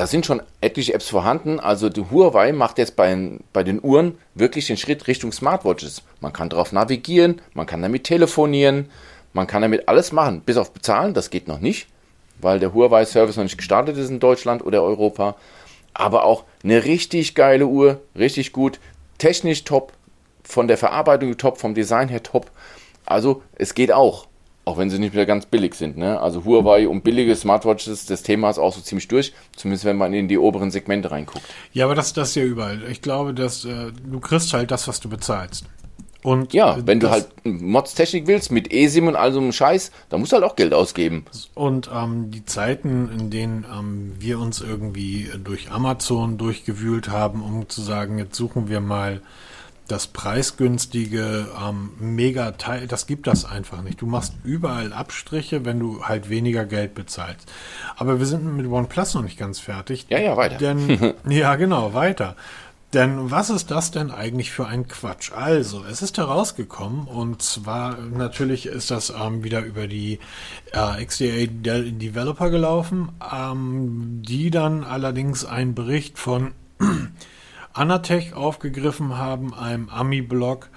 Da 0.00 0.06
sind 0.06 0.24
schon 0.24 0.40
etliche 0.62 0.94
Apps 0.94 1.10
vorhanden. 1.10 1.60
Also 1.60 1.90
die 1.90 2.00
Huawei 2.00 2.52
macht 2.52 2.78
jetzt 2.78 2.96
bei, 2.96 3.32
bei 3.52 3.62
den 3.62 3.84
Uhren 3.84 4.16
wirklich 4.34 4.66
den 4.66 4.78
Schritt 4.78 5.06
Richtung 5.08 5.30
Smartwatches. 5.30 6.00
Man 6.20 6.32
kann 6.32 6.48
darauf 6.48 6.72
navigieren, 6.72 7.42
man 7.52 7.66
kann 7.66 7.82
damit 7.82 8.04
telefonieren, 8.04 8.88
man 9.34 9.46
kann 9.46 9.60
damit 9.60 9.88
alles 9.90 10.10
machen, 10.10 10.40
bis 10.40 10.56
auf 10.56 10.72
bezahlen, 10.72 11.12
das 11.12 11.28
geht 11.28 11.48
noch 11.48 11.60
nicht, 11.60 11.86
weil 12.40 12.58
der 12.58 12.72
Huawei-Service 12.72 13.36
noch 13.36 13.42
nicht 13.42 13.58
gestartet 13.58 13.98
ist 13.98 14.08
in 14.08 14.20
Deutschland 14.20 14.64
oder 14.64 14.82
Europa. 14.82 15.36
Aber 15.92 16.24
auch 16.24 16.44
eine 16.64 16.82
richtig 16.86 17.34
geile 17.34 17.66
Uhr, 17.66 18.00
richtig 18.16 18.52
gut, 18.52 18.80
technisch 19.18 19.64
top, 19.64 19.92
von 20.44 20.66
der 20.66 20.78
Verarbeitung 20.78 21.36
top, 21.36 21.58
vom 21.58 21.74
Design 21.74 22.08
her 22.08 22.22
top. 22.22 22.50
Also 23.04 23.42
es 23.56 23.74
geht 23.74 23.92
auch. 23.92 24.28
Auch 24.70 24.78
wenn 24.78 24.88
sie 24.88 25.00
nicht 25.00 25.16
mehr 25.16 25.26
ganz 25.26 25.46
billig 25.46 25.74
sind. 25.74 25.98
Ne? 25.98 26.20
Also 26.20 26.44
Huawei 26.44 26.86
und 26.86 27.02
billige 27.02 27.34
Smartwatches, 27.34 28.06
das 28.06 28.22
Thema 28.22 28.50
ist 28.50 28.58
auch 28.58 28.72
so 28.72 28.80
ziemlich 28.80 29.08
durch. 29.08 29.32
Zumindest 29.56 29.84
wenn 29.84 29.96
man 29.96 30.14
in 30.14 30.28
die 30.28 30.38
oberen 30.38 30.70
Segmente 30.70 31.10
reinguckt. 31.10 31.44
Ja, 31.72 31.86
aber 31.86 31.96
das, 31.96 32.12
das 32.12 32.28
ist 32.28 32.34
ja 32.36 32.44
überall. 32.44 32.84
Ich 32.88 33.02
glaube, 33.02 33.34
dass 33.34 33.64
äh, 33.64 33.90
du 33.90 34.20
kriegst 34.20 34.52
halt 34.52 34.70
das, 34.70 34.86
was 34.86 35.00
du 35.00 35.08
bezahlst. 35.08 35.64
Und 36.22 36.52
ja, 36.52 36.78
wenn 36.86 37.00
du 37.00 37.10
halt 37.10 37.26
Mods-Technik 37.42 38.28
willst 38.28 38.52
mit 38.52 38.72
eSIM 38.72 39.08
und 39.08 39.16
all 39.16 39.32
so 39.32 39.40
einem 39.40 39.50
Scheiß, 39.50 39.90
dann 40.08 40.20
musst 40.20 40.30
du 40.30 40.36
halt 40.36 40.44
auch 40.44 40.54
Geld 40.54 40.72
ausgeben. 40.72 41.24
Und 41.54 41.90
ähm, 41.92 42.30
die 42.30 42.44
Zeiten, 42.44 43.10
in 43.18 43.30
denen 43.30 43.66
ähm, 43.76 44.12
wir 44.20 44.38
uns 44.38 44.60
irgendwie 44.60 45.30
durch 45.42 45.72
Amazon 45.72 46.38
durchgewühlt 46.38 47.08
haben, 47.08 47.42
um 47.42 47.68
zu 47.68 47.80
sagen, 47.80 48.18
jetzt 48.18 48.36
suchen 48.36 48.68
wir 48.68 48.80
mal 48.80 49.20
das 49.90 50.06
preisgünstige 50.06 51.48
ähm, 51.60 51.90
Mega-Teil, 51.98 52.86
das 52.86 53.06
gibt 53.06 53.26
das 53.26 53.44
einfach 53.44 53.82
nicht. 53.82 54.00
Du 54.00 54.06
machst 54.06 54.34
überall 54.44 54.92
Abstriche, 54.92 55.64
wenn 55.64 55.78
du 55.78 56.04
halt 56.04 56.28
weniger 56.28 56.64
Geld 56.64 56.94
bezahlst. 56.94 57.50
Aber 57.96 58.18
wir 58.18 58.26
sind 58.26 58.56
mit 58.56 58.66
OnePlus 58.66 59.14
noch 59.14 59.22
nicht 59.22 59.38
ganz 59.38 59.58
fertig. 59.58 60.06
Ja, 60.08 60.18
ja, 60.18 60.36
weiter. 60.36 60.56
Denn, 60.56 61.14
ja, 61.28 61.56
genau, 61.56 61.94
weiter. 61.94 62.36
Denn 62.92 63.30
was 63.30 63.50
ist 63.50 63.70
das 63.70 63.92
denn 63.92 64.10
eigentlich 64.10 64.50
für 64.50 64.66
ein 64.66 64.88
Quatsch? 64.88 65.30
Also, 65.32 65.84
es 65.84 66.02
ist 66.02 66.18
herausgekommen 66.18 67.06
und 67.06 67.40
zwar 67.40 67.96
natürlich 67.98 68.66
ist 68.66 68.90
das 68.90 69.10
ähm, 69.10 69.44
wieder 69.44 69.64
über 69.64 69.86
die 69.86 70.18
äh, 70.72 71.04
XDA 71.04 71.46
De 71.46 71.92
Developer 71.92 72.50
gelaufen, 72.50 73.10
ähm, 73.32 74.22
die 74.26 74.50
dann 74.50 74.82
allerdings 74.82 75.44
einen 75.44 75.76
Bericht 75.76 76.18
von 76.18 76.50
Anatech 77.72 78.34
aufgegriffen 78.34 79.16
haben, 79.16 79.54
einem 79.54 79.88
Ami-Blog, 79.88 80.68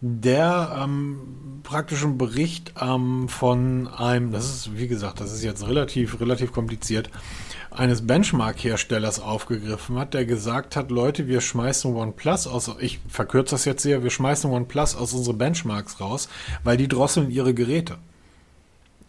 der 0.00 0.76
ähm, 0.82 1.60
praktisch 1.62 2.02
einen 2.04 2.18
Bericht 2.18 2.74
ähm, 2.80 3.28
von 3.28 3.86
einem, 3.88 4.32
das 4.32 4.46
ist 4.46 4.76
wie 4.76 4.88
gesagt, 4.88 5.20
das 5.20 5.32
ist 5.32 5.44
jetzt 5.44 5.66
relativ, 5.66 6.20
relativ 6.20 6.52
kompliziert, 6.52 7.08
eines 7.70 8.06
Benchmark-Herstellers 8.06 9.20
aufgegriffen 9.20 9.98
hat, 9.98 10.12
der 10.12 10.26
gesagt 10.26 10.76
hat, 10.76 10.90
Leute, 10.90 11.28
wir 11.28 11.40
schmeißen 11.40 11.94
OnePlus 11.94 12.46
aus, 12.46 12.70
ich 12.80 13.00
verkürze 13.08 13.54
das 13.54 13.64
jetzt 13.64 13.82
sehr, 13.82 14.02
wir 14.02 14.10
schmeißen 14.10 14.50
OnePlus 14.50 14.96
aus 14.96 15.12
unsere 15.14 15.36
Benchmarks 15.36 16.00
raus, 16.00 16.28
weil 16.64 16.76
die 16.76 16.88
drosseln 16.88 17.30
ihre 17.30 17.54
Geräte. 17.54 17.96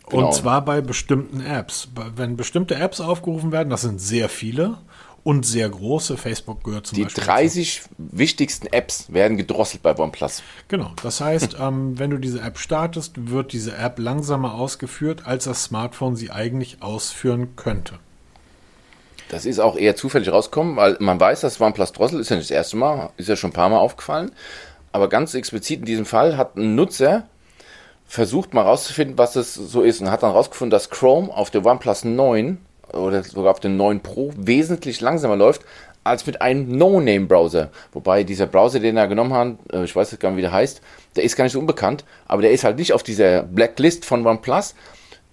Genau. 0.10 0.27
Und 0.27 0.34
zwar 0.34 0.63
bei 0.63 0.82
bestimmten 0.82 1.41
Apps. 1.41 1.89
Wenn 2.15 2.36
bestimmte 2.38 2.75
Apps 2.75 3.01
aufgerufen 3.01 3.51
werden, 3.51 3.69
das 3.69 3.82
sind 3.82 3.99
sehr 3.99 4.29
viele, 4.29 4.77
und 5.23 5.45
sehr 5.45 5.69
große. 5.69 6.17
Facebook 6.17 6.63
gehört 6.63 6.88
zum 6.88 6.97
die 6.97 7.03
Beispiel. 7.03 7.21
Die 7.21 7.28
30 7.28 7.82
zu. 7.82 7.89
wichtigsten 7.97 8.67
Apps 8.67 9.11
werden 9.11 9.38
gedrosselt 9.38 9.84
bei 9.84 9.97
OnePlus. 9.97 10.43
Genau. 10.67 10.91
Das 11.01 11.21
heißt, 11.21 11.57
ähm, 11.59 11.97
wenn 11.97 12.09
du 12.09 12.17
diese 12.17 12.41
App 12.41 12.57
startest, 12.57 13.30
wird 13.30 13.53
diese 13.53 13.76
App 13.76 13.99
langsamer 13.99 14.53
ausgeführt, 14.55 15.26
als 15.26 15.45
das 15.45 15.63
Smartphone 15.63 16.15
sie 16.15 16.32
eigentlich 16.32 16.82
ausführen 16.82 17.55
könnte. 17.55 17.99
Das 19.30 19.45
ist 19.45 19.59
auch 19.59 19.78
eher 19.78 19.95
zufällig 19.95 20.32
rausgekommen, 20.32 20.76
weil 20.76 20.97
man 20.99 21.19
weiß, 21.19 21.41
dass 21.41 21.59
OnePlus 21.59 21.93
Drossel 21.93 22.19
ist 22.19 22.30
ja 22.30 22.36
nicht 22.36 22.49
das 22.49 22.55
erste 22.55 22.78
Mal, 22.78 23.09
ist 23.17 23.30
ja 23.30 23.36
schon 23.36 23.49
ein 23.49 23.53
paar 23.53 23.69
Mal 23.69 23.80
aufgefallen. 23.80 24.32
Aber 24.91 25.09
ganz 25.09 25.34
explizit 25.34 25.80
in 25.80 25.86
diesem 25.86 26.05
Fall 26.05 26.38
hat 26.38 26.55
ein 26.55 26.76
Nutzer 26.76 27.28
versucht 28.05 28.53
mal 28.53 28.61
rauszufinden, 28.61 29.17
was 29.17 29.34
das 29.34 29.55
so 29.55 29.82
ist 29.82 30.01
und 30.01 30.11
hat 30.11 30.21
dann 30.21 30.32
rausgefunden, 30.32 30.69
dass 30.69 30.91
Chrome 30.91 31.36
auf 31.36 31.49
der 31.49 31.65
OnePlus 31.65 32.03
9 32.03 32.59
oder 32.93 33.23
sogar 33.23 33.51
auf 33.51 33.59
dem 33.59 33.77
9 33.77 34.01
Pro 34.01 34.31
wesentlich 34.35 35.01
langsamer 35.01 35.35
läuft 35.35 35.61
als 36.03 36.25
mit 36.25 36.41
einem 36.41 36.77
No-Name-Browser. 36.77 37.69
Wobei 37.93 38.23
dieser 38.23 38.45
Browser, 38.45 38.79
den 38.79 38.97
er 38.97 39.07
genommen 39.07 39.33
hat, 39.33 39.55
äh, 39.71 39.83
ich 39.83 39.95
weiß 39.95 40.11
jetzt 40.11 40.19
gar 40.19 40.29
nicht, 40.29 40.37
wie 40.37 40.41
der 40.41 40.51
heißt, 40.51 40.81
der 41.15 41.23
ist 41.23 41.35
gar 41.35 41.45
nicht 41.45 41.53
so 41.53 41.59
unbekannt, 41.59 42.03
aber 42.27 42.41
der 42.41 42.51
ist 42.51 42.63
halt 42.63 42.77
nicht 42.77 42.93
auf 42.93 43.03
dieser 43.03 43.43
Blacklist 43.43 44.05
von 44.05 44.25
OnePlus, 44.25 44.75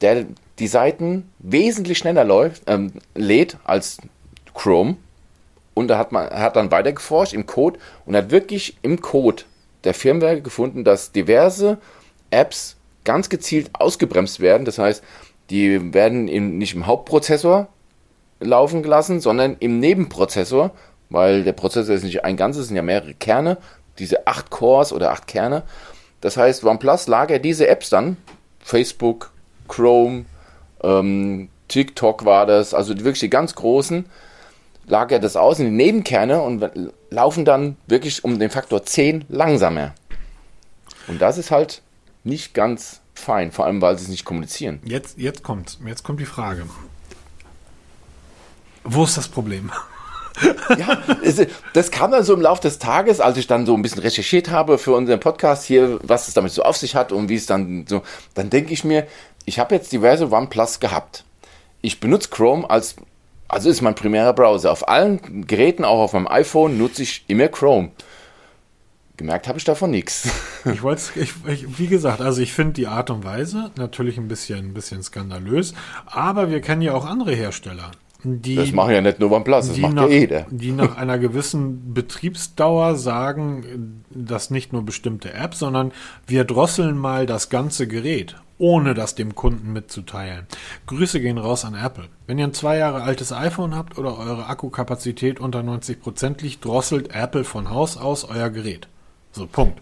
der 0.00 0.26
die 0.58 0.68
Seiten 0.68 1.30
wesentlich 1.38 1.98
schneller 1.98 2.24
läuft, 2.24 2.62
ähm, 2.66 2.92
lädt 3.14 3.56
als 3.64 3.98
Chrome. 4.54 4.96
Und 5.74 5.88
da 5.88 5.98
hat 5.98 6.12
man 6.12 6.28
hat 6.30 6.56
dann 6.56 6.70
weiter 6.70 6.92
geforscht 6.92 7.32
im 7.32 7.46
Code 7.46 7.78
und 8.04 8.14
hat 8.16 8.30
wirklich 8.30 8.76
im 8.82 9.00
Code 9.00 9.44
der 9.84 9.94
Firmware 9.94 10.40
gefunden, 10.40 10.84
dass 10.84 11.12
diverse 11.12 11.78
Apps 12.30 12.76
ganz 13.04 13.28
gezielt 13.28 13.70
ausgebremst 13.72 14.40
werden. 14.40 14.64
Das 14.64 14.78
heißt, 14.78 15.02
die 15.50 15.92
werden 15.92 16.28
im, 16.28 16.58
nicht 16.58 16.74
im 16.74 16.86
Hauptprozessor 16.86 17.68
laufen 18.40 18.82
gelassen, 18.82 19.20
sondern 19.20 19.56
im 19.60 19.80
Nebenprozessor, 19.80 20.70
weil 21.10 21.44
der 21.44 21.52
Prozessor 21.52 21.94
ist 21.94 22.04
nicht 22.04 22.24
ein 22.24 22.36
ganzes, 22.36 22.62
es 22.62 22.68
sind 22.68 22.76
ja 22.76 22.82
mehrere 22.82 23.14
Kerne, 23.14 23.58
diese 23.98 24.26
acht 24.26 24.50
Cores 24.50 24.92
oder 24.92 25.10
acht 25.10 25.26
Kerne. 25.26 25.62
Das 26.20 26.36
heißt, 26.36 26.64
OnePlus 26.64 27.06
lagert 27.08 27.44
diese 27.44 27.68
Apps 27.68 27.90
dann, 27.90 28.16
Facebook, 28.60 29.32
Chrome, 29.68 30.24
ähm, 30.82 31.48
TikTok 31.68 32.24
war 32.24 32.46
das, 32.46 32.74
also 32.74 32.96
wirklich 32.98 33.20
die 33.20 33.30
ganz 33.30 33.54
großen, 33.54 34.06
lagert 34.86 35.22
das 35.22 35.36
aus 35.36 35.58
in 35.58 35.66
die 35.66 35.70
Nebenkerne 35.70 36.42
und 36.42 36.68
laufen 37.10 37.44
dann 37.44 37.76
wirklich 37.86 38.24
um 38.24 38.38
den 38.38 38.50
Faktor 38.50 38.84
10 38.84 39.24
langsamer. 39.28 39.94
Und 41.06 41.20
das 41.20 41.38
ist 41.38 41.50
halt 41.50 41.82
nicht 42.24 42.54
ganz 42.54 43.00
fein, 43.20 43.52
vor 43.52 43.66
allem 43.66 43.80
weil 43.80 43.96
sie 43.98 44.04
es 44.04 44.10
nicht 44.10 44.24
kommunizieren. 44.24 44.80
Jetzt, 44.84 45.18
jetzt 45.18 45.42
kommt, 45.42 45.78
jetzt 45.86 46.02
kommt 46.02 46.20
die 46.20 46.26
Frage. 46.26 46.64
Wo 48.84 49.04
ist 49.04 49.16
das 49.16 49.28
Problem? 49.28 49.70
ja, 50.78 51.02
das 51.74 51.90
kam 51.90 52.12
dann 52.12 52.24
so 52.24 52.34
im 52.34 52.40
Laufe 52.40 52.62
des 52.62 52.78
Tages, 52.78 53.20
als 53.20 53.36
ich 53.36 53.46
dann 53.46 53.66
so 53.66 53.74
ein 53.74 53.82
bisschen 53.82 54.00
recherchiert 54.00 54.50
habe 54.50 54.78
für 54.78 54.92
unseren 54.92 55.20
Podcast 55.20 55.64
hier, 55.64 55.98
was 56.02 56.28
es 56.28 56.34
damit 56.34 56.52
so 56.52 56.62
auf 56.62 56.76
sich 56.76 56.94
hat 56.94 57.12
und 57.12 57.28
wie 57.28 57.34
es 57.34 57.46
dann 57.46 57.84
so, 57.88 58.02
dann 58.34 58.50
denke 58.50 58.72
ich 58.72 58.84
mir, 58.84 59.06
ich 59.44 59.58
habe 59.58 59.74
jetzt 59.74 59.92
diverse 59.92 60.30
OnePlus 60.30 60.80
gehabt. 60.80 61.24
Ich 61.82 62.00
benutze 62.00 62.28
Chrome 62.30 62.68
als, 62.68 62.96
also 63.48 63.68
ist 63.68 63.82
mein 63.82 63.94
primärer 63.94 64.32
Browser. 64.32 64.70
Auf 64.70 64.88
allen 64.88 65.46
Geräten, 65.46 65.84
auch 65.84 66.00
auf 66.00 66.12
meinem 66.12 66.28
iPhone, 66.28 66.78
nutze 66.78 67.02
ich 67.02 67.24
immer 67.26 67.48
Chrome. 67.48 67.90
Gemerkt 69.20 69.48
habe 69.48 69.58
ich 69.58 69.64
davon 69.64 69.90
nichts. 69.90 70.30
Ich 70.72 70.82
wollte 70.82 71.02
ich, 71.16 71.32
wie 71.78 71.86
gesagt, 71.86 72.20
also 72.20 72.42
ich 72.42 72.52
finde 72.52 72.74
die 72.74 72.86
Art 72.86 73.08
und 73.08 73.24
Weise 73.24 73.70
natürlich 73.76 74.18
ein 74.18 74.28
bisschen, 74.28 74.58
ein 74.58 74.74
bisschen 74.74 75.02
skandalös, 75.02 75.72
aber 76.04 76.50
wir 76.50 76.60
kennen 76.60 76.82
ja 76.82 76.92
auch 76.92 77.06
andere 77.06 77.34
Hersteller. 77.34 77.90
Die, 78.22 78.56
das 78.56 78.72
machen 78.72 78.92
ja 78.92 79.00
nicht 79.00 79.20
nur 79.20 79.32
OnePlus, 79.32 79.68
das 79.68 79.78
macht 79.78 79.94
nach, 79.94 80.08
ja 80.08 80.08
jeder. 80.08 80.46
Die 80.50 80.72
nach 80.72 80.98
einer 80.98 81.18
gewissen 81.18 81.94
Betriebsdauer 81.94 82.96
sagen, 82.96 84.04
dass 84.10 84.50
nicht 84.50 84.74
nur 84.74 84.84
bestimmte 84.84 85.32
Apps, 85.32 85.60
sondern 85.60 85.92
wir 86.26 86.44
drosseln 86.44 86.98
mal 86.98 87.24
das 87.24 87.48
ganze 87.48 87.88
Gerät, 87.88 88.36
ohne 88.58 88.92
das 88.92 89.14
dem 89.14 89.34
Kunden 89.34 89.72
mitzuteilen. 89.72 90.46
Grüße 90.86 91.20
gehen 91.20 91.38
raus 91.38 91.64
an 91.64 91.74
Apple. 91.74 92.08
Wenn 92.26 92.38
ihr 92.38 92.44
ein 92.44 92.54
zwei 92.54 92.76
Jahre 92.76 93.02
altes 93.02 93.32
iPhone 93.32 93.74
habt 93.74 93.96
oder 93.96 94.18
eure 94.18 94.46
Akkukapazität 94.46 95.40
unter 95.40 95.60
90% 95.60 96.42
liegt, 96.42 96.64
drosselt 96.64 97.14
Apple 97.14 97.44
von 97.44 97.70
Haus 97.70 97.96
aus 97.96 98.24
euer 98.24 98.50
Gerät. 98.50 98.88
So, 99.32 99.46
Punkt. 99.46 99.80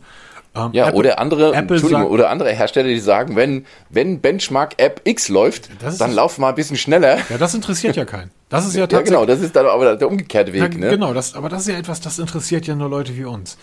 Ähm, 0.54 0.70
ja, 0.72 0.88
Apple, 0.88 0.98
oder 0.98 1.18
andere, 1.18 1.54
Entschuldigung, 1.54 2.02
sagt, 2.02 2.10
oder 2.10 2.30
andere 2.30 2.52
Hersteller, 2.52 2.88
die 2.88 3.00
sagen, 3.00 3.36
wenn, 3.36 3.66
wenn 3.90 4.20
Benchmark 4.20 4.74
App 4.78 5.02
X 5.04 5.28
läuft, 5.28 5.68
dann 5.98 6.12
lauf 6.12 6.38
mal 6.38 6.50
ein 6.50 6.54
bisschen 6.54 6.76
schneller. 6.76 7.18
Ja, 7.28 7.38
das 7.38 7.54
interessiert 7.54 7.96
ja 7.96 8.04
keinen. 8.04 8.30
Das 8.48 8.66
ist 8.66 8.74
ja 8.74 8.86
tatsächlich. 8.86 9.10
Ja, 9.12 9.20
genau, 9.20 9.26
das 9.26 9.40
ist 9.40 9.54
dann 9.54 9.66
aber 9.66 9.96
der 9.96 10.08
umgekehrte 10.08 10.52
Weg. 10.52 10.60
Ja, 10.60 10.68
ne? 10.68 10.88
Genau, 10.90 11.12
das, 11.12 11.34
aber 11.34 11.48
das 11.48 11.62
ist 11.62 11.68
ja 11.68 11.78
etwas, 11.78 12.00
das 12.00 12.18
interessiert 12.18 12.66
ja 12.66 12.74
nur 12.74 12.88
Leute 12.88 13.16
wie 13.16 13.24
uns. 13.24 13.58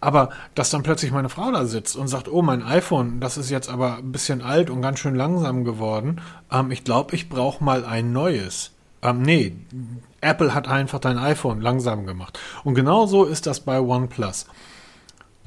Aber 0.00 0.30
dass 0.54 0.70
dann 0.70 0.82
plötzlich 0.82 1.12
meine 1.12 1.28
Frau 1.28 1.52
da 1.52 1.66
sitzt 1.66 1.94
und 1.94 2.08
sagt, 2.08 2.26
oh, 2.28 2.40
mein 2.40 2.62
iPhone, 2.62 3.20
das 3.20 3.36
ist 3.36 3.50
jetzt 3.50 3.68
aber 3.68 3.98
ein 3.98 4.12
bisschen 4.12 4.40
alt 4.40 4.70
und 4.70 4.80
ganz 4.80 4.98
schön 4.98 5.14
langsam 5.14 5.64
geworden. 5.64 6.22
Ähm, 6.50 6.70
ich 6.70 6.84
glaube, 6.84 7.14
ich 7.14 7.28
brauche 7.28 7.62
mal 7.62 7.84
ein 7.84 8.12
neues. 8.12 8.72
Ähm, 9.02 9.22
nee, 9.22 9.56
Apple 10.22 10.54
hat 10.54 10.68
einfach 10.68 11.00
dein 11.00 11.18
iPhone 11.18 11.60
langsam 11.60 12.06
gemacht. 12.06 12.38
Und 12.64 12.74
genauso 12.74 13.24
ist 13.24 13.46
das 13.46 13.60
bei 13.60 13.78
OnePlus. 13.78 14.46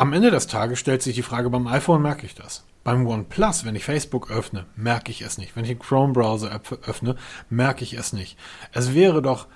Am 0.03 0.11
Ende 0.11 0.31
des 0.31 0.47
Tages 0.47 0.79
stellt 0.79 1.01
sich 1.01 1.15
die 1.15 1.21
Frage, 1.21 1.49
beim 1.49 1.65
iPhone 1.65 2.01
merke 2.01 2.25
ich 2.25 2.35
das. 2.35 2.65
Beim 2.83 3.07
OnePlus, 3.07 3.63
wenn 3.63 3.73
ich 3.73 3.85
Facebook 3.85 4.29
öffne, 4.29 4.65
merke 4.75 5.11
ich 5.11 5.21
es 5.21 5.37
nicht. 5.37 5.55
Wenn 5.55 5.63
ich 5.63 5.69
den 5.69 5.79
Chrome-Browser 5.79 6.59
öffne, 6.85 7.15
merke 7.49 7.85
ich 7.85 7.93
es 7.93 8.11
nicht. 8.11 8.37
Es 8.73 8.93
wäre 8.93 9.21
doch 9.21 9.47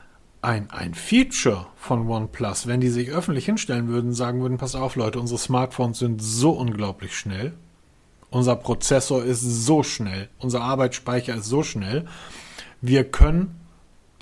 ein, 0.41 0.71
ein 0.71 0.93
Feature 0.93 1.65
von 1.75 2.07
OnePlus, 2.07 2.65
wenn 2.65 2.79
die 2.79 2.87
sich 2.87 3.09
öffentlich 3.09 3.43
hinstellen 3.43 3.89
würden, 3.89 4.13
sagen 4.13 4.39
würden, 4.39 4.57
pass 4.57 4.73
auf 4.73 4.95
Leute, 4.95 5.19
unsere 5.19 5.37
Smartphones 5.37 5.99
sind 5.99 6.23
so 6.23 6.51
unglaublich 6.51 7.17
schnell. 7.17 7.51
Unser 8.29 8.55
Prozessor 8.55 9.25
ist 9.25 9.41
so 9.41 9.83
schnell. 9.83 10.29
Unser 10.39 10.61
Arbeitsspeicher 10.61 11.35
ist 11.35 11.47
so 11.47 11.61
schnell. 11.61 12.05
Wir 12.79 13.03
können 13.03 13.59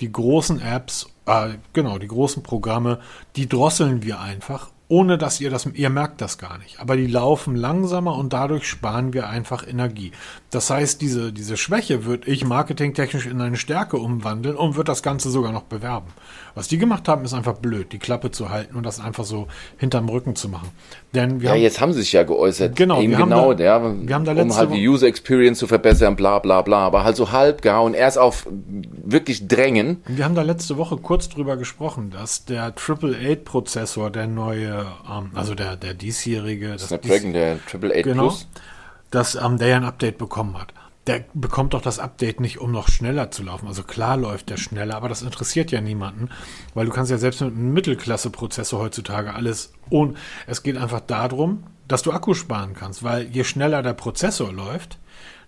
die 0.00 0.10
großen 0.10 0.60
Apps, 0.60 1.06
äh, 1.26 1.50
genau, 1.72 1.98
die 1.98 2.08
großen 2.08 2.42
Programme, 2.42 2.98
die 3.36 3.48
drosseln 3.48 4.02
wir 4.02 4.18
einfach 4.18 4.70
ohne 4.88 5.18
dass 5.18 5.40
ihr 5.40 5.50
das, 5.50 5.66
ihr 5.66 5.90
merkt 5.90 6.20
das 6.20 6.38
gar 6.38 6.58
nicht. 6.58 6.80
Aber 6.80 6.96
die 6.96 7.06
laufen 7.06 7.56
langsamer 7.56 8.16
und 8.16 8.32
dadurch 8.32 8.68
sparen 8.68 9.12
wir 9.12 9.28
einfach 9.28 9.66
Energie. 9.66 10.12
Das 10.50 10.70
heißt, 10.70 11.00
diese, 11.00 11.32
diese 11.32 11.56
Schwäche 11.56 12.04
würde 12.04 12.30
ich 12.30 12.44
marketingtechnisch 12.44 13.26
in 13.26 13.40
eine 13.40 13.56
Stärke 13.56 13.96
umwandeln 13.96 14.56
und 14.56 14.76
würde 14.76 14.90
das 14.90 15.02
Ganze 15.02 15.30
sogar 15.30 15.52
noch 15.52 15.64
bewerben. 15.64 16.12
Was 16.56 16.68
die 16.68 16.78
gemacht 16.78 17.06
haben, 17.06 17.22
ist 17.26 17.34
einfach 17.34 17.58
blöd, 17.58 17.92
die 17.92 17.98
Klappe 17.98 18.30
zu 18.30 18.48
halten 18.48 18.76
und 18.76 18.86
das 18.86 18.98
einfach 18.98 19.24
so 19.24 19.46
hinterm 19.76 20.08
Rücken 20.08 20.36
zu 20.36 20.48
machen. 20.48 20.70
Denn 21.14 21.42
wir 21.42 21.50
ja, 21.50 21.54
haben, 21.54 21.60
jetzt 21.60 21.82
haben 21.82 21.92
sie 21.92 22.00
sich 22.00 22.12
ja 22.12 22.22
geäußert. 22.22 22.74
Genau, 22.74 23.02
Eben 23.02 23.14
genau, 23.14 23.52
da, 23.52 23.62
ja, 23.62 23.82
wir 23.82 24.14
haben 24.14 24.24
da 24.24 24.32
um 24.32 24.56
halt 24.56 24.72
die 24.72 24.88
User 24.88 25.06
Experience 25.06 25.58
zu 25.58 25.66
verbessern, 25.66 26.16
bla 26.16 26.38
bla 26.38 26.62
bla, 26.62 26.78
aber 26.78 27.04
halt 27.04 27.14
so 27.16 27.30
halb 27.30 27.60
gar 27.60 27.84
und 27.84 27.92
erst 27.92 28.18
auf 28.18 28.48
wirklich 28.50 29.46
drängen. 29.48 30.02
Wir 30.06 30.24
haben 30.24 30.34
da 30.34 30.40
letzte 30.40 30.78
Woche 30.78 30.96
kurz 30.96 31.28
drüber 31.28 31.58
gesprochen, 31.58 32.08
dass 32.10 32.46
der 32.46 32.74
Triple 32.74 33.14
Eight 33.14 33.44
Prozessor, 33.44 34.08
der 34.08 34.26
neue, 34.26 34.86
ähm, 35.10 35.32
also 35.34 35.54
der, 35.54 35.76
der 35.76 35.92
diesjährige, 35.92 36.78
Snapdragon, 36.78 37.34
der 37.34 37.58
Triple 37.66 37.94
Eight 37.94 38.04
genau, 38.04 38.28
Plus, 38.28 38.48
dass 39.10 39.34
ähm, 39.34 39.58
der 39.58 39.68
ja 39.68 39.76
ein 39.76 39.84
Update 39.84 40.16
bekommen 40.16 40.58
hat 40.58 40.72
der 41.06 41.24
bekommt 41.34 41.74
doch 41.74 41.82
das 41.82 41.98
Update 41.98 42.40
nicht, 42.40 42.58
um 42.58 42.72
noch 42.72 42.88
schneller 42.88 43.30
zu 43.30 43.42
laufen. 43.42 43.68
Also 43.68 43.82
klar 43.82 44.16
läuft 44.16 44.50
der 44.50 44.56
schneller, 44.56 44.96
aber 44.96 45.08
das 45.08 45.22
interessiert 45.22 45.70
ja 45.70 45.80
niemanden, 45.80 46.30
weil 46.74 46.86
du 46.86 46.92
kannst 46.92 47.10
ja 47.10 47.18
selbst 47.18 47.40
mit 47.40 47.52
einem 47.52 47.72
Mittelklasse-Prozessor 47.72 48.80
heutzutage 48.80 49.34
alles 49.34 49.72
und 49.88 50.16
es 50.46 50.62
geht 50.62 50.76
einfach 50.76 51.00
darum, 51.00 51.64
dass 51.86 52.02
du 52.02 52.12
Akku 52.12 52.34
sparen 52.34 52.74
kannst, 52.74 53.02
weil 53.02 53.28
je 53.28 53.44
schneller 53.44 53.82
der 53.82 53.94
Prozessor 53.94 54.52
läuft, 54.52 54.98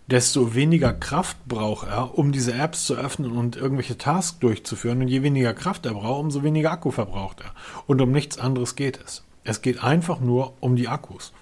desto 0.08 0.54
weniger 0.54 0.92
Kraft 0.92 1.36
braucht 1.46 1.88
er, 1.88 2.16
um 2.16 2.32
diese 2.32 2.54
Apps 2.54 2.84
zu 2.86 2.94
öffnen 2.94 3.32
und 3.32 3.56
irgendwelche 3.56 3.98
Tasks 3.98 4.38
durchzuführen. 4.38 5.02
Und 5.02 5.08
je 5.08 5.22
weniger 5.22 5.52
Kraft 5.52 5.84
er 5.84 5.94
braucht, 5.94 6.20
umso 6.20 6.42
weniger 6.42 6.72
Akku 6.72 6.90
verbraucht 6.90 7.40
er. 7.40 7.52
Und 7.86 8.00
um 8.00 8.10
nichts 8.10 8.38
anderes 8.38 8.74
geht 8.74 8.98
es. 9.04 9.24
Es 9.44 9.60
geht 9.60 9.84
einfach 9.84 10.20
nur 10.20 10.54
um 10.60 10.76
die 10.76 10.88
Akkus. 10.88 11.32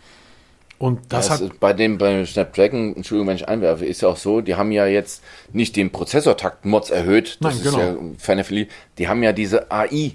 Und 0.79 1.01
das, 1.09 1.29
das 1.29 1.41
hat 1.41 1.61
bei 1.61 1.72
dem 1.72 1.97
bei 1.97 2.24
Snapdragon, 2.27 2.95
Entschuldigung, 2.97 3.29
wenn 3.29 3.37
ich 3.37 3.49
einwerfe, 3.49 3.87
ist 3.87 4.03
ja 4.03 4.09
auch 4.09 4.16
so, 4.16 4.43
die 4.43 4.57
haben 4.57 4.72
ja 4.72 4.87
jetzt 4.87 5.22
nicht 5.53 5.74
den 5.77 5.91
Prozessortakt-Mods 5.91 6.91
erhöht, 6.91 7.39
das 7.41 7.55
Nein, 7.55 7.64
ist 7.64 7.72
genau. 7.72 7.79
ja 7.79 7.97
ferner 8.18 8.45
die 8.99 9.09
haben 9.09 9.22
ja 9.22 9.33
diese 9.33 9.70
AI, 9.70 10.12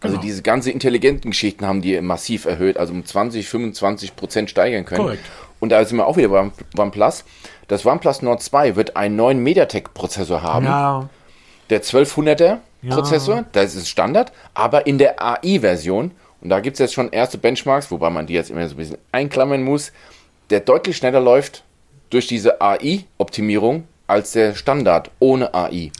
also 0.00 0.16
genau. 0.16 0.20
diese 0.20 0.42
ganze 0.42 0.70
intelligenten 0.70 1.30
Geschichten 1.30 1.64
haben 1.64 1.80
die 1.80 1.98
massiv 2.00 2.44
erhöht, 2.44 2.76
also 2.76 2.92
um 2.92 3.04
20, 3.04 3.48
25 3.48 4.16
Prozent 4.16 4.50
steigern 4.50 4.84
können. 4.84 5.02
Korrekt. 5.02 5.24
Und 5.60 5.70
da 5.70 5.84
sind 5.84 5.96
wir 5.96 6.06
auch 6.06 6.16
wieder 6.16 6.28
beim 6.28 6.52
OnePlus. 6.76 7.24
Das 7.68 7.86
OnePlus 7.86 8.20
Nord 8.20 8.42
2 8.42 8.76
wird 8.76 8.96
einen 8.96 9.16
neuen 9.16 9.42
MediaTek-Prozessor 9.42 10.42
haben. 10.42 10.66
Ja. 10.66 11.08
Der 11.70 11.82
1200er 11.82 12.58
ja. 12.82 12.94
Prozessor, 12.94 13.44
das 13.52 13.76
ist 13.76 13.88
Standard, 13.88 14.32
aber 14.54 14.86
in 14.86 14.98
der 14.98 15.22
AI-Version 15.22 16.10
und 16.42 16.48
da 16.48 16.60
gibt 16.60 16.74
es 16.74 16.80
jetzt 16.80 16.94
schon 16.94 17.10
erste 17.10 17.38
Benchmarks, 17.38 17.90
wobei 17.90 18.10
man 18.10 18.26
die 18.26 18.34
jetzt 18.34 18.50
immer 18.50 18.66
so 18.68 18.74
ein 18.74 18.78
bisschen 18.78 18.98
einklammern 19.12 19.62
muss, 19.62 19.92
der 20.50 20.60
deutlich 20.60 20.96
schneller 20.96 21.20
läuft 21.20 21.62
durch 22.10 22.26
diese 22.26 22.60
AI-Optimierung 22.60 23.84
als 24.06 24.32
der 24.32 24.54
Standard 24.54 25.10
ohne 25.20 25.54
AI. 25.54 25.92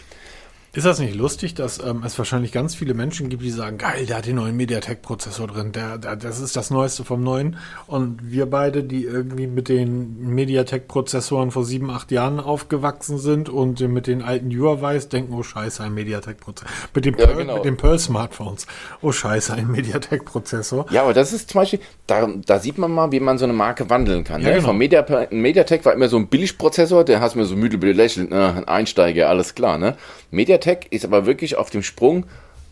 Ist 0.74 0.86
das 0.86 1.00
nicht 1.00 1.14
lustig, 1.14 1.52
dass 1.52 1.84
ähm, 1.84 2.02
es 2.02 2.16
wahrscheinlich 2.16 2.50
ganz 2.50 2.74
viele 2.74 2.94
Menschen 2.94 3.28
gibt, 3.28 3.42
die 3.42 3.50
sagen, 3.50 3.76
geil, 3.76 4.06
der 4.06 4.16
hat 4.16 4.26
den 4.26 4.36
neuen 4.36 4.56
MediaTek-Prozessor 4.56 5.46
drin, 5.46 5.72
der, 5.72 5.98
der, 5.98 6.16
das 6.16 6.40
ist 6.40 6.56
das 6.56 6.70
Neueste 6.70 7.04
vom 7.04 7.22
Neuen. 7.22 7.58
Und 7.86 8.30
wir 8.30 8.46
beide, 8.46 8.82
die 8.82 9.04
irgendwie 9.04 9.46
mit 9.46 9.68
den 9.68 10.34
MediaTek-Prozessoren 10.34 11.50
vor 11.50 11.66
sieben, 11.66 11.90
acht 11.90 12.10
Jahren 12.10 12.40
aufgewachsen 12.40 13.18
sind 13.18 13.50
und 13.50 13.80
mit 13.80 14.06
den 14.06 14.22
alten 14.22 14.50
Huawei's 14.50 15.10
denken, 15.10 15.34
oh 15.34 15.42
scheiße, 15.42 15.82
ein 15.82 15.92
MediaTek-Prozessor. 15.92 16.70
Mit, 16.94 17.04
dem 17.04 17.18
ja, 17.18 17.26
Pearl, 17.26 17.36
genau. 17.36 17.56
mit 17.56 17.66
den 17.66 17.76
Pearl-Smartphones, 17.76 18.66
oh 19.02 19.12
scheiße, 19.12 19.52
ein 19.52 19.70
MediaTek-Prozessor. 19.70 20.86
Ja, 20.88 21.02
aber 21.02 21.12
das 21.12 21.34
ist 21.34 21.50
zum 21.50 21.60
Beispiel, 21.60 21.80
da, 22.06 22.26
da 22.46 22.58
sieht 22.58 22.78
man 22.78 22.92
mal, 22.92 23.12
wie 23.12 23.20
man 23.20 23.36
so 23.36 23.44
eine 23.44 23.52
Marke 23.52 23.90
wandeln 23.90 24.24
kann. 24.24 24.40
Ja, 24.40 24.48
ne? 24.48 24.54
genau. 24.54 24.68
Vom 24.68 24.78
Media, 24.78 25.04
MediaTek 25.30 25.84
war 25.84 25.92
immer 25.92 26.08
so 26.08 26.16
ein 26.16 26.28
Billigprozessor, 26.28 27.04
der 27.04 27.20
hast 27.20 27.36
mir 27.36 27.44
so 27.44 27.56
müde 27.56 27.76
belächelt, 27.76 28.30
ne? 28.30 28.54
ein 28.56 28.66
Einsteiger, 28.66 29.28
alles 29.28 29.54
klar, 29.54 29.76
ne? 29.76 29.98
MediaTek 30.32 30.88
ist 30.90 31.04
aber 31.04 31.26
wirklich 31.26 31.56
auf 31.56 31.70
dem 31.70 31.82
Sprung 31.82 32.26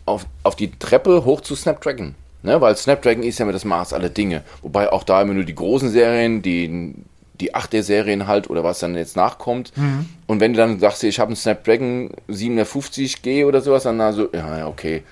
auf, 0.07 0.27
auf 0.43 0.57
die 0.57 0.73
Treppe 0.73 1.25
hoch 1.25 1.41
zu 1.41 1.55
Snapdragon. 1.55 2.15
Ne? 2.43 2.61
Weil 2.61 2.77
Snapdragon 2.77 3.23
ist 3.23 3.39
ja 3.39 3.45
immer 3.45 3.53
das 3.53 3.65
Maß 3.65 3.93
aller 3.93 4.09
Dinge. 4.09 4.43
Wobei 4.63 4.91
auch 4.93 5.05
da 5.05 5.23
immer 5.23 5.35
nur 5.35 5.45
die 5.45 5.55
großen 5.55 5.91
Serien, 5.91 6.43
die, 6.43 6.95
die 7.35 7.55
8er-Serien 7.55 8.27
halt 8.27 8.51
oder 8.51 8.65
was 8.65 8.81
dann 8.81 8.97
jetzt 8.97 9.17
nachkommt. 9.17 9.77
Mhm. 9.77 10.09
Und 10.27 10.41
wenn 10.41 10.53
du 10.53 10.59
dann 10.59 10.81
sagst, 10.81 11.05
ich 11.05 11.21
habe 11.21 11.29
einen 11.29 11.37
Snapdragon 11.37 12.11
750G 12.29 13.47
oder 13.47 13.61
sowas, 13.61 13.85
dann 13.85 14.01
also, 14.01 14.29
ja, 14.33 14.67
okay. 14.67 15.03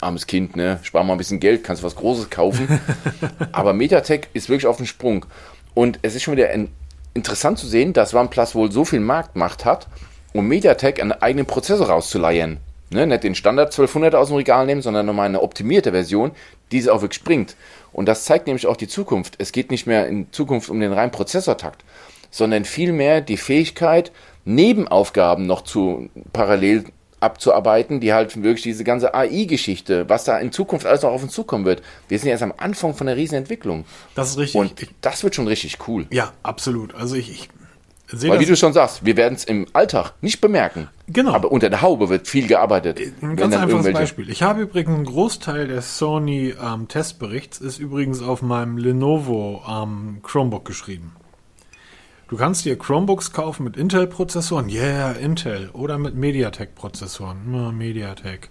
armes 0.00 0.26
Kind, 0.26 0.56
ne? 0.56 0.80
Spar 0.82 1.04
mal 1.04 1.14
ein 1.14 1.18
bisschen 1.18 1.40
Geld, 1.40 1.62
kannst 1.64 1.82
was 1.82 1.96
Großes 1.96 2.30
kaufen. 2.30 2.80
Aber 3.52 3.72
MediaTek 3.72 4.28
ist 4.32 4.48
wirklich 4.48 4.66
auf 4.66 4.76
dem 4.76 4.86
Sprung. 4.86 5.24
Und 5.74 5.98
es 6.02 6.14
ist 6.14 6.22
schon 6.22 6.36
wieder 6.36 6.50
interessant 7.14 7.58
zu 7.58 7.66
sehen, 7.66 7.92
dass 7.92 8.14
OnePlus 8.14 8.54
wohl 8.54 8.72
so 8.72 8.84
viel 8.84 9.00
Marktmacht 9.00 9.64
hat, 9.64 9.86
um 10.32 10.48
MediaTek 10.48 11.00
einen 11.00 11.12
eigenen 11.12 11.46
Prozessor 11.46 11.88
rauszuleihen. 11.88 12.58
Ne? 12.90 13.06
Nicht 13.06 13.24
den 13.24 13.34
Standard 13.34 13.68
1200 13.68 14.14
aus 14.14 14.28
dem 14.28 14.36
Regal 14.36 14.66
nehmen, 14.66 14.82
sondern 14.82 15.06
nochmal 15.06 15.26
eine 15.26 15.42
optimierte 15.42 15.92
Version, 15.92 16.32
die 16.70 16.78
es 16.78 16.88
auch 16.88 17.02
wirklich 17.02 17.24
bringt. 17.24 17.56
Und 17.92 18.06
das 18.06 18.24
zeigt 18.24 18.46
nämlich 18.46 18.66
auch 18.66 18.76
die 18.76 18.88
Zukunft. 18.88 19.34
Es 19.38 19.52
geht 19.52 19.70
nicht 19.70 19.86
mehr 19.86 20.06
in 20.06 20.32
Zukunft 20.32 20.70
um 20.70 20.80
den 20.80 20.92
reinen 20.92 21.12
Prozessortakt, 21.12 21.84
sondern 22.30 22.64
vielmehr 22.64 23.20
die 23.20 23.36
Fähigkeit, 23.36 24.12
Nebenaufgaben 24.44 25.46
noch 25.46 25.62
zu 25.62 26.08
parallel 26.32 26.84
abzuarbeiten, 27.20 28.00
die 28.00 28.12
halt 28.12 28.42
wirklich 28.42 28.62
diese 28.62 28.82
ganze 28.82 29.14
AI-Geschichte, 29.14 30.08
was 30.08 30.24
da 30.24 30.38
in 30.38 30.50
Zukunft 30.50 30.86
alles 30.86 31.02
noch 31.02 31.10
auf 31.10 31.22
uns 31.22 31.32
zukommen 31.32 31.64
wird. 31.64 31.82
Wir 32.08 32.18
sind 32.18 32.30
erst 32.30 32.42
am 32.42 32.52
Anfang 32.56 32.94
von 32.94 33.06
einer 33.06 33.16
riesen 33.16 33.36
Entwicklung. 33.36 33.84
Das 34.16 34.30
ist 34.30 34.38
richtig. 34.38 34.60
Und 34.60 34.74
das 35.02 35.22
wird 35.22 35.36
schon 35.36 35.46
richtig 35.46 35.78
cool. 35.86 36.06
Ja, 36.10 36.32
absolut. 36.42 36.94
Also 36.96 37.14
ich, 37.14 37.30
ich 37.30 37.48
sehe 38.18 38.30
Weil 38.30 38.40
wie 38.40 38.46
du 38.46 38.56
schon 38.56 38.72
sagst, 38.72 39.04
wir 39.04 39.16
werden 39.16 39.34
es 39.34 39.44
im 39.44 39.66
Alltag 39.72 40.12
nicht 40.20 40.40
bemerken. 40.40 40.88
Genau. 41.06 41.32
Aber 41.32 41.50
unter 41.52 41.70
der 41.70 41.82
Haube 41.82 42.08
wird 42.08 42.28
viel 42.28 42.46
gearbeitet. 42.46 43.00
Ein 43.20 43.36
ganz 43.36 43.54
einfaches 43.54 43.92
Beispiel. 43.92 44.30
Ich 44.30 44.42
habe 44.42 44.62
übrigens 44.62 44.94
einen 44.94 45.04
Großteil 45.04 45.68
des 45.68 45.98
Sony 45.98 46.54
ähm, 46.62 46.88
Testberichts 46.88 47.58
ist 47.58 47.78
übrigens 47.78 48.22
auf 48.22 48.42
meinem 48.42 48.76
Lenovo 48.76 49.62
ähm, 49.68 50.20
Chromebook 50.22 50.64
geschrieben. 50.64 51.12
Du 52.32 52.38
kannst 52.38 52.64
dir 52.64 52.78
Chromebooks 52.78 53.32
kaufen 53.32 53.64
mit 53.64 53.76
Intel-Prozessoren, 53.76 54.70
yeah, 54.70 55.12
Intel, 55.12 55.68
oder 55.74 55.98
mit 55.98 56.14
MediaTek-Prozessoren, 56.14 57.52
ja, 57.52 57.72
MediaTek. 57.72 58.48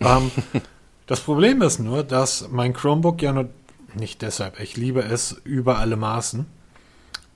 ähm, 0.00 0.30
das 1.06 1.20
Problem 1.20 1.62
ist 1.62 1.78
nur, 1.78 2.02
dass 2.02 2.48
mein 2.50 2.74
Chromebook 2.74 3.22
ja 3.22 3.32
nur, 3.32 3.48
nicht 3.94 4.20
deshalb, 4.20 4.60
ich 4.60 4.76
liebe 4.76 5.00
es 5.00 5.40
über 5.44 5.78
alle 5.78 5.96
Maßen, 5.96 6.44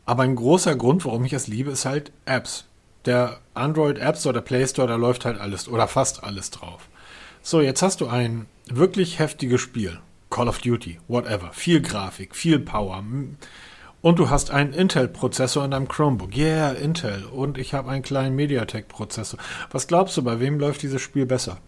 aber 0.08 0.22
ein 0.22 0.36
großer 0.36 0.74
Grund, 0.74 1.04
warum 1.04 1.26
ich 1.26 1.34
es 1.34 1.48
liebe, 1.48 1.70
ist 1.70 1.84
halt 1.84 2.12
Apps. 2.24 2.64
Der 3.04 3.40
Android 3.52 3.98
App 3.98 4.16
Store, 4.16 4.32
der 4.32 4.40
Play 4.40 4.66
Store, 4.66 4.88
da 4.88 4.96
läuft 4.96 5.26
halt 5.26 5.38
alles 5.38 5.68
oder 5.68 5.86
fast 5.86 6.24
alles 6.24 6.50
drauf. 6.50 6.88
So, 7.42 7.60
jetzt 7.60 7.82
hast 7.82 8.00
du 8.00 8.06
ein 8.08 8.46
wirklich 8.70 9.18
heftiges 9.18 9.60
Spiel. 9.60 9.98
Call 10.30 10.48
of 10.48 10.60
Duty, 10.60 10.98
whatever. 11.08 11.50
Viel 11.52 11.82
Grafik, 11.82 12.34
viel 12.34 12.58
Power. 12.58 13.04
Und 14.00 14.18
du 14.18 14.30
hast 14.30 14.50
einen 14.50 14.72
Intel-Prozessor 14.72 15.66
in 15.66 15.72
deinem 15.72 15.88
Chromebook. 15.88 16.34
Yeah, 16.34 16.72
Intel. 16.72 17.26
Und 17.26 17.58
ich 17.58 17.74
habe 17.74 17.90
einen 17.90 18.02
kleinen 18.02 18.34
MediaTek-Prozessor. 18.34 19.38
Was 19.70 19.88
glaubst 19.88 20.16
du, 20.16 20.22
bei 20.22 20.40
wem 20.40 20.58
läuft 20.58 20.80
dieses 20.80 21.02
Spiel 21.02 21.26
besser? 21.26 21.58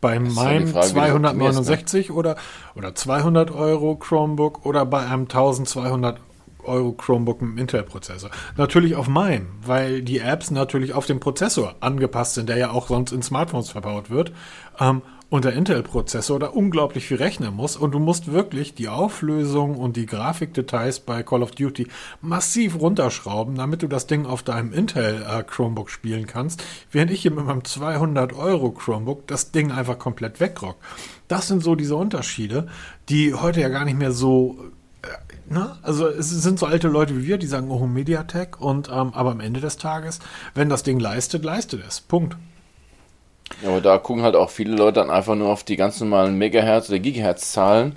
Bei 0.00 0.18
meinem 0.18 0.68
Frage, 0.68 0.86
269 0.86 2.12
oder, 2.12 2.36
oder 2.74 2.94
200 2.94 3.50
Euro 3.50 3.96
Chromebook 3.96 4.64
oder 4.64 4.86
bei 4.86 5.04
einem 5.04 5.24
1200 5.24 6.18
Euro 6.64 6.92
Chromebook 6.92 7.42
mit 7.42 7.58
Intel-Prozessor. 7.58 8.30
Natürlich 8.56 8.96
auf 8.96 9.08
meinem, 9.08 9.48
weil 9.64 10.02
die 10.02 10.18
Apps 10.18 10.50
natürlich 10.50 10.92
auf 10.92 11.06
den 11.06 11.20
Prozessor 11.20 11.76
angepasst 11.80 12.34
sind, 12.34 12.48
der 12.48 12.56
ja 12.56 12.70
auch 12.70 12.88
sonst 12.88 13.12
in 13.12 13.22
Smartphones 13.22 13.70
verbaut 13.70 14.10
wird. 14.10 14.32
Ähm, 14.78 15.02
und 15.32 15.46
der 15.46 15.54
Intel-Prozessor 15.54 16.38
da 16.38 16.48
unglaublich 16.48 17.06
viel 17.06 17.16
rechnen 17.16 17.56
muss 17.56 17.74
und 17.74 17.92
du 17.92 17.98
musst 17.98 18.30
wirklich 18.30 18.74
die 18.74 18.90
Auflösung 18.90 19.76
und 19.76 19.96
die 19.96 20.04
Grafikdetails 20.04 21.00
bei 21.00 21.22
Call 21.22 21.42
of 21.42 21.52
Duty 21.52 21.86
massiv 22.20 22.78
runterschrauben, 22.78 23.54
damit 23.54 23.82
du 23.82 23.88
das 23.88 24.06
Ding 24.06 24.26
auf 24.26 24.42
deinem 24.42 24.74
Intel 24.74 25.24
äh, 25.26 25.42
Chromebook 25.42 25.88
spielen 25.88 26.26
kannst, 26.26 26.62
während 26.90 27.10
ich 27.10 27.22
hier 27.22 27.30
mit 27.30 27.46
meinem 27.46 27.64
200 27.64 28.34
Euro 28.34 28.72
Chromebook 28.72 29.26
das 29.26 29.52
Ding 29.52 29.72
einfach 29.72 29.98
komplett 29.98 30.38
wegrock. 30.38 30.76
Das 31.28 31.48
sind 31.48 31.62
so 31.62 31.76
diese 31.76 31.96
Unterschiede, 31.96 32.66
die 33.08 33.32
heute 33.32 33.62
ja 33.62 33.70
gar 33.70 33.86
nicht 33.86 33.98
mehr 33.98 34.12
so 34.12 34.58
na, 35.48 35.78
also 35.82 36.06
es 36.06 36.30
sind 36.30 36.58
so 36.58 36.66
alte 36.66 36.88
Leute 36.88 37.16
wie 37.16 37.26
wir, 37.26 37.38
die 37.38 37.46
sagen, 37.46 37.70
oh, 37.70 37.86
Mediatek 37.86 38.60
und 38.60 38.88
ähm, 38.88 39.12
aber 39.14 39.32
am 39.32 39.40
Ende 39.40 39.60
des 39.60 39.76
Tages, 39.76 40.20
wenn 40.54 40.68
das 40.68 40.82
Ding 40.82 40.98
leistet, 40.98 41.44
leistet 41.44 41.82
es. 41.86 42.00
Punkt. 42.00 42.36
Ja, 43.62 43.70
aber 43.70 43.80
da 43.80 43.98
gucken 43.98 44.22
halt 44.22 44.36
auch 44.36 44.50
viele 44.50 44.74
Leute 44.74 45.00
dann 45.00 45.10
einfach 45.10 45.34
nur 45.34 45.48
auf 45.48 45.64
die 45.64 45.76
ganz 45.76 46.00
normalen 46.00 46.38
Megahertz- 46.38 46.88
oder 46.88 47.00
Gigahertz-Zahlen, 47.00 47.96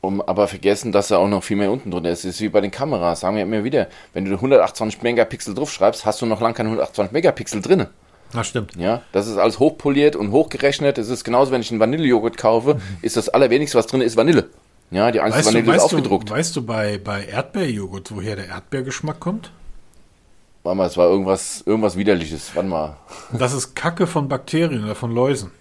um 0.00 0.20
aber 0.20 0.48
vergessen, 0.48 0.90
dass 0.90 1.08
da 1.08 1.18
auch 1.18 1.28
noch 1.28 1.44
viel 1.44 1.56
mehr 1.56 1.70
unten 1.70 1.90
drunter 1.90 2.10
ist. 2.10 2.24
Das 2.24 2.32
ist 2.32 2.40
wie 2.40 2.48
bei 2.48 2.60
den 2.60 2.70
Kameras, 2.70 3.20
sagen 3.20 3.36
wir 3.36 3.42
immer 3.42 3.62
wieder. 3.62 3.88
Wenn 4.12 4.24
du 4.24 4.32
128 4.32 5.02
Megapixel 5.02 5.54
draufschreibst, 5.54 6.06
hast 6.06 6.22
du 6.22 6.26
noch 6.26 6.40
lange 6.40 6.54
keine 6.54 6.70
128 6.70 7.12
Megapixel 7.12 7.60
drin. 7.60 7.86
Das 8.32 8.46
stimmt. 8.46 8.76
Ja, 8.76 9.02
das 9.12 9.26
ist 9.26 9.36
alles 9.38 9.58
hochpoliert 9.58 10.16
und 10.16 10.32
hochgerechnet. 10.32 10.98
Das 10.98 11.08
ist 11.08 11.24
genauso, 11.24 11.52
wenn 11.52 11.60
ich 11.60 11.70
einen 11.70 11.80
Vanillejoghurt 11.80 12.36
kaufe, 12.36 12.74
mhm. 12.74 12.80
ist 13.02 13.16
das 13.16 13.28
allerwenigste, 13.28 13.76
was 13.76 13.86
drin 13.86 14.00
ist, 14.00 14.16
Vanille. 14.16 14.48
Ja, 14.90 15.10
die 15.10 15.20
einzelne 15.20 15.46
Vanille 15.46 15.64
du, 15.64 15.72
ist 15.72 15.82
aufgedruckt. 15.82 16.30
Du, 16.30 16.34
weißt 16.34 16.56
du 16.56 16.62
bei, 16.66 16.98
bei 16.98 17.24
Erdbeerjoghurt, 17.24 18.14
woher 18.14 18.36
der 18.36 18.48
Erdbeergeschmack 18.48 19.20
kommt? 19.20 19.52
Warte 20.62 20.76
mal, 20.76 20.86
es 20.86 20.96
war 20.96 21.08
irgendwas, 21.08 21.62
irgendwas 21.64 21.96
Widerliches. 21.96 22.54
Warte 22.54 22.68
mal. 22.68 22.96
Das 23.32 23.52
ist 23.52 23.74
Kacke 23.74 24.06
von 24.06 24.28
Bakterien 24.28 24.84
oder 24.84 24.94
von 24.94 25.14
Läusen. 25.14 25.52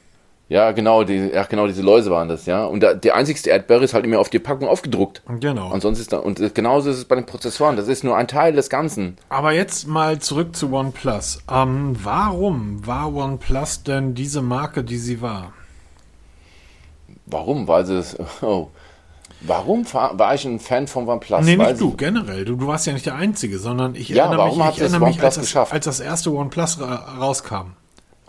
Ja, 0.49 0.71
genau, 0.71 1.03
die, 1.03 1.29
ja, 1.31 1.43
genau, 1.43 1.67
diese 1.67 1.83
Läuse 1.83 2.09
waren 2.09 2.27
das, 2.27 2.47
ja. 2.47 2.65
Und 2.65 2.81
da, 2.81 2.95
die 2.95 3.11
einzigste 3.11 3.51
Erdbeere 3.51 3.83
ist 3.83 3.93
halt 3.93 4.03
immer 4.03 4.19
auf 4.19 4.29
die 4.29 4.39
Packung 4.39 4.67
aufgedruckt. 4.67 5.21
Genau. 5.39 5.71
Und 5.71 5.81
sonst 5.81 5.99
ist 5.99 6.11
da, 6.11 6.17
und 6.17 6.55
genauso 6.55 6.89
ist 6.89 6.97
es 6.97 7.05
bei 7.05 7.13
den 7.13 7.27
Prozessoren. 7.27 7.75
Das 7.75 7.87
ist 7.87 8.03
nur 8.03 8.17
ein 8.17 8.27
Teil 8.27 8.53
des 8.53 8.71
Ganzen. 8.71 9.19
Aber 9.29 9.51
jetzt 9.51 9.87
mal 9.87 10.17
zurück 10.17 10.55
zu 10.55 10.73
OnePlus. 10.73 11.43
Ähm, 11.51 11.95
warum 12.01 12.85
war 12.87 13.13
OnePlus 13.13 13.83
denn 13.83 14.15
diese 14.15 14.41
Marke, 14.41 14.83
die 14.83 14.97
sie 14.97 15.21
war? 15.21 15.53
Warum? 17.27 17.67
Weil 17.67 17.85
sie 17.85 17.97
es, 17.97 18.17
oh, 18.41 18.69
Warum 19.41 19.85
war 19.93 20.35
ich 20.35 20.45
ein 20.45 20.59
Fan 20.59 20.87
von 20.87 21.07
OnePlus? 21.07 21.45
Nee, 21.45 21.55
nicht 21.55 21.79
du, 21.79 21.95
generell. 21.95 22.45
Du, 22.45 22.55
du 22.55 22.67
warst 22.67 22.87
ja 22.87 22.93
nicht 22.93 23.05
der 23.05 23.15
Einzige, 23.15 23.57
sondern 23.57 23.95
ich 23.95 24.09
ja, 24.09 24.25
erinnere 24.25 24.39
warum 24.39 24.57
mich, 24.57 24.67
hat 24.67 24.75
ich 24.75 24.81
erinnere 24.81 25.07
mich 25.07 25.23
als, 25.23 25.35
das, 25.35 25.71
als 25.71 25.85
das 25.85 25.99
erste 25.99 26.33
OnePlus 26.33 26.81
ra 26.81 27.17
rauskam. 27.19 27.73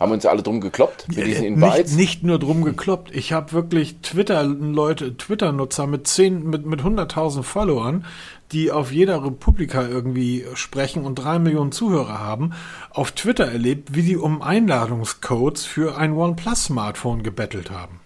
Haben 0.00 0.12
uns 0.12 0.24
alle 0.24 0.42
drum 0.42 0.62
gekloppt 0.62 1.08
mit 1.08 1.26
diesen 1.26 1.44
Invites? 1.44 1.92
Nicht, 1.92 2.22
nicht 2.22 2.22
nur 2.22 2.38
drum 2.38 2.64
gekloppt. 2.64 3.14
Ich 3.14 3.34
habe 3.34 3.52
wirklich 3.52 3.96
Twitter-Leute, 4.00 5.18
Twitter-Nutzer 5.18 5.86
mit 5.86 6.06
10, 6.06 6.48
mit, 6.48 6.64
mit 6.64 6.80
100.000 6.80 7.42
Followern, 7.42 8.06
die 8.50 8.70
auf 8.70 8.92
jeder 8.92 9.22
Republika 9.22 9.86
irgendwie 9.86 10.46
sprechen 10.54 11.04
und 11.04 11.16
drei 11.16 11.38
Millionen 11.38 11.70
Zuhörer 11.70 12.18
haben, 12.18 12.52
auf 12.92 13.12
Twitter 13.12 13.44
erlebt, 13.44 13.94
wie 13.94 14.02
die 14.02 14.16
um 14.16 14.40
Einladungscodes 14.40 15.66
für 15.66 15.98
ein 15.98 16.12
OnePlus-Smartphone 16.12 17.22
gebettelt 17.22 17.70
haben. 17.70 17.99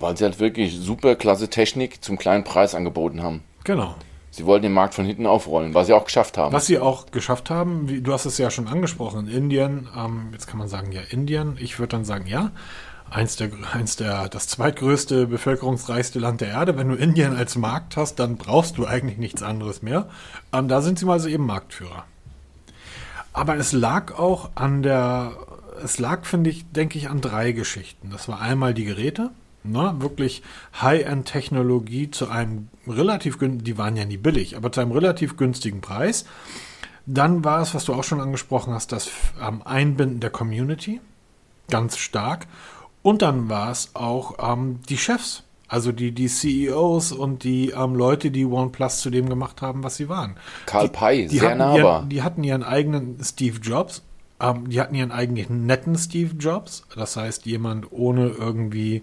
Weil 0.00 0.16
sie 0.16 0.24
halt 0.24 0.40
wirklich 0.40 0.78
super 0.78 1.14
klasse 1.14 1.48
Technik 1.48 2.02
zum 2.02 2.18
kleinen 2.18 2.44
Preis 2.44 2.74
angeboten 2.74 3.22
haben. 3.22 3.42
Genau. 3.64 3.94
Sie 4.32 4.46
wollten 4.46 4.62
den 4.62 4.72
Markt 4.72 4.94
von 4.94 5.04
hinten 5.04 5.26
aufrollen, 5.26 5.74
was 5.74 5.88
sie 5.88 5.92
auch 5.92 6.04
geschafft 6.04 6.38
haben. 6.38 6.52
Was 6.52 6.66
sie 6.66 6.78
auch 6.78 7.10
geschafft 7.10 7.50
haben, 7.50 7.88
wie, 7.88 8.00
du 8.00 8.12
hast 8.12 8.26
es 8.26 8.38
ja 8.38 8.50
schon 8.50 8.68
angesprochen, 8.68 9.26
in 9.26 9.34
Indien, 9.34 9.88
ähm, 9.96 10.28
jetzt 10.32 10.46
kann 10.46 10.58
man 10.58 10.68
sagen, 10.68 10.92
ja, 10.92 11.00
Indien, 11.10 11.56
ich 11.58 11.78
würde 11.80 11.96
dann 11.96 12.04
sagen, 12.04 12.26
ja, 12.26 12.52
eins 13.10 13.34
der, 13.36 13.50
eins 13.72 13.96
der, 13.96 14.28
das 14.28 14.46
zweitgrößte, 14.46 15.26
bevölkerungsreichste 15.26 16.20
Land 16.20 16.40
der 16.40 16.48
Erde. 16.48 16.78
Wenn 16.78 16.88
du 16.88 16.94
Indien 16.94 17.36
als 17.36 17.56
Markt 17.56 17.96
hast, 17.96 18.20
dann 18.20 18.36
brauchst 18.36 18.78
du 18.78 18.86
eigentlich 18.86 19.18
nichts 19.18 19.42
anderes 19.42 19.82
mehr. 19.82 20.08
Ähm, 20.52 20.68
da 20.68 20.80
sind 20.80 20.98
sie 20.98 21.06
mal 21.06 21.18
so 21.18 21.28
eben 21.28 21.44
Marktführer. 21.44 22.04
Aber 23.32 23.56
es 23.56 23.72
lag 23.72 24.16
auch 24.16 24.50
an 24.54 24.82
der, 24.82 25.32
es 25.84 25.98
lag, 25.98 26.24
finde 26.24 26.50
ich, 26.50 26.70
denke 26.70 26.98
ich, 26.98 27.10
an 27.10 27.20
drei 27.20 27.52
Geschichten. 27.52 28.10
Das 28.10 28.28
war 28.28 28.40
einmal 28.40 28.74
die 28.74 28.84
Geräte, 28.84 29.30
Ne, 29.62 29.94
wirklich 29.98 30.42
High-End-Technologie 30.80 32.10
zu 32.10 32.30
einem 32.30 32.68
relativ 32.86 33.38
günstigen, 33.38 33.64
die 33.64 33.76
waren 33.76 33.94
ja 33.94 34.06
nie 34.06 34.16
billig, 34.16 34.56
aber 34.56 34.72
zu 34.72 34.80
einem 34.80 34.92
relativ 34.92 35.36
günstigen 35.36 35.82
Preis. 35.82 36.24
Dann 37.04 37.44
war 37.44 37.60
es, 37.60 37.74
was 37.74 37.84
du 37.84 37.92
auch 37.92 38.04
schon 38.04 38.20
angesprochen 38.20 38.72
hast, 38.72 38.92
das 38.92 39.10
ähm, 39.42 39.60
Einbinden 39.64 40.20
der 40.20 40.30
Community, 40.30 41.00
ganz 41.68 41.98
stark. 41.98 42.46
Und 43.02 43.20
dann 43.22 43.50
war 43.50 43.70
es 43.70 43.90
auch 43.94 44.52
ähm, 44.52 44.80
die 44.88 44.96
Chefs, 44.96 45.42
also 45.68 45.92
die, 45.92 46.12
die 46.12 46.28
CEOs 46.28 47.12
und 47.12 47.44
die 47.44 47.70
ähm, 47.70 47.94
Leute, 47.94 48.30
die 48.30 48.44
OnePlus 48.44 49.00
zu 49.00 49.10
dem 49.10 49.28
gemacht 49.28 49.62
haben, 49.62 49.84
was 49.84 49.96
sie 49.96 50.08
waren. 50.08 50.36
Karl 50.66 50.88
Pei, 50.88 51.28
die, 51.30 51.38
sehr 51.38 51.54
nahbar. 51.54 52.00
Ihren, 52.00 52.08
die 52.08 52.22
hatten 52.22 52.44
ihren 52.44 52.62
eigenen 52.62 53.18
Steve 53.22 53.58
Jobs, 53.60 54.02
ähm, 54.40 54.68
die 54.68 54.80
hatten 54.80 54.94
ihren 54.94 55.12
eigenen 55.12 55.66
netten 55.66 55.96
Steve 55.96 56.34
Jobs, 56.36 56.84
das 56.94 57.16
heißt 57.16 57.46
jemand 57.46 57.92
ohne 57.92 58.28
irgendwie 58.28 59.02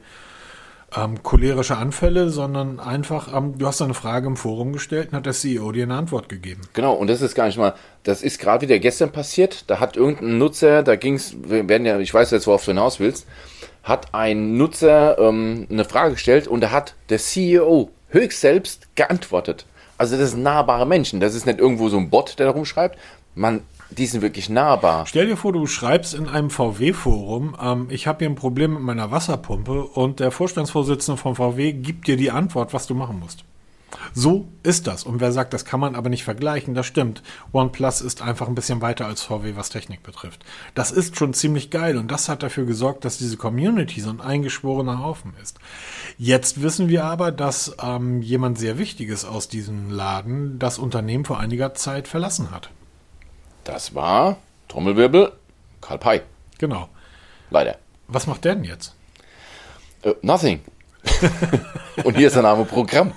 ähm, 0.96 1.22
cholerische 1.22 1.78
Anfälle, 1.78 2.30
sondern 2.30 2.80
einfach, 2.80 3.34
ähm, 3.36 3.58
du 3.58 3.68
hast 3.68 3.82
eine 3.82 3.94
Frage 3.94 4.28
im 4.28 4.38
Forum 4.38 4.72
gestellt 4.74 5.10
und 5.12 5.18
hat 5.18 5.26
der 5.26 5.34
CEO 5.34 5.72
dir 5.72 5.84
eine 5.84 5.96
Antwort 5.96 6.30
gegeben. 6.30 6.62
Genau, 6.74 6.94
und 6.94 7.08
das 7.08 7.22
ist 7.22 7.36
gar 7.36 7.48
nicht 7.48 7.58
mal, 7.58 7.74
das 8.04 8.22
ist 8.22 8.40
gerade 8.40 8.62
wieder 8.62 8.80
gestern 8.80 9.12
passiert, 9.12 9.70
da 9.70 9.80
hat 9.80 9.98
irgendein 9.98 10.38
Nutzer, 10.38 10.84
da 10.84 10.96
ging 10.96 11.16
es, 11.16 11.36
werden 11.44 11.86
ja, 11.86 12.00
ich 12.00 12.14
weiß 12.14 12.32
jetzt, 12.32 12.48
worauf 12.48 12.64
du 12.64 12.72
hinaus 12.72 13.00
willst, 13.00 13.28
hat 13.84 14.14
ein 14.14 14.58
Nutzer 14.58 15.18
ähm, 15.20 15.68
eine 15.70 15.84
Frage 15.84 16.14
gestellt 16.14 16.48
und 16.48 16.62
da 16.62 16.72
hat 16.72 16.96
der 17.10 17.20
CEO 17.20 17.92
höchst 18.10 18.40
selbst 18.40 18.96
geantwortet. 18.96 19.66
Also 19.98 20.18
das 20.18 20.32
sind 20.32 20.44
nahbare 20.44 20.86
Menschen, 20.86 21.20
das 21.20 21.36
ist 21.36 21.46
nicht 21.46 21.60
irgendwo 21.60 21.90
so 21.90 21.98
ein 21.98 22.10
Bot, 22.10 22.40
der 22.40 22.46
da 22.46 22.52
rumschreibt. 22.54 22.98
Man 23.36 23.62
die 23.90 24.06
sind 24.06 24.22
wirklich 24.22 24.50
nahbar. 24.50 25.06
Stell 25.06 25.28
dir 25.28 25.38
vor, 25.38 25.54
du 25.54 25.66
schreibst 25.66 26.14
in 26.14 26.28
einem 26.28 26.50
VW-Forum, 26.50 27.56
ähm, 27.62 27.88
ich 27.90 28.08
habe 28.08 28.20
hier 28.20 28.30
ein 28.30 28.36
Problem 28.36 28.74
mit 28.74 28.84
meiner 28.84 29.12
Wasserpumpe 29.12 29.84
und 29.84 30.20
der 30.20 30.32
Vorstandsvorsitzende 30.32 31.20
von 31.20 31.36
VW 31.36 31.74
gibt 31.74 32.08
dir 32.08 32.18
die 32.18 32.32
Antwort, 32.32 32.74
was 32.74 32.88
du 32.88 32.94
machen 32.94 33.20
musst. 33.20 33.44
So 34.14 34.48
ist 34.64 34.88
das. 34.88 35.04
Und 35.04 35.22
wer 35.22 35.32
sagt, 35.32 35.54
das 35.54 35.64
kann 35.64 35.80
man 35.80 35.96
aber 35.96 36.10
nicht 36.10 36.24
vergleichen, 36.24 36.74
das 36.74 36.86
stimmt. 36.86 37.24
OnePlus 37.54 38.02
ist 38.02 38.22
einfach 38.22 38.48
ein 38.48 38.56
bisschen 38.56 38.82
weiter 38.82 39.06
als 39.06 39.24
VW, 39.24 39.56
was 39.56 39.70
Technik 39.70 40.04
betrifft. 40.04 40.44
Das 40.76 40.92
ist 40.92 41.18
schon 41.18 41.34
ziemlich 41.34 41.70
geil 41.70 41.98
und 41.98 42.12
das 42.12 42.28
hat 42.28 42.44
dafür 42.44 42.66
gesorgt, 42.66 43.06
dass 43.06 43.18
diese 43.18 43.38
Community 43.38 44.02
so 44.02 44.10
ein 44.10 44.22
eingeschworener 44.22 45.04
Haufen 45.04 45.34
ist. 45.42 45.60
Jetzt 46.18 46.62
wissen 46.62 46.90
wir 46.90 47.06
aber, 47.06 47.32
dass 47.32 47.76
ähm, 47.82 48.22
jemand 48.22 48.58
sehr 48.58 48.78
Wichtiges 48.78 49.24
aus 49.24 49.48
diesem 49.48 49.90
Laden 49.90 50.60
das 50.60 50.80
Unternehmen 50.80 51.26
vor 51.26 51.40
einiger 51.40 51.74
Zeit 51.74 52.08
verlassen 52.08 52.52
hat. 52.52 52.70
Das 53.68 53.94
war, 53.94 54.38
Trommelwirbel, 54.70 55.34
Karl 55.82 55.98
Pei. 55.98 56.22
Genau. 56.58 56.88
Leider. 57.50 57.76
Was 58.08 58.26
macht 58.26 58.46
der 58.46 58.56
denn 58.56 58.64
jetzt? 58.64 58.96
Uh, 60.06 60.14
nothing. 60.22 60.62
Und 62.06 62.16
hier 62.16 62.28
ist 62.28 62.38
der 62.38 62.44
Name 62.44 62.64
Programm. 62.64 63.12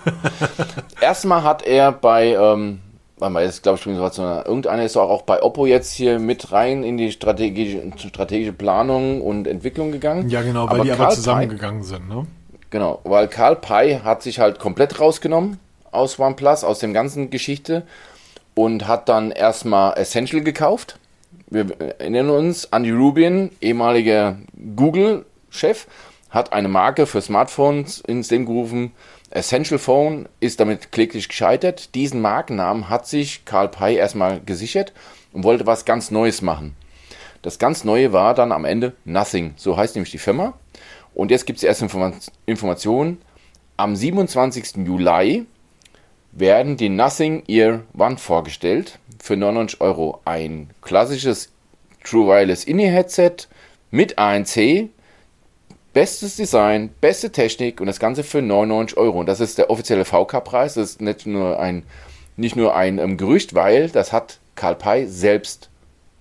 Erstmal 1.00 1.44
hat 1.44 1.62
er 1.62 1.92
bei, 1.92 2.34
ähm, 2.34 2.80
warte 3.18 3.32
mal, 3.32 3.44
jetzt 3.44 3.62
glaube 3.62 3.78
ich, 3.78 3.86
irgendeiner 3.86 4.82
ist 4.82 4.96
auch 4.96 5.22
bei 5.22 5.40
Oppo 5.40 5.66
jetzt 5.66 5.92
hier 5.92 6.18
mit 6.18 6.50
rein 6.50 6.82
in 6.82 6.96
die 6.96 7.12
strategische, 7.12 7.88
strategische 8.08 8.52
Planung 8.52 9.20
und 9.20 9.46
Entwicklung 9.46 9.92
gegangen. 9.92 10.30
Ja, 10.30 10.42
genau, 10.42 10.68
weil 10.68 10.80
aber 10.80 10.82
die 10.82 10.90
Karl 10.90 11.02
aber 11.02 11.14
zusammengegangen 11.14 11.84
sind, 11.84 12.08
ne? 12.08 12.26
Genau, 12.70 12.98
weil 13.04 13.28
Karl 13.28 13.54
Pei 13.54 14.00
hat 14.02 14.24
sich 14.24 14.40
halt 14.40 14.58
komplett 14.58 14.98
rausgenommen 14.98 15.60
aus 15.92 16.18
OnePlus, 16.18 16.64
aus 16.64 16.80
dem 16.80 16.92
ganzen 16.92 17.30
Geschichte 17.30 17.84
und 18.54 18.86
hat 18.86 19.08
dann 19.08 19.30
erstmal 19.30 19.96
Essential 19.98 20.42
gekauft. 20.42 20.98
Wir 21.48 21.66
erinnern 21.98 22.30
uns, 22.30 22.66
Andy 22.66 22.90
Rubin, 22.90 23.50
ehemaliger 23.60 24.36
Google-Chef, 24.76 25.86
hat 26.30 26.52
eine 26.52 26.68
Marke 26.68 27.06
für 27.06 27.20
Smartphones 27.20 28.00
ins 28.00 28.30
Leben 28.30 28.46
gerufen. 28.46 28.92
Essential 29.30 29.78
Phone 29.78 30.28
ist 30.40 30.60
damit 30.60 30.92
kläglich 30.92 31.28
gescheitert. 31.28 31.94
Diesen 31.94 32.20
Markennamen 32.20 32.88
hat 32.88 33.06
sich 33.06 33.44
Karl 33.44 33.68
Pei 33.68 33.94
erstmal 33.94 34.40
gesichert 34.40 34.92
und 35.32 35.44
wollte 35.44 35.66
was 35.66 35.84
ganz 35.84 36.10
Neues 36.10 36.42
machen. 36.42 36.76
Das 37.42 37.58
ganz 37.58 37.84
Neue 37.84 38.12
war 38.12 38.34
dann 38.34 38.52
am 38.52 38.64
Ende 38.64 38.92
Nothing. 39.04 39.54
So 39.56 39.76
heißt 39.76 39.94
nämlich 39.94 40.10
die 40.10 40.18
Firma. 40.18 40.54
Und 41.14 41.30
jetzt 41.30 41.46
gibt 41.46 41.58
es 41.58 41.62
erste 41.62 41.88
Information. 42.46 43.18
Am 43.76 43.96
27. 43.96 44.76
Juli 44.86 45.46
werden 46.32 46.76
die 46.76 46.88
Nothing 46.88 47.42
Ear 47.48 47.82
One 47.96 48.18
vorgestellt. 48.18 48.98
Für 49.18 49.36
99 49.36 49.80
Euro 49.80 50.20
ein 50.24 50.70
klassisches 50.82 51.50
True 52.04 52.28
Wireless 52.28 52.64
In-Ear-Headset 52.64 53.48
mit 53.90 54.18
ANC, 54.18 54.88
bestes 55.92 56.36
Design, 56.36 56.90
beste 57.00 57.30
Technik 57.30 57.80
und 57.80 57.86
das 57.86 57.98
Ganze 57.98 58.24
für 58.24 58.40
99 58.40 58.96
Euro. 58.96 59.20
Und 59.20 59.26
das 59.26 59.40
ist 59.40 59.58
der 59.58 59.70
offizielle 59.70 60.04
VK-Preis. 60.04 60.74
Das 60.74 60.90
ist 60.90 61.00
nicht 61.00 61.26
nur 61.26 61.58
ein, 61.58 61.82
nicht 62.36 62.56
nur 62.56 62.74
ein 62.74 62.98
ähm, 62.98 63.16
Gerücht, 63.16 63.54
weil 63.54 63.88
das 63.90 64.12
hat 64.12 64.38
Karl 64.54 64.76
Pei 64.76 65.06
selbst 65.06 65.68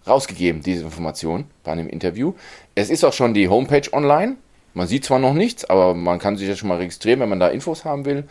rausgegeben, 0.08 0.64
diese 0.64 0.84
Information 0.84 1.46
bei 1.64 1.72
einem 1.72 1.88
Interview. 1.88 2.34
Es 2.76 2.90
ist 2.90 3.04
auch 3.04 3.14
schon 3.14 3.34
die 3.34 3.48
Homepage 3.48 3.94
online. 3.94 4.38
Man 4.74 4.88
sieht 4.88 5.06
zwar 5.06 5.20
noch 5.20 5.34
nichts, 5.34 5.66
aber 5.66 5.94
man 5.94 6.20
kann 6.20 6.38
sich 6.38 6.48
ja 6.48 6.56
schon 6.56 6.70
mal 6.70 6.78
registrieren, 6.78 7.20
wenn 7.20 7.30
man 7.30 7.40
da 7.40 7.50
Infos 7.50 7.86
haben 7.86 8.06
will. 8.06 8.26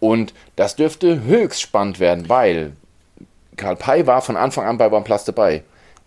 Und 0.00 0.34
das 0.56 0.76
dürfte 0.76 1.22
höchst 1.22 1.60
spannend 1.60 2.00
werden, 2.00 2.28
weil 2.28 2.76
Karl 3.56 3.76
Pei 3.76 4.06
war 4.06 4.22
von 4.22 4.36
Anfang 4.36 4.66
an 4.66 4.78
bei 4.78 4.90
OnePlus 4.90 5.24
dabei. 5.24 5.64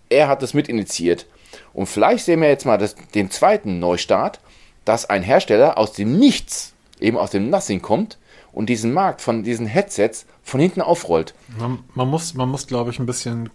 Er 0.10 0.28
hat 0.28 0.44
es 0.44 0.54
mit 0.54 0.70
initiiert. 0.70 1.26
Und 1.74 1.88
vielleicht 1.88 2.26
sehen 2.26 2.42
wir 2.42 2.50
jetzt 2.50 2.66
mal 2.66 2.78
das, 2.78 2.96
den 3.16 3.32
zweiten 3.32 3.80
Neustart, 3.80 4.40
dass 4.86 5.10
ein 5.10 5.24
Hersteller 5.24 5.78
aus 5.78 5.94
dem 5.94 6.18
Nichts, 6.18 6.74
eben 7.00 7.18
aus 7.18 7.32
dem 7.32 7.50
Nothing 7.50 7.82
kommt 7.82 8.18
und 8.52 8.68
diesen 8.68 8.94
Markt 8.94 9.22
von 9.22 9.44
diesen 9.44 9.66
Headsets 9.66 10.26
von 10.44 10.60
hinten 10.60 10.82
aufrollt. 10.82 11.34
Man, 11.58 11.80
man 11.94 12.08
muss, 12.08 12.34
man 12.34 12.50
muss 12.50 12.68
glaube 12.68 12.92
ich, 12.92 13.00
ein 13.00 13.06
bisschen, 13.06 13.50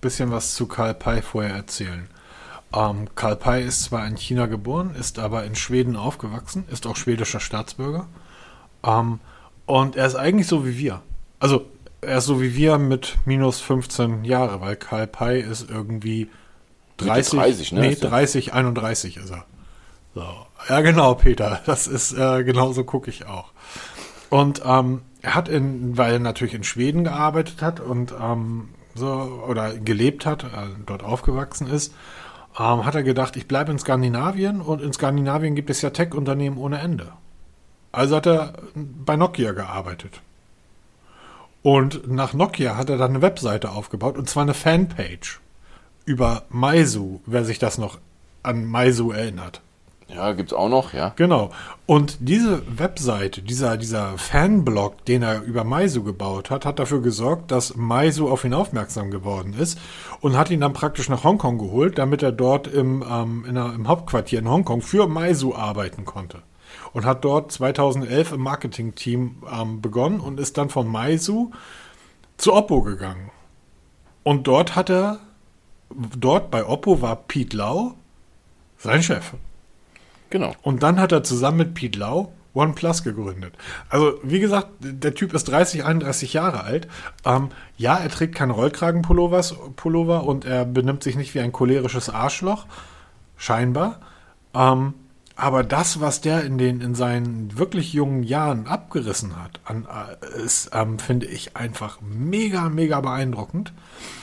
bisschen 0.00 0.30
was 0.30 0.54
zu 0.54 0.66
Karl 0.66 0.94
Pei 0.94 1.22
vorher 1.22 1.54
erzählen. 1.54 2.08
Ähm, 2.74 3.08
Karl 3.14 3.36
Pei 3.36 3.62
ist 3.62 3.84
zwar 3.84 4.06
in 4.06 4.16
China 4.16 4.46
geboren, 4.46 4.94
ist 4.98 5.18
aber 5.18 5.44
in 5.44 5.54
Schweden 5.54 5.96
aufgewachsen, 5.96 6.64
ist 6.70 6.86
auch 6.86 6.96
schwedischer 6.96 7.40
Staatsbürger. 7.40 8.06
Ähm, 8.84 9.20
und 9.66 9.96
er 9.96 10.06
ist 10.06 10.16
eigentlich 10.16 10.46
so 10.46 10.66
wie 10.66 10.78
wir. 10.78 11.02
Also, 11.38 11.66
er 12.00 12.18
ist 12.18 12.26
so 12.26 12.40
wie 12.40 12.56
wir 12.56 12.78
mit 12.78 13.16
minus 13.24 13.60
15 13.60 14.24
Jahre, 14.24 14.60
weil 14.60 14.76
Karl 14.76 15.06
Pei 15.06 15.38
ist 15.38 15.70
irgendwie 15.70 16.28
30, 16.96 17.38
30 17.38 17.72
ne? 17.72 17.80
Nee, 17.80 17.94
30, 17.94 18.52
31 18.54 19.16
ist 19.16 19.30
er. 19.30 19.44
So. 20.14 20.24
Ja, 20.68 20.80
genau, 20.80 21.14
Peter. 21.14 21.60
Das 21.66 21.86
ist, 21.86 22.12
äh, 22.12 22.44
genauso 22.44 22.84
gucke 22.84 23.10
ich 23.10 23.26
auch. 23.26 23.52
Und 24.30 24.62
ähm, 24.64 25.02
er 25.20 25.34
hat 25.34 25.48
in, 25.48 25.96
weil 25.96 26.14
er 26.14 26.18
natürlich 26.18 26.54
in 26.54 26.64
Schweden 26.64 27.04
gearbeitet 27.04 27.62
hat 27.62 27.80
und 27.80 28.14
ähm, 28.20 28.70
so, 28.94 29.08
oder 29.48 29.74
gelebt 29.74 30.26
hat, 30.26 30.44
äh, 30.44 30.48
dort 30.86 31.02
aufgewachsen 31.02 31.66
ist, 31.68 31.94
ähm, 32.58 32.84
hat 32.84 32.94
er 32.94 33.02
gedacht, 33.02 33.36
ich 33.36 33.48
bleibe 33.48 33.72
in 33.72 33.78
Skandinavien 33.78 34.60
und 34.60 34.82
in 34.82 34.92
Skandinavien 34.92 35.54
gibt 35.54 35.70
es 35.70 35.82
ja 35.82 35.90
Tech-Unternehmen 35.90 36.58
ohne 36.58 36.78
Ende. 36.78 37.12
Also 37.92 38.16
hat 38.16 38.26
er 38.26 38.54
bei 38.74 39.16
Nokia 39.16 39.52
gearbeitet. 39.52 40.20
Und 41.62 42.10
nach 42.10 42.32
Nokia 42.32 42.76
hat 42.76 42.90
er 42.90 42.96
dann 42.96 43.10
eine 43.10 43.22
Webseite 43.22 43.70
aufgebaut, 43.70 44.16
und 44.16 44.28
zwar 44.28 44.42
eine 44.42 44.54
Fanpage 44.54 45.40
über 46.04 46.42
Maisu, 46.48 47.20
wer 47.26 47.44
sich 47.44 47.58
das 47.58 47.78
noch 47.78 47.98
an 48.42 48.64
Maisu 48.64 49.12
erinnert. 49.12 49.60
Ja, 50.08 50.32
gibt's 50.32 50.52
auch 50.52 50.68
noch, 50.68 50.92
ja. 50.92 51.12
Genau. 51.16 51.50
Und 51.86 52.18
diese 52.20 52.62
Webseite, 52.78 53.40
dieser, 53.40 53.78
dieser 53.78 54.18
Fanblog, 54.18 55.04
den 55.06 55.22
er 55.22 55.42
über 55.42 55.64
Maisu 55.64 56.02
gebaut 56.02 56.50
hat, 56.50 56.66
hat 56.66 56.78
dafür 56.78 57.00
gesorgt, 57.00 57.50
dass 57.50 57.76
Maisu 57.76 58.28
auf 58.28 58.44
ihn 58.44 58.52
aufmerksam 58.52 59.10
geworden 59.10 59.54
ist 59.58 59.78
und 60.20 60.36
hat 60.36 60.50
ihn 60.50 60.60
dann 60.60 60.74
praktisch 60.74 61.08
nach 61.08 61.24
Hongkong 61.24 61.56
geholt, 61.56 61.96
damit 61.96 62.22
er 62.22 62.32
dort 62.32 62.66
im, 62.66 63.02
ähm, 63.08 63.44
der, 63.48 63.72
im 63.72 63.88
Hauptquartier 63.88 64.40
in 64.40 64.50
Hongkong 64.50 64.82
für 64.82 65.06
Maisu 65.06 65.54
arbeiten 65.54 66.04
konnte. 66.04 66.42
Und 66.92 67.04
hat 67.04 67.24
dort 67.24 67.52
2011 67.52 68.32
im 68.32 68.40
Marketing-Team 68.40 69.42
ähm, 69.50 69.80
begonnen 69.80 70.20
und 70.20 70.38
ist 70.38 70.58
dann 70.58 70.68
von 70.68 70.86
Maisu 70.86 71.50
zu 72.36 72.52
Oppo 72.52 72.82
gegangen. 72.82 73.30
Und 74.22 74.46
dort 74.46 74.76
hat 74.76 74.90
er, 74.90 75.20
dort 75.90 76.50
bei 76.50 76.66
Oppo 76.66 77.00
war 77.00 77.16
Pete 77.16 77.56
Lau 77.56 77.94
sein 78.78 79.02
Chef. 79.02 79.32
Genau. 80.30 80.52
Und 80.62 80.82
dann 80.82 81.00
hat 81.00 81.12
er 81.12 81.22
zusammen 81.22 81.58
mit 81.58 81.74
Pete 81.74 81.98
Lau 81.98 82.32
OnePlus 82.54 83.02
gegründet. 83.02 83.54
Also, 83.88 84.18
wie 84.22 84.40
gesagt, 84.40 84.68
der 84.80 85.14
Typ 85.14 85.32
ist 85.32 85.44
30, 85.44 85.84
31 85.84 86.32
Jahre 86.32 86.64
alt. 86.64 86.88
Ähm, 87.24 87.48
ja, 87.76 87.96
er 87.96 88.10
trägt 88.10 88.34
keine 88.34 88.52
Rollkragenpullover 88.52 90.24
und 90.24 90.44
er 90.44 90.64
benimmt 90.64 91.02
sich 91.02 91.16
nicht 91.16 91.34
wie 91.34 91.40
ein 91.40 91.52
cholerisches 91.52 92.10
Arschloch. 92.10 92.66
Scheinbar. 93.36 94.00
Ähm, 94.54 94.94
aber 95.36 95.64
das, 95.64 96.00
was 96.00 96.20
der 96.20 96.44
in, 96.44 96.58
den, 96.58 96.80
in 96.80 96.94
seinen 96.94 97.56
wirklich 97.56 97.92
jungen 97.92 98.22
Jahren 98.22 98.66
abgerissen 98.66 99.42
hat, 99.42 99.60
an, 99.64 99.86
äh, 99.86 100.42
ist, 100.42 100.70
ähm, 100.72 100.98
finde 100.98 101.26
ich 101.26 101.56
einfach 101.56 102.00
mega, 102.00 102.68
mega 102.68 103.00
beeindruckend. 103.00 103.72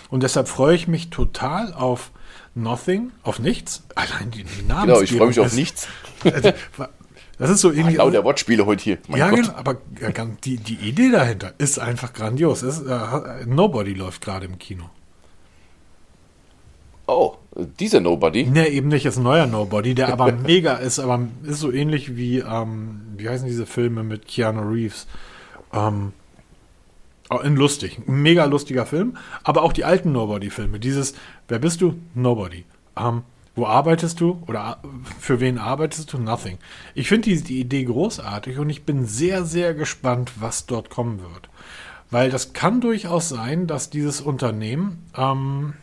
Und 0.09 0.23
deshalb 0.23 0.47
freue 0.47 0.75
ich 0.75 0.87
mich 0.87 1.09
total 1.09 1.73
auf 1.73 2.11
Nothing, 2.55 3.11
auf 3.23 3.39
nichts. 3.39 3.83
Allein 3.95 4.31
die, 4.31 4.43
die 4.43 4.63
Namen. 4.63 4.87
Genau, 4.87 5.01
ich 5.01 5.11
freue 5.15 5.27
mich 5.27 5.39
auf 5.39 5.53
nichts. 5.53 5.87
Also, 6.23 6.51
das 7.37 7.49
ist 7.49 7.61
so 7.61 7.71
ähnlich. 7.71 8.01
Ach, 8.01 8.11
der 8.11 8.25
Wortspiele 8.25 8.65
heute 8.65 8.83
hier. 8.83 8.97
Mein 9.07 9.19
ja, 9.19 9.29
Gott. 9.29 9.39
genau, 9.39 9.53
aber 9.55 9.77
die, 10.43 10.57
die 10.57 10.75
Idee 10.75 11.09
dahinter 11.09 11.53
ist 11.57 11.79
einfach 11.79 12.11
grandios. 12.11 12.63
Ist, 12.63 12.85
äh, 12.85 13.45
Nobody 13.45 13.93
läuft 13.93 14.21
gerade 14.21 14.45
im 14.45 14.59
Kino. 14.59 14.89
Oh, 17.09 17.37
dieser 17.55 18.01
Nobody? 18.01 18.45
Ne, 18.45 18.67
eben 18.67 18.89
nicht, 18.89 19.03
ist 19.03 19.17
ein 19.17 19.23
neuer 19.23 19.47
Nobody, 19.47 19.95
der 19.95 20.09
aber 20.09 20.31
mega 20.47 20.73
ist, 20.73 20.99
aber 20.99 21.27
ist 21.41 21.59
so 21.59 21.71
ähnlich 21.71 22.15
wie, 22.15 22.39
ähm, 22.39 23.01
wie 23.17 23.27
heißen 23.27 23.47
diese 23.47 23.65
Filme 23.65 24.03
mit 24.03 24.27
Keanu 24.27 24.61
Reeves? 24.61 25.07
Ähm, 25.73 26.13
in 27.43 27.55
lustig, 27.55 28.07
mega 28.07 28.45
lustiger 28.45 28.85
Film, 28.85 29.17
aber 29.43 29.63
auch 29.63 29.73
die 29.73 29.85
alten 29.85 30.11
Nobody-Filme. 30.11 30.79
Dieses, 30.79 31.15
wer 31.47 31.57
bist 31.57 31.81
du? 31.81 31.95
Nobody. 32.13 32.65
Ähm, 32.95 33.23
wo 33.55 33.65
arbeitest 33.65 34.21
du 34.21 34.43
oder 34.47 34.77
für 35.19 35.39
wen 35.39 35.57
arbeitest 35.57 36.13
du? 36.13 36.19
Nothing. 36.19 36.59
Ich 36.93 37.07
finde 37.07 37.29
die, 37.29 37.41
die 37.41 37.59
Idee 37.59 37.85
großartig 37.85 38.59
und 38.59 38.69
ich 38.69 38.83
bin 38.83 39.05
sehr, 39.05 39.45
sehr 39.45 39.73
gespannt, 39.73 40.33
was 40.39 40.67
dort 40.67 40.91
kommen 40.91 41.21
wird. 41.21 41.49
Weil 42.11 42.29
das 42.29 42.53
kann 42.53 42.81
durchaus 42.81 43.29
sein, 43.29 43.65
dass 43.67 43.89
dieses 43.89 44.21
Unternehmen, 44.21 45.05
ähm, 45.15 45.73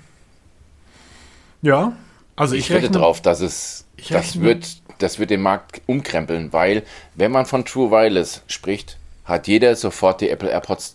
ja, 1.67 1.93
also 2.37 2.55
ich, 2.55 2.71
ich 2.71 2.77
rechne 2.77 2.91
drauf, 2.91 3.21
dass 3.21 3.41
es, 3.41 3.87
das 4.09 4.41
wird, 4.41 4.67
das 4.99 5.19
wird 5.19 5.31
den 5.31 5.43
Markt 5.43 5.83
umkrempeln, 5.87 6.53
weil 6.53 6.85
wenn 7.15 7.33
man 7.33 7.47
von 7.47 7.65
True 7.65 7.91
Wireless 7.91 8.43
spricht, 8.47 8.99
hat 9.25 9.49
jeder 9.49 9.75
sofort 9.75 10.21
die 10.21 10.31
Apple 10.31 10.51
AirPods 10.51 10.95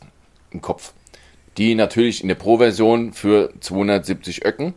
im 0.51 0.61
Kopf. 0.61 0.93
Die 1.57 1.75
natürlich 1.75 2.21
in 2.21 2.29
der 2.29 2.35
Pro-Version 2.35 3.11
für 3.11 3.51
270 3.59 4.45
Öcken, 4.45 4.73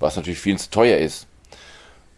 was 0.00 0.16
natürlich 0.16 0.38
viel 0.38 0.56
zu 0.56 0.70
teuer 0.70 0.96
ist. 0.96 1.26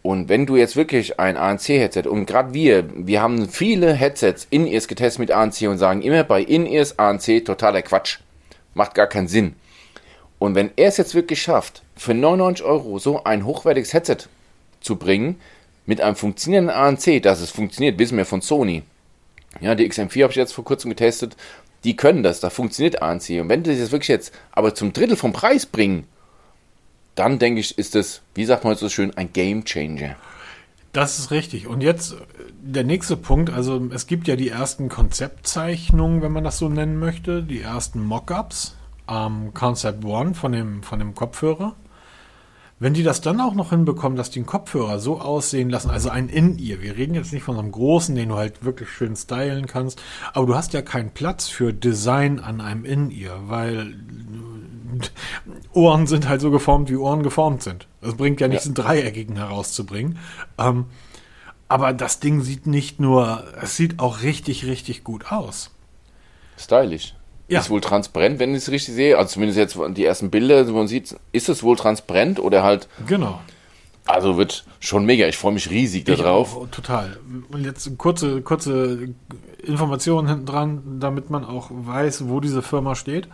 Und 0.01 0.29
wenn 0.29 0.45
du 0.45 0.55
jetzt 0.55 0.77
wirklich 0.77 1.19
ein 1.19 1.35
ANC-Headset, 1.35 2.07
und 2.07 2.25
gerade 2.25 2.53
wir, 2.53 2.85
wir 2.95 3.21
haben 3.21 3.49
viele 3.49 3.93
Headsets 3.93 4.47
in-ears 4.49 4.87
getestet 4.87 5.19
mit 5.19 5.31
ANC 5.31 5.63
und 5.63 5.77
sagen 5.77 6.01
immer 6.01 6.23
bei 6.23 6.41
in-ears 6.41 6.97
ANC 6.97 7.43
totaler 7.43 7.81
Quatsch. 7.81 8.19
Macht 8.73 8.95
gar 8.95 9.07
keinen 9.07 9.27
Sinn. 9.27 9.55
Und 10.37 10.55
wenn 10.55 10.71
er 10.77 10.87
es 10.87 10.95
jetzt 10.95 11.15
wirklich 11.15 11.41
schafft, 11.41 11.81
für 11.99 12.13
99 12.13 12.65
Euro 12.65 12.97
so 12.97 13.23
ein 13.23 13.45
hochwertiges 13.45 13.93
Headset 13.93 14.17
zu 14.79 14.95
bringen, 14.95 15.39
mit 15.85 15.99
einem 16.01 16.15
funktionierenden 16.15 16.75
ANC, 16.75 17.21
dass 17.21 17.41
es 17.41 17.51
funktioniert, 17.51 17.99
wissen 17.99 18.17
wir 18.17 18.25
von 18.25 18.41
Sony. 18.41 18.83
Ja, 19.59 19.75
die 19.75 19.89
XM4 19.89 20.23
habe 20.23 20.31
ich 20.31 20.37
jetzt 20.37 20.53
vor 20.53 20.63
kurzem 20.63 20.89
getestet. 20.89 21.35
Die 21.83 21.95
können 21.95 22.23
das, 22.23 22.39
da 22.39 22.49
funktioniert 22.49 23.01
ANC. 23.01 23.41
Und 23.41 23.49
wenn 23.49 23.63
die 23.63 23.77
das 23.77 23.91
wirklich 23.91 24.07
jetzt 24.07 24.33
aber 24.51 24.75
zum 24.75 24.93
Drittel 24.93 25.17
vom 25.17 25.33
Preis 25.33 25.65
bringen, 25.65 26.05
dann 27.15 27.37
denke 27.37 27.59
ich, 27.59 27.77
ist 27.77 27.95
das, 27.95 28.21
wie 28.33 28.45
sagt 28.45 28.63
man 28.63 28.75
so 28.75 28.87
schön, 28.87 29.17
ein 29.17 29.33
Game 29.33 29.65
Changer. 29.65 30.15
Das 30.93 31.19
ist 31.19 31.31
richtig. 31.31 31.67
Und 31.67 31.81
jetzt 31.81 32.15
der 32.61 32.83
nächste 32.83 33.17
Punkt. 33.17 33.49
Also 33.49 33.89
es 33.93 34.07
gibt 34.07 34.27
ja 34.27 34.35
die 34.35 34.49
ersten 34.49 34.87
Konzeptzeichnungen, 34.87 36.21
wenn 36.21 36.31
man 36.31 36.43
das 36.43 36.59
so 36.59 36.69
nennen 36.69 36.97
möchte, 36.97 37.43
die 37.43 37.61
ersten 37.61 38.01
Mockups 38.01 38.75
am 39.05 39.53
Concept 39.53 40.05
One 40.05 40.33
von 40.33 40.51
dem, 40.51 40.83
von 40.83 40.99
dem 40.99 41.13
Kopfhörer. 41.13 41.75
Wenn 42.79 42.93
die 42.93 43.03
das 43.03 43.19
dann 43.19 43.41
auch 43.41 43.55
noch 43.55 43.71
hinbekommen, 43.71 44.17
dass 44.17 44.29
die 44.29 44.39
den 44.39 44.45
Kopfhörer 44.45 44.99
so 44.99 45.19
aussehen 45.19 45.69
lassen, 45.69 45.89
also 45.89 46.09
ein 46.09 46.29
In-Ear, 46.29 46.81
wir 46.81 46.95
reden 46.95 47.13
jetzt 47.13 47.33
nicht 47.33 47.43
von 47.43 47.55
so 47.55 47.61
einem 47.61 47.73
großen, 47.73 48.15
den 48.15 48.29
du 48.29 48.35
halt 48.35 48.63
wirklich 48.63 48.89
schön 48.89 49.17
stylen 49.17 49.67
kannst, 49.67 50.01
aber 50.33 50.47
du 50.47 50.55
hast 50.55 50.71
ja 50.73 50.81
keinen 50.81 51.11
Platz 51.11 51.49
für 51.49 51.73
Design 51.73 52.39
an 52.39 52.61
einem 52.61 52.85
In-Ear, 52.85 53.49
weil 53.49 53.95
Ohren 55.73 56.07
sind 56.07 56.29
halt 56.29 56.39
so 56.39 56.51
geformt, 56.51 56.89
wie 56.89 56.95
Ohren 56.95 57.21
geformt 57.21 57.63
sind. 57.63 57.87
Es 58.01 58.15
bringt 58.15 58.39
ja 58.39 58.47
nichts, 58.47 58.65
ja. 58.65 58.69
einen 58.69 58.75
dreieckigen 58.75 59.35
herauszubringen. 59.35 60.17
Ähm, 60.57 60.85
aber 61.67 61.93
das 61.93 62.19
Ding 62.19 62.41
sieht 62.41 62.65
nicht 62.65 62.99
nur, 62.99 63.43
es 63.61 63.75
sieht 63.75 63.99
auch 63.99 64.23
richtig, 64.23 64.65
richtig 64.65 65.03
gut 65.03 65.31
aus. 65.31 65.71
Stylisch. 66.57 67.13
Ja. 67.49 67.59
Ist 67.59 67.69
wohl 67.71 67.81
transparent, 67.81 68.39
wenn 68.39 68.51
ich 68.51 68.57
es 68.57 68.71
richtig 68.71 68.93
sehe. 68.93 69.17
Also 69.17 69.33
zumindest 69.33 69.57
jetzt 69.57 69.77
die 69.97 70.05
ersten 70.05 70.29
Bilder, 70.29 70.67
wo 70.67 70.73
man 70.73 70.87
sieht, 70.87 71.15
ist 71.31 71.49
es 71.49 71.63
wohl 71.63 71.75
transparent 71.75 72.39
oder 72.39 72.61
halt. 72.63 72.87
Genau. 73.07 73.39
Also 74.05 74.37
wird 74.37 74.65
schon 74.79 75.05
mega. 75.05 75.27
Ich 75.27 75.37
freue 75.37 75.53
mich 75.53 75.69
riesig 75.69 76.05
darauf. 76.05 76.57
Total. 76.71 77.17
Und 77.51 77.63
jetzt 77.63 77.95
kurze, 77.97 78.41
kurze 78.41 79.09
Informationen 79.63 80.27
hinten 80.27 80.45
dran, 80.45 80.99
damit 80.99 81.29
man 81.29 81.43
auch 81.43 81.69
weiß, 81.71 82.27
wo 82.27 82.39
diese 82.39 82.61
Firma 82.61 82.95
steht. 82.95 83.27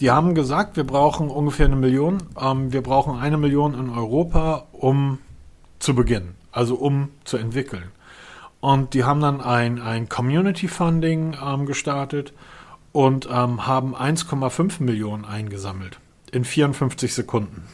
Die 0.00 0.10
haben 0.10 0.34
gesagt, 0.34 0.76
wir 0.76 0.84
brauchen 0.84 1.28
ungefähr 1.28 1.66
eine 1.66 1.76
Million. 1.76 2.18
Ähm, 2.40 2.72
wir 2.72 2.82
brauchen 2.82 3.18
eine 3.18 3.38
Million 3.38 3.74
in 3.74 3.90
Europa, 3.90 4.66
um 4.72 5.18
zu 5.78 5.94
beginnen, 5.94 6.36
also 6.52 6.76
um 6.76 7.10
zu 7.24 7.36
entwickeln. 7.36 7.90
Und 8.60 8.94
die 8.94 9.04
haben 9.04 9.20
dann 9.20 9.40
ein, 9.40 9.80
ein 9.80 10.08
Community 10.08 10.68
Funding 10.68 11.36
ähm, 11.44 11.66
gestartet 11.66 12.32
und 12.92 13.28
ähm, 13.30 13.66
haben 13.66 13.94
1,5 13.94 14.82
Millionen 14.82 15.24
eingesammelt 15.24 15.98
in 16.32 16.44
54 16.44 17.14
Sekunden. 17.14 17.64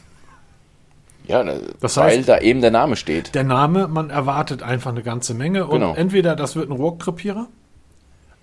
Ja, 1.27 1.43
ne, 1.43 1.61
das 1.79 1.97
weil 1.97 2.17
heißt, 2.17 2.29
da 2.29 2.39
eben 2.39 2.61
der 2.61 2.71
Name 2.71 2.95
steht. 2.95 3.33
Der 3.33 3.43
Name, 3.43 3.87
man 3.87 4.09
erwartet 4.09 4.61
einfach 4.61 4.91
eine 4.91 5.03
ganze 5.03 5.33
Menge. 5.33 5.65
Und 5.65 5.79
genau. 5.79 5.95
entweder 5.95 6.35
das 6.35 6.55
wird 6.55 6.69
ein 6.69 6.73
Rohrkrepierer. 6.73 7.47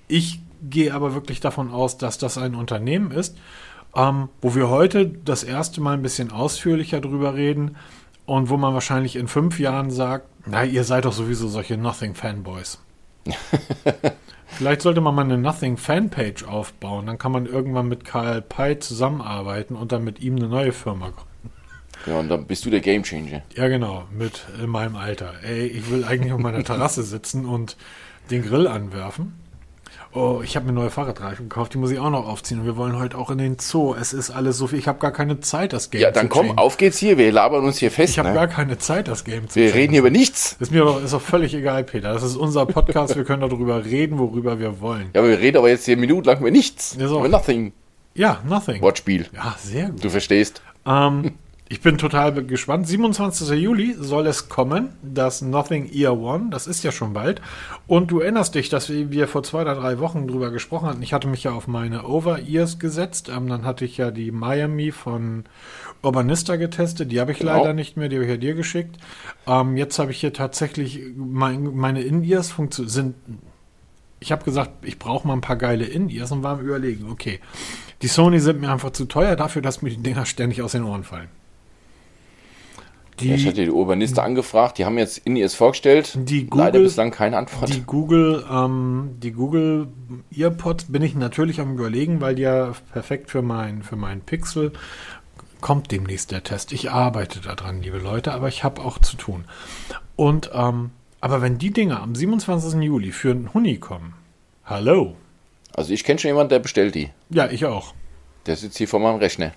Ich 0.08 0.40
gehe 0.62 0.92
aber 0.92 1.14
wirklich 1.14 1.40
davon 1.40 1.70
aus, 1.70 1.98
dass 1.98 2.18
das 2.18 2.38
ein 2.38 2.54
Unternehmen 2.54 3.10
ist, 3.10 3.36
ähm, 3.94 4.28
wo 4.40 4.54
wir 4.54 4.68
heute 4.68 5.06
das 5.06 5.44
erste 5.44 5.80
Mal 5.80 5.94
ein 5.94 6.02
bisschen 6.02 6.32
ausführlicher 6.32 7.00
drüber 7.00 7.34
reden 7.34 7.76
und 8.26 8.48
wo 8.48 8.56
man 8.56 8.74
wahrscheinlich 8.74 9.16
in 9.16 9.28
fünf 9.28 9.58
Jahren 9.58 9.90
sagt, 9.90 10.26
na, 10.46 10.64
ihr 10.64 10.84
seid 10.84 11.04
doch 11.04 11.12
sowieso 11.12 11.48
solche 11.48 11.76
Nothing-Fanboys. 11.76 12.78
Vielleicht 14.56 14.82
sollte 14.82 15.00
man 15.00 15.14
mal 15.14 15.24
eine 15.24 15.38
Nothing-Fanpage 15.38 16.44
aufbauen, 16.44 17.06
dann 17.06 17.18
kann 17.18 17.32
man 17.32 17.46
irgendwann 17.46 17.88
mit 17.88 18.04
Karl 18.04 18.42
Pei 18.42 18.74
zusammenarbeiten 18.76 19.76
und 19.76 19.92
dann 19.92 20.04
mit 20.04 20.20
ihm 20.20 20.36
eine 20.36 20.48
neue 20.48 20.72
Firma 20.72 21.10
gründen. 21.10 21.50
Ja, 22.06 22.18
und 22.18 22.28
dann 22.28 22.46
bist 22.46 22.64
du 22.64 22.70
der 22.70 22.80
Gamechanger. 22.80 23.42
Ja, 23.54 23.68
genau, 23.68 24.04
mit 24.10 24.44
in 24.62 24.68
meinem 24.68 24.96
Alter. 24.96 25.34
Ey, 25.42 25.66
ich 25.66 25.90
will 25.90 26.04
eigentlich 26.04 26.32
auf 26.32 26.40
meiner 26.40 26.64
Terrasse 26.64 27.02
sitzen 27.02 27.44
und 27.46 27.76
den 28.30 28.42
Grill 28.42 28.66
anwerfen 28.66 29.41
oh, 30.14 30.40
ich 30.44 30.56
habe 30.56 30.66
mir 30.66 30.72
neue 30.72 30.90
Fahrradreifen 30.90 31.48
gekauft, 31.48 31.74
die 31.74 31.78
muss 31.78 31.90
ich 31.90 31.98
auch 31.98 32.10
noch 32.10 32.26
aufziehen. 32.26 32.60
Und 32.60 32.66
wir 32.66 32.76
wollen 32.76 32.98
heute 32.98 33.16
auch 33.16 33.30
in 33.30 33.38
den 33.38 33.58
Zoo. 33.58 33.94
Es 33.94 34.12
ist 34.12 34.30
alles 34.30 34.58
so 34.58 34.66
viel. 34.66 34.78
Ich 34.78 34.88
habe 34.88 34.98
gar 34.98 35.12
keine 35.12 35.40
Zeit, 35.40 35.72
das 35.72 35.90
Game 35.90 36.00
ja, 36.00 36.10
dann 36.10 36.30
zu 36.30 36.36
komm, 36.36 36.58
auf 36.58 36.76
geht's 36.76 36.98
hier. 36.98 37.18
Wir 37.18 37.32
labern 37.32 37.64
uns 37.64 37.78
hier 37.78 37.90
fest. 37.90 38.12
Ich 38.12 38.18
habe 38.18 38.28
ne? 38.30 38.34
gar 38.34 38.48
keine 38.48 38.78
Zeit, 38.78 39.08
das 39.08 39.24
Game 39.24 39.48
zu 39.48 39.56
Wir 39.56 39.74
reden 39.74 39.92
hier 39.92 40.00
über 40.00 40.10
nichts. 40.10 40.56
Ist 40.60 40.72
mir 40.72 40.80
doch, 40.80 41.02
ist 41.02 41.12
doch 41.12 41.22
völlig 41.22 41.54
egal, 41.54 41.84
Peter. 41.84 42.12
Das 42.12 42.22
ist 42.22 42.36
unser 42.36 42.66
Podcast. 42.66 43.16
wir 43.16 43.24
können 43.24 43.42
darüber 43.42 43.84
reden, 43.84 44.18
worüber 44.18 44.58
wir 44.58 44.80
wollen. 44.80 45.10
Ja, 45.14 45.20
aber 45.20 45.30
wir 45.30 45.40
reden 45.40 45.58
aber 45.58 45.68
jetzt 45.68 45.84
hier 45.84 45.96
Minuten 45.96 46.26
lang 46.26 46.40
über 46.40 46.50
nichts. 46.50 46.96
Ja, 46.98 47.08
so. 47.08 47.18
Über 47.18 47.28
nothing. 47.28 47.72
Ja, 48.14 48.40
nothing. 48.46 48.82
Wortspiel. 48.82 49.26
Ja, 49.32 49.56
sehr 49.58 49.90
gut. 49.90 50.04
Du 50.04 50.10
verstehst. 50.10 50.62
Ähm, 50.86 51.32
Ich 51.72 51.80
bin 51.80 51.96
total 51.96 52.44
gespannt. 52.44 52.86
27. 52.86 53.48
Juli 53.58 53.94
soll 53.98 54.26
es 54.26 54.50
kommen, 54.50 54.90
das 55.02 55.40
Nothing 55.40 55.90
Ear 55.90 56.18
One. 56.18 56.50
Das 56.50 56.66
ist 56.66 56.84
ja 56.84 56.92
schon 56.92 57.14
bald. 57.14 57.40
Und 57.86 58.10
du 58.10 58.20
erinnerst 58.20 58.54
dich, 58.54 58.68
dass 58.68 58.90
wir 58.90 59.26
vor 59.26 59.42
zwei 59.42 59.62
oder 59.62 59.76
drei 59.76 59.98
Wochen 59.98 60.28
drüber 60.28 60.50
gesprochen 60.50 60.86
hatten. 60.86 61.00
Ich 61.00 61.14
hatte 61.14 61.28
mich 61.28 61.44
ja 61.44 61.52
auf 61.52 61.68
meine 61.68 62.06
Over-Ears 62.06 62.78
gesetzt. 62.78 63.30
Ähm, 63.34 63.48
dann 63.48 63.64
hatte 63.64 63.86
ich 63.86 63.96
ja 63.96 64.10
die 64.10 64.32
Miami 64.32 64.92
von 64.92 65.44
Urbanista 66.02 66.56
getestet. 66.56 67.10
Die 67.10 67.18
habe 67.18 67.32
ich 67.32 67.38
genau. 67.38 67.56
leider 67.56 67.72
nicht 67.72 67.96
mehr. 67.96 68.10
Die 68.10 68.16
habe 68.16 68.26
ich 68.26 68.30
ja 68.30 68.36
dir 68.36 68.52
geschickt. 68.52 68.98
Ähm, 69.46 69.78
jetzt 69.78 69.98
habe 69.98 70.10
ich 70.10 70.20
hier 70.20 70.34
tatsächlich 70.34 71.00
mein, 71.16 71.74
meine 71.74 72.02
In-Ears 72.02 72.54
sind. 72.68 73.14
Ich 74.20 74.30
habe 74.30 74.44
gesagt, 74.44 74.84
ich 74.84 74.98
brauche 74.98 75.26
mal 75.26 75.32
ein 75.32 75.40
paar 75.40 75.56
geile 75.56 75.86
In-Ears 75.86 76.32
und 76.32 76.42
war 76.42 76.58
am 76.58 76.60
Überlegen, 76.60 77.10
okay, 77.10 77.40
die 78.02 78.08
Sony 78.08 78.40
sind 78.40 78.60
mir 78.60 78.70
einfach 78.70 78.90
zu 78.90 79.06
teuer 79.06 79.36
dafür, 79.36 79.62
dass 79.62 79.80
mir 79.80 79.88
die 79.88 80.02
Dinger 80.02 80.26
ständig 80.26 80.60
aus 80.60 80.72
den 80.72 80.84
Ohren 80.84 81.04
fallen. 81.04 81.30
Die, 83.22 83.34
ich 83.34 83.46
hatte 83.46 83.62
die 83.64 83.70
Urbaniste 83.70 84.22
angefragt, 84.22 84.78
die 84.78 84.84
haben 84.84 84.98
jetzt 84.98 85.18
in 85.18 85.36
es 85.36 85.54
vorgestellt. 85.54 86.16
Die 86.16 86.46
Google, 86.46 86.64
Leider 86.64 86.78
bislang 86.80 87.10
keine 87.10 87.36
Antwort. 87.36 87.74
Die 87.74 87.82
Google, 87.82 88.44
ähm, 88.50 89.16
die 89.22 89.32
Google 89.32 89.88
EarPods 90.36 90.86
bin 90.86 91.02
ich 91.02 91.14
natürlich 91.14 91.60
am 91.60 91.74
überlegen, 91.74 92.20
weil 92.20 92.34
die 92.34 92.42
ja 92.42 92.72
perfekt 92.92 93.30
für 93.30 93.42
mein, 93.42 93.82
für 93.82 93.96
mein 93.96 94.20
Pixel 94.20 94.72
kommt 95.60 95.90
demnächst 95.92 96.32
der 96.32 96.42
Test. 96.42 96.72
Ich 96.72 96.90
arbeite 96.90 97.40
daran, 97.40 97.82
liebe 97.82 97.98
Leute, 97.98 98.32
aber 98.32 98.48
ich 98.48 98.64
habe 98.64 98.82
auch 98.82 98.98
zu 98.98 99.16
tun. 99.16 99.44
Und 100.16 100.50
ähm, 100.52 100.90
aber 101.20 101.40
wenn 101.40 101.56
die 101.56 101.70
Dinger 101.70 102.02
am 102.02 102.14
27. 102.14 102.82
Juli 102.82 103.12
für 103.12 103.30
einen 103.30 103.54
Huni 103.54 103.78
kommen, 103.78 104.14
hallo. 104.64 105.14
Also 105.74 105.92
ich 105.92 106.04
kenne 106.04 106.18
schon 106.18 106.30
jemanden, 106.30 106.50
der 106.50 106.58
bestellt 106.58 106.94
die. 106.96 107.10
Ja, 107.30 107.48
ich 107.48 107.64
auch. 107.64 107.94
Der 108.46 108.56
sitzt 108.56 108.76
hier 108.76 108.88
vor 108.88 109.00
meinem 109.00 109.18
Rechner. 109.18 109.52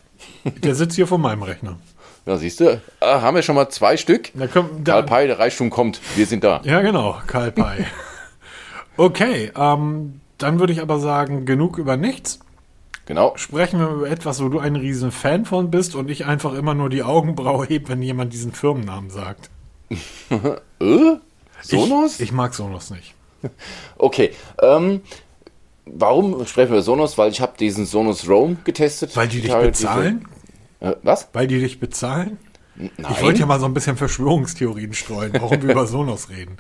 Der 0.63 0.76
sitzt 0.76 0.95
hier 0.95 1.07
vor 1.07 1.18
meinem 1.18 1.41
Rechner. 1.41 1.78
Ja, 2.26 2.38
siehst 2.38 2.59
du, 2.59 2.82
ah, 3.01 3.21
haben 3.21 3.36
wir 3.36 3.43
schon 3.43 3.55
mal 3.55 3.69
zwei 3.69 3.97
Stück. 3.97 4.32
Da 4.34 4.47
kommt, 4.47 4.88
da, 4.88 4.93
Karl 4.93 5.03
Pei, 5.03 5.28
der 5.28 5.38
Reichtum 5.38 5.69
kommt. 5.69 6.01
Wir 6.15 6.26
sind 6.26 6.43
da. 6.43 6.61
Ja, 6.63 6.82
genau, 6.82 7.17
Karl 7.28 7.51
Pei. 7.51 7.86
okay, 8.97 9.51
ähm, 9.55 10.21
dann 10.39 10.59
würde 10.59 10.73
ich 10.73 10.82
aber 10.82 10.99
sagen, 10.99 11.45
genug 11.45 11.78
über 11.78 11.97
nichts. 11.97 12.39
Genau. 13.05 13.34
Sprechen 13.36 13.80
wir 13.80 13.89
über 13.89 14.09
etwas, 14.09 14.43
wo 14.43 14.49
du 14.49 14.57
ein 14.57 14.76
riesen 14.76 15.11
Fan 15.11 15.45
von 15.45 15.69
bist 15.69 15.93
und 15.93 16.09
ich 16.09 16.26
einfach 16.26 16.55
immer 16.55 16.73
nur 16.73 16.89
die 16.89 17.03
Augenbraue 17.03 17.67
heb, 17.67 17.89
wenn 17.89 18.01
jemand 18.01 18.34
diesen 18.34 18.51
Firmennamen 18.51 19.11
sagt. 19.11 19.51
äh? 19.89 21.17
Sonos? 21.61 22.15
Ich, 22.15 22.21
ich, 22.21 22.32
mag 22.32 22.53
Sonos 22.53 22.89
nicht. 22.89 23.13
Okay. 23.97 24.32
Ähm, 24.59 25.01
warum 25.86 26.47
sprechen 26.47 26.71
wir 26.71 26.78
über 26.78 26.82
Sonos? 26.82 27.15
Weil 27.19 27.30
ich 27.30 27.41
habe 27.41 27.53
diesen 27.59 27.86
Sonos 27.86 28.28
Roam 28.28 28.57
getestet. 28.63 29.15
Weil 29.15 29.28
die 29.28 29.41
dich 29.41 29.53
bezahlen? 29.53 30.28
Äh, 30.86 30.95
was? 31.03 31.29
Weil 31.33 31.47
die 31.47 31.59
dich 31.59 31.79
bezahlen? 31.79 32.38
Nein. 32.75 32.91
Ich 33.11 33.21
wollte 33.21 33.39
ja 33.39 33.45
mal 33.45 33.59
so 33.59 33.65
ein 33.65 33.73
bisschen 33.73 33.97
Verschwörungstheorien 33.97 34.93
streuen, 34.93 35.31
warum 35.39 35.61
wir 35.61 35.71
über 35.71 35.88
Sonos 35.88 36.29
reden. 36.29 36.57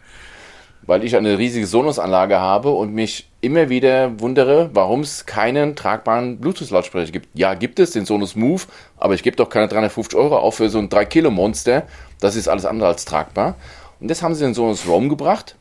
Weil 0.87 1.03
ich 1.03 1.15
eine 1.15 1.37
riesige 1.37 1.65
Sonos-Anlage 1.65 2.39
habe 2.39 2.69
und 2.69 2.93
mich 2.93 3.29
immer 3.41 3.69
wieder 3.69 4.19
wundere, 4.19 4.69
warum 4.73 5.01
es 5.01 5.25
keinen 5.25 5.75
tragbaren 5.75 6.39
Bluetooth-Lautsprecher 6.39 7.11
gibt. 7.11 7.27
Ja, 7.33 7.55
gibt 7.55 7.79
es 7.79 7.91
den 7.91 8.05
Sonos 8.05 8.35
Move, 8.35 8.63
aber 8.97 9.15
ich 9.15 9.23
gebe 9.23 9.35
doch 9.35 9.49
keine 9.49 9.67
350 9.67 10.17
Euro 10.17 10.37
auf 10.37 10.55
für 10.55 10.69
so 10.69 10.77
ein 10.77 10.89
3-Kilo-Monster. 10.89 11.83
Das 12.19 12.35
ist 12.35 12.47
alles 12.47 12.65
andere 12.65 12.87
als 12.89 13.05
tragbar. 13.05 13.55
Und 13.99 14.09
das 14.09 14.21
haben 14.21 14.35
sie 14.35 14.45
in 14.45 14.53
Sonos 14.53 14.87
Roam 14.87 15.09
gebracht. 15.09 15.55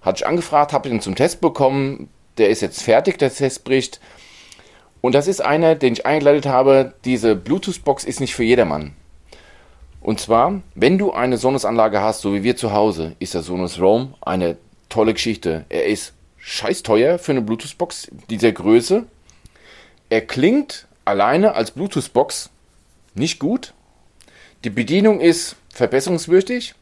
Hatte 0.00 0.22
ich 0.22 0.26
angefragt, 0.26 0.72
habe 0.72 0.88
ihn 0.88 1.00
zum 1.00 1.14
Test 1.14 1.40
bekommen. 1.40 2.08
Der 2.38 2.48
ist 2.48 2.62
jetzt 2.62 2.82
fertig, 2.82 3.18
der 3.18 3.32
Testbericht. 3.32 4.00
Und 5.02 5.14
das 5.14 5.26
ist 5.26 5.44
einer, 5.44 5.74
den 5.74 5.92
ich 5.92 6.06
eingeleitet 6.06 6.46
habe. 6.46 6.94
Diese 7.04 7.36
Bluetooth-Box 7.36 8.04
ist 8.04 8.20
nicht 8.20 8.34
für 8.34 8.44
jedermann. 8.44 8.94
Und 10.00 10.20
zwar, 10.20 10.62
wenn 10.74 10.96
du 10.96 11.12
eine 11.12 11.36
Sonos-Anlage 11.36 12.00
hast, 12.00 12.22
so 12.22 12.32
wie 12.32 12.42
wir 12.42 12.56
zu 12.56 12.72
Hause, 12.72 13.14
ist 13.18 13.34
der 13.34 13.42
Sonos 13.42 13.80
Roam 13.80 14.14
eine 14.20 14.56
tolle 14.88 15.12
Geschichte. 15.12 15.64
Er 15.68 15.86
ist 15.86 16.14
scheiß 16.38 16.82
teuer 16.82 17.18
für 17.18 17.32
eine 17.32 17.42
Bluetooth-Box 17.42 18.10
dieser 18.30 18.52
Größe. 18.52 19.04
Er 20.08 20.20
klingt 20.22 20.86
alleine 21.04 21.54
als 21.54 21.72
Bluetooth-Box 21.72 22.50
nicht 23.14 23.38
gut. 23.38 23.74
Die 24.64 24.70
Bedienung 24.70 25.20
ist 25.20 25.56
verbesserungswürdig. 25.70 26.74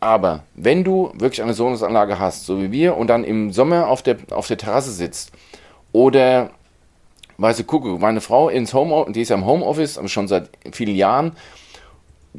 Aber 0.00 0.44
wenn 0.54 0.82
du 0.82 1.12
wirklich 1.14 1.42
eine 1.42 1.54
Sonos-Anlage 1.54 2.18
hast, 2.18 2.44
so 2.44 2.60
wie 2.60 2.72
wir, 2.72 2.96
und 2.96 3.06
dann 3.06 3.22
im 3.22 3.52
Sommer 3.52 3.88
auf 3.88 4.02
der, 4.02 4.16
auf 4.30 4.48
der 4.48 4.58
Terrasse 4.58 4.90
sitzt 4.90 5.32
oder, 5.92 6.50
weißt 7.38 7.60
du, 7.60 7.64
gucke, 7.64 7.88
meine 7.98 8.20
Frau 8.20 8.48
ins 8.48 8.74
Home, 8.74 9.12
die 9.12 9.22
ist 9.22 9.28
ja 9.28 9.36
im 9.36 9.44
Homeoffice, 9.44 10.00
schon 10.06 10.28
seit 10.28 10.50
vielen 10.72 10.96
Jahren, 10.96 11.32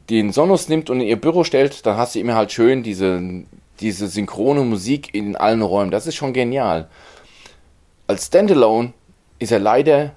den 0.09 0.31
Sonos 0.31 0.69
nimmt 0.69 0.89
und 0.89 1.01
in 1.01 1.07
ihr 1.07 1.19
Büro 1.19 1.43
stellt, 1.43 1.85
dann 1.85 1.97
hast 1.97 2.15
du 2.15 2.19
immer 2.19 2.35
halt 2.35 2.51
schön 2.51 2.83
diese, 2.83 3.43
diese 3.79 4.07
synchrone 4.07 4.61
Musik 4.61 5.13
in 5.13 5.35
allen 5.35 5.61
Räumen. 5.61 5.91
Das 5.91 6.07
ist 6.07 6.15
schon 6.15 6.33
genial. 6.33 6.87
Als 8.05 8.27
Standalone 8.27 8.93
ist 9.39 9.51
er 9.51 9.59
leider 9.59 10.13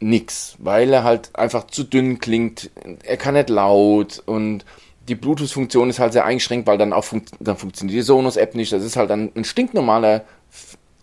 nix, 0.00 0.56
weil 0.58 0.92
er 0.92 1.04
halt 1.04 1.30
einfach 1.34 1.66
zu 1.66 1.84
dünn 1.84 2.18
klingt. 2.18 2.70
Er 3.04 3.16
kann 3.16 3.34
nicht 3.34 3.50
laut 3.50 4.22
und 4.26 4.64
die 5.08 5.14
Bluetooth-Funktion 5.14 5.90
ist 5.90 5.98
halt 5.98 6.12
sehr 6.12 6.24
eingeschränkt, 6.24 6.66
weil 6.66 6.78
dann 6.78 6.92
auch 6.92 7.04
fun 7.04 7.22
dann 7.40 7.56
funktioniert 7.56 7.96
die 7.96 8.02
Sonos-App 8.02 8.54
nicht. 8.54 8.72
Das 8.72 8.84
ist 8.84 8.96
halt 8.96 9.10
dann 9.10 9.30
ein 9.34 9.44
stinknormaler, 9.44 10.24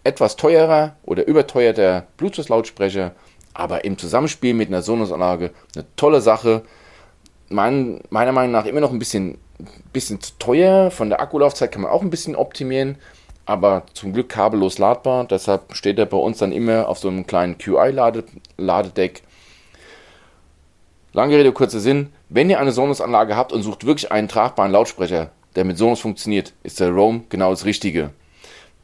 etwas 0.07 0.37
teurer 0.37 0.95
oder 1.03 1.27
überteuerter 1.27 2.07
Bluetooth-Lautsprecher, 2.15 3.11
aber 3.53 3.83
im 3.83 3.97
Zusammenspiel 3.97 4.53
mit 4.53 4.69
einer 4.69 4.81
Sonos-Anlage 4.81 5.51
eine 5.75 5.85
tolle 5.97 6.21
Sache. 6.21 6.61
Mein, 7.49 7.99
meiner 8.09 8.31
Meinung 8.31 8.53
nach 8.53 8.65
immer 8.65 8.79
noch 8.79 8.91
ein 8.91 8.99
bisschen, 8.99 9.37
bisschen 9.91 10.21
zu 10.21 10.31
teuer. 10.39 10.91
Von 10.91 11.09
der 11.09 11.19
Akkulaufzeit 11.19 11.73
kann 11.73 11.81
man 11.81 11.91
auch 11.91 12.01
ein 12.01 12.09
bisschen 12.09 12.37
optimieren, 12.37 12.97
aber 13.45 13.83
zum 13.93 14.13
Glück 14.13 14.29
kabellos 14.29 14.77
ladbar. 14.77 15.25
Deshalb 15.25 15.75
steht 15.75 15.99
er 15.99 16.05
bei 16.05 16.17
uns 16.17 16.37
dann 16.37 16.53
immer 16.53 16.87
auf 16.87 16.99
so 16.99 17.09
einem 17.09 17.27
kleinen 17.27 17.57
QI-Ladedeck. 17.57 19.23
Lange 21.11 21.35
Rede, 21.35 21.51
kurzer 21.51 21.81
Sinn. 21.81 22.13
Wenn 22.29 22.49
ihr 22.49 22.61
eine 22.61 22.71
Sonos-Anlage 22.71 23.35
habt 23.35 23.51
und 23.51 23.61
sucht 23.61 23.85
wirklich 23.85 24.09
einen 24.09 24.29
tragbaren 24.29 24.71
Lautsprecher, 24.71 25.31
der 25.55 25.65
mit 25.65 25.77
Sonos 25.77 25.99
funktioniert, 25.99 26.53
ist 26.63 26.79
der 26.79 26.91
Roam 26.91 27.25
genau 27.27 27.49
das 27.49 27.65
Richtige. 27.65 28.11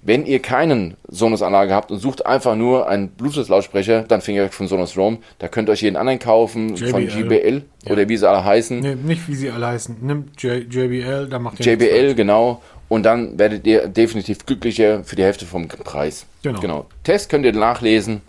Wenn 0.06 0.26
ihr 0.26 0.41
keinen 0.41 0.97
Sonos-Anlage 1.08 1.74
habt 1.74 1.89
und 1.89 1.99
sucht 1.99 2.26
einfach 2.26 2.56
nur 2.56 2.89
einen 2.89 3.10
Bluetooth-Lautsprecher, 3.10 4.04
dann 4.04 4.20
findet 4.20 4.47
ihr 4.47 4.51
von 4.51 4.68
Sonos 4.68 4.97
Roam. 4.97 5.20
Da 5.39 5.47
könnt 5.47 5.70
ihr 5.70 5.72
euch 5.72 5.82
jeden 5.82 5.95
anderen 5.95 6.20
kaufen, 6.20 6.76
JBL. 6.76 6.89
von 6.89 7.08
JBL 7.08 7.62
ja. 7.86 7.91
oder 7.91 8.10
wie 8.10 8.18
sie 8.18 8.30
alle 8.30 8.43
heißen. 8.43 8.80
Nee, 8.82 8.95
nicht 8.95 9.28
wie 9.30 9.36
sie 9.36 9.49
alle 9.49 9.68
heißen. 9.68 9.97
Nimmt 10.01 10.41
JBL, 10.41 11.30
da 11.30 11.39
macht 11.39 11.66
ihr 11.66 11.74
JBL, 11.74 12.16
genau. 12.16 12.62
Und 12.89 13.04
dann 13.04 13.39
werdet 13.39 13.66
ihr 13.66 13.88
definitiv 13.88 14.45
glücklicher 14.45 15.06
für 15.06 15.16
die 15.16 15.24
Hälfte 15.24 15.45
vom 15.45 15.68
Preis. 15.70 16.26
Genau. 16.43 16.60
genau. 16.60 16.86
Test 17.04 17.30
könnt 17.30 17.45
ihr 17.45 17.54
nachlesen. 17.54 18.22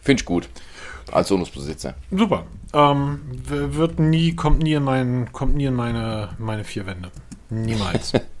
Finde 0.00 0.20
ich 0.20 0.26
gut 0.26 0.48
als 1.12 1.28
Sonos-Besitzer. 1.28 1.94
Super. 2.10 2.44
Ähm, 2.74 3.20
wird 3.46 3.98
nie, 3.98 4.34
kommt 4.34 4.62
nie 4.62 4.74
in, 4.74 4.82
mein, 4.82 5.32
kommt 5.32 5.56
nie 5.56 5.66
in 5.66 5.74
meine, 5.74 6.30
meine 6.38 6.64
vier 6.64 6.86
Wände. 6.86 7.10
Niemals. 7.50 8.12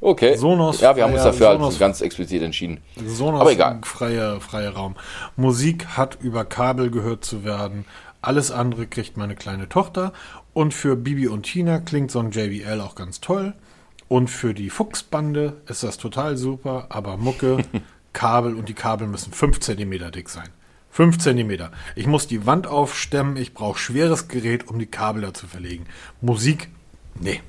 okay. 0.00 0.36
Sonos. 0.36 0.80
Ja, 0.80 0.96
wir 0.96 1.04
haben 1.04 1.12
uns 1.12 1.22
dafür 1.22 1.52
Sonos, 1.52 1.70
halt 1.70 1.80
ganz 1.80 2.00
explizit 2.00 2.42
entschieden. 2.42 2.80
Sonos 3.06 3.40
Aber 3.40 3.52
egal. 3.52 3.80
Freie, 3.82 4.40
freie 4.40 4.70
Raum. 4.70 4.96
Musik 5.36 5.86
hat 5.96 6.18
über 6.20 6.44
Kabel 6.44 6.90
gehört 6.90 7.24
zu 7.24 7.44
werden. 7.44 7.84
Alles 8.20 8.50
andere 8.50 8.86
kriegt 8.86 9.16
meine 9.16 9.36
kleine 9.36 9.68
Tochter. 9.68 10.12
Und 10.52 10.74
für 10.74 10.96
Bibi 10.96 11.28
und 11.28 11.44
Tina 11.44 11.78
klingt 11.78 12.10
so 12.10 12.18
ein 12.18 12.30
JBL 12.30 12.80
auch 12.80 12.94
ganz 12.94 13.20
toll. 13.20 13.54
Und 14.08 14.28
für 14.28 14.54
die 14.54 14.70
Fuchsbande 14.70 15.60
ist 15.66 15.82
das 15.82 15.98
total 15.98 16.36
super. 16.36 16.86
Aber 16.88 17.16
Mucke, 17.16 17.58
Kabel 18.12 18.54
und 18.54 18.68
die 18.68 18.74
Kabel 18.74 19.06
müssen 19.06 19.32
5 19.32 19.60
cm 19.60 20.10
dick 20.10 20.28
sein. 20.28 20.48
5 20.90 21.18
cm. 21.18 21.68
Ich 21.94 22.06
muss 22.06 22.26
die 22.26 22.44
Wand 22.44 22.66
aufstemmen, 22.66 23.36
ich 23.36 23.54
brauche 23.54 23.78
schweres 23.78 24.26
Gerät, 24.26 24.66
um 24.66 24.78
die 24.78 24.86
Kabel 24.86 25.22
da 25.22 25.32
zu 25.32 25.46
verlegen. 25.46 25.86
Musik, 26.20 26.70
nee. 27.20 27.40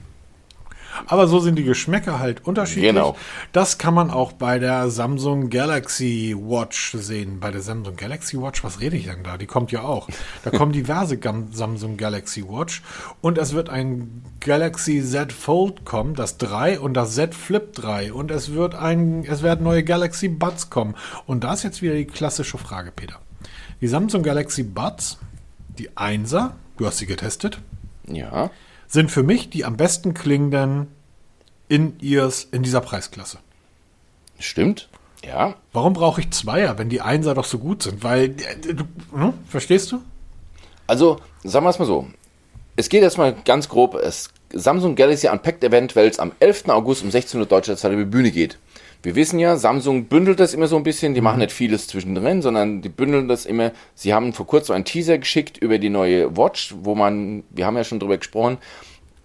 Aber 1.08 1.28
so 1.28 1.40
sind 1.40 1.56
die 1.56 1.64
Geschmäcker 1.64 2.20
halt 2.20 2.46
unterschiedlich. 2.46 2.86
Genau. 2.90 3.16
Das 3.52 3.78
kann 3.78 3.94
man 3.94 4.12
auch 4.12 4.32
bei 4.34 4.60
der 4.60 4.90
Samsung 4.90 5.50
Galaxy 5.50 6.36
Watch 6.38 6.94
sehen. 6.94 7.40
Bei 7.40 7.52
der 7.52 7.62
Samsung 7.62 7.96
Galaxy 7.96 8.40
Watch, 8.42 8.64
was 8.64 8.80
rede 8.80 8.98
ich 8.98 9.06
denn 9.06 9.24
da? 9.24 9.38
Die 9.38 9.46
kommt 9.46 9.72
ja 9.72 9.82
auch. 9.82 10.08
Da 10.44 10.52
kommen 10.52 10.72
diverse 10.72 11.20
Samsung 11.52 11.98
Galaxy 11.98 12.48
Watch 12.48 12.82
und 13.22 13.38
es 13.38 13.54
wird 13.54 13.70
ein 13.70 14.24
Galaxy 14.40 15.04
Z 15.04 15.32
Fold 15.32 15.86
kommen, 15.86 16.16
das 16.16 16.38
3 16.38 16.80
und 16.80 16.94
das 16.94 17.16
Z 17.16 17.36
Flip 17.36 17.74
3 17.74 18.14
und 18.14 18.32
es 18.32 18.54
wird 18.54 18.76
ein 18.76 19.26
es 19.26 19.44
werden 19.44 19.64
neue 19.64 19.84
Galaxy 19.84 20.28
Buds 20.28 20.70
kommen 20.70 20.96
und 21.26 21.44
da 21.44 21.54
ist 21.54 21.64
jetzt 21.64 21.82
wieder 21.82 21.96
die 21.96 22.06
klassische 22.06 22.58
Frage, 22.58 22.92
Peter. 22.92 23.20
Die 23.82 23.88
Samsung 23.88 24.24
Galaxy 24.24 24.64
Buds, 24.64 25.18
die 25.78 25.90
1er, 25.92 26.52
du 26.78 26.86
hast 26.86 26.98
sie 26.98 27.06
getestet. 27.06 27.60
Ja. 28.08 28.50
Sind 28.90 29.12
für 29.12 29.24
mich 29.24 29.50
die 29.50 29.64
am 29.64 29.78
besten 29.78 30.14
klingenden 30.14 30.88
In-Ears 31.70 32.48
in 32.52 32.64
dieser 32.64 32.82
Preisklasse. 32.82 33.38
Stimmt. 34.40 34.90
Ja. 35.24 35.56
Warum 35.72 35.94
brauche 35.94 36.22
ich 36.22 36.32
Zweier, 36.32 36.78
wenn 36.78 36.90
die 36.90 37.02
Einser 37.02 37.36
doch 37.36 37.46
so 37.46 37.60
gut 37.60 37.84
sind? 37.84 38.04
Weil, 38.04 38.32
äh, 38.32 38.74
du, 38.74 38.84
hm, 39.14 39.34
verstehst 39.48 39.92
du? 39.92 40.02
Also, 40.88 41.20
sagen 41.44 41.66
wir 41.66 41.70
es 41.70 41.80
mal 41.80 41.86
so. 41.86 42.08
Es 42.76 42.90
geht 42.90 43.04
erstmal 43.04 43.34
ganz 43.46 43.70
grob. 43.70 43.96
Es 43.96 44.30
Samsung 44.52 44.96
Galaxy 44.96 45.28
Unpacked 45.28 45.64
Event, 45.64 45.96
welches 45.96 46.20
am 46.20 46.32
11. 46.40 46.70
August 46.70 47.04
um 47.04 47.12
16 47.12 47.40
Uhr 47.40 47.46
deutscher 47.46 47.78
Zeit 47.78 47.92
über 47.92 48.04
die 48.04 48.10
Bühne 48.10 48.32
geht. 48.32 48.58
Wir 49.02 49.16
wissen 49.16 49.40
ja, 49.40 49.56
Samsung 49.56 50.06
bündelt 50.06 50.40
das 50.40 50.54
immer 50.54 50.68
so 50.68 50.76
ein 50.76 50.84
bisschen. 50.84 51.14
Die 51.14 51.22
mhm. 51.22 51.26
machen 51.26 51.40
nicht 51.40 51.52
vieles 51.52 51.88
zwischendrin, 51.88 52.42
sondern 52.42 52.82
die 52.82 52.90
bündeln 52.90 53.28
das 53.28 53.46
immer. 53.46 53.72
Sie 53.96 54.14
haben 54.14 54.34
vor 54.34 54.48
kurzem 54.48 54.76
einen 54.76 54.86
Teaser 54.86 55.18
geschickt 55.18 55.58
über 55.58 55.78
die 55.78 55.90
neue 55.90 56.36
Watch, 56.36 56.76
wo 56.82 56.96
man, 56.96 57.44
wir 57.50 57.66
haben 57.66 57.78
ja 57.78 57.84
schon 57.84 58.00
drüber 58.00 58.18
gesprochen, 58.18 58.58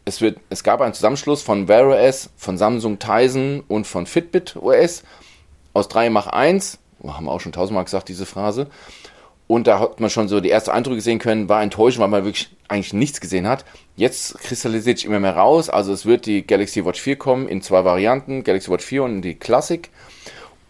es, 0.05 0.21
wird, 0.21 0.39
es 0.51 0.63
gab 0.63 0.81
einen 0.81 0.93
Zusammenschluss 0.93 1.43
von 1.43 1.67
Wear 1.67 1.89
OS, 1.89 2.31
von 2.37 2.59
Samsung 2.59 2.99
Tizen 2.99 3.63
und 3.69 3.87
von 3.87 4.07
Fitbit 4.07 4.57
OS 4.57 5.03
aus 5.73 5.89
3 5.89 6.11
mach 6.11 6.27
1. 6.27 6.79
Oh, 7.01 7.15
haben 7.15 7.25
wir 7.25 7.33
auch 7.33 7.41
schon 7.41 7.53
tausendmal 7.53 7.85
gesagt, 7.85 8.09
diese 8.09 8.27
Phrase. 8.27 8.69
Und 9.47 9.67
da 9.67 9.79
hat 9.79 10.01
man 10.01 10.09
schon 10.09 10.29
so 10.29 10.41
die 10.41 10.51
ersten 10.51 10.71
Eindrücke 10.71 11.03
sehen 11.03 11.19
können, 11.19 11.49
war 11.49 11.63
enttäuschend, 11.63 12.01
weil 12.01 12.09
man 12.09 12.25
wirklich 12.25 12.49
eigentlich 12.69 12.95
nichts 12.95 13.21
gesehen 13.21 13.47
hat. 13.47 13.65
Jetzt 13.95 14.39
kristallisiert 14.39 14.99
sich 14.99 15.07
immer 15.07 15.21
mehr 15.21 15.37
raus. 15.37 15.69
Also 15.69 15.93
es 15.93 16.07
wird 16.07 16.27
die 16.27 16.47
Galaxy 16.47 16.85
Watch 16.85 17.01
4 17.01 17.17
kommen 17.17 17.49
in 17.49 17.61
zwei 17.61 17.85
Varianten, 17.85 18.43
Galaxy 18.43 18.71
Watch 18.71 18.85
4 18.85 19.03
und 19.03 19.23
die 19.23 19.35
Classic. 19.35 19.91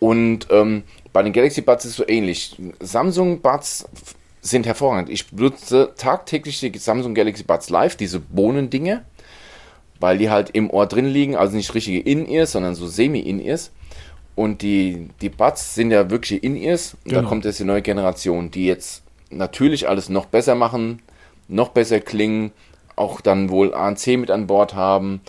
Und 0.01 0.49
ähm, 0.51 0.83
bei 1.13 1.23
den 1.23 1.33
Galaxy 1.33 1.61
Buds 1.61 1.85
ist 1.85 1.93
es 1.93 1.97
so 1.97 2.09
ähnlich. 2.09 2.57
Samsung 2.81 3.41
Buds 3.41 3.87
sind 4.43 4.67
hervorragend. 4.67 5.09
Ich 5.09 5.31
benutze 5.31 5.93
tagtäglich 5.97 6.61
die 6.61 6.77
Samsung 6.77 7.15
Galaxy 7.15 7.45
Buds 7.45 7.71
Live, 7.71 7.97
diese 7.97 8.19
Bohnendinge, 8.19 9.05
weil 10.01 10.19
die 10.19 10.29
halt 10.29 10.51
im 10.51 10.69
Ohr 10.69 10.87
drin 10.87 11.07
liegen, 11.07 11.37
also 11.37 11.57
nicht 11.57 11.73
richtige 11.75 12.01
In-Ears, 12.01 12.53
sondern 12.53 12.75
so 12.75 12.87
Semi-In-Ears. 12.87 13.71
Und 14.35 14.63
die, 14.63 15.09
die 15.21 15.29
Buds 15.29 15.75
sind 15.75 15.91
ja 15.91 16.11
wirklich 16.11 16.43
In-Ears. 16.43 16.97
Genau. 17.05 17.23
da 17.23 17.29
kommt 17.29 17.45
jetzt 17.45 17.61
die 17.61 17.65
neue 17.65 17.83
Generation, 17.83 18.51
die 18.51 18.67
jetzt 18.67 19.03
natürlich 19.31 19.89
alles 19.89 20.09
noch 20.09 20.27
besser 20.27 20.55
machen, 20.55 21.03
noch 21.49 21.69
besser 21.69 22.01
klingen, 22.01 22.53
auch 22.97 23.21
dann 23.21 23.51
wohl 23.51 23.75
ANC 23.75 24.07
mit 24.19 24.31
an 24.31 24.47
Bord 24.47 24.75
haben, 24.75 25.21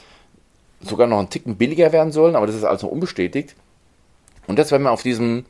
sogar 0.81 1.07
noch 1.07 1.19
einen 1.19 1.29
Ticken 1.29 1.55
billiger 1.55 1.91
werden 1.91 2.11
sollen, 2.11 2.35
aber 2.35 2.47
das 2.47 2.55
ist 2.55 2.63
also 2.63 2.87
unbestätigt. 2.87 3.55
Und 4.47 4.59
das 4.59 4.71
werden 4.71 4.83
wir 4.83 4.91
auf 4.91 5.03
diesem, 5.03 5.45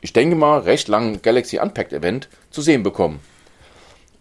ich 0.00 0.12
denke 0.12 0.36
mal, 0.36 0.60
recht 0.60 0.88
langen 0.88 1.22
Galaxy 1.22 1.58
Unpacked 1.58 1.92
Event 1.92 2.28
zu 2.50 2.62
sehen 2.62 2.82
bekommen. 2.82 3.20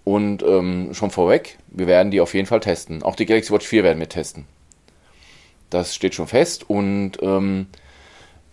Und 0.04 0.44
ähm, 0.44 0.94
schon 0.94 1.12
vorweg, 1.12 1.58
wir 1.68 1.88
werden 1.88 2.12
die 2.12 2.22
auf 2.22 2.34
jeden 2.34 2.48
Fall 2.48 2.60
testen. 2.60 3.04
Auch 3.04 3.16
die 3.16 3.26
Galaxy 3.26 3.52
Watch 3.54 3.68
4 3.68 3.84
werden 3.84 4.00
wir 4.00 4.10
testen. 4.10 4.46
Das 5.70 5.96
steht 5.96 6.16
schon 6.16 6.28
fest 6.28 6.70
und 6.70 7.14
ähm, 7.22 7.68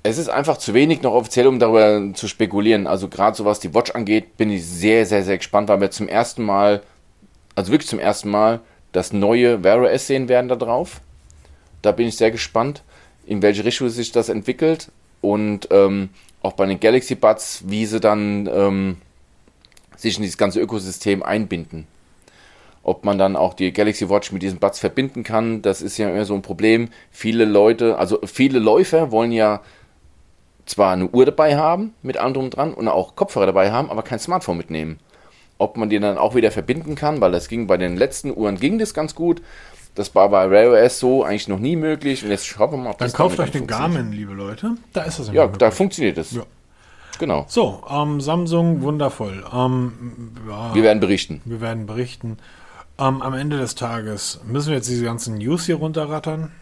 es 0.03 0.19
ist 0.19 0.29
einfach 0.29 0.59
zu 0.59 0.75
wenig 0.75 1.03
noch 1.03 1.13
offiziell, 1.13 1.47
um 1.47 1.59
darüber 1.59 2.15
zu 2.15 2.29
spekulieren. 2.29 2.87
Also 2.87 3.09
gerade 3.09 3.37
so 3.37 3.45
was 3.45 3.61
die 3.61 3.75
Watch 3.75 3.91
angeht, 3.93 4.37
bin 4.37 4.51
ich 4.51 4.65
sehr, 4.65 5.07
sehr, 5.07 5.25
sehr 5.25 5.39
gespannt, 5.39 5.69
weil 5.69 5.81
wir 5.81 5.91
zum 5.91 6.09
ersten 6.09 6.43
Mal, 6.43 6.83
also 7.55 7.73
wirklich 7.73 7.89
zum 7.89 7.99
ersten 7.99 8.31
Mal, 8.31 8.61
das 8.93 9.13
neue 9.13 9.63
Wear 9.65 9.83
OS 9.83 10.07
sehen 10.07 10.29
werden 10.29 10.49
da 10.49 10.57
drauf. 10.57 11.01
Da 11.83 11.93
bin 11.93 12.09
ich 12.09 12.17
sehr 12.17 12.31
gespannt, 12.31 12.83
in 13.27 13.43
welche 13.43 13.65
Richtung 13.65 13.89
sich 13.89 14.13
das 14.13 14.29
entwickelt 14.29 14.91
und 15.21 15.69
ähm, 15.71 16.11
auch 16.43 16.53
bei 16.53 16.67
den 16.67 16.81
Galaxy 16.81 17.15
Buds, 17.15 17.65
wie 17.67 17.85
sie 17.85 18.01
dann 18.01 18.49
ähm, 18.53 18.97
sich 19.97 20.17
in 20.17 20.23
dieses 20.23 20.39
ganze 20.39 20.61
Ökosystem 20.61 21.23
einbinden. 21.23 21.87
Ob 22.83 23.05
man 23.05 23.19
dann 23.19 23.37
auch 23.37 23.53
die 23.53 23.73
Galaxy 23.73 24.09
Watch 24.09 24.33
mit 24.33 24.43
diesen 24.43 24.61
Buds 24.61 24.79
verbinden 24.79 25.25
kann, 25.25 25.61
das 25.61 25.83
ist 25.83 25.99
ja 25.99 26.09
immer 26.09 26.25
so 26.25 26.35
ein 26.35 26.43
Problem. 26.43 26.89
Viele 27.11 27.45
Leute, 27.45 27.99
also 27.99 28.21
viele 28.25 28.61
Läufer 28.61 29.11
wollen 29.11 29.33
ja 29.33 29.61
zwar 30.69 30.93
eine 30.93 31.09
Uhr 31.09 31.25
dabei 31.25 31.57
haben, 31.57 31.95
mit 32.03 32.17
allem 32.19 32.51
dran 32.51 32.75
und 32.75 32.89
auch 32.89 33.17
Kopfhörer 33.17 33.47
dabei 33.47 33.73
haben, 33.73 33.91
aber 33.91 34.03
kein 34.03 34.19
Smartphone 34.19 34.57
mitnehmen. 34.57 34.99
Ob 35.59 35.77
man 35.77 35.89
die 35.91 35.99
dann 35.99 36.19
auch 36.19 36.35
wieder 36.35 36.51
verbinden 36.53 36.95
kann, 36.95 37.21
weil 37.21 37.33
das 37.33 37.49
ging 37.49 37.67
bei 37.67 37.77
den 37.77 37.97
letzten 37.97 38.37
Uhren 38.37 38.61
ging 38.61 38.79
das 38.79 38.95
ganz 38.95 39.15
gut. 39.15 39.43
Das 39.95 40.15
war 40.15 40.29
bei 40.29 40.45
Rare 40.45 40.85
OS 40.85 41.01
so 41.01 41.25
eigentlich 41.25 41.49
noch 41.49 41.59
nie 41.59 41.75
möglich. 41.75 42.23
Und 42.23 42.31
jetzt 42.31 42.47
schauen 42.47 42.71
wir 42.71 42.77
mal, 42.77 42.91
ob 42.91 42.99
Dann 42.99 43.09
das 43.09 43.15
kauft 43.15 43.41
euch 43.41 43.51
den 43.51 43.67
Garmin, 43.67 44.13
liebe 44.13 44.33
Leute. 44.35 44.77
Da 44.93 45.03
ist 45.03 45.19
das 45.19 45.33
Ja, 45.33 45.49
da 45.49 45.73
funktioniert 45.73 46.19
es. 46.19 46.33
Ja. 46.33 46.43
Genau. 47.19 47.47
So, 47.49 47.83
ähm, 47.91 48.21
Samsung, 48.21 48.83
wundervoll. 48.83 49.45
Ähm, 49.53 50.33
ja, 50.49 50.73
Wir 50.75 50.85
werden 50.85 51.01
berichten. 51.01 51.41
wir 51.45 51.61
werden 51.61 51.87
berichten. 51.87 52.39
Ähm, 52.97 53.23
am 53.23 53.35
Ende 53.35 53.59
des 53.59 53.75
Tages 53.75 54.41
müssen 54.47 54.69
wir 54.69 54.77
jetzt 54.77 54.89
diese 54.89 55.05
ganzen 55.05 55.39
News 55.39 55.67
hier 55.67 55.77
runterrattern. 55.77 56.53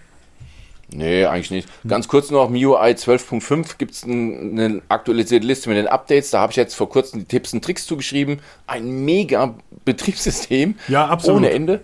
Nee, 0.92 1.24
eigentlich 1.24 1.50
nicht. 1.50 1.68
Ganz 1.86 2.06
kurz 2.06 2.30
noch, 2.30 2.48
MIUI 2.48 2.92
12.5 2.92 3.76
gibt 3.76 3.92
es 3.92 4.04
eine 4.04 4.82
aktualisierte 4.88 5.46
Liste 5.46 5.68
mit 5.68 5.78
den 5.78 5.88
Updates. 5.88 6.30
Da 6.30 6.40
habe 6.40 6.52
ich 6.52 6.56
jetzt 6.56 6.74
vor 6.74 6.88
kurzem 6.88 7.20
die 7.20 7.24
Tipps 7.26 7.52
und 7.52 7.64
Tricks 7.64 7.86
zugeschrieben. 7.86 8.40
Ein 8.66 9.04
mega 9.04 9.54
Betriebssystem. 9.84 10.76
Ja, 10.88 11.06
absolut. 11.06 11.38
Ohne 11.38 11.50
Ende. 11.50 11.80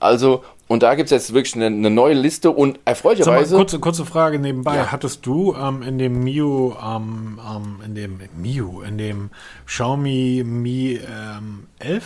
Also, 0.00 0.42
und 0.68 0.82
da 0.82 0.94
gibt 0.94 1.06
es 1.06 1.10
jetzt 1.10 1.32
wirklich 1.32 1.54
eine, 1.54 1.66
eine 1.66 1.90
neue 1.90 2.14
Liste 2.14 2.50
und 2.50 2.74
Sag 2.74 2.84
mal, 2.84 2.90
erfreulicherweise. 2.90 3.56
kurze, 3.56 3.78
kurze 3.78 4.04
Frage 4.04 4.38
nebenbei. 4.38 4.76
Ja. 4.76 4.92
Hattest 4.92 5.24
du 5.26 5.54
ähm, 5.54 5.82
in 5.82 5.98
dem 5.98 6.24
Miu, 6.24 6.72
ähm, 6.82 7.38
ähm, 7.46 7.76
in 7.84 7.94
dem 7.94 8.20
Miu, 8.36 8.82
in 8.82 8.98
dem 8.98 9.30
Xiaomi 9.66 10.42
Mi 10.44 10.94
ähm, 10.94 11.66
11 11.78 12.04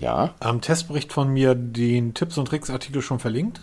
ja. 0.00 0.34
am 0.40 0.60
Testbericht 0.60 1.12
von 1.12 1.32
mir 1.32 1.54
den 1.54 2.14
Tipps 2.14 2.36
und 2.36 2.46
Tricks 2.46 2.68
Artikel 2.68 3.00
schon 3.00 3.20
verlinkt? 3.20 3.60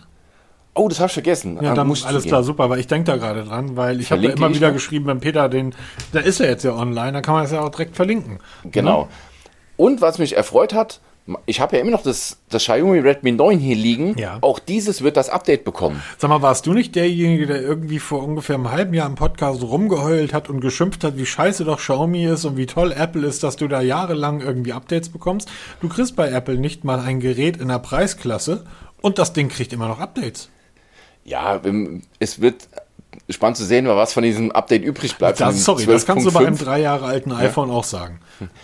Oh, 0.80 0.88
das 0.88 0.99
habe 0.99 1.07
ich 1.07 1.13
vergessen. 1.13 1.59
Ja, 1.61 1.71
Ah, 1.71 1.75
dann 1.75 1.88
muss 1.88 2.05
alles 2.05 2.23
klar, 2.23 2.41
super, 2.43 2.69
weil 2.69 2.80
ich 2.80 2.88
denke 2.88 3.11
da 3.11 3.17
gerade 3.17 3.43
dran, 3.43 3.75
weil 3.75 3.99
ich 3.99 4.11
habe 4.11 4.21
ja 4.23 4.30
immer 4.32 4.53
wieder 4.53 4.67
noch? 4.67 4.73
geschrieben, 4.75 5.07
wenn 5.07 5.19
Peter 5.19 5.49
den, 5.49 5.75
da 6.13 6.19
ist 6.19 6.39
er 6.39 6.49
jetzt 6.49 6.63
ja 6.63 6.73
online, 6.73 7.11
dann 7.11 7.21
kann 7.21 7.34
man 7.34 7.43
es 7.43 7.51
ja 7.51 7.61
auch 7.61 7.69
direkt 7.69 7.95
verlinken. 7.95 8.39
Genau. 8.71 9.09
Und 9.75 10.01
was 10.01 10.19
mich 10.19 10.38
erfreut 10.38 10.73
hat, 10.73 11.01
ich 11.45 11.59
habe 11.61 11.75
ja 11.75 11.82
immer 11.82 11.91
noch 11.91 12.01
das, 12.01 12.38
das 12.49 12.63
Xiaomi 12.63 12.99
Redmi 12.99 13.32
9 13.34 13.59
hier 13.59 13.75
liegen. 13.75 14.17
Ja. 14.17 14.38
Auch 14.41 14.57
dieses 14.57 15.03
wird 15.03 15.15
das 15.15 15.30
Update 15.30 15.63
bekommen. 15.63 16.01
Sag 16.17 16.30
mal, 16.30 16.41
warst 16.41 16.65
du 16.65 16.73
nicht 16.73 16.95
derjenige, 16.95 17.45
der 17.45 17.61
irgendwie 17.61 17.99
vor 17.99 18.23
ungefähr 18.23 18.55
einem 18.55 18.71
halben 18.71 18.93
Jahr 18.93 19.07
im 19.07 19.15
Podcast 19.15 19.61
rumgeheult 19.61 20.34
hat 20.34 20.49
und 20.49 20.59
geschimpft 20.59 21.03
hat, 21.03 21.17
wie 21.17 21.25
scheiße 21.27 21.65
doch 21.65 21.77
Xiaomi 21.77 22.25
ist 22.25 22.45
und 22.45 22.57
wie 22.57 22.65
toll 22.65 22.91
Apple 22.97 23.27
ist, 23.27 23.43
dass 23.43 23.57
du 23.57 23.67
da 23.67 23.82
jahrelang 23.82 24.41
irgendwie 24.41 24.73
Updates 24.73 25.09
bekommst? 25.09 25.49
Du 25.82 25.88
kriegst 25.89 26.15
bei 26.15 26.30
Apple 26.32 26.57
nicht 26.57 26.84
mal 26.84 26.99
ein 26.99 27.19
Gerät 27.19 27.57
in 27.57 27.67
der 27.67 27.80
Preisklasse 27.80 28.63
und 29.01 29.19
das 29.19 29.34
Ding 29.34 29.49
kriegt 29.49 29.71
immer 29.71 29.88
noch 29.88 29.99
Updates. 29.99 30.49
Ja, 31.30 31.61
es 32.17 32.41
wird 32.41 32.67
spannend 33.30 33.57
zu 33.57 33.65
sehen, 33.65 33.88
was 33.88 34.13
von 34.13 34.23
diesem 34.23 34.51
Update 34.51 34.84
übrig 34.84 35.15
bleibt. 35.15 35.39
Das, 35.39 35.63
sorry, 35.63 35.86
das 35.86 36.05
kannst 36.05 36.25
du 36.25 36.32
bei 36.32 36.39
einem 36.39 36.55
12.5. 36.55 36.63
drei 36.63 36.82
Jahre 36.82 37.05
alten 37.05 37.32
iPhone 37.32 37.69
auch 37.69 37.84
sagen. 37.84 38.19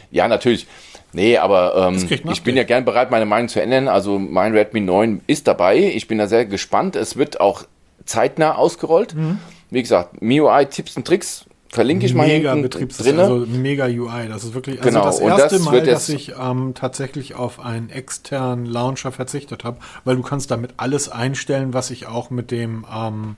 Ja, 0.09 0.27
natürlich. 0.27 0.65
Nee, 1.13 1.37
aber 1.37 1.75
ähm, 1.75 2.07
ich 2.31 2.43
bin 2.43 2.57
ja 2.57 2.63
gern 2.63 2.83
bereit, 2.83 3.11
meine 3.11 3.25
Meinung 3.25 3.47
zu 3.47 3.61
ändern. 3.61 3.87
Also 3.87 4.19
mein 4.19 4.53
Redmi 4.53 4.81
9 4.81 5.21
ist 5.27 5.47
dabei. 5.47 5.77
Ich 5.77 6.07
bin 6.07 6.17
da 6.17 6.27
sehr 6.27 6.45
gespannt. 6.45 6.95
Es 6.95 7.15
wird 7.17 7.39
auch 7.39 7.63
zeitnah 8.05 8.55
ausgerollt. 8.55 9.13
Mhm. 9.13 9.39
Wie 9.69 9.81
gesagt, 9.81 10.21
MIUI 10.21 10.65
Tipps 10.65 10.97
und 10.97 11.05
Tricks 11.05 11.45
verlinke 11.75 12.05
ich 12.07 12.13
mal 12.15 12.25
Mega 12.27 12.49
hinten 12.51 12.63
Betriebssystem, 12.63 13.17
drinne. 13.17 13.31
also 13.31 13.45
mega 13.45 13.85
UI. 13.85 14.27
Das 14.27 14.43
ist 14.43 14.53
wirklich 14.55 14.79
also 14.79 14.89
Genau, 14.89 15.05
das 15.05 15.19
erste 15.19 15.55
das 15.57 15.65
Mal, 15.65 15.83
dass 15.83 16.09
ich 16.09 16.33
ähm, 16.41 16.73
tatsächlich 16.73 17.35
auf 17.35 17.59
einen 17.59 17.89
externen 17.91 18.65
Launcher 18.65 19.11
verzichtet 19.11 19.63
habe, 19.63 19.77
weil 20.03 20.15
du 20.15 20.23
kannst 20.23 20.49
damit 20.51 20.71
alles 20.77 21.09
einstellen, 21.09 21.73
was 21.73 21.91
ich 21.91 22.07
auch 22.07 22.29
mit 22.31 22.49
dem 22.49 22.85
ähm, 22.91 23.35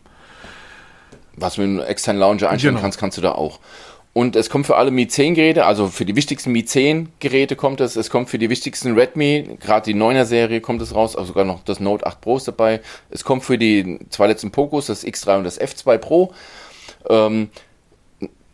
was 1.36 1.56
du 1.56 1.62
mit 1.62 1.70
einem 1.82 1.90
externen 1.90 2.20
Launcher 2.20 2.50
einstellen 2.50 2.76
Genau. 2.76 2.82
kannst, 2.84 2.98
kannst 3.00 3.18
du 3.18 3.22
da 3.22 3.34
auch. 3.34 3.60
Und 4.14 4.36
es 4.36 4.50
kommt 4.50 4.66
für 4.66 4.78
alle 4.78 4.90
Mi 4.90 5.08
10 5.08 5.36
Geräte, 5.36 5.66
also 5.66 5.90
für 5.90 6.04
die 6.04 6.16
wichtigsten 6.16 6.52
Mi 6.52 6.66
10 6.66 7.10
Geräte 7.20 7.56
kommt 7.56 7.82
es. 7.82 7.96
Es 7.96 8.10
kommt 8.10 8.30
für 8.32 8.40
die 8.40 8.50
wichtigsten 8.50 8.94
Redmi, 8.98 9.58
gerade 9.60 9.94
die 9.94 10.00
9er 10.00 10.26
Serie 10.26 10.60
kommt 10.62 10.82
es 10.82 10.96
raus, 10.96 11.16
also 11.16 11.28
sogar 11.28 11.46
noch 11.46 11.64
das 11.64 11.80
Note 11.80 12.06
8 12.08 12.20
Pro 12.22 12.38
ist 12.38 12.48
dabei. 12.48 12.82
Es 13.12 13.24
kommt 13.24 13.44
für 13.44 13.60
die 13.60 14.00
zwei 14.10 14.26
letzten 14.26 14.50
Pocos, 14.50 14.88
das 14.88 15.06
X3 15.06 15.38
und 15.38 15.44
das 15.44 15.62
F2 15.62 16.00
Pro. 16.00 16.34
Ähm, 17.10 17.50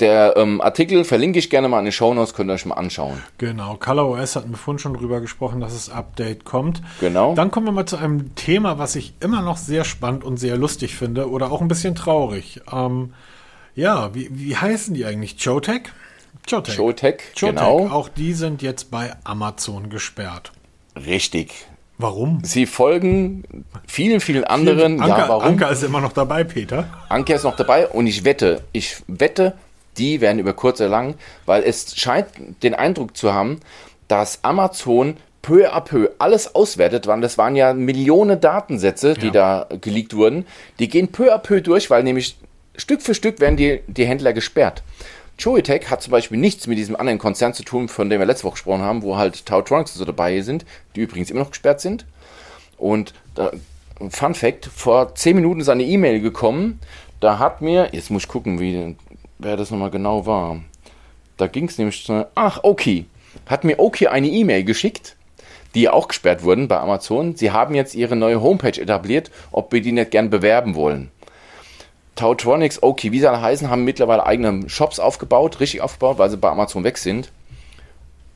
der 0.04 0.36
ähm, 0.36 0.60
Artikel 0.60 1.06
verlinke 1.06 1.40
ich 1.40 1.50
gerne 1.50 1.70
mal 1.70 1.80
in 1.80 1.86
den 1.86 1.94
Shownotes, 1.94 2.34
könnt 2.34 2.50
ihr 2.50 2.54
euch 2.54 2.66
mal 2.66 2.76
anschauen. 2.76 3.24
Genau, 3.38 3.76
ColorOS 3.76 4.36
hatten 4.36 4.52
wir 4.52 4.58
vorhin 4.58 4.80
schon 4.80 4.94
drüber 4.94 5.22
gesprochen, 5.22 5.62
dass 5.62 5.74
das 5.74 5.90
Update 5.90 6.44
kommt. 6.44 6.82
Genau. 7.00 7.34
Dann 7.36 7.52
kommen 7.52 7.68
wir 7.68 7.72
mal 7.72 7.86
zu 7.86 7.96
einem 7.96 8.36
Thema, 8.36 8.78
was 8.78 8.98
ich 8.98 9.14
immer 9.22 9.42
noch 9.42 9.56
sehr 9.56 9.86
spannend 9.86 10.26
und 10.26 10.38
sehr 10.38 10.58
lustig 10.58 10.96
finde 10.96 11.30
oder 11.30 11.52
auch 11.52 11.62
ein 11.62 11.70
bisschen 11.70 11.96
traurig. 11.96 12.60
Ähm, 12.72 13.14
ja, 13.76 14.14
wie, 14.14 14.28
wie 14.32 14.58
heißen 14.58 14.94
die 14.94 15.06
eigentlich? 15.06 15.42
Chotec? 15.42 15.94
Chotec. 16.50 16.76
Showtech, 16.76 17.16
Chotec. 17.40 17.56
genau. 17.56 17.88
Auch 17.88 18.10
die 18.10 18.34
sind 18.34 18.62
jetzt 18.62 18.92
bei 18.92 19.14
Amazon 19.24 19.90
gesperrt. 19.90 20.52
Richtig. 20.98 21.66
Warum? 21.98 22.42
Sie 22.44 22.66
folgen 22.66 23.46
vielen, 23.88 24.20
vielen 24.20 24.44
anderen. 24.44 25.00
Anker, 25.00 25.18
ja, 25.18 25.30
warum? 25.30 25.44
Anker 25.44 25.72
ist 25.72 25.84
immer 25.84 26.02
noch 26.02 26.12
dabei, 26.12 26.44
Peter. 26.44 26.90
Anke 27.08 27.34
ist 27.34 27.44
noch 27.44 27.56
dabei 27.56 27.88
und 27.88 28.08
ich 28.08 28.26
wette, 28.26 28.64
ich 28.74 28.98
wette, 29.08 29.54
die 29.98 30.22
werden 30.22 30.40
über 30.40 30.54
kurz 30.54 30.80
oder 30.80 30.90
lang, 30.90 31.16
weil 31.46 31.64
es 31.64 31.96
scheint 31.98 32.28
den 32.64 32.74
Eindruck 32.74 33.16
zu 33.16 33.34
haben, 33.34 33.60
dass 34.08 34.44
Amazon 34.44 35.18
peu 35.42 35.72
à 35.74 35.82
peu 35.82 36.10
alles 36.20 36.56
auswertet, 36.56 37.06
weil 37.06 37.22
das 37.22 37.38
waren 37.38 37.56
ja 37.56 37.74
Millionen 37.74 38.40
Datensätze, 38.40 39.14
die 39.14 39.30
da 39.30 39.68
geleakt 39.82 40.16
wurden. 40.16 40.46
Die 40.80 40.88
gehen 40.88 41.10
peu 41.10 41.34
à 41.34 41.38
peu 41.38 41.62
durch, 41.62 41.90
weil 41.90 42.04
nämlich 42.04 42.38
Stück 42.76 43.02
für 43.02 43.14
Stück 43.14 43.40
werden 43.40 43.58
die, 43.58 43.82
die 43.88 44.06
Händler 44.06 44.34
gesperrt. 44.34 44.84
Joytech 45.38 45.90
hat 45.90 46.02
zum 46.02 46.12
Beispiel 46.12 46.38
nichts 46.38 46.68
mit 46.68 46.78
diesem 46.78 46.96
anderen 46.96 47.20
Konzern 47.20 47.54
zu 47.54 47.64
tun, 47.64 47.90
von 47.90 48.10
dem 48.10 48.20
wir 48.20 48.26
letzte 48.26 48.46
Woche 48.46 48.54
gesprochen 48.54 48.82
haben, 48.82 49.02
wo 49.02 49.18
halt 49.18 49.46
Tautronics 49.46 49.94
so 49.94 50.06
dabei 50.06 50.42
sind, 50.42 50.66
die 50.96 51.02
übrigens 51.02 51.30
immer 51.30 51.42
noch 51.42 51.50
gesperrt 51.50 51.82
sind. 51.82 52.06
Und 52.78 53.14
da, 53.36 53.52
Fun 54.10 54.36
Fact, 54.36 54.66
vor 54.66 55.16
10 55.16 55.36
Minuten 55.36 55.62
ist 55.62 55.70
eine 55.70 55.84
E-Mail 55.84 56.22
gekommen, 56.22 56.80
da 57.20 57.40
hat 57.40 57.62
mir, 57.62 57.90
jetzt 57.92 58.12
muss 58.12 58.24
ich 58.24 58.28
gucken, 58.28 58.60
wie, 58.60 58.96
wer 59.44 59.58
das 59.58 59.72
nochmal 59.72 59.92
genau 59.92 60.26
war. 60.26 60.62
Da 61.38 61.48
ging 61.48 61.68
es 61.68 61.78
nämlich, 61.78 62.06
zu- 62.06 62.28
ach, 62.36 62.60
okay, 62.64 63.06
hat 63.46 63.64
mir 63.64 63.80
okay 63.80 64.08
eine 64.08 64.28
E-Mail 64.28 64.64
geschickt, 64.64 65.16
die 65.76 65.90
auch 65.90 66.08
gesperrt 66.08 66.44
wurden 66.44 66.68
bei 66.68 66.78
Amazon. 66.80 67.36
Sie 67.36 67.52
haben 67.52 67.76
jetzt 67.76 67.96
ihre 67.96 68.16
neue 68.16 68.42
Homepage 68.42 68.80
etabliert, 68.80 69.32
ob 69.52 69.72
wir 69.74 69.82
die 69.82 69.92
nicht 69.92 70.12
gern 70.12 70.30
bewerben 70.30 70.76
wollen. 70.76 71.12
Tautronics, 72.16 72.84
okay, 72.84 73.12
wie 73.12 73.20
sie 73.20 73.28
alle 73.28 73.42
heißen, 73.42 73.70
haben 73.70 73.86
mittlerweile 73.86 74.26
eigene 74.26 74.70
Shops 74.70 75.00
aufgebaut, 75.00 75.60
richtig 75.60 75.82
aufgebaut, 75.82 76.20
weil 76.20 76.30
sie 76.30 76.38
bei 76.38 76.50
Amazon 76.50 76.84
weg 76.84 77.00
sind. 77.00 77.32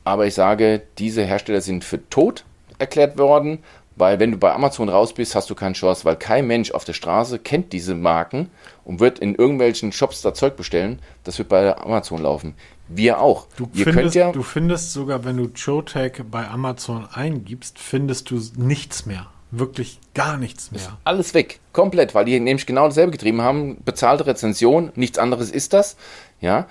Aber 0.02 0.26
ich 0.26 0.34
sage, 0.34 0.82
diese 0.98 1.22
Hersteller 1.24 1.60
sind 1.60 1.84
für 1.84 2.08
tot 2.10 2.44
erklärt 2.78 3.18
worden, 3.18 3.58
weil 3.98 4.20
wenn 4.20 4.32
du 4.32 4.38
bei 4.38 4.52
Amazon 4.52 4.88
raus 4.88 5.12
bist, 5.12 5.34
hast 5.34 5.50
du 5.50 5.54
keine 5.54 5.74
Chance, 5.74 6.04
weil 6.04 6.16
kein 6.16 6.46
Mensch 6.46 6.70
auf 6.70 6.84
der 6.84 6.92
Straße 6.92 7.38
kennt 7.38 7.72
diese 7.72 7.94
Marken 7.94 8.50
und 8.84 9.00
wird 9.00 9.18
in 9.18 9.34
irgendwelchen 9.34 9.92
Shops 9.92 10.22
da 10.22 10.34
Zeug 10.34 10.56
bestellen. 10.56 11.00
Das 11.24 11.38
wird 11.38 11.48
bei 11.48 11.76
Amazon 11.76 12.22
laufen. 12.22 12.54
Wir 12.88 13.20
auch. 13.20 13.46
Du 13.56 13.68
Ihr 13.74 13.84
findest, 13.84 14.14
ja, 14.14 14.32
du 14.32 14.42
findest 14.42 14.92
sogar, 14.92 15.24
wenn 15.24 15.36
du 15.36 15.48
Chotec 15.48 16.24
bei 16.30 16.48
Amazon 16.48 17.06
eingibst, 17.12 17.78
findest 17.78 18.30
du 18.30 18.40
nichts 18.56 19.04
mehr. 19.04 19.26
Wirklich 19.50 19.98
gar 20.14 20.36
nichts 20.36 20.72
mehr. 20.72 20.98
alles 21.04 21.32
weg, 21.32 21.60
komplett, 21.72 22.14
weil 22.14 22.26
die 22.26 22.38
nämlich 22.38 22.66
genau 22.66 22.86
dasselbe 22.86 23.12
getrieben 23.12 23.40
haben. 23.40 23.78
Bezahlte 23.82 24.26
Rezension, 24.26 24.92
nichts 24.94 25.18
anderes 25.18 25.50
ist 25.50 25.72
das. 25.72 25.96
Ja, 26.40 26.66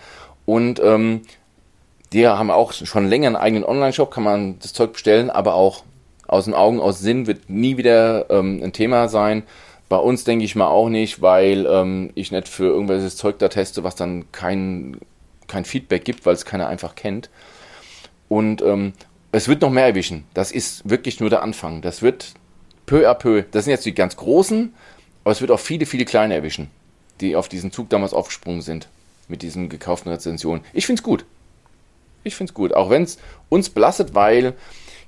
und 0.46 0.80
ähm, 0.84 1.22
die 2.14 2.28
haben 2.28 2.52
auch 2.52 2.72
schon 2.74 3.08
länger 3.08 3.28
einen 3.28 3.36
eigenen 3.36 3.64
Online-Shop, 3.66 4.12
kann 4.12 4.24
man 4.24 4.60
das 4.60 4.74
Zeug 4.74 4.94
bestellen, 4.94 5.30
aber 5.30 5.56
auch 5.56 5.84
aus 6.28 6.46
den 6.46 6.54
Augen, 6.54 6.80
aus 6.80 7.00
Sinn 7.00 7.28
wird 7.28 7.50
nie 7.50 7.78
wieder 7.78 8.30
ähm, 8.30 8.62
ein 8.64 8.74
Thema 8.74 9.10
sein. 9.10 9.44
Bei 9.90 9.98
uns 9.98 10.24
denke 10.26 10.44
ich 10.44 10.56
mal 10.56 10.68
auch 10.68 10.90
nicht, 10.90 11.22
weil 11.22 11.66
ähm, 11.66 12.12
ich 12.16 12.32
nicht 12.32 12.48
für 12.48 12.66
irgendwelches 12.66 13.16
Zeug 13.16 13.40
da 13.40 13.48
teste, 13.48 13.84
was 13.84 13.96
dann 13.96 14.32
kein, 14.32 14.98
kein 15.48 15.64
Feedback 15.64 16.04
gibt, 16.04 16.26
weil 16.26 16.34
es 16.34 16.46
keiner 16.46 16.68
einfach 16.68 16.96
kennt. 16.96 17.30
Und 18.28 18.62
ähm, 18.62 18.94
es 19.32 19.48
wird 19.48 19.62
noch 19.62 19.70
mehr 19.70 19.86
erwischen. 19.86 20.26
Das 20.34 20.52
ist 20.52 20.90
wirklich 20.90 21.20
nur 21.20 21.30
der 21.30 21.42
Anfang. 21.42 21.82
Das 21.82 22.02
wird 22.02 22.34
peu 22.86 23.10
à 23.10 23.14
peu, 23.14 23.44
das 23.52 23.66
sind 23.66 23.72
jetzt 23.72 23.86
die 23.86 23.94
ganz 23.94 24.16
großen, 24.16 24.74
aber 25.24 25.32
es 25.32 25.42
wird 25.42 25.52
auch 25.52 25.60
viele, 25.60 25.86
viele 25.86 26.06
kleine 26.06 26.34
erwischen, 26.34 26.70
die 27.22 27.36
auf 27.36 27.48
diesen 27.50 27.72
Zug 27.72 27.90
damals 27.90 28.14
aufgesprungen 28.14 28.62
sind 28.62 28.88
mit 29.28 29.42
diesen 29.42 29.70
gekauften 29.70 30.12
Rezensionen. 30.12 30.64
Ich 30.74 30.86
finde 30.86 31.02
es 31.02 31.04
gut. 31.04 31.26
Ich 32.24 32.36
finde 32.36 32.52
es 32.52 32.54
gut, 32.54 32.74
auch 32.74 32.90
wenn 32.90 33.04
es 33.04 33.18
uns 33.50 33.70
belastet, 33.70 34.16
weil 34.16 34.54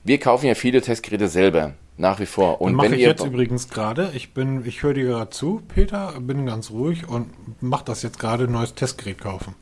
wir 0.09 0.19
kaufen 0.19 0.47
ja 0.47 0.55
viele 0.55 0.81
Testgeräte 0.81 1.27
selber, 1.27 1.73
nach 1.97 2.19
wie 2.19 2.25
vor. 2.25 2.61
Und 2.61 2.73
Mache 2.73 2.87
wenn 2.87 2.93
ich 2.97 3.05
jetzt 3.05 3.23
übrigens 3.23 3.69
gerade. 3.69 4.09
Ich 4.15 4.33
bin, 4.33 4.65
ich 4.65 4.81
höre 4.81 4.95
dir 4.95 5.05
gerade 5.05 5.29
zu, 5.29 5.61
Peter, 5.67 6.15
bin 6.19 6.47
ganz 6.47 6.71
ruhig 6.71 7.07
und 7.07 7.27
mach 7.61 7.83
das 7.83 8.01
jetzt 8.01 8.17
gerade 8.17 8.45
ein 8.45 8.51
neues 8.51 8.73
Testgerät 8.73 9.19
kaufen. 9.19 9.53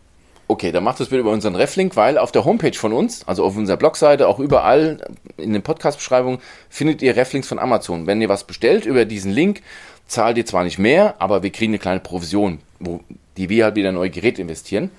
Okay, 0.47 0.71
dann 0.71 0.85
macht 0.85 1.01
das 1.01 1.09
bitte 1.09 1.19
über 1.19 1.31
unseren 1.31 1.55
Reflink, 1.55 1.97
weil 1.97 2.17
auf 2.17 2.31
der 2.31 2.45
Homepage 2.45 2.71
von 2.71 2.93
uns, 2.93 3.27
also 3.27 3.43
auf 3.43 3.57
unserer 3.57 3.75
Blogseite, 3.75 4.25
auch 4.25 4.39
überall 4.39 5.05
in 5.35 5.51
den 5.51 5.63
Podcast-Beschreibungen, 5.63 6.39
findet 6.69 7.01
ihr 7.01 7.17
Reflinks 7.17 7.49
von 7.49 7.59
Amazon. 7.59 8.07
Wenn 8.07 8.21
ihr 8.21 8.29
was 8.29 8.45
bestellt 8.45 8.85
über 8.85 9.03
diesen 9.03 9.33
Link, 9.33 9.61
zahlt 10.05 10.37
ihr 10.37 10.45
zwar 10.45 10.63
nicht 10.63 10.79
mehr, 10.79 11.15
aber 11.19 11.43
wir 11.43 11.49
kriegen 11.49 11.71
eine 11.71 11.79
kleine 11.79 11.99
Provision, 11.99 12.59
wo, 12.79 13.01
die 13.35 13.49
wir 13.49 13.65
halt 13.65 13.75
wieder 13.75 13.89
in 13.89 13.95
neue 13.95 14.11
Geräte 14.11 14.41
investieren. 14.41 14.91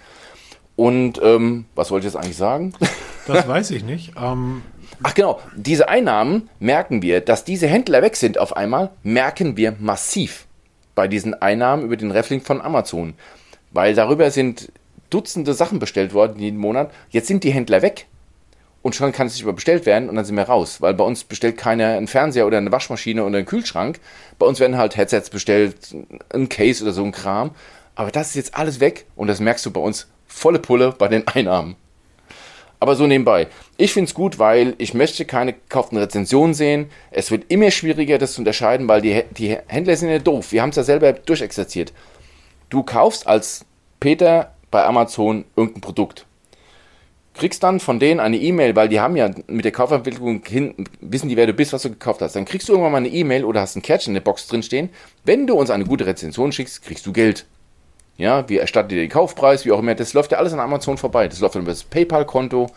Und 0.76 1.18
ähm, 1.22 1.64
was 1.74 1.90
wollte 1.90 2.06
ich 2.06 2.12
jetzt 2.12 2.22
eigentlich 2.22 2.36
sagen? 2.36 2.74
Das 3.26 3.48
weiß 3.48 3.70
ich 3.70 3.82
nicht. 3.82 4.12
Ähm, 4.22 4.60
Ach 5.02 5.14
genau, 5.14 5.40
diese 5.54 5.88
Einnahmen 5.88 6.50
merken 6.58 7.02
wir, 7.02 7.20
dass 7.20 7.44
diese 7.44 7.68
Händler 7.68 8.02
weg 8.02 8.16
sind 8.16 8.38
auf 8.38 8.56
einmal, 8.56 8.90
merken 9.02 9.56
wir 9.56 9.76
massiv 9.78 10.46
bei 10.94 11.06
diesen 11.06 11.40
Einnahmen 11.40 11.84
über 11.84 11.96
den 11.96 12.10
Reflink 12.10 12.44
von 12.44 12.60
Amazon. 12.60 13.14
Weil 13.70 13.94
darüber 13.94 14.30
sind 14.30 14.72
Dutzende 15.10 15.54
Sachen 15.54 15.78
bestellt 15.78 16.12
worden 16.12 16.38
jeden 16.38 16.58
Monat. 16.58 16.90
Jetzt 17.10 17.28
sind 17.28 17.44
die 17.44 17.50
Händler 17.50 17.82
weg. 17.82 18.06
Und 18.82 18.94
schon 18.94 19.12
kann 19.12 19.26
es 19.26 19.34
nicht 19.34 19.44
mehr 19.44 19.54
bestellt 19.54 19.86
werden 19.86 20.08
und 20.08 20.16
dann 20.16 20.24
sind 20.24 20.36
wir 20.36 20.44
raus. 20.44 20.80
Weil 20.80 20.94
bei 20.94 21.04
uns 21.04 21.24
bestellt 21.24 21.56
keiner 21.56 21.96
einen 21.96 22.06
Fernseher 22.06 22.46
oder 22.46 22.58
eine 22.58 22.72
Waschmaschine 22.72 23.24
oder 23.24 23.38
einen 23.38 23.46
Kühlschrank. 23.46 24.00
Bei 24.38 24.46
uns 24.46 24.60
werden 24.60 24.76
halt 24.76 24.96
Headsets 24.96 25.30
bestellt, 25.30 25.94
ein 26.32 26.48
Case 26.48 26.82
oder 26.82 26.92
so 26.92 27.04
ein 27.04 27.12
Kram. 27.12 27.50
Aber 27.94 28.10
das 28.10 28.28
ist 28.28 28.34
jetzt 28.34 28.54
alles 28.54 28.80
weg 28.80 29.06
und 29.16 29.28
das 29.28 29.40
merkst 29.40 29.66
du 29.66 29.70
bei 29.70 29.80
uns 29.80 30.08
volle 30.26 30.58
Pulle 30.58 30.94
bei 30.96 31.08
den 31.08 31.26
Einnahmen. 31.26 31.76
Aber 32.80 32.94
so 32.94 33.06
nebenbei. 33.06 33.48
Ich 33.76 33.92
finde 33.92 34.08
es 34.08 34.14
gut, 34.14 34.38
weil 34.38 34.74
ich 34.78 34.94
möchte 34.94 35.24
keine 35.24 35.52
gekauften 35.52 35.98
Rezensionen 35.98 36.54
sehen. 36.54 36.90
Es 37.10 37.30
wird 37.30 37.46
immer 37.48 37.70
schwieriger, 37.70 38.18
das 38.18 38.34
zu 38.34 38.40
unterscheiden, 38.40 38.86
weil 38.86 39.00
die, 39.00 39.22
die 39.36 39.56
Händler 39.66 39.96
sind 39.96 40.10
ja 40.10 40.18
doof. 40.20 40.52
Wir 40.52 40.62
haben 40.62 40.70
es 40.70 40.76
ja 40.76 40.84
selber 40.84 41.12
durchexerziert. 41.12 41.92
Du 42.68 42.84
kaufst 42.84 43.26
als 43.26 43.64
Peter 43.98 44.52
bei 44.70 44.84
Amazon 44.84 45.44
irgendein 45.56 45.80
Produkt. 45.80 46.26
Kriegst 47.34 47.62
dann 47.62 47.80
von 47.80 48.00
denen 48.00 48.20
eine 48.20 48.36
E-Mail, 48.36 48.74
weil 48.74 48.88
die 48.88 49.00
haben 49.00 49.16
ja 49.16 49.30
mit 49.46 49.64
der 49.64 49.72
Kaufentwicklung 49.72 50.44
hin, 50.44 50.74
wissen 51.00 51.28
die, 51.28 51.36
wer 51.36 51.46
du 51.46 51.52
bist, 51.52 51.72
was 51.72 51.82
du 51.82 51.90
gekauft 51.90 52.20
hast. 52.20 52.34
Dann 52.34 52.44
kriegst 52.44 52.68
du 52.68 52.72
irgendwann 52.72 52.92
mal 52.92 52.98
eine 52.98 53.08
E-Mail 53.08 53.44
oder 53.44 53.60
hast 53.60 53.76
ein 53.76 53.82
Kärtchen 53.82 54.10
in 54.10 54.14
der 54.14 54.22
Box 54.22 54.46
drin 54.46 54.62
stehen. 54.62 54.90
Wenn 55.24 55.46
du 55.46 55.54
uns 55.54 55.70
eine 55.70 55.84
gute 55.84 56.06
Rezension 56.06 56.52
schickst, 56.52 56.82
kriegst 56.82 57.06
du 57.06 57.12
Geld. 57.12 57.46
Ja, 58.18 58.48
wir 58.48 58.60
erstatten 58.60 58.88
dir 58.88 58.96
den 58.96 59.08
Kaufpreis, 59.08 59.64
wie 59.64 59.72
auch 59.72 59.78
immer. 59.78 59.94
Das 59.94 60.12
läuft 60.12 60.32
ja 60.32 60.38
alles 60.38 60.52
an 60.52 60.60
Amazon 60.60 60.98
vorbei. 60.98 61.28
Das 61.28 61.38
läuft 61.38 61.54
dann 61.54 61.62
über 61.62 61.70
das 61.70 61.84
PayPal-Konto. 61.84 62.68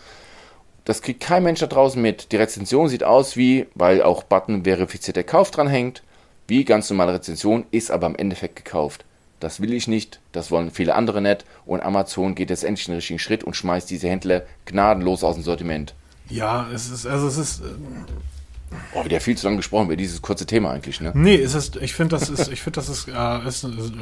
Das 0.85 1.01
kriegt 1.01 1.19
kein 1.19 1.43
Mensch 1.43 1.59
da 1.59 1.67
draußen 1.67 2.01
mit. 2.01 2.31
Die 2.31 2.37
Rezension 2.37 2.87
sieht 2.87 3.03
aus 3.03 3.35
wie, 3.35 3.65
weil 3.75 4.01
auch 4.03 4.23
Button 4.23 4.63
verifizierter 4.63 5.23
Kauf 5.23 5.51
dran 5.51 5.67
hängt, 5.67 6.03
wie 6.47 6.63
ganz 6.63 6.89
normale 6.89 7.15
Rezension, 7.15 7.65
ist 7.71 7.91
aber 7.91 8.07
im 8.07 8.15
Endeffekt 8.15 8.55
gekauft. 8.55 9.03
Das 9.39 9.59
will 9.59 9.73
ich 9.73 9.87
nicht, 9.87 10.19
das 10.31 10.51
wollen 10.51 10.69
viele 10.69 10.93
andere 10.93 11.21
nicht. 11.21 11.45
Und 11.65 11.81
Amazon 11.81 12.35
geht 12.35 12.51
jetzt 12.51 12.63
endlich 12.63 12.85
den 12.85 12.95
richtigen 12.95 13.19
Schritt 13.19 13.43
und 13.43 13.55
schmeißt 13.55 13.89
diese 13.89 14.07
Händler 14.07 14.43
gnadenlos 14.65 15.23
aus 15.23 15.35
dem 15.35 15.43
Sortiment. 15.43 15.95
Ja, 16.29 16.67
es 16.73 16.89
ist, 16.89 17.07
also 17.07 17.27
es 17.27 17.37
ist. 17.37 17.61
Äh, 17.61 18.75
oh, 18.93 19.03
wieder 19.03 19.19
viel 19.19 19.35
zu 19.35 19.47
lange 19.47 19.57
gesprochen 19.57 19.87
über 19.87 19.95
dieses 19.95 20.21
kurze 20.21 20.45
Thema 20.45 20.71
eigentlich, 20.71 21.01
ne? 21.01 21.11
Nee, 21.15 21.35
es 21.35 21.55
ist, 21.55 21.77
ich 21.77 21.93
finde, 21.95 22.17
das 22.17 22.29
ist, 22.29 22.51
ich 22.51 22.61
finde, 22.61 22.79
das 22.79 22.89
ist, 22.89 23.07
äh, 23.07 23.47
ist, 23.47 23.63
ist, 23.63 23.93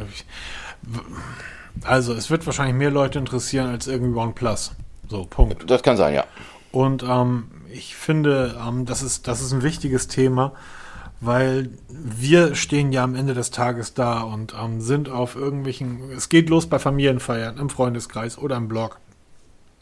also 1.84 2.14
es 2.14 2.30
wird 2.30 2.46
wahrscheinlich 2.46 2.76
mehr 2.76 2.92
Leute 2.92 3.20
interessieren 3.20 3.68
als 3.68 3.88
irgendwie 3.88 4.18
OnePlus. 4.18 4.72
So, 5.08 5.26
Punkt. 5.26 5.70
Das 5.70 5.84
kann 5.84 5.98
sein, 5.98 6.14
ja. 6.14 6.26
Und 6.72 7.04
ähm, 7.04 7.46
ich 7.72 7.96
finde, 7.96 8.60
ähm, 8.66 8.86
das, 8.86 9.02
ist, 9.02 9.28
das 9.28 9.42
ist 9.42 9.54
ein 9.54 9.64
wichtiges 9.64 10.08
Thema, 10.08 10.54
weil 11.22 11.70
wir 11.90 12.56
stehen 12.56 12.92
ja 12.92 13.04
am 13.04 13.16
Ende 13.16 13.34
des 13.34 13.52
Tages 13.52 13.94
da 13.94 14.22
und 14.22 14.54
ähm, 14.60 14.82
sind 14.82 15.10
auf 15.10 15.36
irgendwelchen, 15.36 16.12
es 16.16 16.30
geht 16.30 16.50
los 16.50 16.68
bei 16.68 16.80
Familienfeiern, 16.80 17.58
im 17.58 17.70
Freundeskreis 17.70 18.38
oder 18.38 18.56
im 18.58 18.68
Blog 18.68 19.00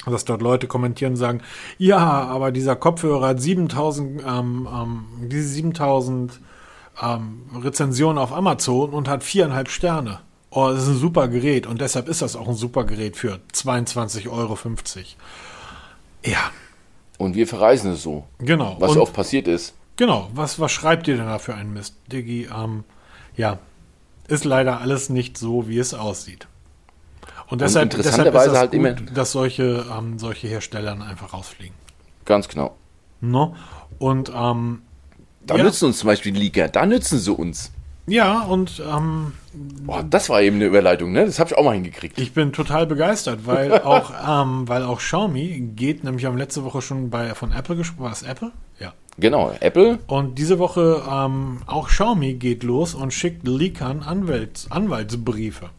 dass 0.05 0.23
dort 0.23 0.41
Leute 0.41 0.67
kommentieren 0.67 1.13
und 1.13 1.17
sagen, 1.17 1.41
ja, 1.77 1.97
aber 1.97 2.51
dieser 2.51 2.77
Kopfhörer 2.77 3.27
hat 3.27 3.41
7000, 3.41 4.23
ähm, 4.25 4.67
ähm, 4.71 5.05
diese 5.27 5.49
7000 5.49 6.39
ähm, 7.01 7.41
Rezensionen 7.61 8.17
auf 8.17 8.31
Amazon 8.31 8.91
und 8.91 9.09
hat 9.09 9.23
viereinhalb 9.23 9.69
Sterne 9.69 10.19
oh, 10.51 10.69
das 10.69 10.83
ist 10.83 10.89
ein 10.89 10.97
super 10.97 11.27
Gerät 11.27 11.67
und 11.67 11.81
deshalb 11.81 12.07
ist 12.07 12.21
das 12.21 12.35
auch 12.35 12.47
ein 12.47 12.55
super 12.55 12.83
Gerät 12.83 13.17
für 13.17 13.39
22,50 13.53 14.29
Euro. 14.29 14.57
Ja. 16.25 16.51
Und 17.17 17.35
wir 17.35 17.47
verreisen 17.47 17.93
es 17.93 18.03
so. 18.03 18.25
Genau. 18.39 18.75
Was 18.79 18.91
und, 18.91 18.99
oft 18.99 19.13
passiert 19.13 19.47
ist. 19.47 19.73
Genau. 19.95 20.29
Was, 20.33 20.59
was 20.59 20.71
schreibt 20.71 21.07
ihr 21.07 21.17
denn 21.17 21.25
da 21.25 21.39
für 21.39 21.55
einen 21.55 21.73
Mist? 21.73 21.95
Diggi, 22.11 22.47
ähm, 22.55 22.83
ja, 23.35 23.59
ist 24.27 24.45
leider 24.45 24.81
alles 24.81 25.09
nicht 25.09 25.37
so, 25.37 25.67
wie 25.67 25.79
es 25.79 25.93
aussieht. 25.93 26.47
Und 27.49 27.61
deshalb, 27.61 27.93
und 27.93 28.03
deshalb 28.03 28.27
ist 28.27 28.33
das 28.33 28.57
halt 28.57 28.71
gut, 28.71 28.79
immer 28.79 28.93
dass 28.93 29.31
solche, 29.31 29.85
ähm, 29.97 30.19
solche 30.19 30.47
Hersteller 30.47 30.91
einfach 31.01 31.33
rausfliegen. 31.33 31.75
Ganz 32.25 32.47
genau. 32.49 32.75
No? 33.21 33.55
Und 33.99 34.31
ähm, 34.35 34.81
da 35.45 35.55
ja. 35.55 35.63
nützen 35.63 35.85
uns 35.85 35.99
zum 35.99 36.07
Beispiel 36.07 36.33
die 36.33 36.39
Liga, 36.39 36.67
da 36.67 36.85
nützen 36.85 37.19
sie 37.19 37.31
uns. 37.31 37.71
Ja, 38.07 38.41
und 38.43 38.81
ähm, 38.89 39.33
Boah, 39.53 40.03
das 40.03 40.29
war 40.29 40.41
eben 40.41 40.57
eine 40.57 40.65
Überleitung, 40.65 41.11
ne? 41.11 41.25
Das 41.25 41.39
habe 41.39 41.49
ich 41.49 41.57
auch 41.57 41.63
mal 41.63 41.73
hingekriegt. 41.73 42.19
Ich 42.19 42.33
bin 42.33 42.53
total 42.53 42.85
begeistert, 42.87 43.45
weil 43.45 43.81
auch, 43.83 44.11
ähm, 44.27 44.67
weil 44.67 44.83
auch 44.83 44.99
Xiaomi 44.99 45.71
geht, 45.75 46.03
nämlich 46.03 46.25
haben 46.25 46.37
letzte 46.37 46.63
Woche 46.63 46.81
schon 46.81 47.09
bei 47.09 47.33
von 47.35 47.51
Apple 47.51 47.75
gesprochen. 47.75 48.03
War 48.03 48.09
das 48.09 48.23
Apple? 48.23 48.51
Ja. 48.79 48.93
Genau, 49.17 49.51
Apple. 49.59 49.99
Und 50.07 50.37
diese 50.37 50.59
Woche 50.59 51.03
ähm, 51.09 51.61
auch 51.65 51.87
Xiaomi 51.87 52.35
geht 52.35 52.63
los 52.63 52.93
und 52.93 53.13
schickt 53.13 53.47
Leakern 53.47 54.03
Anwalts, 54.03 54.69
Anwaltsbriefe. 54.69 55.69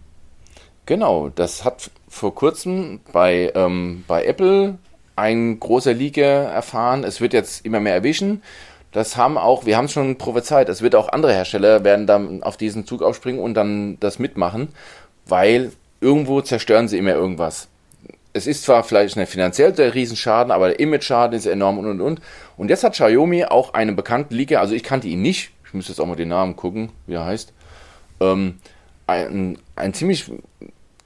Genau, 0.86 1.28
das 1.28 1.64
hat 1.64 1.90
vor 2.08 2.34
kurzem 2.34 3.00
bei, 3.12 3.52
ähm, 3.54 4.04
bei 4.08 4.24
Apple 4.24 4.78
ein 5.16 5.60
großer 5.60 5.94
Leaker 5.94 6.22
erfahren. 6.22 7.04
Es 7.04 7.20
wird 7.20 7.32
jetzt 7.32 7.64
immer 7.64 7.80
mehr 7.80 7.94
erwischen 7.94 8.42
das 8.92 9.16
haben 9.16 9.36
auch, 9.36 9.66
wir 9.66 9.76
haben 9.76 9.84
es 9.84 9.92
schon 9.92 10.16
prophezeit, 10.16 10.68
es 10.68 10.82
wird 10.82 10.94
auch 10.94 11.08
andere 11.10 11.32
Hersteller 11.32 11.84
werden 11.84 12.06
dann 12.06 12.42
auf 12.42 12.56
diesen 12.56 12.86
Zug 12.86 13.02
aufspringen 13.02 13.40
und 13.40 13.54
dann 13.54 13.98
das 14.00 14.18
mitmachen, 14.18 14.68
weil 15.26 15.72
irgendwo 16.00 16.40
zerstören 16.40 16.88
sie 16.88 16.98
immer 16.98 17.12
irgendwas. 17.12 17.68
Es 18.32 18.46
ist 18.46 18.62
zwar 18.64 18.84
vielleicht 18.84 19.16
nicht 19.16 19.30
finanziell 19.30 19.72
der 19.72 19.94
Riesenschaden, 19.94 20.52
aber 20.52 20.68
der 20.68 20.80
Image-Schaden 20.80 21.36
ist 21.36 21.46
enorm 21.46 21.78
und 21.78 21.86
und 21.86 22.00
und. 22.00 22.20
Und 22.56 22.70
jetzt 22.70 22.84
hat 22.84 22.92
Xiaomi 22.92 23.44
auch 23.44 23.74
einen 23.74 23.96
bekannten 23.96 24.34
Leaker, 24.34 24.60
also 24.60 24.74
ich 24.74 24.82
kannte 24.82 25.08
ihn 25.08 25.22
nicht, 25.22 25.50
ich 25.66 25.74
müsste 25.74 25.92
jetzt 25.92 26.00
auch 26.00 26.06
mal 26.06 26.16
den 26.16 26.28
Namen 26.28 26.56
gucken, 26.56 26.90
wie 27.06 27.14
er 27.14 27.24
heißt, 27.24 27.52
ähm, 28.20 28.58
einen, 29.06 29.58
einen 29.76 29.94
ziemlich 29.94 30.30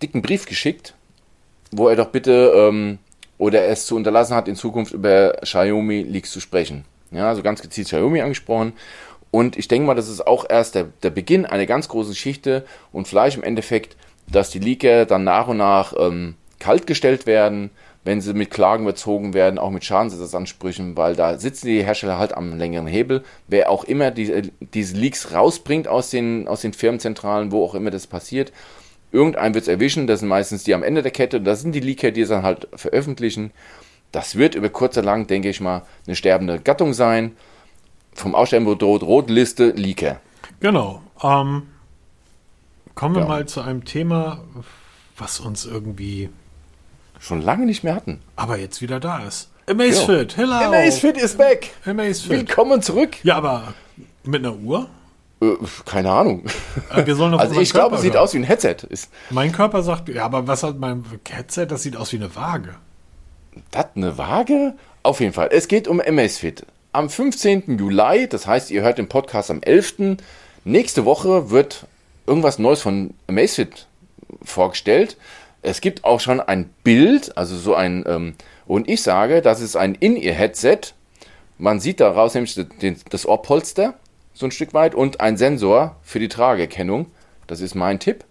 dicken 0.02 0.22
Brief 0.22 0.46
geschickt, 0.46 0.94
wo 1.70 1.88
er 1.88 1.96
doch 1.96 2.08
bitte 2.08 2.52
ähm, 2.54 2.98
oder 3.38 3.64
es 3.64 3.86
zu 3.86 3.96
unterlassen 3.96 4.36
hat, 4.36 4.46
in 4.46 4.56
Zukunft 4.56 4.92
über 4.92 5.32
Xiaomi 5.42 6.02
Leaks 6.02 6.30
zu 6.30 6.40
sprechen. 6.40 6.84
Ja, 7.12 7.28
also 7.28 7.42
ganz 7.42 7.62
gezielt 7.62 7.88
Xiaomi 7.88 8.20
angesprochen. 8.20 8.72
Und 9.30 9.56
ich 9.56 9.68
denke 9.68 9.86
mal, 9.86 9.94
das 9.94 10.08
ist 10.08 10.26
auch 10.26 10.44
erst 10.48 10.74
der, 10.74 10.88
der 11.02 11.10
Beginn 11.10 11.46
einer 11.46 11.66
ganz 11.66 11.88
großen 11.88 12.12
Geschichte 12.12 12.64
und 12.92 13.08
vielleicht 13.08 13.38
im 13.38 13.42
Endeffekt, 13.42 13.96
dass 14.30 14.50
die 14.50 14.58
Leaker 14.58 15.06
dann 15.06 15.24
nach 15.24 15.48
und 15.48 15.56
nach 15.56 15.94
ähm, 15.98 16.34
kaltgestellt 16.58 17.26
werden, 17.26 17.70
wenn 18.04 18.20
sie 18.20 18.34
mit 18.34 18.50
Klagen 18.50 18.84
bezogen 18.84 19.32
werden, 19.32 19.58
auch 19.58 19.70
mit 19.70 19.84
Schadensersatzansprüchen, 19.84 20.96
weil 20.96 21.14
da 21.14 21.38
sitzen 21.38 21.68
die 21.68 21.84
Hersteller 21.84 22.18
halt 22.18 22.34
am 22.34 22.58
längeren 22.58 22.86
Hebel. 22.86 23.22
Wer 23.46 23.70
auch 23.70 23.84
immer 23.84 24.10
die, 24.10 24.50
diese 24.60 24.96
Leaks 24.96 25.32
rausbringt 25.32 25.88
aus 25.88 26.10
den, 26.10 26.48
aus 26.48 26.60
den 26.60 26.72
Firmenzentralen, 26.72 27.52
wo 27.52 27.64
auch 27.64 27.74
immer 27.74 27.90
das 27.90 28.06
passiert, 28.06 28.52
irgendein 29.12 29.54
wird 29.54 29.62
es 29.62 29.68
erwischen, 29.68 30.06
das 30.06 30.20
sind 30.20 30.28
meistens 30.28 30.64
die 30.64 30.74
am 30.74 30.82
Ende 30.82 31.02
der 31.02 31.12
Kette, 31.12 31.40
das 31.40 31.62
sind 31.62 31.74
die 31.74 31.80
Leaker, 31.80 32.10
die 32.10 32.22
es 32.22 32.28
dann 32.28 32.42
halt 32.42 32.68
veröffentlichen 32.74 33.52
das 34.12 34.36
wird 34.36 34.54
über 34.54 34.68
kurz 34.68 34.96
oder 34.96 35.06
lang, 35.06 35.26
denke 35.26 35.48
ich 35.48 35.60
mal, 35.60 35.82
eine 36.06 36.14
sterbende 36.14 36.60
Gattung 36.60 36.92
sein. 36.92 37.36
Vom 38.14 38.34
Aussterben 38.34 38.66
bedroht, 38.66 39.02
Rotliste, 39.02 39.70
Leaker. 39.70 40.20
Genau. 40.60 41.02
Ähm, 41.22 41.62
kommen 42.94 43.14
wir 43.14 43.22
ja. 43.22 43.28
mal 43.28 43.46
zu 43.46 43.62
einem 43.62 43.84
Thema, 43.84 44.44
was 45.16 45.40
uns 45.40 45.64
irgendwie 45.64 46.28
schon 47.18 47.40
lange 47.40 47.64
nicht 47.64 47.84
mehr 47.84 47.94
hatten. 47.94 48.20
Aber 48.36 48.58
jetzt 48.58 48.82
wieder 48.82 49.00
da 49.00 49.20
ist. 49.20 49.50
Amazfit, 49.66 50.36
hello. 50.36 50.52
Amazfit 50.52 51.16
ist 51.16 51.38
back. 51.38 51.70
Amazfit. 51.86 52.30
Willkommen 52.30 52.82
zurück. 52.82 53.16
Ja, 53.22 53.36
aber 53.36 53.74
mit 54.24 54.44
einer 54.44 54.56
Uhr? 54.56 54.88
Äh, 55.40 55.54
keine 55.86 56.10
Ahnung. 56.10 56.44
Äh, 56.90 57.06
wir 57.06 57.14
sollen 57.14 57.34
also 57.34 57.58
ich 57.60 57.72
glaube, 57.72 57.96
es 57.96 58.02
sieht 58.02 58.16
aus 58.16 58.34
wie 58.34 58.38
ein 58.38 58.44
Headset. 58.44 58.76
Ist 58.88 59.10
mein 59.30 59.52
Körper 59.52 59.82
sagt, 59.82 60.08
ja, 60.08 60.24
aber 60.24 60.46
was 60.46 60.62
hat 60.62 60.78
mein 60.78 61.04
Headset? 61.28 61.66
Das 61.66 61.82
sieht 61.82 61.96
aus 61.96 62.12
wie 62.12 62.16
eine 62.16 62.34
Waage. 62.36 62.74
Das 63.70 63.86
eine 63.94 64.18
Waage? 64.18 64.74
Auf 65.02 65.20
jeden 65.20 65.32
Fall. 65.32 65.48
Es 65.52 65.68
geht 65.68 65.88
um 65.88 66.00
Amazfit. 66.00 66.64
Am 66.92 67.08
15. 67.08 67.78
Juli, 67.78 68.28
das 68.28 68.46
heißt, 68.46 68.70
ihr 68.70 68.82
hört 68.82 68.98
den 68.98 69.08
Podcast 69.08 69.50
am 69.50 69.62
11. 69.62 70.18
Nächste 70.64 71.04
Woche 71.04 71.50
wird 71.50 71.86
irgendwas 72.26 72.58
Neues 72.58 72.82
von 72.82 73.14
Amazfit 73.26 73.86
vorgestellt. 74.42 75.16
Es 75.62 75.80
gibt 75.80 76.04
auch 76.04 76.20
schon 76.20 76.40
ein 76.40 76.70
Bild, 76.84 77.36
also 77.36 77.56
so 77.56 77.74
ein, 77.74 78.04
ähm, 78.06 78.34
und 78.66 78.88
ich 78.88 79.02
sage, 79.02 79.42
das 79.42 79.60
ist 79.60 79.76
ein 79.76 79.94
In-Ear-Headset. 79.94 80.80
Man 81.58 81.80
sieht 81.80 82.00
daraus 82.00 82.34
nämlich 82.34 82.58
das 83.10 83.26
Ohrpolster, 83.26 83.94
so 84.34 84.46
ein 84.46 84.52
Stück 84.52 84.74
weit, 84.74 84.94
und 84.94 85.20
ein 85.20 85.36
Sensor 85.36 85.96
für 86.02 86.18
die 86.18 86.28
Trageerkennung. 86.28 87.06
Das 87.46 87.60
ist 87.60 87.74
mein 87.74 88.00
Tipp. 88.00 88.24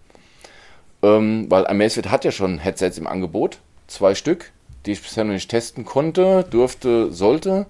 Ähm, 1.02 1.46
weil 1.48 1.66
Amazfit 1.66 2.10
hat 2.10 2.24
ja 2.24 2.30
schon 2.30 2.58
Headsets 2.58 2.98
im 2.98 3.06
Angebot, 3.06 3.58
zwei 3.88 4.14
Stück 4.14 4.52
die 4.86 4.92
ich 4.92 5.02
bisher 5.02 5.24
noch 5.24 5.32
nicht 5.32 5.50
testen 5.50 5.84
konnte, 5.84 6.44
durfte, 6.50 7.12
sollte. 7.12 7.66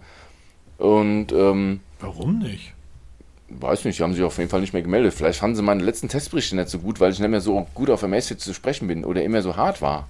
Und 0.78 1.32
ähm, 1.32 1.80
warum 2.00 2.38
nicht? 2.38 2.72
Weiß 3.48 3.84
nicht, 3.84 3.98
die 3.98 4.02
haben 4.02 4.14
sich 4.14 4.22
auf 4.22 4.38
jeden 4.38 4.48
Fall 4.48 4.60
nicht 4.60 4.72
mehr 4.72 4.82
gemeldet. 4.82 5.12
Vielleicht 5.12 5.40
fanden 5.40 5.56
sie 5.56 5.62
meine 5.62 5.82
letzten 5.82 6.08
Testberichte 6.08 6.56
nicht 6.56 6.70
so 6.70 6.78
gut, 6.78 7.00
weil 7.00 7.12
ich 7.12 7.18
nicht 7.18 7.28
mehr 7.28 7.42
so 7.42 7.66
gut 7.74 7.90
auf 7.90 8.02
Amazfit 8.02 8.40
zu 8.40 8.54
sprechen 8.54 8.88
bin 8.88 9.04
oder 9.04 9.22
immer 9.22 9.42
so 9.42 9.56
hart 9.56 9.82
war. 9.82 10.08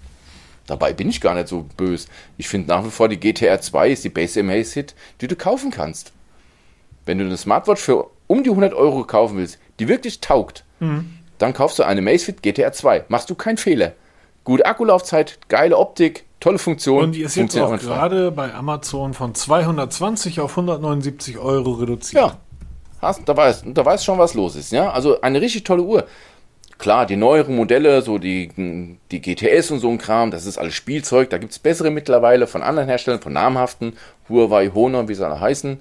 Dabei 0.66 0.92
bin 0.92 1.08
ich 1.08 1.20
gar 1.20 1.34
nicht 1.34 1.48
so 1.48 1.66
böse. 1.76 2.06
Ich 2.38 2.48
finde 2.48 2.68
nach 2.68 2.84
wie 2.84 2.90
vor, 2.90 3.08
die 3.08 3.18
GTR 3.18 3.60
2 3.60 3.90
ist 3.90 4.04
die 4.04 4.10
beste 4.10 4.40
Amazfit, 4.40 4.94
die 5.20 5.26
du 5.26 5.34
kaufen 5.34 5.72
kannst. 5.72 6.12
Wenn 7.04 7.18
du 7.18 7.24
eine 7.24 7.36
Smartwatch 7.36 7.82
für 7.82 8.06
um 8.28 8.44
die 8.44 8.50
100 8.50 8.72
Euro 8.72 9.02
kaufen 9.04 9.38
willst, 9.38 9.58
die 9.80 9.88
wirklich 9.88 10.20
taugt, 10.20 10.64
mhm. 10.78 11.18
dann 11.38 11.52
kaufst 11.52 11.80
du 11.80 11.82
eine 11.82 12.00
Amazfit 12.00 12.42
GTR 12.42 12.72
2. 12.72 13.06
Machst 13.08 13.28
du 13.28 13.34
keinen 13.34 13.56
Fehler. 13.56 13.92
Gute 14.44 14.66
Akkulaufzeit, 14.66 15.38
geile 15.48 15.76
Optik, 15.78 16.24
tolle 16.40 16.58
Funktion. 16.58 17.04
Und 17.04 17.12
die 17.12 17.22
ist 17.22 17.36
jetzt 17.36 17.58
auch 17.58 17.78
gerade 17.78 18.30
bei 18.32 18.52
Amazon 18.52 19.14
von 19.14 19.34
220 19.34 20.40
auf 20.40 20.52
179 20.52 21.38
Euro 21.38 21.72
reduziert. 21.72 22.22
Ja, 22.22 22.36
hast, 23.00 23.28
da 23.28 23.36
weißt 23.36 23.64
da 23.66 23.84
weiß 23.84 24.04
schon, 24.04 24.18
was 24.18 24.34
los 24.34 24.56
ist. 24.56 24.72
Ja, 24.72 24.90
also 24.90 25.20
eine 25.20 25.40
richtig 25.40 25.64
tolle 25.64 25.82
Uhr. 25.82 26.06
Klar, 26.78 27.06
die 27.06 27.16
neueren 27.16 27.54
Modelle, 27.54 28.02
so 28.02 28.18
die, 28.18 28.50
die 29.12 29.20
GTS 29.20 29.70
und 29.70 29.78
so 29.78 29.88
ein 29.88 29.98
Kram, 29.98 30.32
das 30.32 30.46
ist 30.46 30.58
alles 30.58 30.74
Spielzeug. 30.74 31.30
Da 31.30 31.38
gibt 31.38 31.52
es 31.52 31.60
bessere 31.60 31.90
mittlerweile 31.90 32.48
von 32.48 32.60
anderen 32.60 32.88
Herstellern, 32.88 33.20
von 33.20 33.32
namhaften, 33.32 33.96
Huawei, 34.28 34.68
Honor, 34.74 35.06
wie 35.08 35.14
sie 35.14 35.24
alle 35.24 35.38
heißen. 35.38 35.80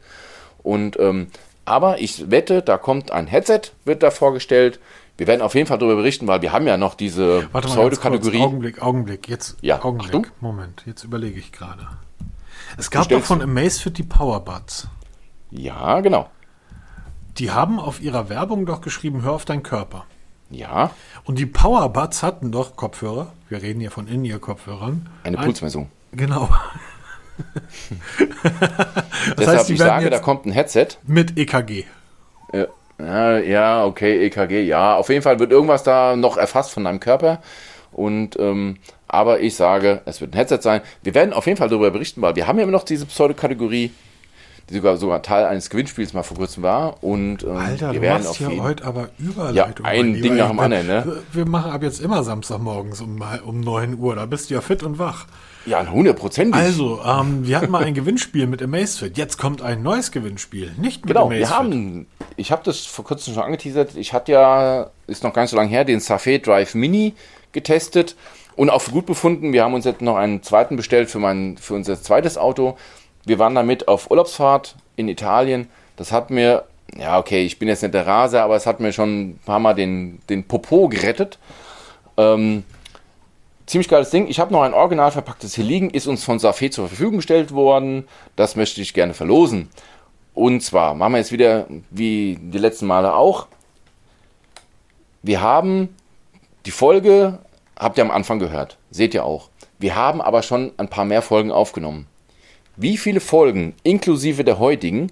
Und 0.61 0.99
ähm, 0.99 1.27
aber 1.65 1.99
ich 1.99 2.29
wette, 2.29 2.61
da 2.61 2.77
kommt 2.77 3.11
ein 3.11 3.27
Headset, 3.27 3.61
wird 3.85 4.03
da 4.03 4.11
vorgestellt. 4.11 4.79
Wir 5.17 5.27
werden 5.27 5.41
auf 5.41 5.53
jeden 5.53 5.67
Fall 5.67 5.77
darüber 5.77 5.97
berichten, 5.97 6.27
weil 6.27 6.41
wir 6.41 6.51
haben 6.51 6.65
ja 6.65 6.77
noch 6.77 6.95
diese 6.95 7.47
Pseudo-Kategorie. 7.53 8.41
Augenblick, 8.41 8.81
Augenblick, 8.81 9.27
jetzt 9.27 9.57
ja, 9.61 9.83
Augenblick. 9.83 10.07
Achtung. 10.07 10.27
Moment, 10.39 10.83
jetzt 10.85 11.03
überlege 11.03 11.39
ich 11.39 11.51
gerade. 11.51 11.88
Es 12.77 12.89
gab 12.89 13.09
doch 13.09 13.21
von 13.21 13.41
Amazfit 13.41 13.97
die 13.97 14.03
Powerbuds. 14.03 14.88
Ja, 15.51 15.99
genau. 15.99 16.29
Die 17.38 17.51
haben 17.51 17.79
auf 17.79 18.01
ihrer 18.01 18.29
Werbung 18.29 18.65
doch 18.65 18.81
geschrieben, 18.81 19.21
hör 19.23 19.33
auf 19.33 19.45
deinen 19.45 19.63
Körper. 19.63 20.05
Ja. 20.49 20.91
Und 21.23 21.39
die 21.39 21.45
Powerbuds 21.45 22.23
hatten 22.23 22.51
doch 22.51 22.75
Kopfhörer. 22.75 23.31
Wir 23.47 23.61
reden 23.61 23.79
hier 23.79 23.91
von 23.91 24.07
In-Ear-Kopfhörern. 24.07 25.09
Eine 25.23 25.38
Pulsmessung. 25.38 25.89
Ein, 26.11 26.17
genau. 26.17 26.49
das 28.19 29.35
Deshalb, 29.38 29.59
heißt, 29.59 29.69
ich 29.69 29.79
sage, 29.79 30.09
da 30.09 30.19
kommt 30.19 30.45
ein 30.45 30.51
Headset. 30.51 30.88
Mit 31.05 31.38
EKG. 31.38 31.85
Ja, 32.53 32.67
ja, 33.06 33.86
okay, 33.86 34.26
EKG, 34.26 34.64
ja. 34.64 34.95
Auf 34.95 35.10
jeden 35.10 35.22
Fall 35.22 35.40
wird 35.40 35.52
irgendwas 35.52 35.84
da 35.84 36.15
noch 36.15 36.38
erfasst 36.38 36.72
von 36.72 36.84
deinem 36.84 36.99
Körper. 36.99 37.41
Und, 37.91 38.38
ähm, 38.40 38.78
aber 39.07 39.41
ich 39.41 39.56
sage, 39.56 40.02
es 40.06 40.22
wird 40.22 40.34
ein 40.34 40.38
Headset 40.38 40.60
sein. 40.61 40.82
Wir 41.03 41.14
werden 41.14 41.34
auf 41.34 41.45
jeden 41.45 41.57
Fall 41.57 41.69
darüber 41.69 41.91
berichten, 41.91 42.22
weil 42.22 42.36
wir 42.36 42.48
haben 42.48 42.57
ja 42.57 42.64
immer 42.64 42.72
noch 42.72 42.84
diese 42.84 43.06
Pseudokategorie 43.06 43.91
die 44.72 44.78
sogar, 44.78 44.98
sogar 44.98 45.22
Teil 45.22 45.45
eines 45.45 45.69
Gewinnspiels 45.69 46.14
mal 46.14 46.23
vor 46.23 46.38
kurzem 46.38 46.64
war. 46.64 47.03
Und 47.03 47.44
ähm, 47.44 47.57
Alter, 47.57 47.91
wir 47.91 47.99
du 47.99 48.02
werden 48.02 48.23
machst 48.23 48.30
auf 48.30 48.38
hier 48.38 48.64
heute 48.64 48.86
aber 48.86 49.10
Überleitung. 49.18 49.86
Ja, 49.86 49.91
ein 49.91 50.22
Ding 50.22 50.38
nach 50.38 50.49
dem 50.49 50.60
anderen, 50.60 50.88
ne? 50.88 51.23
Wir 51.34 51.45
machen 51.45 51.72
ab 51.72 51.84
jetzt 51.84 51.99
immer 51.99 52.23
Samstagmorgens 52.23 53.02
um, 53.02 53.22
um 53.45 53.60
9 53.60 53.98
Uhr. 53.98 54.15
Da 54.15 54.26
bist 54.26 54.49
du 54.49 54.53
ja 54.53 54.61
fit 54.61 54.84
und 54.84 54.98
wach. 54.99 55.26
Ja, 55.65 55.88
hundertprozentig. 55.88 56.59
Also, 56.59 57.01
ähm, 57.05 57.45
wir 57.45 57.57
hatten 57.57 57.71
mal 57.71 57.83
ein 57.83 57.93
Gewinnspiel 57.95 58.47
mit 58.47 58.61
Amazfit. 58.61 59.17
Jetzt 59.17 59.38
kommt 59.38 59.61
ein 59.61 59.83
neues 59.83 60.11
Gewinnspiel, 60.11 60.71
nicht 60.77 61.05
mit 61.05 61.13
genau, 61.13 61.27
Amazfit. 61.27 61.47
wir 61.47 61.49
haben, 61.49 62.07
ich 62.35 62.51
habe 62.51 62.63
das 62.63 62.85
vor 62.85 63.05
kurzem 63.05 63.33
schon 63.33 63.43
angeteasert. 63.43 63.95
Ich 63.95 64.13
hatte 64.13 64.31
ja, 64.31 64.89
ist 65.07 65.23
noch 65.23 65.33
gar 65.33 65.43
nicht 65.43 65.51
so 65.51 65.57
lange 65.57 65.69
her, 65.69 65.85
den 65.85 65.99
Safé 65.99 66.41
Drive 66.41 66.73
Mini 66.73 67.13
getestet 67.51 68.15
und 68.55 68.69
auch 68.69 68.81
für 68.81 68.91
gut 68.91 69.05
befunden. 69.05 69.53
Wir 69.53 69.63
haben 69.63 69.73
uns 69.73 69.85
jetzt 69.85 70.01
noch 70.01 70.15
einen 70.15 70.43
zweiten 70.43 70.75
bestellt 70.75 71.09
für, 71.09 71.19
mein, 71.19 71.57
für 71.57 71.73
unser 71.73 72.01
zweites 72.01 72.38
Auto. 72.38 72.77
Wir 73.25 73.39
waren 73.39 73.55
damit 73.55 73.88
auf 73.88 74.09
Urlaubsfahrt 74.09 74.75
in 74.95 75.07
Italien. 75.07 75.67
Das 75.95 76.11
hat 76.11 76.31
mir, 76.31 76.63
ja, 76.97 77.19
okay, 77.19 77.43
ich 77.43 77.59
bin 77.59 77.67
jetzt 77.67 77.83
nicht 77.83 77.93
der 77.93 78.07
Raser, 78.07 78.43
aber 78.43 78.55
es 78.55 78.65
hat 78.65 78.79
mir 78.79 78.93
schon 78.93 79.31
ein 79.31 79.39
paar 79.45 79.59
Mal 79.59 79.73
den, 79.73 80.19
den 80.29 80.43
Popo 80.43 80.89
gerettet. 80.89 81.38
Ähm, 82.17 82.63
ziemlich 83.72 83.88
geiles 83.88 84.10
Ding. 84.10 84.27
Ich 84.27 84.39
habe 84.39 84.52
noch 84.52 84.64
ein 84.64 84.73
original 84.73 85.11
verpacktes 85.11 85.56
hier 85.56 85.64
liegen, 85.64 85.89
ist 85.89 86.06
uns 86.06 86.23
von 86.23 86.39
Safé 86.39 86.69
zur 86.72 86.89
Verfügung 86.89 87.18
gestellt 87.18 87.53
worden. 87.53 88.06
Das 88.35 88.57
möchte 88.57 88.81
ich 88.81 88.93
gerne 88.93 89.14
verlosen. 89.14 89.69
Und 90.34 90.61
zwar 90.61 90.93
machen 90.93 91.14
wir 91.14 91.19
jetzt 91.19 91.31
wieder 91.31 91.68
wie 91.89 92.38
die 92.41 92.57
letzten 92.57 92.85
Male 92.85 93.15
auch. 93.15 93.48
Wir 95.23 95.41
haben 95.41 95.95
die 96.65 96.72
Folge, 96.72 97.39
habt 97.80 97.98
ihr 97.98 98.03
am 98.03 98.11
Anfang 98.11 98.39
gehört, 98.39 98.77
seht 98.91 99.14
ihr 99.14 99.23
auch. 99.23 99.49
Wir 99.80 99.95
haben 99.95 100.22
aber 100.22 100.43
schon 100.43 100.73
ein 100.77 100.89
paar 100.89 101.06
mehr 101.06 101.22
Folgen 101.22 101.52
aufgenommen. 101.52 102.07
Wie 102.76 102.98
viele 102.98 103.19
Folgen 103.19 103.73
inklusive 103.84 104.43
der 104.43 104.60
heutigen 104.60 105.11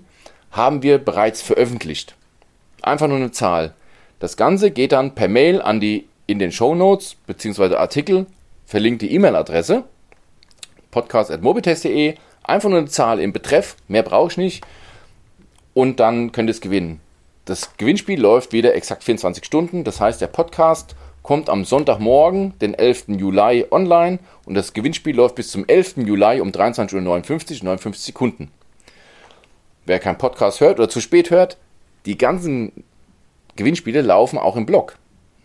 haben 0.51 0.83
wir 0.83 0.97
bereits 0.97 1.41
veröffentlicht? 1.41 2.15
Einfach 2.81 3.07
nur 3.07 3.17
eine 3.17 3.31
Zahl. 3.31 3.73
Das 4.19 4.35
Ganze 4.35 4.71
geht 4.71 4.91
dann 4.91 5.15
per 5.15 5.29
Mail 5.29 5.61
an 5.61 5.79
die 5.79 6.07
in 6.27 6.39
den 6.39 6.51
Show 6.51 6.75
Notes 6.75 7.15
bzw. 7.25 7.75
Artikel 7.75 8.27
verlinkte 8.69 9.07
E-Mail-Adresse 9.07 9.83
podcast.mobitest.de. 10.91 12.13
Einfach 12.43 12.69
nur 12.69 12.77
eine 12.77 12.87
Zahl 12.87 13.19
im 13.19 13.33
Betreff, 13.33 13.75
mehr 13.87 14.03
brauche 14.03 14.29
ich 14.29 14.37
nicht. 14.37 14.63
Und 15.73 15.99
dann 15.99 16.31
könnt 16.31 16.49
ihr 16.49 16.53
es 16.53 16.61
gewinnen. 16.61 17.01
Das 17.45 17.77
Gewinnspiel 17.77 18.21
läuft 18.21 18.53
wieder 18.53 18.75
exakt 18.75 19.03
24 19.03 19.43
Stunden. 19.43 19.83
Das 19.83 19.99
heißt, 19.99 20.21
der 20.21 20.27
Podcast 20.27 20.95
kommt 21.23 21.49
am 21.49 21.65
Sonntagmorgen, 21.65 22.53
den 22.59 22.75
11. 22.75 23.05
Juli, 23.07 23.65
online 23.71 24.19
und 24.45 24.53
das 24.53 24.73
Gewinnspiel 24.73 25.15
läuft 25.15 25.33
bis 25.33 25.49
zum 25.49 25.67
11. 25.67 25.97
Juli 26.05 26.39
um 26.39 26.49
23.59 26.49 26.93
Uhr 26.93 27.01
59 27.01 28.03
Sekunden. 28.03 28.51
Wer 29.87 29.97
keinen 29.97 30.19
Podcast 30.19 30.61
hört 30.61 30.77
oder 30.77 30.89
zu 30.89 31.01
spät 31.01 31.31
hört, 31.31 31.57
die 32.05 32.19
ganzen 32.19 32.83
Gewinnspiele 33.55 34.01
laufen 34.01 34.37
auch 34.37 34.55
im 34.55 34.67
Blog. 34.67 34.98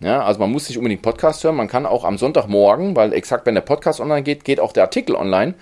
Ja, 0.05 0.23
also 0.23 0.39
man 0.39 0.53
muss 0.53 0.69
nicht 0.69 0.77
unbedingt 0.77 1.01
Podcast 1.01 1.43
hören, 1.45 1.57
man 1.57 1.67
kann 1.67 1.87
auch 1.87 2.05
am 2.05 2.19
Sonntagmorgen, 2.19 2.95
weil 2.95 3.15
exakt 3.15 3.47
wenn 3.47 3.55
der 3.55 3.63
Podcast 3.63 4.01
online 4.01 4.23
geht, 4.23 4.45
geht 4.45 4.61
auch 4.61 4.73
der 4.73 4.83
Artikel 4.83 5.17
online, 5.17 5.55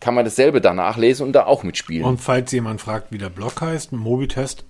kann 0.00 0.14
man 0.14 0.24
dasselbe 0.24 0.62
danach 0.62 0.96
lesen 0.96 1.26
und 1.26 1.32
da 1.34 1.44
auch 1.44 1.64
mitspielen. 1.64 2.06
Und 2.06 2.18
falls 2.18 2.50
jemand 2.50 2.80
fragt, 2.80 3.12
wie 3.12 3.18
der 3.18 3.28
Blog 3.28 3.60
heißt, 3.60 3.92
mobitest.de. 3.92 4.64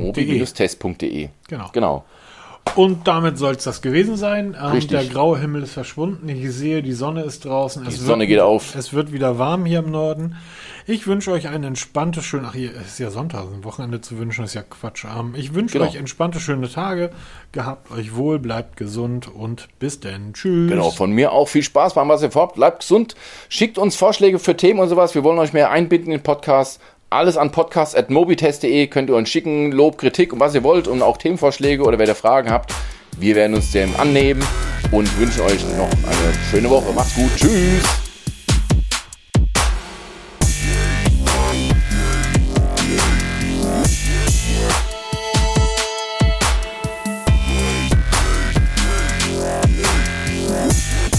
mobi-test.de. 0.00 1.28
Genau. 1.48 1.70
Genau. 1.72 2.04
Und 2.74 3.06
damit 3.06 3.38
soll 3.38 3.54
es 3.54 3.62
das 3.62 3.82
gewesen 3.82 4.16
sein. 4.16 4.56
Ähm, 4.60 4.86
der 4.88 5.04
graue 5.04 5.38
Himmel 5.38 5.62
ist 5.62 5.74
verschwunden. 5.74 6.28
Ich 6.28 6.50
sehe, 6.52 6.82
die 6.82 6.92
Sonne 6.92 7.22
ist 7.22 7.44
draußen. 7.44 7.86
Es 7.86 7.94
Die 7.94 8.00
Sonne 8.00 8.20
wird, 8.20 8.28
geht 8.30 8.40
auf. 8.40 8.74
Es 8.74 8.92
wird 8.92 9.12
wieder 9.12 9.38
warm 9.38 9.64
hier 9.64 9.78
im 9.78 9.92
Norden. 9.92 10.34
Ich 10.86 11.06
wünsche 11.06 11.30
euch 11.30 11.48
ein 11.48 11.62
entspanntes, 11.62 12.24
schönes, 12.24 12.48
ach, 12.50 12.54
hier 12.54 12.72
ist 12.74 12.98
ja 12.98 13.10
Sonntag, 13.10 13.44
ein 13.44 13.64
Wochenende 13.64 14.00
zu 14.00 14.18
wünschen, 14.18 14.44
ist 14.44 14.54
ja 14.54 14.62
Quatsch. 14.62 15.04
Ähm, 15.04 15.34
ich 15.36 15.54
wünsche 15.54 15.78
Genau. 15.78 15.88
euch 15.88 15.94
entspannte, 15.94 16.40
schöne 16.40 16.68
Tage. 16.68 17.10
Gehabt 17.52 17.90
euch 17.92 18.16
wohl, 18.16 18.38
bleibt 18.40 18.76
gesund 18.76 19.28
und 19.32 19.68
bis 19.78 20.00
denn. 20.00 20.34
Tschüss. 20.34 20.68
Genau, 20.70 20.90
von 20.90 21.12
mir 21.12 21.30
auch 21.32 21.46
viel 21.48 21.62
Spaß 21.62 21.94
beim 21.94 22.08
was 22.08 22.22
ihr 22.22 22.32
vorhabt. 22.32 22.56
Bleibt 22.56 22.80
gesund, 22.80 23.14
schickt 23.48 23.78
uns 23.78 23.94
Vorschläge 23.94 24.38
für 24.40 24.56
Themen 24.56 24.80
und 24.80 24.88
sowas. 24.88 25.14
Wir 25.14 25.22
wollen 25.22 25.38
euch 25.38 25.52
mehr 25.52 25.70
einbinden 25.70 26.10
in 26.10 26.18
den 26.18 26.24
Podcast. 26.24 26.80
Alles 27.14 27.36
an 27.36 27.52
podcast.mobitest.de 27.52 28.88
könnt 28.88 29.08
ihr 29.08 29.14
uns 29.14 29.28
schicken, 29.28 29.70
Lob, 29.70 29.98
Kritik 29.98 30.32
und 30.32 30.40
was 30.40 30.52
ihr 30.56 30.64
wollt 30.64 30.88
und 30.88 31.00
auch 31.00 31.16
Themenvorschläge 31.16 31.84
oder 31.84 31.96
wenn 31.96 32.08
ihr 32.08 32.16
Fragen 32.16 32.50
habt. 32.50 32.74
Wir 33.16 33.36
werden 33.36 33.54
uns 33.54 33.70
dem 33.70 33.94
annehmen 34.00 34.44
und 34.90 35.16
wünschen 35.20 35.42
euch 35.42 35.62
noch 35.78 35.88
eine 35.88 36.34
schöne 36.50 36.68
Woche. 36.68 36.92
Macht's 36.92 37.14
gut. 37.14 37.30
Tschüss. 37.36 38.03